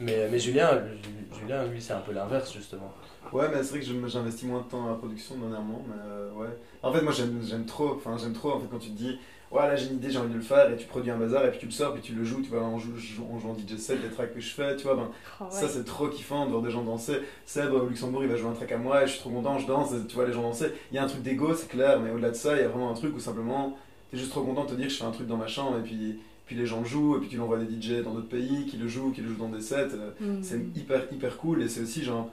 Mais, 0.00 0.28
mais 0.28 0.40
Julien, 0.40 0.74
lui- 0.80 1.38
Julien, 1.38 1.64
lui, 1.66 1.80
c'est 1.80 1.92
un 1.92 2.00
peu 2.00 2.10
l'inverse, 2.12 2.52
justement. 2.52 2.92
Ouais, 3.32 3.48
mais 3.48 3.62
c'est 3.62 3.78
vrai 3.78 3.80
que 3.80 4.08
j'investis 4.08 4.42
moins 4.42 4.58
de 4.62 4.64
temps 4.66 4.82
dans 4.82 4.90
la 4.90 4.96
production 4.96 5.36
dernièrement, 5.36 5.84
mais 5.88 5.94
euh, 6.04 6.32
ouais. 6.32 6.48
En 6.82 6.92
fait, 6.92 7.00
moi 7.00 7.12
j'aime 7.12 7.40
j'aime 7.44 7.64
trop, 7.64 7.94
enfin 7.94 8.16
j'aime 8.18 8.32
trop 8.32 8.52
en 8.54 8.60
fait 8.60 8.66
quand 8.70 8.80
tu 8.80 8.90
te 8.90 8.96
dis, 8.98 9.18
ouais 9.50 9.62
là 9.62 9.76
j'ai 9.76 9.86
une 9.88 9.96
idée, 9.96 10.10
j'ai 10.10 10.18
envie 10.18 10.30
de 10.30 10.34
le 10.36 10.40
faire, 10.42 10.70
et 10.70 10.76
tu 10.76 10.86
produis 10.86 11.10
un 11.10 11.16
bazar, 11.16 11.44
et 11.46 11.50
puis 11.50 11.58
tu 11.60 11.66
le 11.66 11.72
sors, 11.72 11.92
puis 11.92 12.02
tu 12.02 12.12
le 12.14 12.24
joues, 12.24 12.42
tu 12.42 12.48
vois, 12.50 12.62
on 12.62 12.78
joue, 12.78 12.92
on 13.32 13.38
joue 13.38 13.48
en 13.48 13.54
DJ 13.56 13.76
set, 13.78 13.98
les 14.02 14.10
tracks 14.10 14.34
que 14.34 14.40
je 14.40 14.50
fais, 14.52 14.76
tu 14.76 14.84
vois, 14.84 14.94
ben, 14.96 15.08
Oh, 15.40 15.44
ouais. 15.44 15.50
ça 15.50 15.68
c'est 15.68 15.84
trop 15.84 16.08
kiffant 16.08 16.46
de 16.46 16.50
voir 16.50 16.62
des 16.62 16.70
gens 16.70 16.82
danser. 16.82 17.18
Seb 17.46 17.72
au 17.72 17.86
Luxembourg, 17.86 18.22
il 18.24 18.28
va 18.30 18.36
jouer 18.36 18.48
un 18.50 18.54
track 18.54 18.72
à 18.72 18.78
moi, 18.78 19.02
et 19.02 19.06
je 19.06 19.12
suis 19.12 19.20
trop 19.20 19.30
content, 19.30 19.58
je 19.58 19.66
danse, 19.66 19.92
et 19.92 20.06
tu 20.06 20.14
vois 20.14 20.26
les 20.26 20.32
gens 20.32 20.42
danser. 20.42 20.72
Il 20.90 20.96
y 20.96 20.98
a 20.98 21.04
un 21.04 21.06
truc 21.06 21.22
d'ego, 21.22 21.54
c'est 21.54 21.68
clair, 21.68 22.00
mais 22.00 22.10
au-delà 22.10 22.30
de 22.30 22.34
ça, 22.36 22.54
il 22.56 22.60
y 22.62 22.64
a 22.64 22.68
vraiment 22.68 22.90
un 22.90 22.94
truc 22.94 23.14
où 23.16 23.20
simplement, 23.20 23.76
t'es 24.10 24.16
juste 24.16 24.30
trop 24.30 24.42
content 24.42 24.64
de 24.64 24.70
te 24.70 24.74
dire, 24.74 24.88
je 24.88 24.96
fais 24.96 25.04
un 25.04 25.10
truc 25.12 25.26
dans 25.26 25.36
ma 25.36 25.46
chambre, 25.46 25.78
et 25.78 25.82
puis, 25.82 26.18
puis 26.46 26.56
les 26.56 26.66
gens 26.66 26.80
le 26.80 26.86
jouent, 26.86 27.16
et 27.16 27.20
puis 27.20 27.28
tu 27.28 27.36
l'envoies 27.36 27.58
des 27.58 27.64
DJ 27.80 28.02
dans 28.02 28.12
d'autres 28.12 28.28
pays, 28.28 28.66
qui 28.66 28.76
le 28.76 28.86
jouent, 28.88 29.12
qui 29.12 29.20
le 29.22 29.28
jouent 29.28 29.36
dans 29.38 29.48
des 29.48 29.60
sets. 29.62 29.88
euh, 29.94 30.10
Mm. 30.20 30.42
c'est 30.42 30.60
hyper 30.76 31.02
hyper 31.12 31.36
cool 31.38 31.62
et 31.62 31.68
c'est 31.68 31.80
aussi 31.82 32.02
genre 32.04 32.30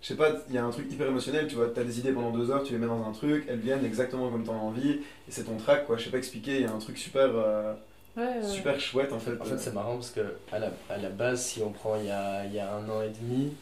je 0.00 0.06
sais 0.08 0.14
pas 0.14 0.30
il 0.48 0.54
y 0.54 0.58
a 0.58 0.64
un 0.64 0.70
truc 0.70 0.90
hyper 0.92 1.08
émotionnel 1.08 1.46
tu 1.48 1.56
vois 1.56 1.68
t'as 1.74 1.82
des 1.84 1.98
idées 1.98 2.12
pendant 2.12 2.30
deux 2.30 2.50
heures 2.50 2.62
tu 2.62 2.72
les 2.72 2.78
mets 2.78 2.86
dans 2.86 3.04
un 3.08 3.12
truc 3.12 3.44
elles 3.48 3.58
viennent 3.58 3.84
exactement 3.84 4.30
comme 4.30 4.44
t'en 4.44 4.54
as 4.54 4.62
envie 4.62 4.90
et 4.90 5.30
c'est 5.30 5.44
ton 5.44 5.56
track 5.56 5.86
quoi 5.86 5.96
je 5.96 6.04
sais 6.04 6.10
pas 6.10 6.18
expliquer 6.18 6.56
il 6.56 6.62
y 6.62 6.66
a 6.66 6.72
un 6.72 6.78
truc 6.78 6.98
super 6.98 7.30
euh, 7.34 7.74
Ouais, 8.16 8.24
ouais. 8.24 8.42
super 8.48 8.80
chouette 8.80 9.12
en 9.12 9.20
fait 9.20 9.40
En 9.40 9.44
fait, 9.44 9.58
c'est 9.58 9.72
marrant 9.72 9.94
parce 9.94 10.10
que 10.10 10.34
à 10.50 10.58
la, 10.58 10.72
à 10.90 10.96
la 10.96 11.08
base, 11.08 11.40
si 11.42 11.62
on 11.62 11.70
prend 11.70 11.94
il 11.96 12.06
y 12.06 12.10
a, 12.10 12.44
il 12.46 12.52
y 12.52 12.58
a 12.58 12.74
un 12.74 12.88
an 12.88 13.00
et 13.02 13.10
demi, 13.10 13.52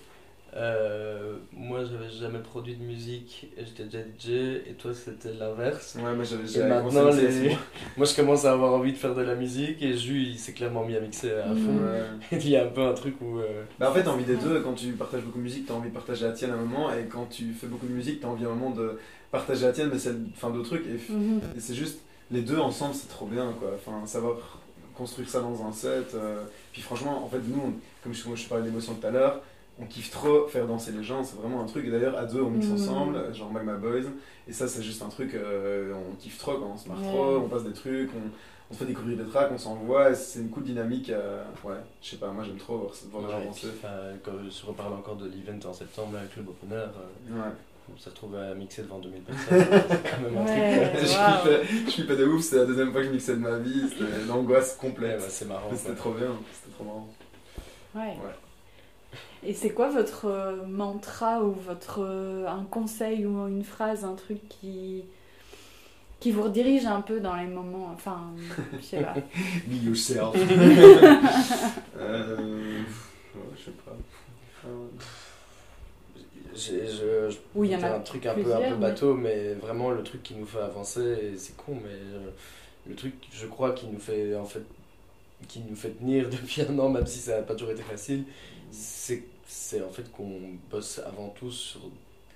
euh, 0.55 1.35
moi 1.53 1.81
j'avais 1.85 2.09
jamais 2.09 2.39
produit 2.39 2.77
de 2.77 2.83
musique 2.83 3.49
et 3.59 3.65
j'étais 3.65 3.85
déjà 3.85 3.99
DJ 3.99 4.31
et 4.69 4.75
toi 4.79 4.93
c'était 4.95 5.33
l'inverse. 5.35 5.97
ouais 5.97 6.15
moi 6.15 6.25
j'avais 6.25 6.45
Et 6.45 6.47
j'avais 6.47 6.69
maintenant, 6.69 7.01
commencé 7.01 7.19
à 7.19 7.29
les... 7.31 7.41
mixer, 7.41 7.59
moi 7.97 8.07
je 8.07 8.17
commence 8.17 8.45
à 8.47 8.53
avoir 8.53 8.73
envie 8.73 8.93
de 8.93 8.97
faire 8.97 9.15
de 9.15 9.23
la 9.23 9.35
musique 9.35 9.83
et 9.83 9.95
Jus 9.97 10.23
il 10.23 10.39
s'est 10.39 10.53
clairement 10.53 10.85
mis 10.85 10.97
à 10.97 11.01
mixer 11.01 11.33
à 11.33 11.49
fond. 11.49 11.77
Ouais. 11.79 12.01
il 12.41 12.49
y 12.49 12.57
a 12.57 12.65
un 12.65 12.69
peu 12.69 12.83
un 12.83 12.95
truc 12.95 13.17
où. 13.21 13.39
euh, 13.41 13.65
Bah 13.79 13.91
en 13.91 13.95
fait 13.95 14.03
t'as 14.05 14.11
envie 14.11 14.25
des 14.25 14.37
deux 14.37 14.61
quand 14.61 14.73
tu 14.75 14.93
partages 14.93 15.23
beaucoup 15.23 15.39
de 15.39 15.43
musique 15.45 15.67
t'as 15.67 15.75
envie 15.75 15.91
de 15.91 15.95
partager 15.95 16.25
la 16.27 16.33
tienne 16.33 16.53
à 16.53 16.55
un 16.55 16.59
moment 16.65 16.91
et 16.93 17.05
quand 17.07 17.27
tu 17.29 17.53
fais 17.53 17.67
beaucoup 17.67 17.87
de 17.87 17.93
musique 17.93 18.21
t'as 18.21 18.29
envie 18.29 18.45
à 18.45 18.49
un 18.49 18.55
moment 18.55 18.71
de 18.71 18.99
partager 19.31 19.67
la 19.67 19.73
tienne 19.73 19.91
mais 19.93 19.99
c'est 19.99 20.15
enfin 20.35 20.51
d'autres 20.51 20.69
trucs 20.69 20.87
et, 20.87 21.13
Mhm. 21.13 21.41
et 21.57 21.61
c'est 21.61 21.75
juste 21.75 21.99
les 22.31 22.41
deux 22.43 22.59
ensemble 22.59 22.95
c'est 22.95 23.09
trop 23.09 23.27
bien 23.27 23.53
quoi 23.61 23.73
enfin 23.75 24.07
savoir 24.07 24.59
construire 24.95 25.29
ça 25.29 25.41
dans 25.41 25.63
un 25.67 25.73
set 25.73 26.15
euh, 26.15 26.43
puis 26.73 26.81
franchement 26.81 27.23
en 27.25 27.29
fait 27.29 27.39
nous 27.47 27.61
on- 27.61 27.73
comme 28.03 28.15
je, 28.15 28.27
moi, 28.27 28.37
je 28.37 28.47
parlais 28.47 28.65
d'émotion 28.65 28.95
tout 28.95 29.07
à 29.07 29.11
l'heure 29.11 29.43
on 29.81 29.85
kiffe 29.87 30.11
trop 30.11 30.47
faire 30.47 30.67
danser 30.67 30.91
les 30.93 31.03
gens 31.03 31.23
c'est 31.23 31.37
vraiment 31.37 31.61
un 31.63 31.67
truc 31.67 31.85
et 31.87 31.91
d'ailleurs 31.91 32.17
à 32.17 32.25
deux 32.25 32.41
on 32.41 32.51
mixe 32.51 32.67
Mhm. 32.69 32.75
ensemble 32.75 33.35
genre 33.35 33.53
Magma 33.53 33.75
Boys 33.75 34.09
et 34.49 34.53
ça 34.53 34.67
c'est 34.69 34.83
juste 34.83 35.03
un 35.03 35.09
truc 35.09 35.35
euh, 35.35 35.93
on 35.95 36.15
kiffe 36.17 36.39
trop 36.39 36.55
quand 36.55 36.71
on 36.75 36.77
se 36.79 36.89
marre 36.89 37.01
Ouais. 37.03 37.09
trop 37.09 37.37
on 37.45 37.49
passe 37.49 37.65
des 37.65 37.73
trucs 37.75 38.11
on, 38.15 38.31
on 38.71 38.75
se 38.75 38.79
fait 38.79 38.87
découvrir 38.87 39.19
des 39.19 39.25
tracks 39.31 39.51
on 39.53 39.59
s'envoie 39.59 40.15
c'est 40.15 40.41
une 40.41 40.49
cool 40.49 40.63
dynamique 40.65 41.11
euh, 41.11 41.45
ouais 41.65 41.75
je 42.03 42.09
sais 42.11 42.17
pas 42.17 42.31
moi 42.33 42.43
j'aime 42.45 42.57
trop 42.57 42.79
voir, 42.79 42.93
voir 43.11 43.23
les 43.23 43.29
ouais, 43.29 43.35
gens 43.35 43.43
et 43.43 43.47
danser 43.47 43.67
quand 44.25 44.33
je 44.49 44.67
reparle 44.67 44.95
encore 44.95 45.17
de 45.17 45.27
l'event 45.29 45.69
en 45.69 45.73
septembre 45.75 46.17
avec 46.17 46.33
Club 46.33 46.49
Opener, 46.49 46.75
euh, 46.77 47.37
ouais 47.39 47.53
on 47.95 47.97
s'est 47.99 48.11
retrouvé 48.11 48.39
à 48.41 48.53
mixer 48.55 48.83
devant 48.83 48.99
2000 48.99 49.21
personnes. 49.23 49.65
c'est 49.89 50.11
quand 50.11 50.21
même 50.23 50.39
un 50.39 50.45
Ouais. 50.45 50.93
truc. 50.95 51.07
je 51.07 51.15
Waouh. 51.17 51.37
kiffais 51.61 51.77
je 51.87 51.91
kiffais 51.91 52.17
de 52.17 52.25
ouf 52.25 52.43
c'était 52.43 52.57
la 52.57 52.65
deuxième 52.65 52.91
fois 52.93 53.03
que 53.03 53.07
je 53.09 53.13
mixais 53.13 53.35
de 53.35 53.39
ma 53.41 53.59
vie 53.59 53.89
c'était 53.91 54.25
l'angoisse 54.27 54.79
Ouais, 54.83 54.89
complète 54.89 55.19
bah, 55.21 55.27
c'est 55.29 55.45
marrant. 55.45 55.71
C'était 55.75 55.95
trop 55.95 56.13
bien 56.13 56.33
c'était 56.53 56.75
trop 56.75 56.85
marrant 56.85 57.09
Ouais. 57.95 58.15
Et 59.47 59.55
c'est 59.55 59.71
quoi 59.71 59.89
votre 59.91 60.27
euh, 60.27 60.67
mantra 60.67 61.43
ou 61.43 61.53
votre 61.53 62.01
euh, 62.03 62.47
un 62.49 62.65
conseil 62.65 63.25
ou 63.27 63.47
une 63.47 63.65
phrase, 63.65 64.05
un 64.05 64.15
truc 64.15 64.39
qui 64.49 65.05
qui 66.19 66.33
vous 66.33 66.43
redirige 66.43 66.87
un 66.87 67.03
peu 67.03 67.21
dans 67.21 67.37
les 67.37 67.47
moments, 67.47 67.91
enfin, 67.95 68.33
je 68.79 68.83
sais 68.83 69.03
pas. 69.03 69.15
Be 69.67 69.85
yourself. 69.85 70.35
euh, 71.99 72.83
je 73.59 73.65
sais 73.65 73.71
pas. 73.85 73.93
Euh, 74.67 74.89
J'ai- 76.55 76.87
je, 76.87 77.31
je 77.31 77.37
Oui, 77.55 77.69
il 77.69 77.73
y 77.73 77.77
en 77.77 77.81
c'est 77.81 77.87
a 77.87 77.97
un 77.97 78.01
truc 78.01 78.25
un 78.27 78.35
peu, 78.35 78.55
un 78.55 78.61
peu 78.63 78.77
bateau, 78.77 79.15
mais 79.15 79.53
vraiment 79.55 79.91
le 79.91 80.03
truc 80.03 80.23
qui 80.23 80.35
nous 80.35 80.47
fait 80.47 80.59
avancer, 80.61 81.35
c'est 81.37 81.57
con, 81.57 81.75
mais 81.83 81.91
euh, 81.91 82.31
le 82.89 82.95
truc, 82.95 83.15
je 83.33 83.47
crois, 83.47 83.73
qui 83.73 83.87
nous 83.89 83.99
fait 84.01 84.35
en 84.37 84.45
fait, 84.47 84.63
qui 85.49 85.61
nous 85.69 85.77
fait 85.77 85.91
tenir 85.91 86.29
depuis 86.31 86.63
un 86.63 86.79
an, 86.79 86.89
même 86.89 87.07
si 87.07 87.19
ça 87.21 87.37
n'a 87.39 87.43
pas 87.43 87.55
toujours 87.55 87.73
été 87.73 87.83
facile, 87.83 88.25
c'est 88.71 89.25
c'est 89.47 89.83
en 89.83 89.91
fait 89.91 90.11
qu'on 90.13 90.41
bosse 90.71 91.01
avant 91.07 91.29
tout 91.31 91.51
sur 91.51 91.81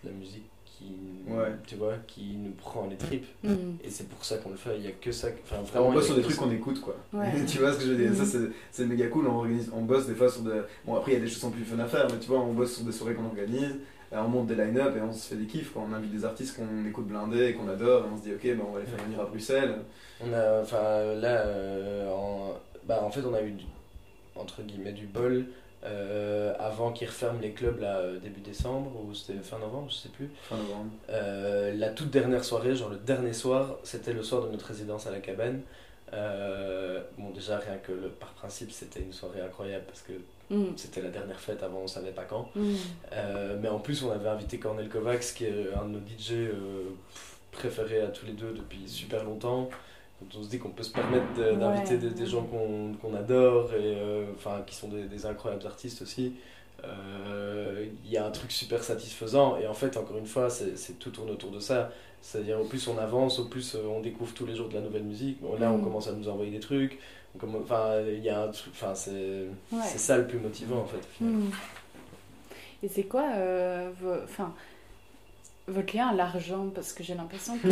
la 0.05 0.11
musique 0.13 0.45
qui, 0.65 0.85
Ouais. 1.29 1.53
tu 1.67 1.75
vois, 1.75 1.95
qui 2.07 2.37
nous 2.39 2.53
prend 2.53 2.87
les 2.89 2.97
tripes. 2.97 3.27
Mm. 3.45 3.51
Et 3.85 3.91
c'est 3.91 4.09
pour 4.09 4.25
ça 4.25 4.39
qu'on 4.39 4.49
le 4.51 4.57
fait. 4.57 4.79
Il 4.79 4.85
y 4.85 4.89
a 4.89 4.93
que 4.93 5.13
ça. 5.13 5.29
Enfin, 5.45 5.61
vraiment. 5.63 5.89
on 5.89 5.93
bosse 5.93 6.07
sur 6.07 6.15
des 6.17 6.23
trucs 6.23 6.37
qu'on 6.37 6.51
écoute 6.51 6.81
quoi. 6.81 6.97
Ouais. 7.13 7.27
tu 7.47 7.59
vois 7.59 7.73
ce 7.75 7.79
que 7.79 7.85
je 7.85 7.91
veux 7.93 7.97
dire? 8.09 8.15
Ça 8.15 8.23
Mhm. 8.23 8.29
c'est- 8.49 8.55
c'est 8.73 8.87
méga 8.87 9.09
cool, 9.09 9.27
on, 9.27 9.37
organise, 9.41 9.71
on 9.75 9.83
bosse 9.83 10.07
des 10.07 10.15
fois 10.15 10.31
sur 10.31 10.41
des... 10.43 10.63
Bon 10.87 10.95
après 10.97 11.13
il 11.13 11.15
y 11.15 11.19
a 11.19 11.21
des 11.21 11.27
choses 11.27 11.35
qui 11.35 11.41
sont 11.43 11.51
plus 11.51 11.65
fun 11.65 11.79
à 11.81 11.87
faire, 11.87 12.07
mais 12.11 12.19
tu 12.19 12.29
vois 12.29 12.41
on 12.41 12.55
bosse 12.55 12.77
sur 12.77 12.85
des 12.85 12.93
soirées 12.93 13.15
qu'on 13.15 13.27
organise, 13.27 13.77
et 14.13 14.17
on 14.17 14.29
monte 14.29 14.47
des 14.47 14.55
line-up 14.55 14.97
et 14.97 15.01
on 15.03 15.13
se 15.13 15.29
fait 15.29 15.37
des 15.37 15.47
kiffs 15.47 15.73
quand 15.75 15.87
on 15.89 15.93
invite 15.93 16.11
des 16.13 16.25
artistes 16.25 16.57
qu'on 16.57 16.87
écoute 16.89 17.07
blindés 17.09 17.49
et 17.49 17.55
qu'on 17.55 17.69
adore, 17.69 18.07
et 18.07 18.09
on 18.13 18.17
se 18.17 18.23
dit 18.23 18.33
ok 18.33 18.43
ben, 18.43 18.61
on 18.67 18.73
va 18.73 18.81
les 18.81 18.87
faire 18.87 19.05
venir 19.05 19.21
à 19.21 19.27
Bruxelles. 19.27 19.75
On 20.25 20.33
a, 20.33 20.63
enfin 20.63 21.15
là, 21.15 21.41
euh, 21.47 22.11
en, 22.11 22.55
bah, 22.87 23.03
en 23.05 23.11
fait, 23.11 23.21
on 23.25 23.35
a 23.35 23.43
eu 23.43 23.51
du- 23.53 23.65
entre 24.35 24.63
guillemets 24.63 24.93
du 24.93 25.07
bol 25.07 25.45
euh, 25.85 26.55
avant 26.59 26.93
qu'ils 26.93 27.09
referment 27.09 27.41
les 27.41 27.53
clubs 27.53 27.81
là 27.81 27.99
euh, 27.99 28.19
début 28.19 28.41
décembre 28.41 28.93
ou 29.03 29.15
c'était 29.15 29.39
fin 29.41 29.59
novembre, 29.59 29.89
je 29.91 29.97
sais 29.97 30.09
plus. 30.09 30.31
Fin 30.43 30.57
novembre. 30.57 30.91
Euh, 31.09 31.75
la 31.75 31.91
toute 31.91 32.11
dernière 32.11 32.45
soirée, 32.45 32.75
genre 32.77 32.91
le 32.91 32.99
dernier 32.99 33.33
soir, 33.33 33.79
c'était 33.83 34.13
le 34.13 34.23
soir 34.23 34.43
de 34.43 34.51
notre 34.51 34.67
résidence 34.67 35.07
à 35.07 35.11
la 35.11 35.21
cabane. 35.21 35.63
Euh, 36.13 37.01
bon, 37.19 37.31
déjà, 37.31 37.59
rien 37.59 37.77
que 37.77 37.93
le, 37.93 38.09
par 38.09 38.31
principe, 38.31 38.73
c'était 38.73 39.01
une 39.01 39.13
soirée 39.13 39.41
incroyable 39.41 39.85
parce 39.87 40.03
que 40.03 40.13
Mm. 40.51 40.73
c'était 40.77 41.01
la 41.01 41.11
dernière 41.11 41.39
fête 41.39 41.63
avant, 41.63 41.79
on 41.79 41.87
savait 41.87 42.11
pas 42.11 42.25
quand. 42.25 42.51
Mm. 42.55 42.75
Euh, 43.13 43.57
mais 43.61 43.69
en 43.69 43.79
plus, 43.79 44.03
on 44.03 44.11
avait 44.11 44.29
invité 44.29 44.59
Cornel 44.59 44.89
Kovacs, 44.89 45.35
qui 45.37 45.45
est 45.45 45.73
un 45.81 45.85
de 45.85 45.91
nos 45.93 46.01
DJ 46.01 46.33
euh, 46.33 46.91
préférés 47.53 48.01
à 48.01 48.09
tous 48.09 48.27
les 48.27 48.33
deux 48.33 48.53
depuis 48.53 48.89
super 48.89 49.25
longtemps. 49.25 49.71
Quand 50.21 50.39
on 50.39 50.43
se 50.43 50.49
dit 50.51 50.59
qu'on 50.59 50.69
peut 50.71 50.83
se 50.83 50.93
permettre 50.93 51.33
de- 51.35 51.53
d'inviter 51.57 51.95
Ouais. 51.95 52.01
des, 52.01 52.11
des 52.11 52.27
gens 52.27 52.43
qu'on 52.45 52.93
qu'on 53.01 53.15
adore 53.17 53.73
et 53.75 53.97
euh, 53.97 54.27
enfin 54.37 54.63
qui 54.67 54.75
sont 54.75 54.89
des, 54.89 55.05
des 55.05 55.27
incroyables 55.27 55.67
artistes 55.67 56.03
aussi. 56.03 56.35
Euh, 56.85 57.87
Il 58.05 58.11
y 58.11 58.17
a 58.17 58.27
un 58.27 58.31
truc 58.31 58.53
super 58.53 58.83
satisfaisant 58.83 59.57
et 59.59 59.67
en 59.67 59.75
fait, 59.75 59.97
encore 59.97 60.17
une 60.19 60.27
fois, 60.27 60.49
c'est 60.51 60.99
tout 60.99 61.11
tourne 61.11 61.31
autour 61.31 61.51
de 61.51 61.61
ça. 61.61 61.91
C'est-à-dire, 62.23 62.61
au 62.61 62.65
plus 62.65 62.87
on 62.89 62.99
avance, 62.99 63.39
au 63.39 63.47
plus 63.47 63.75
euh, 63.75 63.83
on 63.89 64.01
découvre 64.01 64.35
tous 64.35 64.45
les 64.47 64.55
jours 64.55 64.69
de 64.69 64.75
la 64.75 64.81
nouvelle 64.83 65.05
musique. 65.05 65.41
Bon, 65.41 65.57
là, 65.59 65.73
on 65.73 65.79
Mm. 65.79 65.85
commence 65.85 66.09
à 66.09 66.13
nous 66.13 66.29
envoyer 66.29 66.51
des 66.51 66.61
trucs. 66.61 66.99
Enfin, 67.43 68.01
il 68.07 68.23
y 68.23 68.29
a 68.29 68.43
un. 68.45 68.49
Enfin, 68.49 68.95
c'est 68.95 69.47
Ouais. 69.73 69.81
ça 69.83 70.19
le 70.19 70.27
plus 70.27 70.39
motivant 70.39 70.81
en 70.81 70.85
fait. 70.85 70.97
au 70.99 71.13
final. 71.17 71.33
Mm. 71.35 71.51
Et 72.83 72.89
c'est 72.89 73.05
quoi 73.05 73.25
euh, 73.37 73.91
enfin, 74.25 74.53
votre 75.71 75.97
lien 75.97 76.09
à 76.09 76.15
l'argent 76.15 76.67
Parce 76.75 76.93
que 76.93 77.03
j'ai 77.03 77.15
l'impression 77.15 77.57
que. 77.59 77.69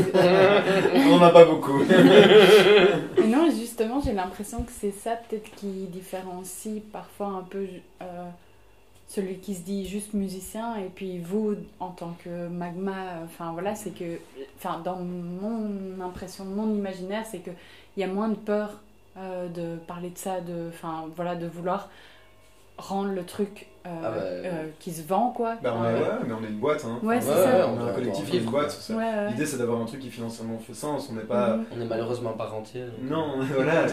on 1.08 1.14
en 1.14 1.22
a 1.22 1.30
pas 1.30 1.44
beaucoup. 1.44 1.78
Non, 3.26 3.50
justement, 3.50 4.00
j'ai 4.00 4.12
l'impression 4.12 4.62
que 4.62 4.72
c'est 4.72 4.92
ça 4.92 5.16
peut-être 5.16 5.50
qui 5.56 5.86
différencie 5.88 6.80
parfois 6.92 7.26
un 7.28 7.42
peu 7.42 7.66
euh, 8.00 8.28
celui 9.06 9.38
qui 9.38 9.54
se 9.54 9.60
dit 9.60 9.86
juste 9.86 10.14
musicien 10.14 10.76
et 10.76 10.90
puis 10.94 11.18
vous 11.18 11.56
en 11.80 11.90
tant 11.90 12.16
que 12.24 12.48
magma. 12.48 13.20
Enfin 13.24 13.52
voilà, 13.52 13.74
c'est 13.74 13.90
que. 13.90 14.18
Enfin, 14.56 14.80
dans 14.84 14.96
mon 14.96 16.00
impression, 16.00 16.44
mon 16.44 16.74
imaginaire, 16.74 17.24
c'est 17.30 17.40
qu'il 17.40 17.54
y 17.98 18.04
a 18.04 18.08
moins 18.08 18.28
de 18.28 18.36
peur 18.36 18.70
euh, 19.18 19.48
de 19.48 19.76
parler 19.86 20.10
de 20.10 20.18
ça, 20.18 20.40
de, 20.40 20.68
enfin, 20.68 21.06
voilà, 21.16 21.34
de 21.34 21.46
vouloir 21.46 21.88
rendre 22.76 23.10
le 23.10 23.24
truc 23.24 23.66
Ah 24.04 24.10
bah, 24.10 24.16
euh, 24.20 24.66
qui 24.78 24.92
se 24.92 25.06
vend, 25.06 25.30
quoi. 25.34 25.56
Bah 25.62 25.74
on 25.78 25.84
est, 25.84 25.88
Euh, 25.88 26.00
ouais, 26.00 26.24
mais 26.26 26.34
on 26.40 26.44
est 26.44 26.48
une 26.50 26.58
boîte. 26.58 26.84
Hein. 26.84 26.98
Ouais, 27.02 27.20
c'est 27.20 27.30
on, 27.30 27.34
ça. 27.34 27.58
est- 27.58 27.62
on 27.64 27.86
est 27.86 27.90
un 27.90 27.94
collectif, 27.94 28.34
est 28.34 28.38
une 28.38 28.50
boîte. 28.50 28.90
L'idée 29.30 29.46
c'est 29.46 29.58
d'avoir 29.58 29.80
un 29.80 29.84
truc 29.84 30.00
qui 30.00 30.10
financièrement 30.10 30.58
fait 30.58 30.74
sens. 30.74 31.08
On 31.10 31.14
n'est 31.14 31.22
pas. 31.22 31.58
On 31.76 31.80
est 31.80 31.84
malheureusement 31.86 32.32
pas 32.32 32.46
rentier. 32.46 32.82
donc- 32.82 33.10
Non, 33.10 33.34
voilà. 33.54 33.86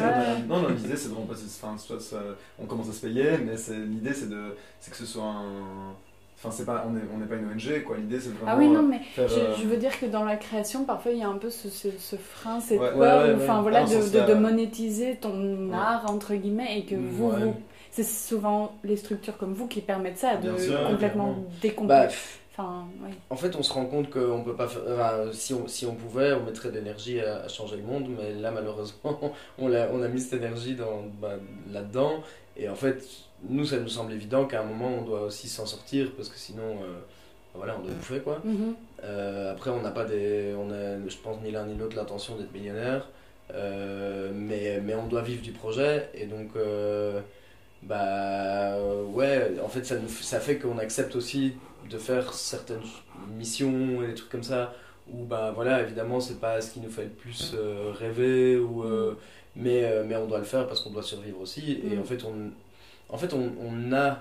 Non, 0.48 0.62
non, 0.62 0.70
l'idée 0.70 0.96
c'est 0.96 1.10
de 1.10 1.16
remplacer. 1.16 1.43
Enfin, 1.62 1.78
soit 1.78 2.00
ça- 2.00 2.18
on 2.62 2.66
commence 2.66 2.89
à 2.89 2.93
se 2.93 3.06
payer, 3.06 3.38
mais 3.46 3.58
c'est 3.58 3.76
l'idée 3.78 4.14
c'est 4.14 4.30
de, 4.30 4.56
c'est 4.80 4.91
que 4.91 4.98
ce 4.98 5.06
soit 5.06 5.24
un. 5.24 5.93
Enfin, 6.38 6.52
c'est 6.52 6.66
pas, 6.66 6.84
on 6.88 6.91
n'est 6.91 7.02
on 7.14 7.18
n'est 7.18 7.26
pas 7.26 7.36
une 7.36 7.46
ONG 7.46 7.84
quoi. 7.86 7.96
L'idée 7.98 8.20
c'est 8.20 8.30
vraiment. 8.30 8.52
Ah 8.52 8.56
oui, 8.58 8.68
non, 8.68 8.84
mais 8.84 9.00
faire, 9.00 9.28
je, 9.30 9.39
euh, 9.39 9.56
je 9.58 9.66
veux 9.68 9.78
dire 9.78 9.98
que 10.00 10.06
dans 10.06 10.26
la 10.26 10.36
création, 10.36 10.84
parfois, 10.84 11.12
il 11.14 11.20
y 11.20 11.24
a 11.24 11.30
un 11.30 11.38
peu 11.38 11.50
ce, 11.50 11.70
ce, 11.70 11.88
ce 11.98 12.18
frein, 12.18 12.60
cette 12.60 12.80
Ouais, 12.80 12.91
peur, 12.91 12.98
ouais, 13.24 13.30
ouais, 13.30 13.34
ou, 13.34 13.38
enfin 13.43 13.56
ouais. 13.56 13.62
voilà, 13.62 13.88
ce 13.88 14.12
de, 14.14 14.28
de, 14.28 14.34
monétiser 14.34 15.16
ton 15.16 15.70
Ouais. 15.70 15.76
art, 15.76 16.04
entre 16.12 16.36
guillemets, 16.36 16.80
et 16.80 16.84
que 16.86 16.96
vous, 16.96 17.30
ouais. 17.30 17.39
vous- 17.39 17.56
c'est 17.96 18.04
souvent 18.04 18.78
les 18.84 18.98
structures 18.98 19.38
comme 19.38 19.54
vous 19.54 19.68
qui 19.68 19.82
permettent 19.82 20.18
ça, 20.18 20.38
de 20.38 20.58
sûr, 20.58 20.80
complètement 20.88 21.36
décomplexer. 21.62 22.18
Bah, 22.18 22.26
Enfin, 22.58 22.86
oui. 23.04 23.10
en 23.30 23.36
fait, 23.36 23.54
on 23.58 23.64
se 23.64 23.74
rend 23.74 23.86
compte 23.86 24.10
qu'on 24.10 24.41
peut 24.41 24.56
pas 24.56 24.70
faire. 24.70 24.82
enfin, 24.89 25.30
si, 25.34 25.54
on, 25.54 25.68
si 25.68 25.86
on 25.86 25.93
pouvait, 25.93 26.32
on 26.32 26.43
mettrait 26.46 26.70
de 26.70 26.76
l'énergie 26.76 27.20
à, 27.20 27.41
à 27.43 27.48
changer 27.50 27.76
le 27.76 27.84
monde, 27.84 28.08
mais 28.18 28.34
là, 28.34 28.50
malheureusement, 28.52 29.20
on 29.58 29.74
a, 29.74 29.89
on 29.89 30.02
a 30.02 30.08
mis 30.08 30.22
cette 30.22 30.39
énergie 30.41 30.74
dans, 30.76 31.04
bah, 31.22 31.34
là-dedans. 31.74 32.24
Et 32.56 32.70
en 32.70 32.76
fait, 32.76 33.06
nous, 33.50 33.66
ça 33.66 33.78
nous 33.78 33.89
semble 33.89 34.14
évident 34.14 34.46
qu'à 34.46 34.62
un 34.62 34.64
moment, 34.64 34.88
on 35.00 35.02
doit 35.02 35.22
aussi 35.24 35.50
s'en 35.50 35.66
sortir, 35.66 36.14
parce 36.16 36.30
que 36.30 36.38
sinon, 36.38 36.64
euh, 36.82 37.00
voilà, 37.54 37.76
on 37.78 37.84
doit 37.84 37.93
bouffer, 37.93 38.20
quoi. 38.22 38.39
Mhm. 38.46 38.76
Euh, 39.04 39.52
après, 39.52 39.70
on 39.72 39.82
n'a 39.82 39.91
pas 39.91 40.06
des. 40.06 40.56
On 40.58 40.72
a, 40.72 41.10
je 41.10 41.18
pense, 41.18 41.41
ni 41.43 41.52
l'un 41.52 41.66
ni 41.66 41.76
l'autre 41.76 41.98
l'intention 41.98 42.38
d'être 42.38 42.54
millionnaire. 42.54 43.10
Euh, 43.54 44.32
mais, 44.34 44.80
mais 44.82 44.96
on 44.96 45.08
doit 45.08 45.22
vivre 45.22 45.41
du 45.41 45.52
projet. 45.52 46.10
Et 46.14 46.26
donc, 46.26 46.50
euh, 46.56 47.20
bah 47.84 48.78
ouais, 49.13 49.53
en 49.63 49.67
fait, 49.67 49.84
ça, 49.86 49.97
nous, 49.99 50.07
ça 50.09 50.39
fait 50.39 50.57
qu'on 50.57 50.78
accepte 50.78 51.15
aussi 51.15 51.53
de 51.89 51.97
faire 51.97 52.34
certaines 52.34 52.82
missions 53.38 54.01
et 54.03 54.07
des 54.07 54.15
trucs 54.15 54.30
comme 54.30 54.43
ça. 54.43 54.73
Où, 55.11 55.23
bah 55.23 55.51
voilà, 55.53 55.82
évidemment, 55.84 56.19
c'est 56.19 56.39
pas 56.39 56.61
ce 56.61 56.71
qui 56.71 56.80
nous 56.80 56.89
fait 56.89 57.03
le 57.03 57.09
plus 57.09 57.53
euh, 57.55 57.91
rêver. 57.93 58.57
Ou, 58.57 58.84
euh, 58.84 59.17
mais, 59.55 59.84
euh, 59.84 60.03
mais 60.05 60.15
on 60.15 60.26
doit 60.28 60.39
le 60.39 60.45
faire 60.45 60.67
parce 60.67 60.82
qu'on 60.82 60.89
doit 60.89 61.03
survivre 61.03 61.39
aussi. 61.41 61.80
Et 61.84 61.95
Mm. 61.95 61.99
en 62.01 62.03
fait, 62.03 62.23
on, 62.26 62.51
en 63.13 63.17
fait, 63.17 63.34
on, 63.34 63.51
on 63.61 63.93
a 63.93 64.19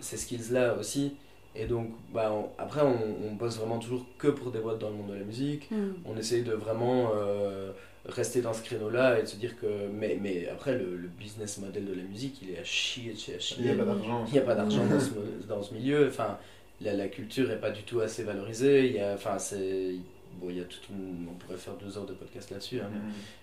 ces 0.00 0.16
skills-là 0.16 0.74
aussi. 0.74 1.14
Et 1.54 1.66
donc, 1.66 1.90
bah, 2.12 2.32
on- 2.32 2.48
après, 2.60 2.80
on, 2.82 2.98
on 3.28 3.32
bosse 3.34 3.58
vraiment 3.58 3.78
toujours 3.78 4.04
que 4.18 4.28
pour 4.28 4.50
des 4.50 4.58
boîtes 4.58 4.78
dans 4.80 4.90
le 4.90 4.96
monde 4.96 5.10
de 5.10 5.14
la 5.14 5.24
musique. 5.24 5.70
On 6.04 6.16
essaye 6.16 6.42
de 6.42 6.52
vraiment 6.52 7.12
euh, 7.14 7.70
rester 8.08 8.40
dans 8.40 8.52
ce 8.52 8.62
créneau-là 8.62 9.18
et 9.18 9.22
de 9.22 9.26
se 9.28 9.36
dire 9.36 9.56
que. 9.60 9.66
Mais, 9.92 10.18
mais 10.20 10.48
après, 10.48 10.76
le, 10.76 10.96
le 10.96 11.08
business 11.08 11.58
model 11.58 11.84
de 11.86 11.94
la 11.94 12.02
musique, 12.02 12.40
il 12.42 12.50
est 12.50 12.58
à 12.58 12.64
chier 12.64 13.12
de 13.12 13.18
chez 13.18 13.34
à 13.36 13.38
chier. 13.38 13.56
Il 13.60 13.64
n'y 13.66 13.70
a 13.70 13.76
pas 13.76 13.84
d'argent. 13.84 14.24
Il 14.26 14.32
n'y 14.32 14.38
a 14.38 14.42
pas 14.42 14.54
d'argent 14.54 14.86
dans 14.86 15.00
ce, 15.00 15.10
dans 15.48 15.62
ce 15.62 15.74
milieu. 15.74 16.08
Enfin, 16.08 16.38
la, 16.80 16.94
la 16.94 17.08
culture 17.08 17.48
n'est 17.48 17.56
pas 17.56 17.70
du 17.70 17.82
tout 17.82 18.00
assez 18.00 18.22
valorisée. 18.24 18.86
Il 18.86 18.92
y 18.94 19.00
a, 19.00 19.14
enfin, 19.14 19.38
c'est. 19.38 19.94
Bon, 20.40 20.50
il 20.50 20.58
y 20.58 20.60
a 20.60 20.64
toute 20.64 20.88
une- 20.90 21.26
on 21.30 21.34
pourrait 21.34 21.56
faire 21.56 21.74
deux 21.74 21.96
heures 21.98 22.06
de 22.06 22.12
podcast 22.12 22.50
là-dessus, 22.50 22.80
hein, 22.80 22.90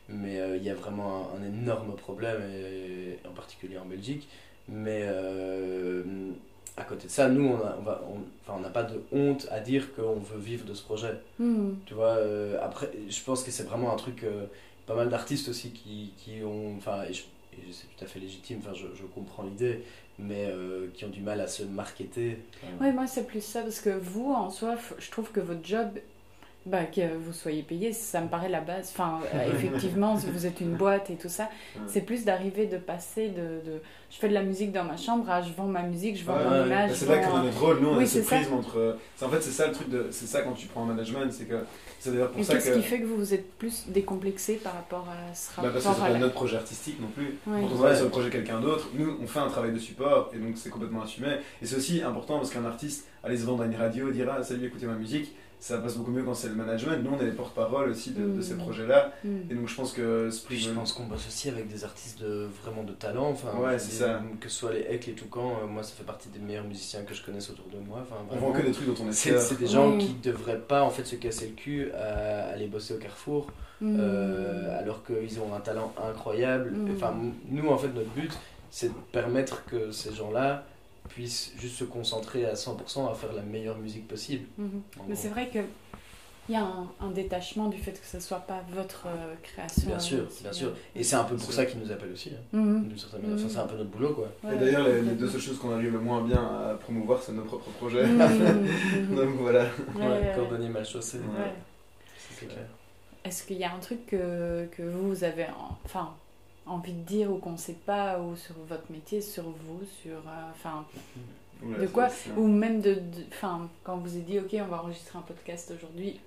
Mhm. 0.09 0.21
mais 0.21 0.39
euh, 0.39 0.55
il 0.55 0.63
y 0.63 0.69
a 0.69 0.75
vraiment 0.75 1.31
un, 1.35 1.41
un 1.41 1.45
énorme 1.45 1.93
problème, 1.95 2.41
et, 2.41 3.17
en 3.27 3.33
particulier 3.33 3.77
en 3.77 3.85
Belgique. 3.85 4.27
Mais 4.69 5.01
euh, 5.03 6.03
à 6.77 6.83
côté 6.83 7.05
de 7.07 7.11
ça, 7.11 7.29
nous, 7.29 7.47
on 7.47 7.57
a- 7.57 7.77
on 7.79 7.83
va- 7.83 8.01
on- 8.09 8.19
enfin, 8.43 8.57
on 8.57 8.61
n'a 8.61 8.69
pas 8.69 8.83
de 8.83 9.01
honte 9.11 9.47
à 9.51 9.59
dire 9.59 9.93
qu'on 9.95 10.15
veut 10.19 10.39
vivre 10.39 10.65
de 10.65 10.73
ce 10.73 10.83
projet. 10.83 11.13
Mhm. 11.39 11.77
Tu 11.85 11.93
vois, 11.93 12.15
euh, 12.17 12.57
après, 12.61 12.91
je 13.09 13.21
pense 13.23 13.43
que 13.43 13.51
c'est 13.51 13.63
vraiment 13.63 13.93
un 13.93 13.97
truc. 13.97 14.23
euh, 14.23 14.45
pas 14.87 14.93
mal 14.95 15.09
d'artistes 15.09 15.49
aussi 15.49 15.71
qui, 15.71 16.13
qui 16.17 16.43
ont. 16.43 16.75
Enfin, 16.77 17.03
et, 17.09 17.13
c'est 17.71 17.87
tout 17.97 18.03
à 18.03 18.07
fait 18.07 18.19
légitime, 18.19 18.59
enfin, 18.61 18.73
je, 18.75 18.85
je 18.95 19.03
comprends 19.15 19.41
l'idée, 19.43 19.81
mais 20.19 20.45
euh, 20.45 20.87
qui 20.93 21.05
ont 21.05 21.09
du 21.09 21.21
mal 21.21 21.41
à 21.41 21.47
se 21.47 21.63
marketer. 21.63 22.37
Ouais, 22.79 22.91
moi 22.91 23.07
c'est 23.07 23.25
plus 23.25 23.43
ça 23.43 23.61
parce 23.63 23.79
que 23.79 23.89
vous 23.89 24.31
en 24.31 24.49
soi, 24.51 24.75
je 24.99 25.09
trouve 25.09 25.31
que 25.31 25.39
votre 25.39 25.65
job, 25.65 25.87
bah, 26.65 26.85
que 26.85 27.15
vous 27.15 27.31
soyez 27.33 27.61
payé, 27.61 27.93
ça 27.93 28.21
me 28.21 28.27
paraît 28.27 28.49
la 28.49 28.61
base. 28.61 28.89
Enfin, 28.93 29.19
euh, 29.35 29.51
effectivement, 29.53 30.17
si 30.17 30.27
vous 30.31 30.45
êtes 30.45 30.61
une 30.61 30.73
boîte 30.75 31.09
et 31.11 31.15
tout 31.15 31.29
ça, 31.29 31.49
c'est 31.87 32.01
plus 32.01 32.25
d'arriver 32.25 32.65
de 32.65 32.77
passer 32.77 33.29
de, 33.29 33.69
de- 33.71 33.81
Je 34.09 34.17
fais 34.17 34.29
de 34.29 34.33
la 34.33 34.43
musique 34.43 34.71
dans 34.71 34.83
ma 34.83 34.97
chambre 34.97 35.29
à 35.29 35.41
je 35.41 35.51
vends 35.53 35.65
ma 35.67 35.83
musique, 35.83 36.17
je 36.17 36.23
vends 36.25 36.37
mon 36.37 36.49
ouais. 36.61 36.65
image. 36.67 36.89
Bah, 36.91 36.95
c'est 36.97 37.05
là 37.07 37.21
vends 37.27 37.35
un- 37.37 37.43
notre 37.43 37.59
rôle, 37.59 37.79
nous 37.81 37.89
on 37.89 37.97
Oui, 37.97 38.03
a 38.03 38.07
ce 38.07 38.19
prisme 38.19 38.53
entre. 38.53 38.97
c'est- 39.15 39.25
En 39.25 39.29
fait, 39.29 39.41
c'est 39.41 39.51
ça 39.51 39.67
le 39.67 39.73
truc 39.73 39.89
de. 39.89 40.07
C'est 40.11 40.25
ça 40.27 40.41
quand 40.41 40.53
tu 40.53 40.67
prends 40.67 40.83
un 40.83 40.87
management, 40.87 41.31
c'est 41.31 41.45
que. 41.45 41.59
C'est 41.99 42.11
d'ailleurs 42.11 42.29
pour 42.31 42.39
Et 42.41 42.43
ça 42.43 42.53
qu'est-ce 42.53 42.69
que. 42.71 42.75
qui 42.75 42.83
fait 42.83 42.99
que 42.99 43.05
vous 43.05 43.15
vous 43.17 43.33
êtes 43.33 43.51
plus 43.57 43.85
décomplexé 43.87 44.55
par 44.55 44.73
rapport 44.73 45.07
à 45.09 45.33
ce 45.33 45.47
Bah 45.49 45.63
rapport 45.63 45.71
parce 45.73 45.85
que 45.85 45.91
c'est 45.93 46.01
pas 46.01 46.09
la- 46.09 46.19
notre 46.19 46.33
projet 46.35 46.57
artistique 46.57 46.99
non 47.01 47.07
plus. 47.07 47.25
Ouais. 47.47 47.61
Quand 47.61 47.67
on 47.71 47.75
travaille 47.75 47.95
sur 47.95 48.05
le 48.05 48.11
projet 48.11 48.27
de 48.27 48.33
quelqu'un 48.33 48.59
d'autre, 48.59 48.89
nous 48.93 49.17
on 49.21 49.25
fait 49.27 49.39
un 49.39 49.47
travail 49.49 49.71
de 49.73 49.79
support 49.79 50.31
et 50.33 50.37
donc 50.37 50.55
c'est 50.55 50.69
complètement 50.69 51.01
assumé. 51.01 51.27
Et 51.61 51.65
c'est 51.65 51.75
aussi 51.77 52.01
important 52.03 52.37
parce 52.37 52.51
qu'un 52.51 52.65
artiste 52.65 53.07
aller 53.23 53.37
se 53.37 53.45
vendre 53.45 53.63
à 53.63 53.65
une 53.65 53.75
radio 53.75 54.09
et 54.09 54.11
dire 54.11 54.27
ah, 54.31 54.43
salut 54.43 54.67
écoutez 54.67 54.85
ma 54.85 54.93
musique, 54.93 55.33
ça 55.59 55.77
passe 55.79 55.95
beaucoup 55.97 56.11
mieux 56.11 56.23
quand 56.23 56.33
c'est 56.35 56.49
le 56.49 56.55
management. 56.55 57.01
Nous 57.03 57.11
on 57.11 57.19
est 57.19 57.25
les 57.25 57.31
porte-parole 57.31 57.89
aussi 57.89 58.11
de, 58.11 58.21
de 58.21 58.25
Mm. 58.27 58.41
ces 58.41 58.55
projets-là. 58.55 59.11
Mm. 59.23 59.37
Et 59.49 59.55
donc 59.55 59.67
je 59.67 59.75
pense 59.75 59.93
que 59.93 60.29
ce 60.29 60.45
Puis 60.45 60.59
je 60.59 60.69
pense 60.71 60.93
qu'on 60.93 61.05
bosse 61.05 61.25
aussi 61.27 61.49
avec 61.49 61.67
des 61.67 61.83
artistes 61.83 62.21
de, 62.21 62.47
vraiment 62.63 62.83
de 62.83 62.93
talent. 62.93 63.29
Enfin, 63.29 63.57
Ouais, 63.57 63.79
c'est 63.79 64.03
ça. 64.03 64.21
Que 64.39 64.49
ce 64.49 64.55
soit 64.59 64.73
les 64.73 64.81
Heck, 64.81 65.07
les 65.07 65.13
Toucans, 65.13 65.57
euh, 65.63 65.67
moi 65.67 65.81
ça 65.83 65.93
fait 65.95 66.03
partie 66.03 66.29
des 66.29 66.39
meilleurs 66.39 66.65
musiciens 66.65 67.01
que 67.03 67.13
je 67.13 67.23
connaisse 67.23 67.49
autour 67.49 67.65
de 67.73 67.77
moi. 67.79 67.99
Enfin, 68.03 68.15
On 68.31 68.35
vend 68.37 68.51
que 68.51 68.61
des 68.61 68.71
trucs 68.71 68.87
dont 68.87 69.03
on 69.03 69.09
est 69.09 69.13
C'est 69.13 69.29
fier. 69.31 69.41
c'est 69.41 69.59
des 69.59 69.67
gens 69.67 69.97
qui 69.97 70.13
devraient 70.23 70.59
pas 70.59 70.83
en 70.83 70.89
fait 70.91 71.05
se 71.05 71.15
casser 71.15 71.47
le 71.47 71.53
cul 71.55 71.91
à 71.93 72.49
aller 72.49 72.67
bosser 72.67 72.93
au 72.93 72.97
Carrefour 72.97 73.47
Mm. 73.81 73.97
euh, 73.99 74.79
alors 74.79 75.03
qu'ils 75.03 75.37
ont 75.41 75.53
un 75.53 75.59
talent 75.59 75.93
incroyable. 76.01 76.71
Enfin, 76.95 77.13
nous 77.49 77.67
en 77.69 77.77
fait 77.77 77.89
notre 77.89 78.09
but 78.11 78.31
c'est 78.71 78.87
de 78.87 78.93
permettre 79.11 79.65
que 79.65 79.91
ces 79.91 80.13
gens-là 80.13 80.65
puissent 81.09 81.53
juste 81.57 81.75
se 81.77 81.83
concentrer 81.83 82.45
à 82.45 82.53
100% 82.53 83.11
à 83.11 83.15
faire 83.15 83.33
la 83.33 83.41
meilleure 83.41 83.77
musique 83.77 84.07
possible. 84.07 84.45
Mhm. 84.57 84.81
Mais 85.07 85.15
c'est 85.15 85.29
vrai 85.29 85.49
que 85.49 85.59
il 86.47 86.53
y 86.53 86.55
a 86.57 86.61
un, 86.63 86.87
un 87.01 87.09
détachement 87.09 87.69
du 87.69 87.77
fait 87.79 87.93
que 87.99 88.05
ce 88.05 88.19
soit 88.19 88.37
pas 88.41 88.63
votre 88.71 89.07
euh, 89.07 89.33
création. 89.41 89.87
Bien 89.87 89.97
sûr, 89.97 90.27
bien 90.41 90.51
euh. 90.51 90.53
sûr. 90.53 90.73
Et 90.95 91.03
c'est 91.03 91.15
un 91.15 91.23
peu 91.23 91.35
pour 91.35 91.51
ça 91.51 91.65
qu'ils 91.65 91.79
nous 91.79 91.91
appellent 91.91 92.11
aussi. 92.11 92.29
Hein, 92.35 92.43
Mhm. 92.57 92.87
d'une 92.87 92.97
certaine 92.99 93.21
manière. 93.23 93.37
Enfin, 93.37 93.47
c'est 93.49 93.59
un 93.59 93.65
peu 93.67 93.75
notre 93.77 93.89
boulot, 93.89 94.13
quoi. 94.13 94.29
Ouais, 94.43 94.55
Et 94.55 94.59
d'ailleurs, 94.59 94.87
les, 94.87 95.01
deux 95.15 95.27
seules 95.27 95.41
choses 95.41 95.57
qu'on 95.57 95.73
arrive 95.73 95.91
le 95.93 95.99
moins 95.99 96.21
bien 96.23 96.37
à 96.43 96.75
promouvoir, 96.75 97.23
c'est 97.23 97.31
nos 97.31 97.43
propres 97.45 97.71
projets. 97.71 98.05
Mhm, 98.05 98.17
mhm. 99.09 99.15
Donc 99.15 99.29
voilà. 99.39 99.63
Ouais, 99.95 100.01
Ouais, 100.05 100.07
ouais, 100.07 100.31
cordonnier 100.35 100.69
mal 100.69 100.85
chaussé. 100.85 101.17
Ouais. 101.17 101.23
ouais. 101.45 101.53
C'est 102.37 102.45
clair. 102.45 102.65
Est-ce 103.23 103.43
qu'il 103.47 103.57
y 103.57 103.63
a 103.63 103.73
un 103.73 103.79
truc 103.79 104.05
que, 104.05 104.67
que 104.71 104.83
vous 104.83 105.23
avez 105.23 105.45
en- 105.45 105.75
enfin, 105.83 106.13
envie 106.65 106.93
de 106.93 107.01
dire 107.03 107.31
ou 107.31 107.37
qu'on 107.37 107.51
ne 107.53 107.57
sait 107.57 107.77
pas, 107.85 108.19
ou 108.19 108.35
sur 108.35 108.55
votre 108.67 108.91
métier, 108.91 109.21
sur 109.21 109.43
vous, 109.43 109.81
sur. 110.01 110.17
euh, 110.17 110.49
Enfin, 110.51 110.85
De 111.61 111.87
quoi 111.87 112.09
c'est- 112.09 112.31
ou 112.37 112.47
même 112.47 112.81
de. 112.81 112.97
Enfin, 113.29 113.69
quand 113.83 113.97
vous 113.97 114.15
avez 114.15 114.21
dit, 114.25 114.39
ok, 114.39 114.55
on 114.61 114.65
va 114.65 114.81
enregistrer 114.81 115.17
un 115.17 115.21
podcast 115.21 115.71
aujourd'hui, 115.75 116.19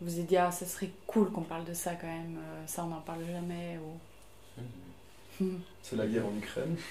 vous 0.00 0.14
avez 0.14 0.22
dit, 0.24 0.36
ah, 0.36 0.50
ça 0.50 0.66
serait 0.66 0.90
cool 1.06 1.30
qu'on 1.30 1.42
parle 1.42 1.64
de 1.64 1.74
ça 1.74 1.94
quand 1.94 2.06
même, 2.06 2.36
euh, 2.38 2.66
ça 2.66 2.84
on 2.84 2.88
n'en 2.88 3.00
parle 3.00 3.24
jamais, 3.26 3.78
ou. 3.78 5.44
C'est 5.82 5.96
la 5.96 6.06
guerre 6.06 6.26
en 6.26 6.36
Ukraine. 6.36 6.76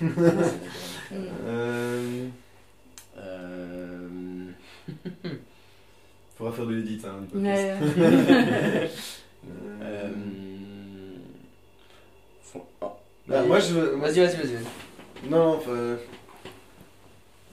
Hmm. 1.11 1.15
Euh, 1.45 2.27
Euh... 3.17 4.51
faudra 6.37 6.53
faire 6.53 6.65
de 6.67 6.73
l'édit, 6.75 7.01
hein, 7.05 7.21
du 7.21 7.27
podcast. 7.27 7.81
Ouais. 7.97 8.89
Euh, 12.55 12.59
euh... 12.59 12.61
oh. 12.81 12.87
bah, 13.27 13.43
moi, 13.43 13.59
je. 13.59 13.73
Vas-y, 13.75 14.19
vas-y, 14.19 14.35
vas-y. 14.37 15.29
Non, 15.29 15.55
enfin. 15.57 15.97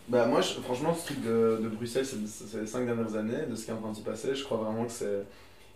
Bah, 0.08 0.26
moi, 0.26 0.40
je- 0.40 0.54
franchement, 0.60 0.94
ce 0.94 1.06
truc 1.06 1.20
de, 1.22 1.58
de 1.62 1.68
Bruxelles, 1.68 2.06
c'est 2.06 2.60
les 2.60 2.66
cinq 2.66 2.86
dernières 2.86 3.16
années, 3.16 3.42
de 3.50 3.56
ce 3.56 3.64
qui 3.64 3.70
est 3.70 3.74
en 3.74 3.78
train 3.78 3.90
de 3.90 3.96
s'y 3.96 4.02
passer, 4.02 4.34
je 4.34 4.44
crois 4.44 4.58
vraiment 4.58 4.84
que 4.84 4.92
c'est 4.92 5.04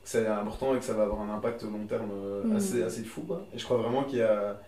que 0.03 0.09
c'est 0.09 0.27
important 0.27 0.75
et 0.75 0.79
que 0.79 0.85
ça 0.85 0.95
va 0.95 1.03
avoir 1.03 1.21
un 1.21 1.35
impact 1.35 1.63
au 1.65 1.71
long 1.71 1.85
terme 1.87 2.09
euh, 2.15 2.57
assez, 2.57 2.83
assez 2.83 3.03
fou. 3.03 3.23
Quoi. 3.23 3.43
Et 3.55 3.59
je 3.59 3.65
crois 3.65 3.77
vraiment 3.79 4.05
qu'il 4.05 4.19
y 4.19 4.23
a. 4.23 4.59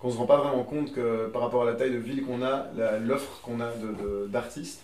qu'on 0.00 0.10
se 0.10 0.16
rend 0.18 0.26
pas 0.26 0.36
vraiment 0.38 0.62
compte 0.64 0.92
que 0.92 1.28
par 1.28 1.42
rapport 1.42 1.62
à 1.62 1.66
la 1.66 1.74
taille 1.74 1.92
de 1.92 1.96
ville 1.98 2.24
qu'on 2.26 2.42
a, 2.42 2.66
l'offre 2.98 3.40
qu'on 3.42 3.60
a 3.60 3.66
d'artistes, 3.70 4.02
de, 4.02 4.26
d'artistes 4.26 4.80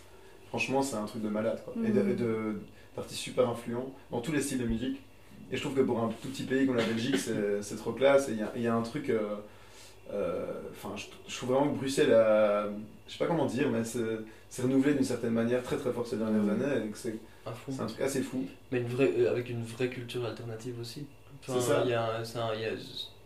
franchement, 0.49 0.81
c'est 0.83 0.97
un 0.97 1.05
truc 1.05 1.23
de 1.23 1.29
malade. 1.29 1.61
Quoi. 1.65 1.75
Et 1.85 1.91
de- 1.91 2.15
de- 2.15 2.61
d'artistes 2.97 3.21
super 3.21 3.49
influents 3.49 3.93
dans 4.11 4.21
tous 4.21 4.33
les 4.33 4.41
styles 4.41 4.59
de 4.59 4.67
musique. 4.67 5.01
Et 5.53 5.57
je 5.57 5.61
trouve 5.63 5.75
que 5.75 5.81
pour 5.83 6.01
un 6.01 6.09
tout 6.23 6.29
petit 6.29 6.45
pays 6.45 6.67
comme 6.67 6.77
la 6.77 6.85
Belgique, 6.85 7.17
c'est 7.19 7.77
trop 7.77 7.93
classe. 7.93 8.29
Et 8.29 8.33
il 8.33 8.39
y 8.39 8.43
a, 8.43 8.53
il 8.57 8.63
y 8.63 8.67
a 8.67 8.75
un 8.75 8.83
truc. 8.83 9.11
euh, 9.11 9.37
euh, 10.13 10.47
Enfin, 10.73 10.95
je, 10.97 11.07
je 11.29 11.37
trouve 11.37 11.51
vraiment 11.51 11.73
que 11.73 11.79
Bruxelles 11.79 12.13
a. 12.13 12.69
Je 13.07 13.13
sais 13.13 13.19
pas 13.19 13.27
comment 13.27 13.47
dire, 13.47 13.69
mais 13.71 13.83
c'est 13.85 14.63
renouvelé 14.63 14.95
d'une 14.95 15.05
certaine 15.05 15.33
manière 15.33 15.63
très 15.63 15.77
très 15.77 15.93
fort 15.93 16.07
ces 16.07 16.17
dernières 16.17 16.43
Mhm. 16.43 16.63
années. 16.63 16.87
Et 16.87 16.91
que 16.91 16.99
c'est 16.99 17.19
Un 17.47 17.87
truc 17.87 18.01
assez 18.01 18.23
fou. 18.23 18.45
Mais 18.71 18.79
une 18.81 18.87
vraie, 18.89 19.13
euh, 19.19 19.31
avec 19.31 19.49
une 19.51 19.65
vraie 19.65 19.89
culture 19.89 20.25
alternative 20.25 20.79
aussi. 20.81 21.07
C'est 21.47 21.61
ça. 21.61 21.83
il 21.85 21.91
y 21.91 21.95
a 21.95 22.19
un- 22.19 22.25
c'est 22.25 22.39
un- 22.39 22.55
il 22.55 22.61
y 22.61 22.65
a- 22.67 22.73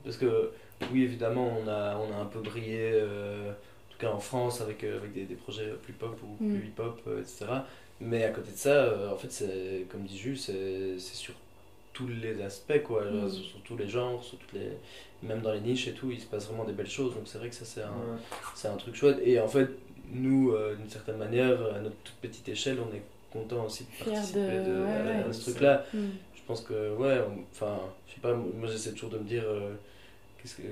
parce 0.04 0.16
que, 0.16 0.50
oui, 0.92 1.02
évidemment, 1.02 1.58
on 1.62 1.68
a, 1.68 1.96
on 1.96 2.12
a 2.16 2.22
un 2.22 2.26
peu 2.26 2.38
brillé, 2.40 2.92
euh, 2.94 3.50
en 3.50 3.92
tout 3.92 3.98
cas 3.98 4.10
en 4.10 4.18
France, 4.20 4.60
avec, 4.60 4.84
euh, 4.84 4.98
avec 4.98 5.12
des, 5.12 5.24
des 5.24 5.34
projets 5.34 5.72
plus 5.82 5.92
pop 5.94 6.16
ou 6.22 6.42
Mm. 6.42 6.50
plus 6.50 6.68
hip-hop, 6.68 7.00
euh, 7.08 7.20
etc. 7.20 7.46
Mais 8.00 8.24
à 8.24 8.30
côté 8.30 8.52
de 8.52 8.56
ça, 8.56 8.70
euh, 8.70 9.10
en 9.12 9.16
fait, 9.16 9.30
c'est, 9.32 9.86
comme 9.90 10.02
dit 10.04 10.16
Jules, 10.18 10.38
c'est 10.38 10.98
c'est 10.98 11.14
sur 11.16 11.34
tous 11.94 12.06
les 12.08 12.42
aspects, 12.42 12.82
quoi. 12.84 13.04
Mm. 13.10 13.30
Sur, 13.30 13.60
tous 13.64 13.76
les 13.78 13.88
genres, 13.88 14.22
sur 14.22 14.36
toutes 14.36 14.52
les... 14.52 14.68
même 15.22 15.40
dans 15.40 15.52
les 15.52 15.60
niches 15.60 15.88
et 15.88 15.92
tout, 15.92 16.10
il 16.10 16.20
se 16.20 16.26
passe 16.26 16.46
vraiment 16.48 16.64
des 16.64 16.74
belles 16.74 16.90
choses. 16.90 17.14
Donc 17.14 17.22
c'est 17.26 17.38
vrai 17.38 17.48
que 17.48 17.54
ça, 17.54 17.64
c'est 17.64 17.82
un, 17.82 17.88
Ouais. 17.88 18.18
c'est 18.54 18.68
un 18.68 18.76
truc 18.76 18.94
chouette. 18.94 19.18
Et 19.24 19.40
en 19.40 19.48
fait, 19.48 19.70
nous, 20.12 20.50
euh, 20.52 20.74
d'une 20.76 20.90
certaine 20.90 21.16
manière, 21.16 21.52
à 21.74 21.80
notre 21.80 21.96
toute 22.04 22.16
petite 22.16 22.46
échelle, 22.50 22.78
on 22.80 22.94
est 22.94 23.02
content 23.32 23.64
aussi 23.64 23.84
de 23.84 24.04
participer 24.10 24.40
de- 24.40 24.84
ouais, 24.84 25.22
à, 25.22 25.26
ouais. 25.26 25.32
ce 25.32 25.50
truc-là. 25.50 25.84
Hmm. 25.94 26.08
Je 26.36 26.42
pense 26.46 26.60
que, 26.60 26.94
ouais, 26.96 27.18
enfin, 27.52 27.78
je 28.06 28.14
sais 28.14 28.20
pas, 28.20 28.34
moi 28.34 28.68
j'essaie 28.68 28.90
toujours 28.92 29.10
de 29.10 29.18
me 29.18 29.24
dire 29.24 29.44
euh, 29.46 29.72
qu'est-ce 30.42 30.56
que 30.56 30.62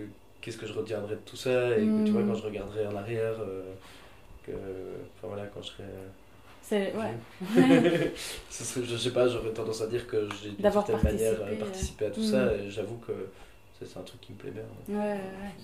qu'est-ce 0.43 0.59
que 0.59 0.67
je 0.67 0.73
retiendrai 0.75 1.15
de 1.15 1.21
tout 1.25 1.37
ça 1.37 1.71
et 1.79 1.83
que 1.83 2.05
tu 2.05 2.11
vois, 2.11 2.23
Mm. 2.23 2.29
quand 2.29 2.35
je 2.35 2.43
regarderai 2.43 2.87
en 2.89 2.97
arrière, 2.97 3.37
euh, 3.41 3.63
que, 4.45 4.51
enfin 4.53 5.29
voilà, 5.29 5.47
quand 5.47 5.63
je 5.63 5.69
serai. 5.69 5.85
C'est. 6.63 6.95
Ouais. 6.95 8.11
serait, 8.51 8.85
je 8.85 8.97
sais 8.97 9.13
pas, 9.13 9.29
j'aurais 9.29 9.53
tendance 9.53 9.83
à 9.83 9.89
dire 9.89 10.07
que 10.07 10.29
j'ai 10.43 10.51
d'une 10.51 10.71
certaine 10.71 11.03
manière 11.03 11.37
participé, 11.37 11.53
euh, 11.53 11.59
participé 11.59 12.07
à 12.07 12.11
tout 12.11 12.21
mm. 12.21 12.31
ça 12.31 12.55
et 12.55 12.71
j'avoue 12.71 12.99
que 12.99 13.13
ça, 13.79 13.87
c'est 13.93 13.99
un 13.99 14.03
truc 14.03 14.21
qui 14.21 14.33
me 14.33 14.39
plaît 14.39 14.53
bien. 14.53 14.63
Ouais, 14.89 15.15
ouais. 15.15 15.55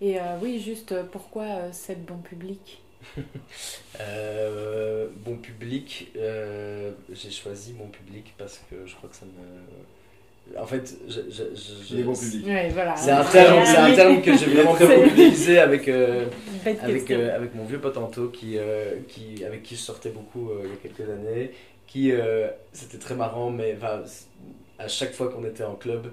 Et 0.00 0.20
euh, 0.20 0.38
oui, 0.42 0.60
juste 0.60 0.92
euh, 0.92 1.04
pourquoi 1.10 1.44
euh, 1.44 1.68
c'est 1.72 2.04
bon 2.04 2.18
public? 2.18 2.82
Euh, 3.98 5.08
bon 5.24 5.38
public, 5.38 6.12
euh, 6.16 6.92
j'ai 7.10 7.30
choisi 7.30 7.72
mon 7.72 7.86
public 7.86 8.34
parce 8.36 8.60
que 8.68 8.84
je 8.84 8.94
crois 8.94 9.08
que 9.08 9.16
ça 9.16 9.24
me. 9.24 9.32
En 10.58 10.64
fait, 10.66 10.96
je, 11.08 11.20
je, 11.28 11.42
je- 11.54 11.96
je- 11.96 11.96
public. 12.30 12.46
Ouais, 12.46 12.68
voilà. 12.72 12.94
C'est 12.96 13.10
un 13.10 13.24
terme, 13.24 13.64
c'est 13.66 13.76
un 13.76 13.94
terme 13.94 14.22
que 14.22 14.36
j'ai 14.36 14.46
vraiment 14.46 14.76
utilisé 15.06 15.58
avec, 15.58 15.88
euh, 15.88 16.26
avec, 16.82 17.10
euh, 17.10 17.36
avec 17.36 17.54
mon 17.54 17.64
vieux 17.64 17.78
pote 17.80 17.96
Anto, 17.96 18.28
qui, 18.28 18.56
euh, 18.56 18.94
qui, 19.08 19.44
avec 19.44 19.62
qui 19.62 19.74
je 19.74 19.80
sortais 19.80 20.10
beaucoup 20.10 20.50
euh, 20.50 20.62
il 20.64 20.70
y 20.70 20.72
a 20.72 20.76
quelques 20.94 21.10
années. 21.10 21.50
Qui, 21.86 22.12
euh, 22.12 22.48
c'était 22.72 22.98
très 22.98 23.14
marrant, 23.14 23.50
mais 23.50 23.76
à 24.78 24.88
chaque 24.88 25.12
fois 25.12 25.30
qu'on 25.30 25.44
était 25.44 25.64
en 25.64 25.74
club 25.74 26.08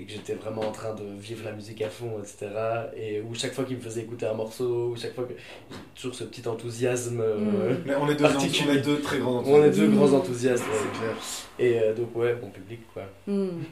et 0.00 0.04
que 0.04 0.12
j'étais 0.12 0.34
vraiment 0.34 0.62
en 0.62 0.70
train 0.70 0.94
de 0.94 1.02
vivre 1.18 1.44
la 1.44 1.52
musique 1.52 1.82
à 1.82 1.88
fond, 1.88 2.18
etc. 2.20 2.48
Et 2.96 3.20
où 3.20 3.34
chaque 3.34 3.52
fois 3.52 3.64
qu'il 3.64 3.76
me 3.76 3.82
faisait 3.82 4.02
écouter 4.02 4.26
un 4.26 4.34
morceau, 4.34 4.90
ou 4.90 4.96
chaque 4.96 5.14
fois 5.14 5.24
que. 5.24 5.34
j'ai 5.34 5.76
toujours 6.00 6.14
ce 6.14 6.24
petit 6.24 6.46
enthousiasme. 6.46 7.20
euh, 7.20 7.74
Mm. 7.74 7.82
Mais 7.86 7.94
on 7.96 8.08
est 8.08 8.14
deux, 8.14 8.24
on 8.24 8.70
est 8.72 8.80
deux 8.80 9.00
très 9.00 9.18
grands 9.18 9.42
On 9.44 9.64
est 9.64 9.70
deux 9.70 9.88
Mm. 9.88 9.96
grands 9.96 10.12
enthousiastes, 10.12 10.62
ouais. 10.64 10.70
C'est 10.92 10.98
clair. 11.00 11.16
Et 11.58 11.80
euh, 11.80 11.94
donc, 11.94 12.14
ouais, 12.16 12.34
bon 12.36 12.48
public, 12.50 12.80
quoi. 12.94 13.02
Hmm. 13.26 13.62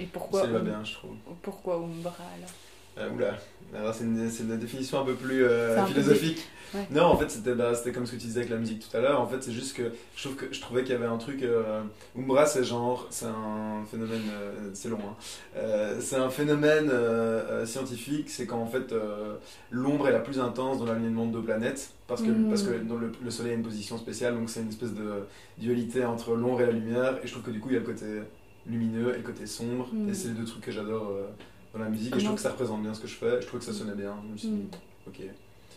Et 0.00 0.04
pourquoi 0.04 0.42
Ça 0.42 0.46
va 0.48 0.58
bien, 0.60 0.84
je 0.84 0.92
trouve. 0.94 1.14
Pourquoi 1.42 1.76
Umbra 1.76 2.14
alors? 2.36 2.50
Euh, 2.96 3.10
oula, 3.16 3.36
c'est 3.92 4.04
une, 4.04 4.30
une 4.40 4.58
définition 4.58 5.00
un 5.00 5.04
peu 5.04 5.14
plus 5.14 5.44
euh, 5.44 5.80
peu 5.80 5.86
philosophique. 5.88 6.46
Ouais. 6.74 6.88
Non, 6.90 7.04
en 7.04 7.16
fait, 7.16 7.30
c'était 7.30 7.54
bah, 7.54 7.72
comme 7.94 8.04
ce 8.04 8.12
que 8.12 8.16
tu 8.16 8.26
disais 8.26 8.40
avec 8.40 8.50
la 8.50 8.56
musique 8.56 8.80
tout 8.80 8.96
à 8.96 9.00
l'heure. 9.00 9.20
En 9.20 9.28
fait, 9.28 9.40
c'est 9.40 9.52
juste 9.52 9.76
que 9.76 9.92
je 10.16 10.22
trouve 10.22 10.34
que 10.34 10.52
je 10.52 10.60
trouvais 10.60 10.82
qu'il 10.82 10.92
y 10.92 10.96
avait 10.96 11.06
un 11.06 11.18
truc. 11.18 11.42
Euh, 11.44 11.82
Umbra, 12.18 12.46
c'est 12.46 12.64
genre, 12.64 13.06
c'est 13.10 13.26
un 13.26 13.84
phénomène, 13.88 14.22
euh, 14.32 14.70
c'est 14.74 14.88
long. 14.88 14.98
Hein. 14.98 15.14
Euh, 15.56 16.00
c'est 16.00 16.16
un 16.16 16.30
phénomène 16.30 16.90
scientifique. 17.64 18.28
C'est 18.28 18.46
quand 18.46 18.58
en 18.58 18.66
fait 18.66 18.92
l'ombre 19.70 20.08
est 20.08 20.12
la 20.12 20.18
plus 20.18 20.40
intense 20.40 20.78
dans 20.78 20.86
l'alignement 20.86 21.26
de 21.26 21.32
deux 21.32 21.42
planètes, 21.42 21.90
parce 22.08 22.22
que 22.22 22.30
Mm. 22.30 22.48
parce 22.48 22.62
que 22.64 22.72
dans 22.82 22.96
le, 22.96 23.12
le 23.22 23.30
Soleil 23.30 23.52
a 23.52 23.54
une 23.54 23.62
position 23.62 23.96
spéciale, 23.96 24.34
donc 24.34 24.50
c'est 24.50 24.60
une 24.60 24.68
espèce 24.68 24.94
de 24.94 25.26
dualité 25.58 26.04
entre 26.04 26.34
l'ombre 26.34 26.62
et 26.62 26.66
la 26.66 26.72
lumière. 26.72 27.18
Et 27.22 27.26
je 27.28 27.32
trouve 27.32 27.44
que 27.44 27.50
du 27.52 27.60
coup, 27.60 27.68
il 27.70 27.74
y 27.74 27.76
a 27.76 27.80
le 27.80 27.86
côté 27.86 28.06
lumineux 28.66 29.14
et 29.14 29.18
le 29.18 29.22
côté 29.22 29.46
sombre. 29.46 29.88
Mm. 29.92 30.08
Et 30.08 30.14
c'est 30.14 30.28
les 30.28 30.34
deux 30.34 30.44
trucs 30.44 30.62
que 30.64 30.72
j'adore 30.72 31.12
dans 31.74 31.82
la 31.84 31.88
musique. 31.90 32.14
Et 32.16 32.18
je 32.20 32.24
trouve 32.24 32.36
que 32.36 32.42
ça 32.42 32.50
représente 32.50 32.82
bien 32.82 32.94
ce 32.94 33.00
que 33.00 33.08
je 33.08 33.14
fais. 33.14 33.40
Je 33.42 33.46
trouve 33.46 33.60
que 33.60 33.66
ça 33.66 33.72
sonnait 33.72 33.94
bien. 33.94 34.14
Je 34.28 34.32
me 34.32 34.36
suis 34.38 34.48
dit, 34.48 34.54
Mm. 34.54 35.08
ok. 35.08 35.20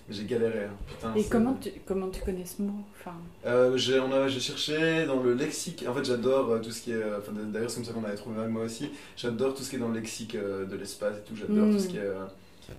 Mais 0.10 0.16
j'ai 0.16 0.24
galéré. 0.26 0.64
hein. 0.66 0.70
Putain, 0.88 1.14
Et 1.16 1.24
comment 1.26 1.54
tu, 1.56 1.70
comment 1.86 2.08
tu 2.08 2.22
connais 2.22 2.46
ce 2.46 2.62
mot 2.62 2.72
enfin, 2.98 3.12
Euh, 3.46 3.76
j'ai, 3.76 4.00
on 4.00 4.10
a, 4.14 4.28
j'ai 4.30 4.40
cherché 4.40 5.06
dans 5.06 5.22
le 5.22 5.34
lexique. 5.34 5.84
En 5.88 5.94
fait, 5.94 6.06
j'adore 6.06 6.50
euh, 6.52 6.60
tout 6.60 6.72
ce 6.72 6.82
qui 6.82 6.92
est. 6.92 6.96
euh, 6.96 7.18
Enfin, 7.20 7.34
d'ailleurs, 7.52 7.70
c'est 7.70 7.78
comme 7.78 7.86
ça 7.86 7.92
qu'on 7.94 8.06
avait 8.06 8.16
trouvé 8.16 8.40
avec 8.40 8.52
moi 8.52 8.64
aussi. 8.64 8.90
J'adore 9.18 9.54
tout 9.54 9.64
ce 9.64 9.70
qui 9.70 9.76
est 9.76 9.80
dans 9.80 9.90
le 9.90 9.96
lexique 10.00 10.36
de 10.38 10.76
l'espace 10.78 11.18
et 11.18 11.22
tout. 11.28 11.36
J'adore 11.36 11.66
Mm. 11.68 11.72
tout 11.74 11.80
ce 11.80 11.88
qui 11.90 11.98
est. 11.98 12.08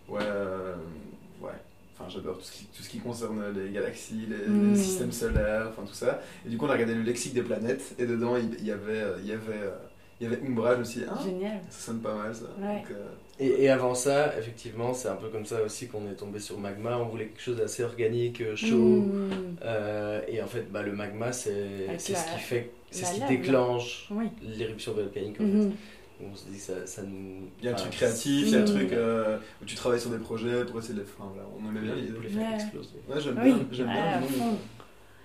ouais. 0.08 0.20
ouais. 1.42 1.50
Enfin, 2.00 2.08
j'adore 2.08 2.38
tout 2.38 2.44
ce, 2.44 2.52
qui, 2.52 2.64
tout 2.66 2.82
ce 2.82 2.88
qui 2.88 2.98
concerne 3.00 3.42
les 3.54 3.72
galaxies, 3.72 4.26
les, 4.28 4.48
Mm. 4.48 4.70
les 4.72 4.78
systèmes 4.78 5.12
solaires, 5.12 5.66
enfin 5.70 5.82
tout 5.86 5.94
ça. 5.94 6.22
Et 6.46 6.48
du 6.48 6.56
coup, 6.56 6.64
on 6.66 6.70
a 6.70 6.74
regardé 6.74 6.94
le 6.94 7.02
lexique 7.02 7.34
des 7.34 7.42
planètes. 7.42 7.94
Et 7.98 8.06
dedans, 8.06 8.36
il, 8.36 8.64
y 8.64 8.70
avait. 8.70 9.04
Il 9.20 9.26
y 9.26 9.32
avait 9.32 9.70
il 10.20 10.24
y 10.24 10.26
avait 10.32 10.40
Umbra, 10.46 10.74
je 10.74 10.78
me 10.80 10.84
suis 10.84 11.00
dit, 11.00 11.06
ah, 11.10 11.18
Génial. 11.22 11.60
ça 11.70 11.86
sonne 11.86 12.00
pas 12.00 12.14
mal 12.14 12.34
ça. 12.34 12.44
Ouais. 12.60 12.76
Donc, 12.76 12.90
euh, 12.90 13.06
Et, 13.40 13.64
et 13.64 13.68
avant 13.70 13.94
ça, 13.94 14.36
effectivement, 14.38 14.92
c'est 14.94 15.08
un 15.08 15.14
peu 15.16 15.28
comme 15.28 15.46
ça 15.46 15.62
aussi 15.62 15.86
qu'on 15.88 16.10
est 16.10 16.14
tombé 16.14 16.40
sur 16.40 16.58
Magma. 16.58 16.98
On 16.98 17.06
voulait 17.06 17.26
quelque 17.26 17.40
chose 17.42 17.56
d'assez 17.56 17.84
organique, 17.84 18.40
euh, 18.40 18.56
chaud. 18.56 18.76
Hmm. 19.02 19.30
Euh, 19.64 20.20
et 20.26 20.42
en 20.42 20.46
fait, 20.46 20.70
bah, 20.72 20.82
le 20.82 20.92
magma, 20.92 21.30
c'est 21.32 21.86
la- 21.86 21.98
ce 21.98 22.06
qui 22.06 22.40
fait, 22.40 22.70
c'est 22.90 23.02
la 23.02 23.08
ce 23.08 23.14
qui 23.14 23.20
lave, 23.20 23.28
déclenche 23.28 24.08
Oui. 24.10 24.26
l'éruption 24.42 24.92
volcanique. 24.92 25.40
En 25.40 25.44
fait. 25.44 25.70
On 26.20 26.34
se 26.34 26.46
dit 26.48 26.56
que 26.56 26.62
ça, 26.62 26.84
ça 26.84 27.02
nous. 27.02 27.48
Il 27.60 27.66
y 27.66 27.68
a 27.68 27.70
un 27.70 27.74
truc 27.76 27.92
créatif, 27.92 28.46
il 28.48 28.52
y 28.52 28.56
a 28.56 28.58
un 28.58 28.62
Mm. 28.62 28.64
truc 28.64 28.92
euh, 28.92 29.38
où 29.62 29.64
tu 29.64 29.76
travailles 29.76 30.00
sur 30.00 30.10
des 30.10 30.18
projets 30.18 30.64
pour 30.64 30.80
essayer 30.80 30.94
de 30.94 31.00
les. 31.02 31.06
Enfin, 31.16 31.30
voilà, 31.32 31.48
on 31.56 31.68
aimait 31.68 31.80
bien 31.86 31.94
l'idée. 31.94 32.12
pour 32.12 32.22
les 32.24 32.28
faire 32.28 32.48
Ouais. 32.48 32.54
exploser. 32.56 32.88
Ouais, 33.08 33.20
j'aime 33.20 33.38
Oui, 33.40 33.52
bien, 33.52 33.66
j'aime 33.70 33.86
bien 33.86 34.20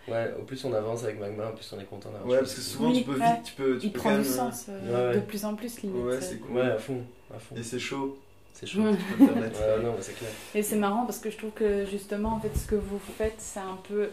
Ouais, 0.07 0.33
au 0.37 0.43
plus 0.43 0.63
on 0.65 0.73
avance 0.73 1.03
avec 1.03 1.19
magma, 1.19 1.47
au 1.49 1.53
plus 1.53 1.71
on 1.73 1.79
est 1.79 1.85
content 1.85 2.09
d'avoir. 2.11 2.29
Ouais, 2.29 2.37
parce 2.39 2.53
que 2.55 2.61
souvent 2.61 2.89
Oui, 2.89 2.99
tu 2.99 3.03
peux 3.05 3.17
ouais. 3.19 3.35
vite, 3.35 3.43
tu 3.45 3.53
peux, 3.53 3.77
tu 3.77 3.87
Il 3.87 3.91
peux 3.93 3.99
prend 3.99 4.09
quand 4.09 4.15
du 4.17 4.23
même, 4.23 4.31
sens 4.37 4.65
euh, 4.69 5.09
Ouais, 5.09 5.09
ouais. 5.09 5.15
de 5.21 5.25
plus 5.25 5.45
en 5.45 5.55
plus 5.55 5.81
limite. 5.81 6.03
Ouais, 6.03 6.19
c'est 6.21 6.37
cool. 6.39 6.55
Ouais, 6.57 6.61
à 6.63 6.77
fond, 6.77 7.01
à 7.33 7.39
fond. 7.39 7.55
Et 7.55 7.63
c'est 7.63 7.79
chaud, 7.79 8.17
C'est 8.53 8.67
chaud. 8.67 8.81
Tu 8.91 9.13
peux 9.15 9.25
te 9.25 9.31
permettre. 9.31 9.59
Ouais, 9.61 9.81
non, 9.83 9.95
c'est 10.01 10.13
clair. 10.17 10.29
Et 10.55 10.61
c'est 10.61 10.75
marrant 10.75 11.05
parce 11.05 11.19
que 11.19 11.29
je 11.29 11.37
trouve 11.37 11.51
que 11.51 11.85
justement, 11.85 12.33
en 12.33 12.39
fait, 12.41 12.51
ce 12.57 12.67
que 12.67 12.75
vous 12.75 12.99
faites, 12.99 13.35
c'est 13.37 13.59
un 13.61 13.77
peu. 13.87 14.09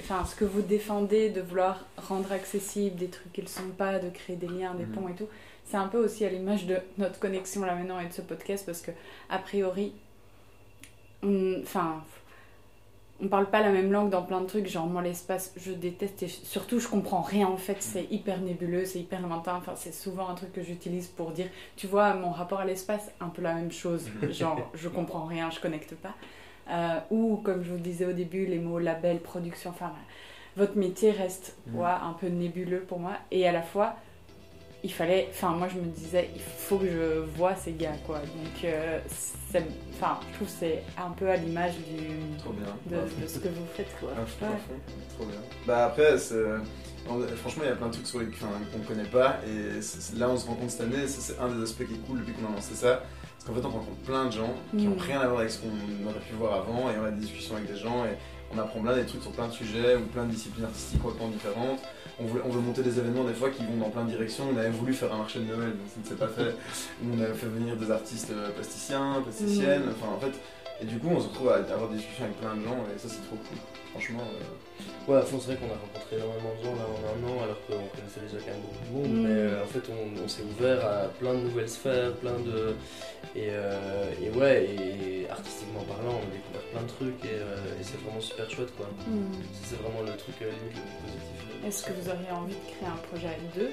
Enfin, 0.00 0.24
ce 0.24 0.34
que 0.34 0.44
vous 0.46 0.62
défendez 0.62 1.28
de 1.30 1.42
vouloir 1.42 1.84
rendre 1.96 2.32
accessible 2.32 2.96
des 2.96 3.08
trucs 3.08 3.32
qui 3.32 3.40
ne 3.42 3.46
le 3.46 3.50
sont 3.50 3.68
pas, 3.76 3.98
de 3.98 4.08
créer 4.08 4.34
des 4.36 4.48
liens, 4.48 4.74
des 4.74 4.84
Mhm. 4.86 4.92
ponts 4.92 5.08
et 5.08 5.14
tout, 5.14 5.28
c'est 5.70 5.76
un 5.76 5.88
peu 5.88 5.98
aussi 6.02 6.24
à 6.24 6.30
l'image 6.30 6.66
de 6.66 6.78
notre 6.98 7.18
connexion 7.20 7.62
là 7.64 7.74
maintenant 7.74 8.00
et 8.00 8.06
de 8.06 8.12
ce 8.12 8.22
podcast 8.22 8.64
parce 8.66 8.80
que, 8.80 8.90
a 9.28 9.38
priori, 9.38 9.92
on- 11.22 11.60
enfin, 11.62 12.02
on 13.22 13.28
parle 13.28 13.46
pas 13.46 13.60
la 13.60 13.70
même 13.70 13.92
langue 13.92 14.10
dans 14.10 14.22
plein 14.22 14.40
de 14.40 14.46
trucs, 14.46 14.66
genre 14.66 14.86
moi 14.86 15.02
l'espace 15.02 15.52
je 15.56 15.72
déteste 15.72 16.22
et 16.22 16.28
surtout 16.28 16.78
je 16.78 16.88
comprends 16.88 17.22
rien 17.22 17.46
en 17.46 17.56
fait, 17.56 17.76
c'est 17.80 18.06
hyper 18.10 18.40
nébuleux, 18.40 18.84
c'est 18.84 19.00
hyper 19.00 19.20
lointain, 19.20 19.54
enfin 19.56 19.72
c'est 19.76 19.94
souvent 19.94 20.28
un 20.28 20.34
truc 20.34 20.52
que 20.52 20.62
j'utilise 20.62 21.08
pour 21.08 21.30
dire, 21.30 21.46
tu 21.76 21.86
vois 21.86 22.14
mon 22.14 22.30
rapport 22.30 22.60
à 22.60 22.64
l'espace, 22.64 23.10
un 23.20 23.28
peu 23.28 23.42
la 23.42 23.54
même 23.54 23.72
chose, 23.72 24.08
genre 24.30 24.70
je 24.74 24.88
comprends 24.88 25.24
rien, 25.24 25.50
je 25.50 25.60
connecte 25.60 25.94
pas. 25.94 26.14
Euh, 26.70 27.00
ou 27.10 27.36
comme 27.36 27.64
je 27.64 27.72
vous 27.72 27.78
disais 27.78 28.06
au 28.06 28.12
début, 28.12 28.46
les 28.46 28.58
mots 28.58 28.78
label, 28.78 29.18
production, 29.18 29.70
enfin 29.70 29.92
votre 30.56 30.76
métier 30.76 31.10
reste 31.10 31.56
ouais, 31.72 31.86
un 31.86 32.12
peu 32.12 32.26
nébuleux 32.28 32.80
pour 32.80 32.98
moi. 32.98 33.12
Et 33.30 33.46
à 33.46 33.52
la 33.52 33.62
fois 33.62 33.96
il 34.82 34.92
fallait, 34.92 35.28
enfin 35.30 35.50
moi 35.50 35.68
je 35.68 35.76
me 35.78 35.86
disais 35.86 36.30
il 36.34 36.40
faut 36.40 36.78
que 36.78 36.86
je 36.86 37.20
vois 37.36 37.54
ces 37.54 37.72
gars 37.72 37.92
quoi, 38.06 38.18
donc 38.18 38.64
euh, 38.64 38.98
enfin 39.94 40.18
je 40.30 40.34
trouve 40.36 40.48
que 40.48 40.54
c'est 40.58 40.82
un 40.96 41.10
peu 41.10 41.28
à 41.28 41.36
l'image 41.36 41.74
du 41.76 42.38
Trop 42.38 42.52
bien. 42.52 42.74
de, 42.86 43.22
de 43.22 43.26
ce 43.28 43.38
que 43.38 43.48
vous 43.48 43.66
faites 43.74 43.94
quoi. 44.00 44.10
Ah, 44.16 44.20
je 44.26 44.44
Ouais. 44.46 44.52
Trop 45.16 45.26
bien. 45.26 45.40
Bah 45.66 45.86
après, 45.86 46.14
on- 47.08 47.20
franchement, 47.36 47.62
il 47.64 47.68
y 47.68 47.72
a 47.72 47.76
plein 47.76 47.88
de 47.88 47.92
trucs 47.92 48.06
sur 48.06 48.20
les- 48.20 48.26
qu'on 48.26 48.78
ne 48.78 48.84
connaît 48.84 49.08
pas. 49.08 49.38
Et 49.46 49.80
là, 50.18 50.28
on 50.30 50.36
se 50.36 50.46
rend 50.46 50.54
compte 50.54 50.70
cette 50.70 50.82
année, 50.82 51.06
c'est 51.06 51.20
c'est 51.20 51.38
un 51.40 51.48
des 51.48 51.62
aspects 51.62 51.86
qui 51.86 51.94
est 51.94 52.06
cool 52.06 52.20
depuis 52.20 52.32
qu'on 52.34 52.50
a 52.52 52.54
lancé 52.54 52.74
ça. 52.74 53.02
Parce 53.38 53.44
qu'en 53.46 53.54
fait, 53.54 53.66
on 53.66 53.70
rencontre 53.70 53.96
plein 54.04 54.26
de 54.26 54.32
gens 54.32 54.52
qui 54.70 54.86
n'ont 54.86 54.96
Mm. 54.96 55.00
rien 55.00 55.20
à 55.20 55.26
voir 55.28 55.40
avec 55.40 55.50
ce 55.50 55.58
qu'on 55.60 55.68
aurait 56.06 56.20
pu 56.20 56.34
voir 56.38 56.54
avant. 56.60 56.90
Et 56.90 56.94
on 57.00 57.04
a 57.04 57.10
des 57.10 57.20
discussions 57.20 57.56
avec 57.56 57.70
des 57.72 57.78
gens. 57.78 58.04
Et 58.04 58.10
on 58.54 58.58
apprend 58.58 58.80
plein 58.80 58.94
des 58.94 59.06
trucs 59.06 59.22
sur 59.22 59.32
plein 59.32 59.48
de 59.48 59.52
sujets 59.52 59.96
ou 59.96 60.00
plein 60.06 60.24
de 60.26 60.30
disciplines 60.30 60.64
artistiques 60.66 61.00
complètement 61.02 61.28
différentes. 61.28 61.80
On 62.20 62.26
veut, 62.26 62.42
on 62.44 62.50
veut 62.50 62.60
monter 62.60 62.82
des 62.82 62.98
événements 62.98 63.24
des 63.24 63.32
fois 63.32 63.48
qui 63.50 63.64
vont 63.64 63.76
dans 63.78 63.88
plein 63.90 64.04
de 64.04 64.10
directions. 64.10 64.44
On 64.52 64.56
avait 64.58 64.68
voulu 64.70 64.92
faire 64.92 65.12
un 65.14 65.18
marché 65.18 65.38
de 65.38 65.44
Noël, 65.46 65.70
donc 65.70 65.88
ça 65.88 66.00
ne 66.02 66.06
s'est 66.06 66.14
pas 66.16 66.28
fait. 66.28 66.54
On 67.02 67.18
avait 67.20 67.32
fait 67.34 67.46
venir 67.46 67.76
des 67.76 67.90
artistes 67.90 68.30
euh, 68.30 68.50
plasticiens, 68.50 69.22
plasticiennes. 69.22 69.84
Mm. 69.86 69.94
Enfin, 69.96 70.12
en 70.14 70.20
fait, 70.20 70.32
et 70.82 70.84
du 70.86 70.98
coup, 70.98 71.08
on 71.10 71.20
se 71.20 71.28
retrouve 71.28 71.48
à 71.50 71.56
avoir 71.56 71.88
des 71.90 71.96
discussions 71.96 72.24
avec 72.24 72.36
plein 72.40 72.54
de 72.56 72.62
gens. 72.64 72.76
Et 72.94 72.98
ça, 72.98 73.08
c'est 73.08 73.24
trop 73.26 73.36
cool. 73.36 73.58
Franchement. 73.92 74.20
euh, 74.22 74.44
Ouais, 75.08 75.16
à 75.18 75.22
fond, 75.22 75.38
c'est 75.40 75.52
vrai 75.52 75.56
qu'on 75.56 75.72
a 75.74 75.76
rencontré 75.80 76.16
énormément 76.16 76.52
de 76.58 76.64
gens 76.64 76.74
là 76.76 76.86
en 76.86 77.00
un 77.08 77.20
an, 77.28 77.42
alors 77.42 77.58
qu'on 77.66 77.84
connaissait 77.96 78.20
déjà 78.28 78.38
quand 78.44 78.52
même 78.52 78.62
beaucoup 78.62 78.84
de 78.84 78.92
monde. 78.96 79.12
Mm. 79.16 79.26
Mais 79.26 79.40
euh, 79.40 79.64
en 79.64 79.66
fait, 79.66 79.84
on, 79.90 80.24
on 80.24 80.28
s'est 80.28 80.42
ouvert 80.44 80.84
à 80.84 81.08
plein 81.18 81.34
de 81.34 81.40
nouvelles 81.40 81.68
sphères, 81.68 82.12
plein 82.16 82.38
de. 82.38 82.76
Et, 83.34 83.48
euh, 83.50 84.12
et 84.22 84.30
ouais, 84.30 84.64
et 84.68 85.30
artistiquement 85.30 85.82
parlant, 85.84 86.20
on 86.20 86.26
a 86.28 86.32
découvert 86.32 86.64
plein 86.72 86.82
de 86.82 86.88
trucs 86.88 87.24
et, 87.24 87.38
euh, 87.38 87.78
et 87.80 87.82
c'est 87.82 88.00
vraiment 88.02 88.20
super 88.20 88.50
chouette 88.50 88.74
quoi. 88.76 88.86
Hmm. 89.06 89.30
C'est 89.62 89.78
vraiment 89.80 90.02
le 90.02 90.16
truc 90.16 90.34
euh, 90.42 90.50
limite 90.50 90.74
le 90.76 90.82
plus 90.82 90.98
positif. 91.06 91.39
Est-ce 91.66 91.84
que 91.84 91.92
vous 91.92 92.08
auriez 92.08 92.30
envie 92.32 92.54
de 92.54 92.60
créer 92.76 92.88
un 92.88 92.96
projet 93.08 93.28
à 93.28 93.56
deux 93.56 93.70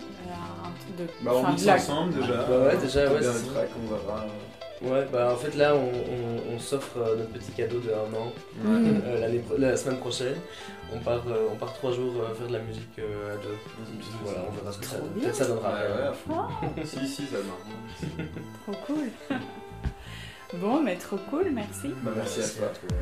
Euh, 0.00 0.64
Un 0.64 0.70
truc 0.80 0.96
de. 0.98 1.24
Bah, 1.24 1.30
on 1.34 1.40
enfin, 1.40 1.54
de 1.54 1.66
la- 1.66 1.74
ensemble 1.76 2.14
déjà. 2.14 2.34
Bah 2.34 2.58
ouais, 2.58 2.76
déjà, 2.76 3.12
ouais, 3.12 3.22
c'est 3.22 3.52
tracks, 3.52 3.70
on 3.82 3.94
verra. 3.94 4.26
Ouais, 4.82 5.06
bah 5.12 5.30
en 5.32 5.36
fait 5.36 5.54
là, 5.56 5.76
on, 5.76 5.78
on- 5.78 6.54
on 6.54 6.58
s'offre 6.58 6.96
euh, 6.98 7.16
notre 7.16 7.30
petit 7.30 7.52
cadeau 7.52 7.78
de 7.78 7.90
un 7.90 8.12
an 8.18 8.32
euh, 8.66 9.20
l'année 9.20 9.40
la 9.56 9.76
semaine 9.76 9.98
prochaine. 9.98 10.34
On 10.92 10.98
part, 10.98 11.22
euh, 11.28 11.48
on 11.52 11.54
part 11.56 11.72
trois 11.74 11.92
jours 11.92 12.14
euh, 12.20 12.34
faire 12.34 12.48
de 12.48 12.52
la 12.52 12.58
musique 12.58 12.98
euh, 12.98 13.34
à 13.34 13.36
deux. 13.36 13.56
Voilà, 14.24 14.40
on 14.48 14.52
verra 14.52 14.72
ce 14.72 14.78
que 14.78 14.86
ça. 14.86 14.96
Peut-être 14.96 15.34
ça 15.36 15.44
donnera 15.46 15.70
Ouais, 15.70 16.12
fond. 16.26 16.84
si, 16.84 17.06
si, 17.06 17.26
ça 17.26 17.36
marche. 17.38 18.28
Trop 18.64 18.74
cool. 18.94 19.38
bon, 20.60 20.82
mais 20.82 20.96
trop 20.96 21.16
cool, 21.30 21.50
merci. 21.52 21.94
Bah, 22.02 22.10
merci 22.16 22.40
à 22.40 22.48
toi. 22.48 22.68
toi. 22.88 22.98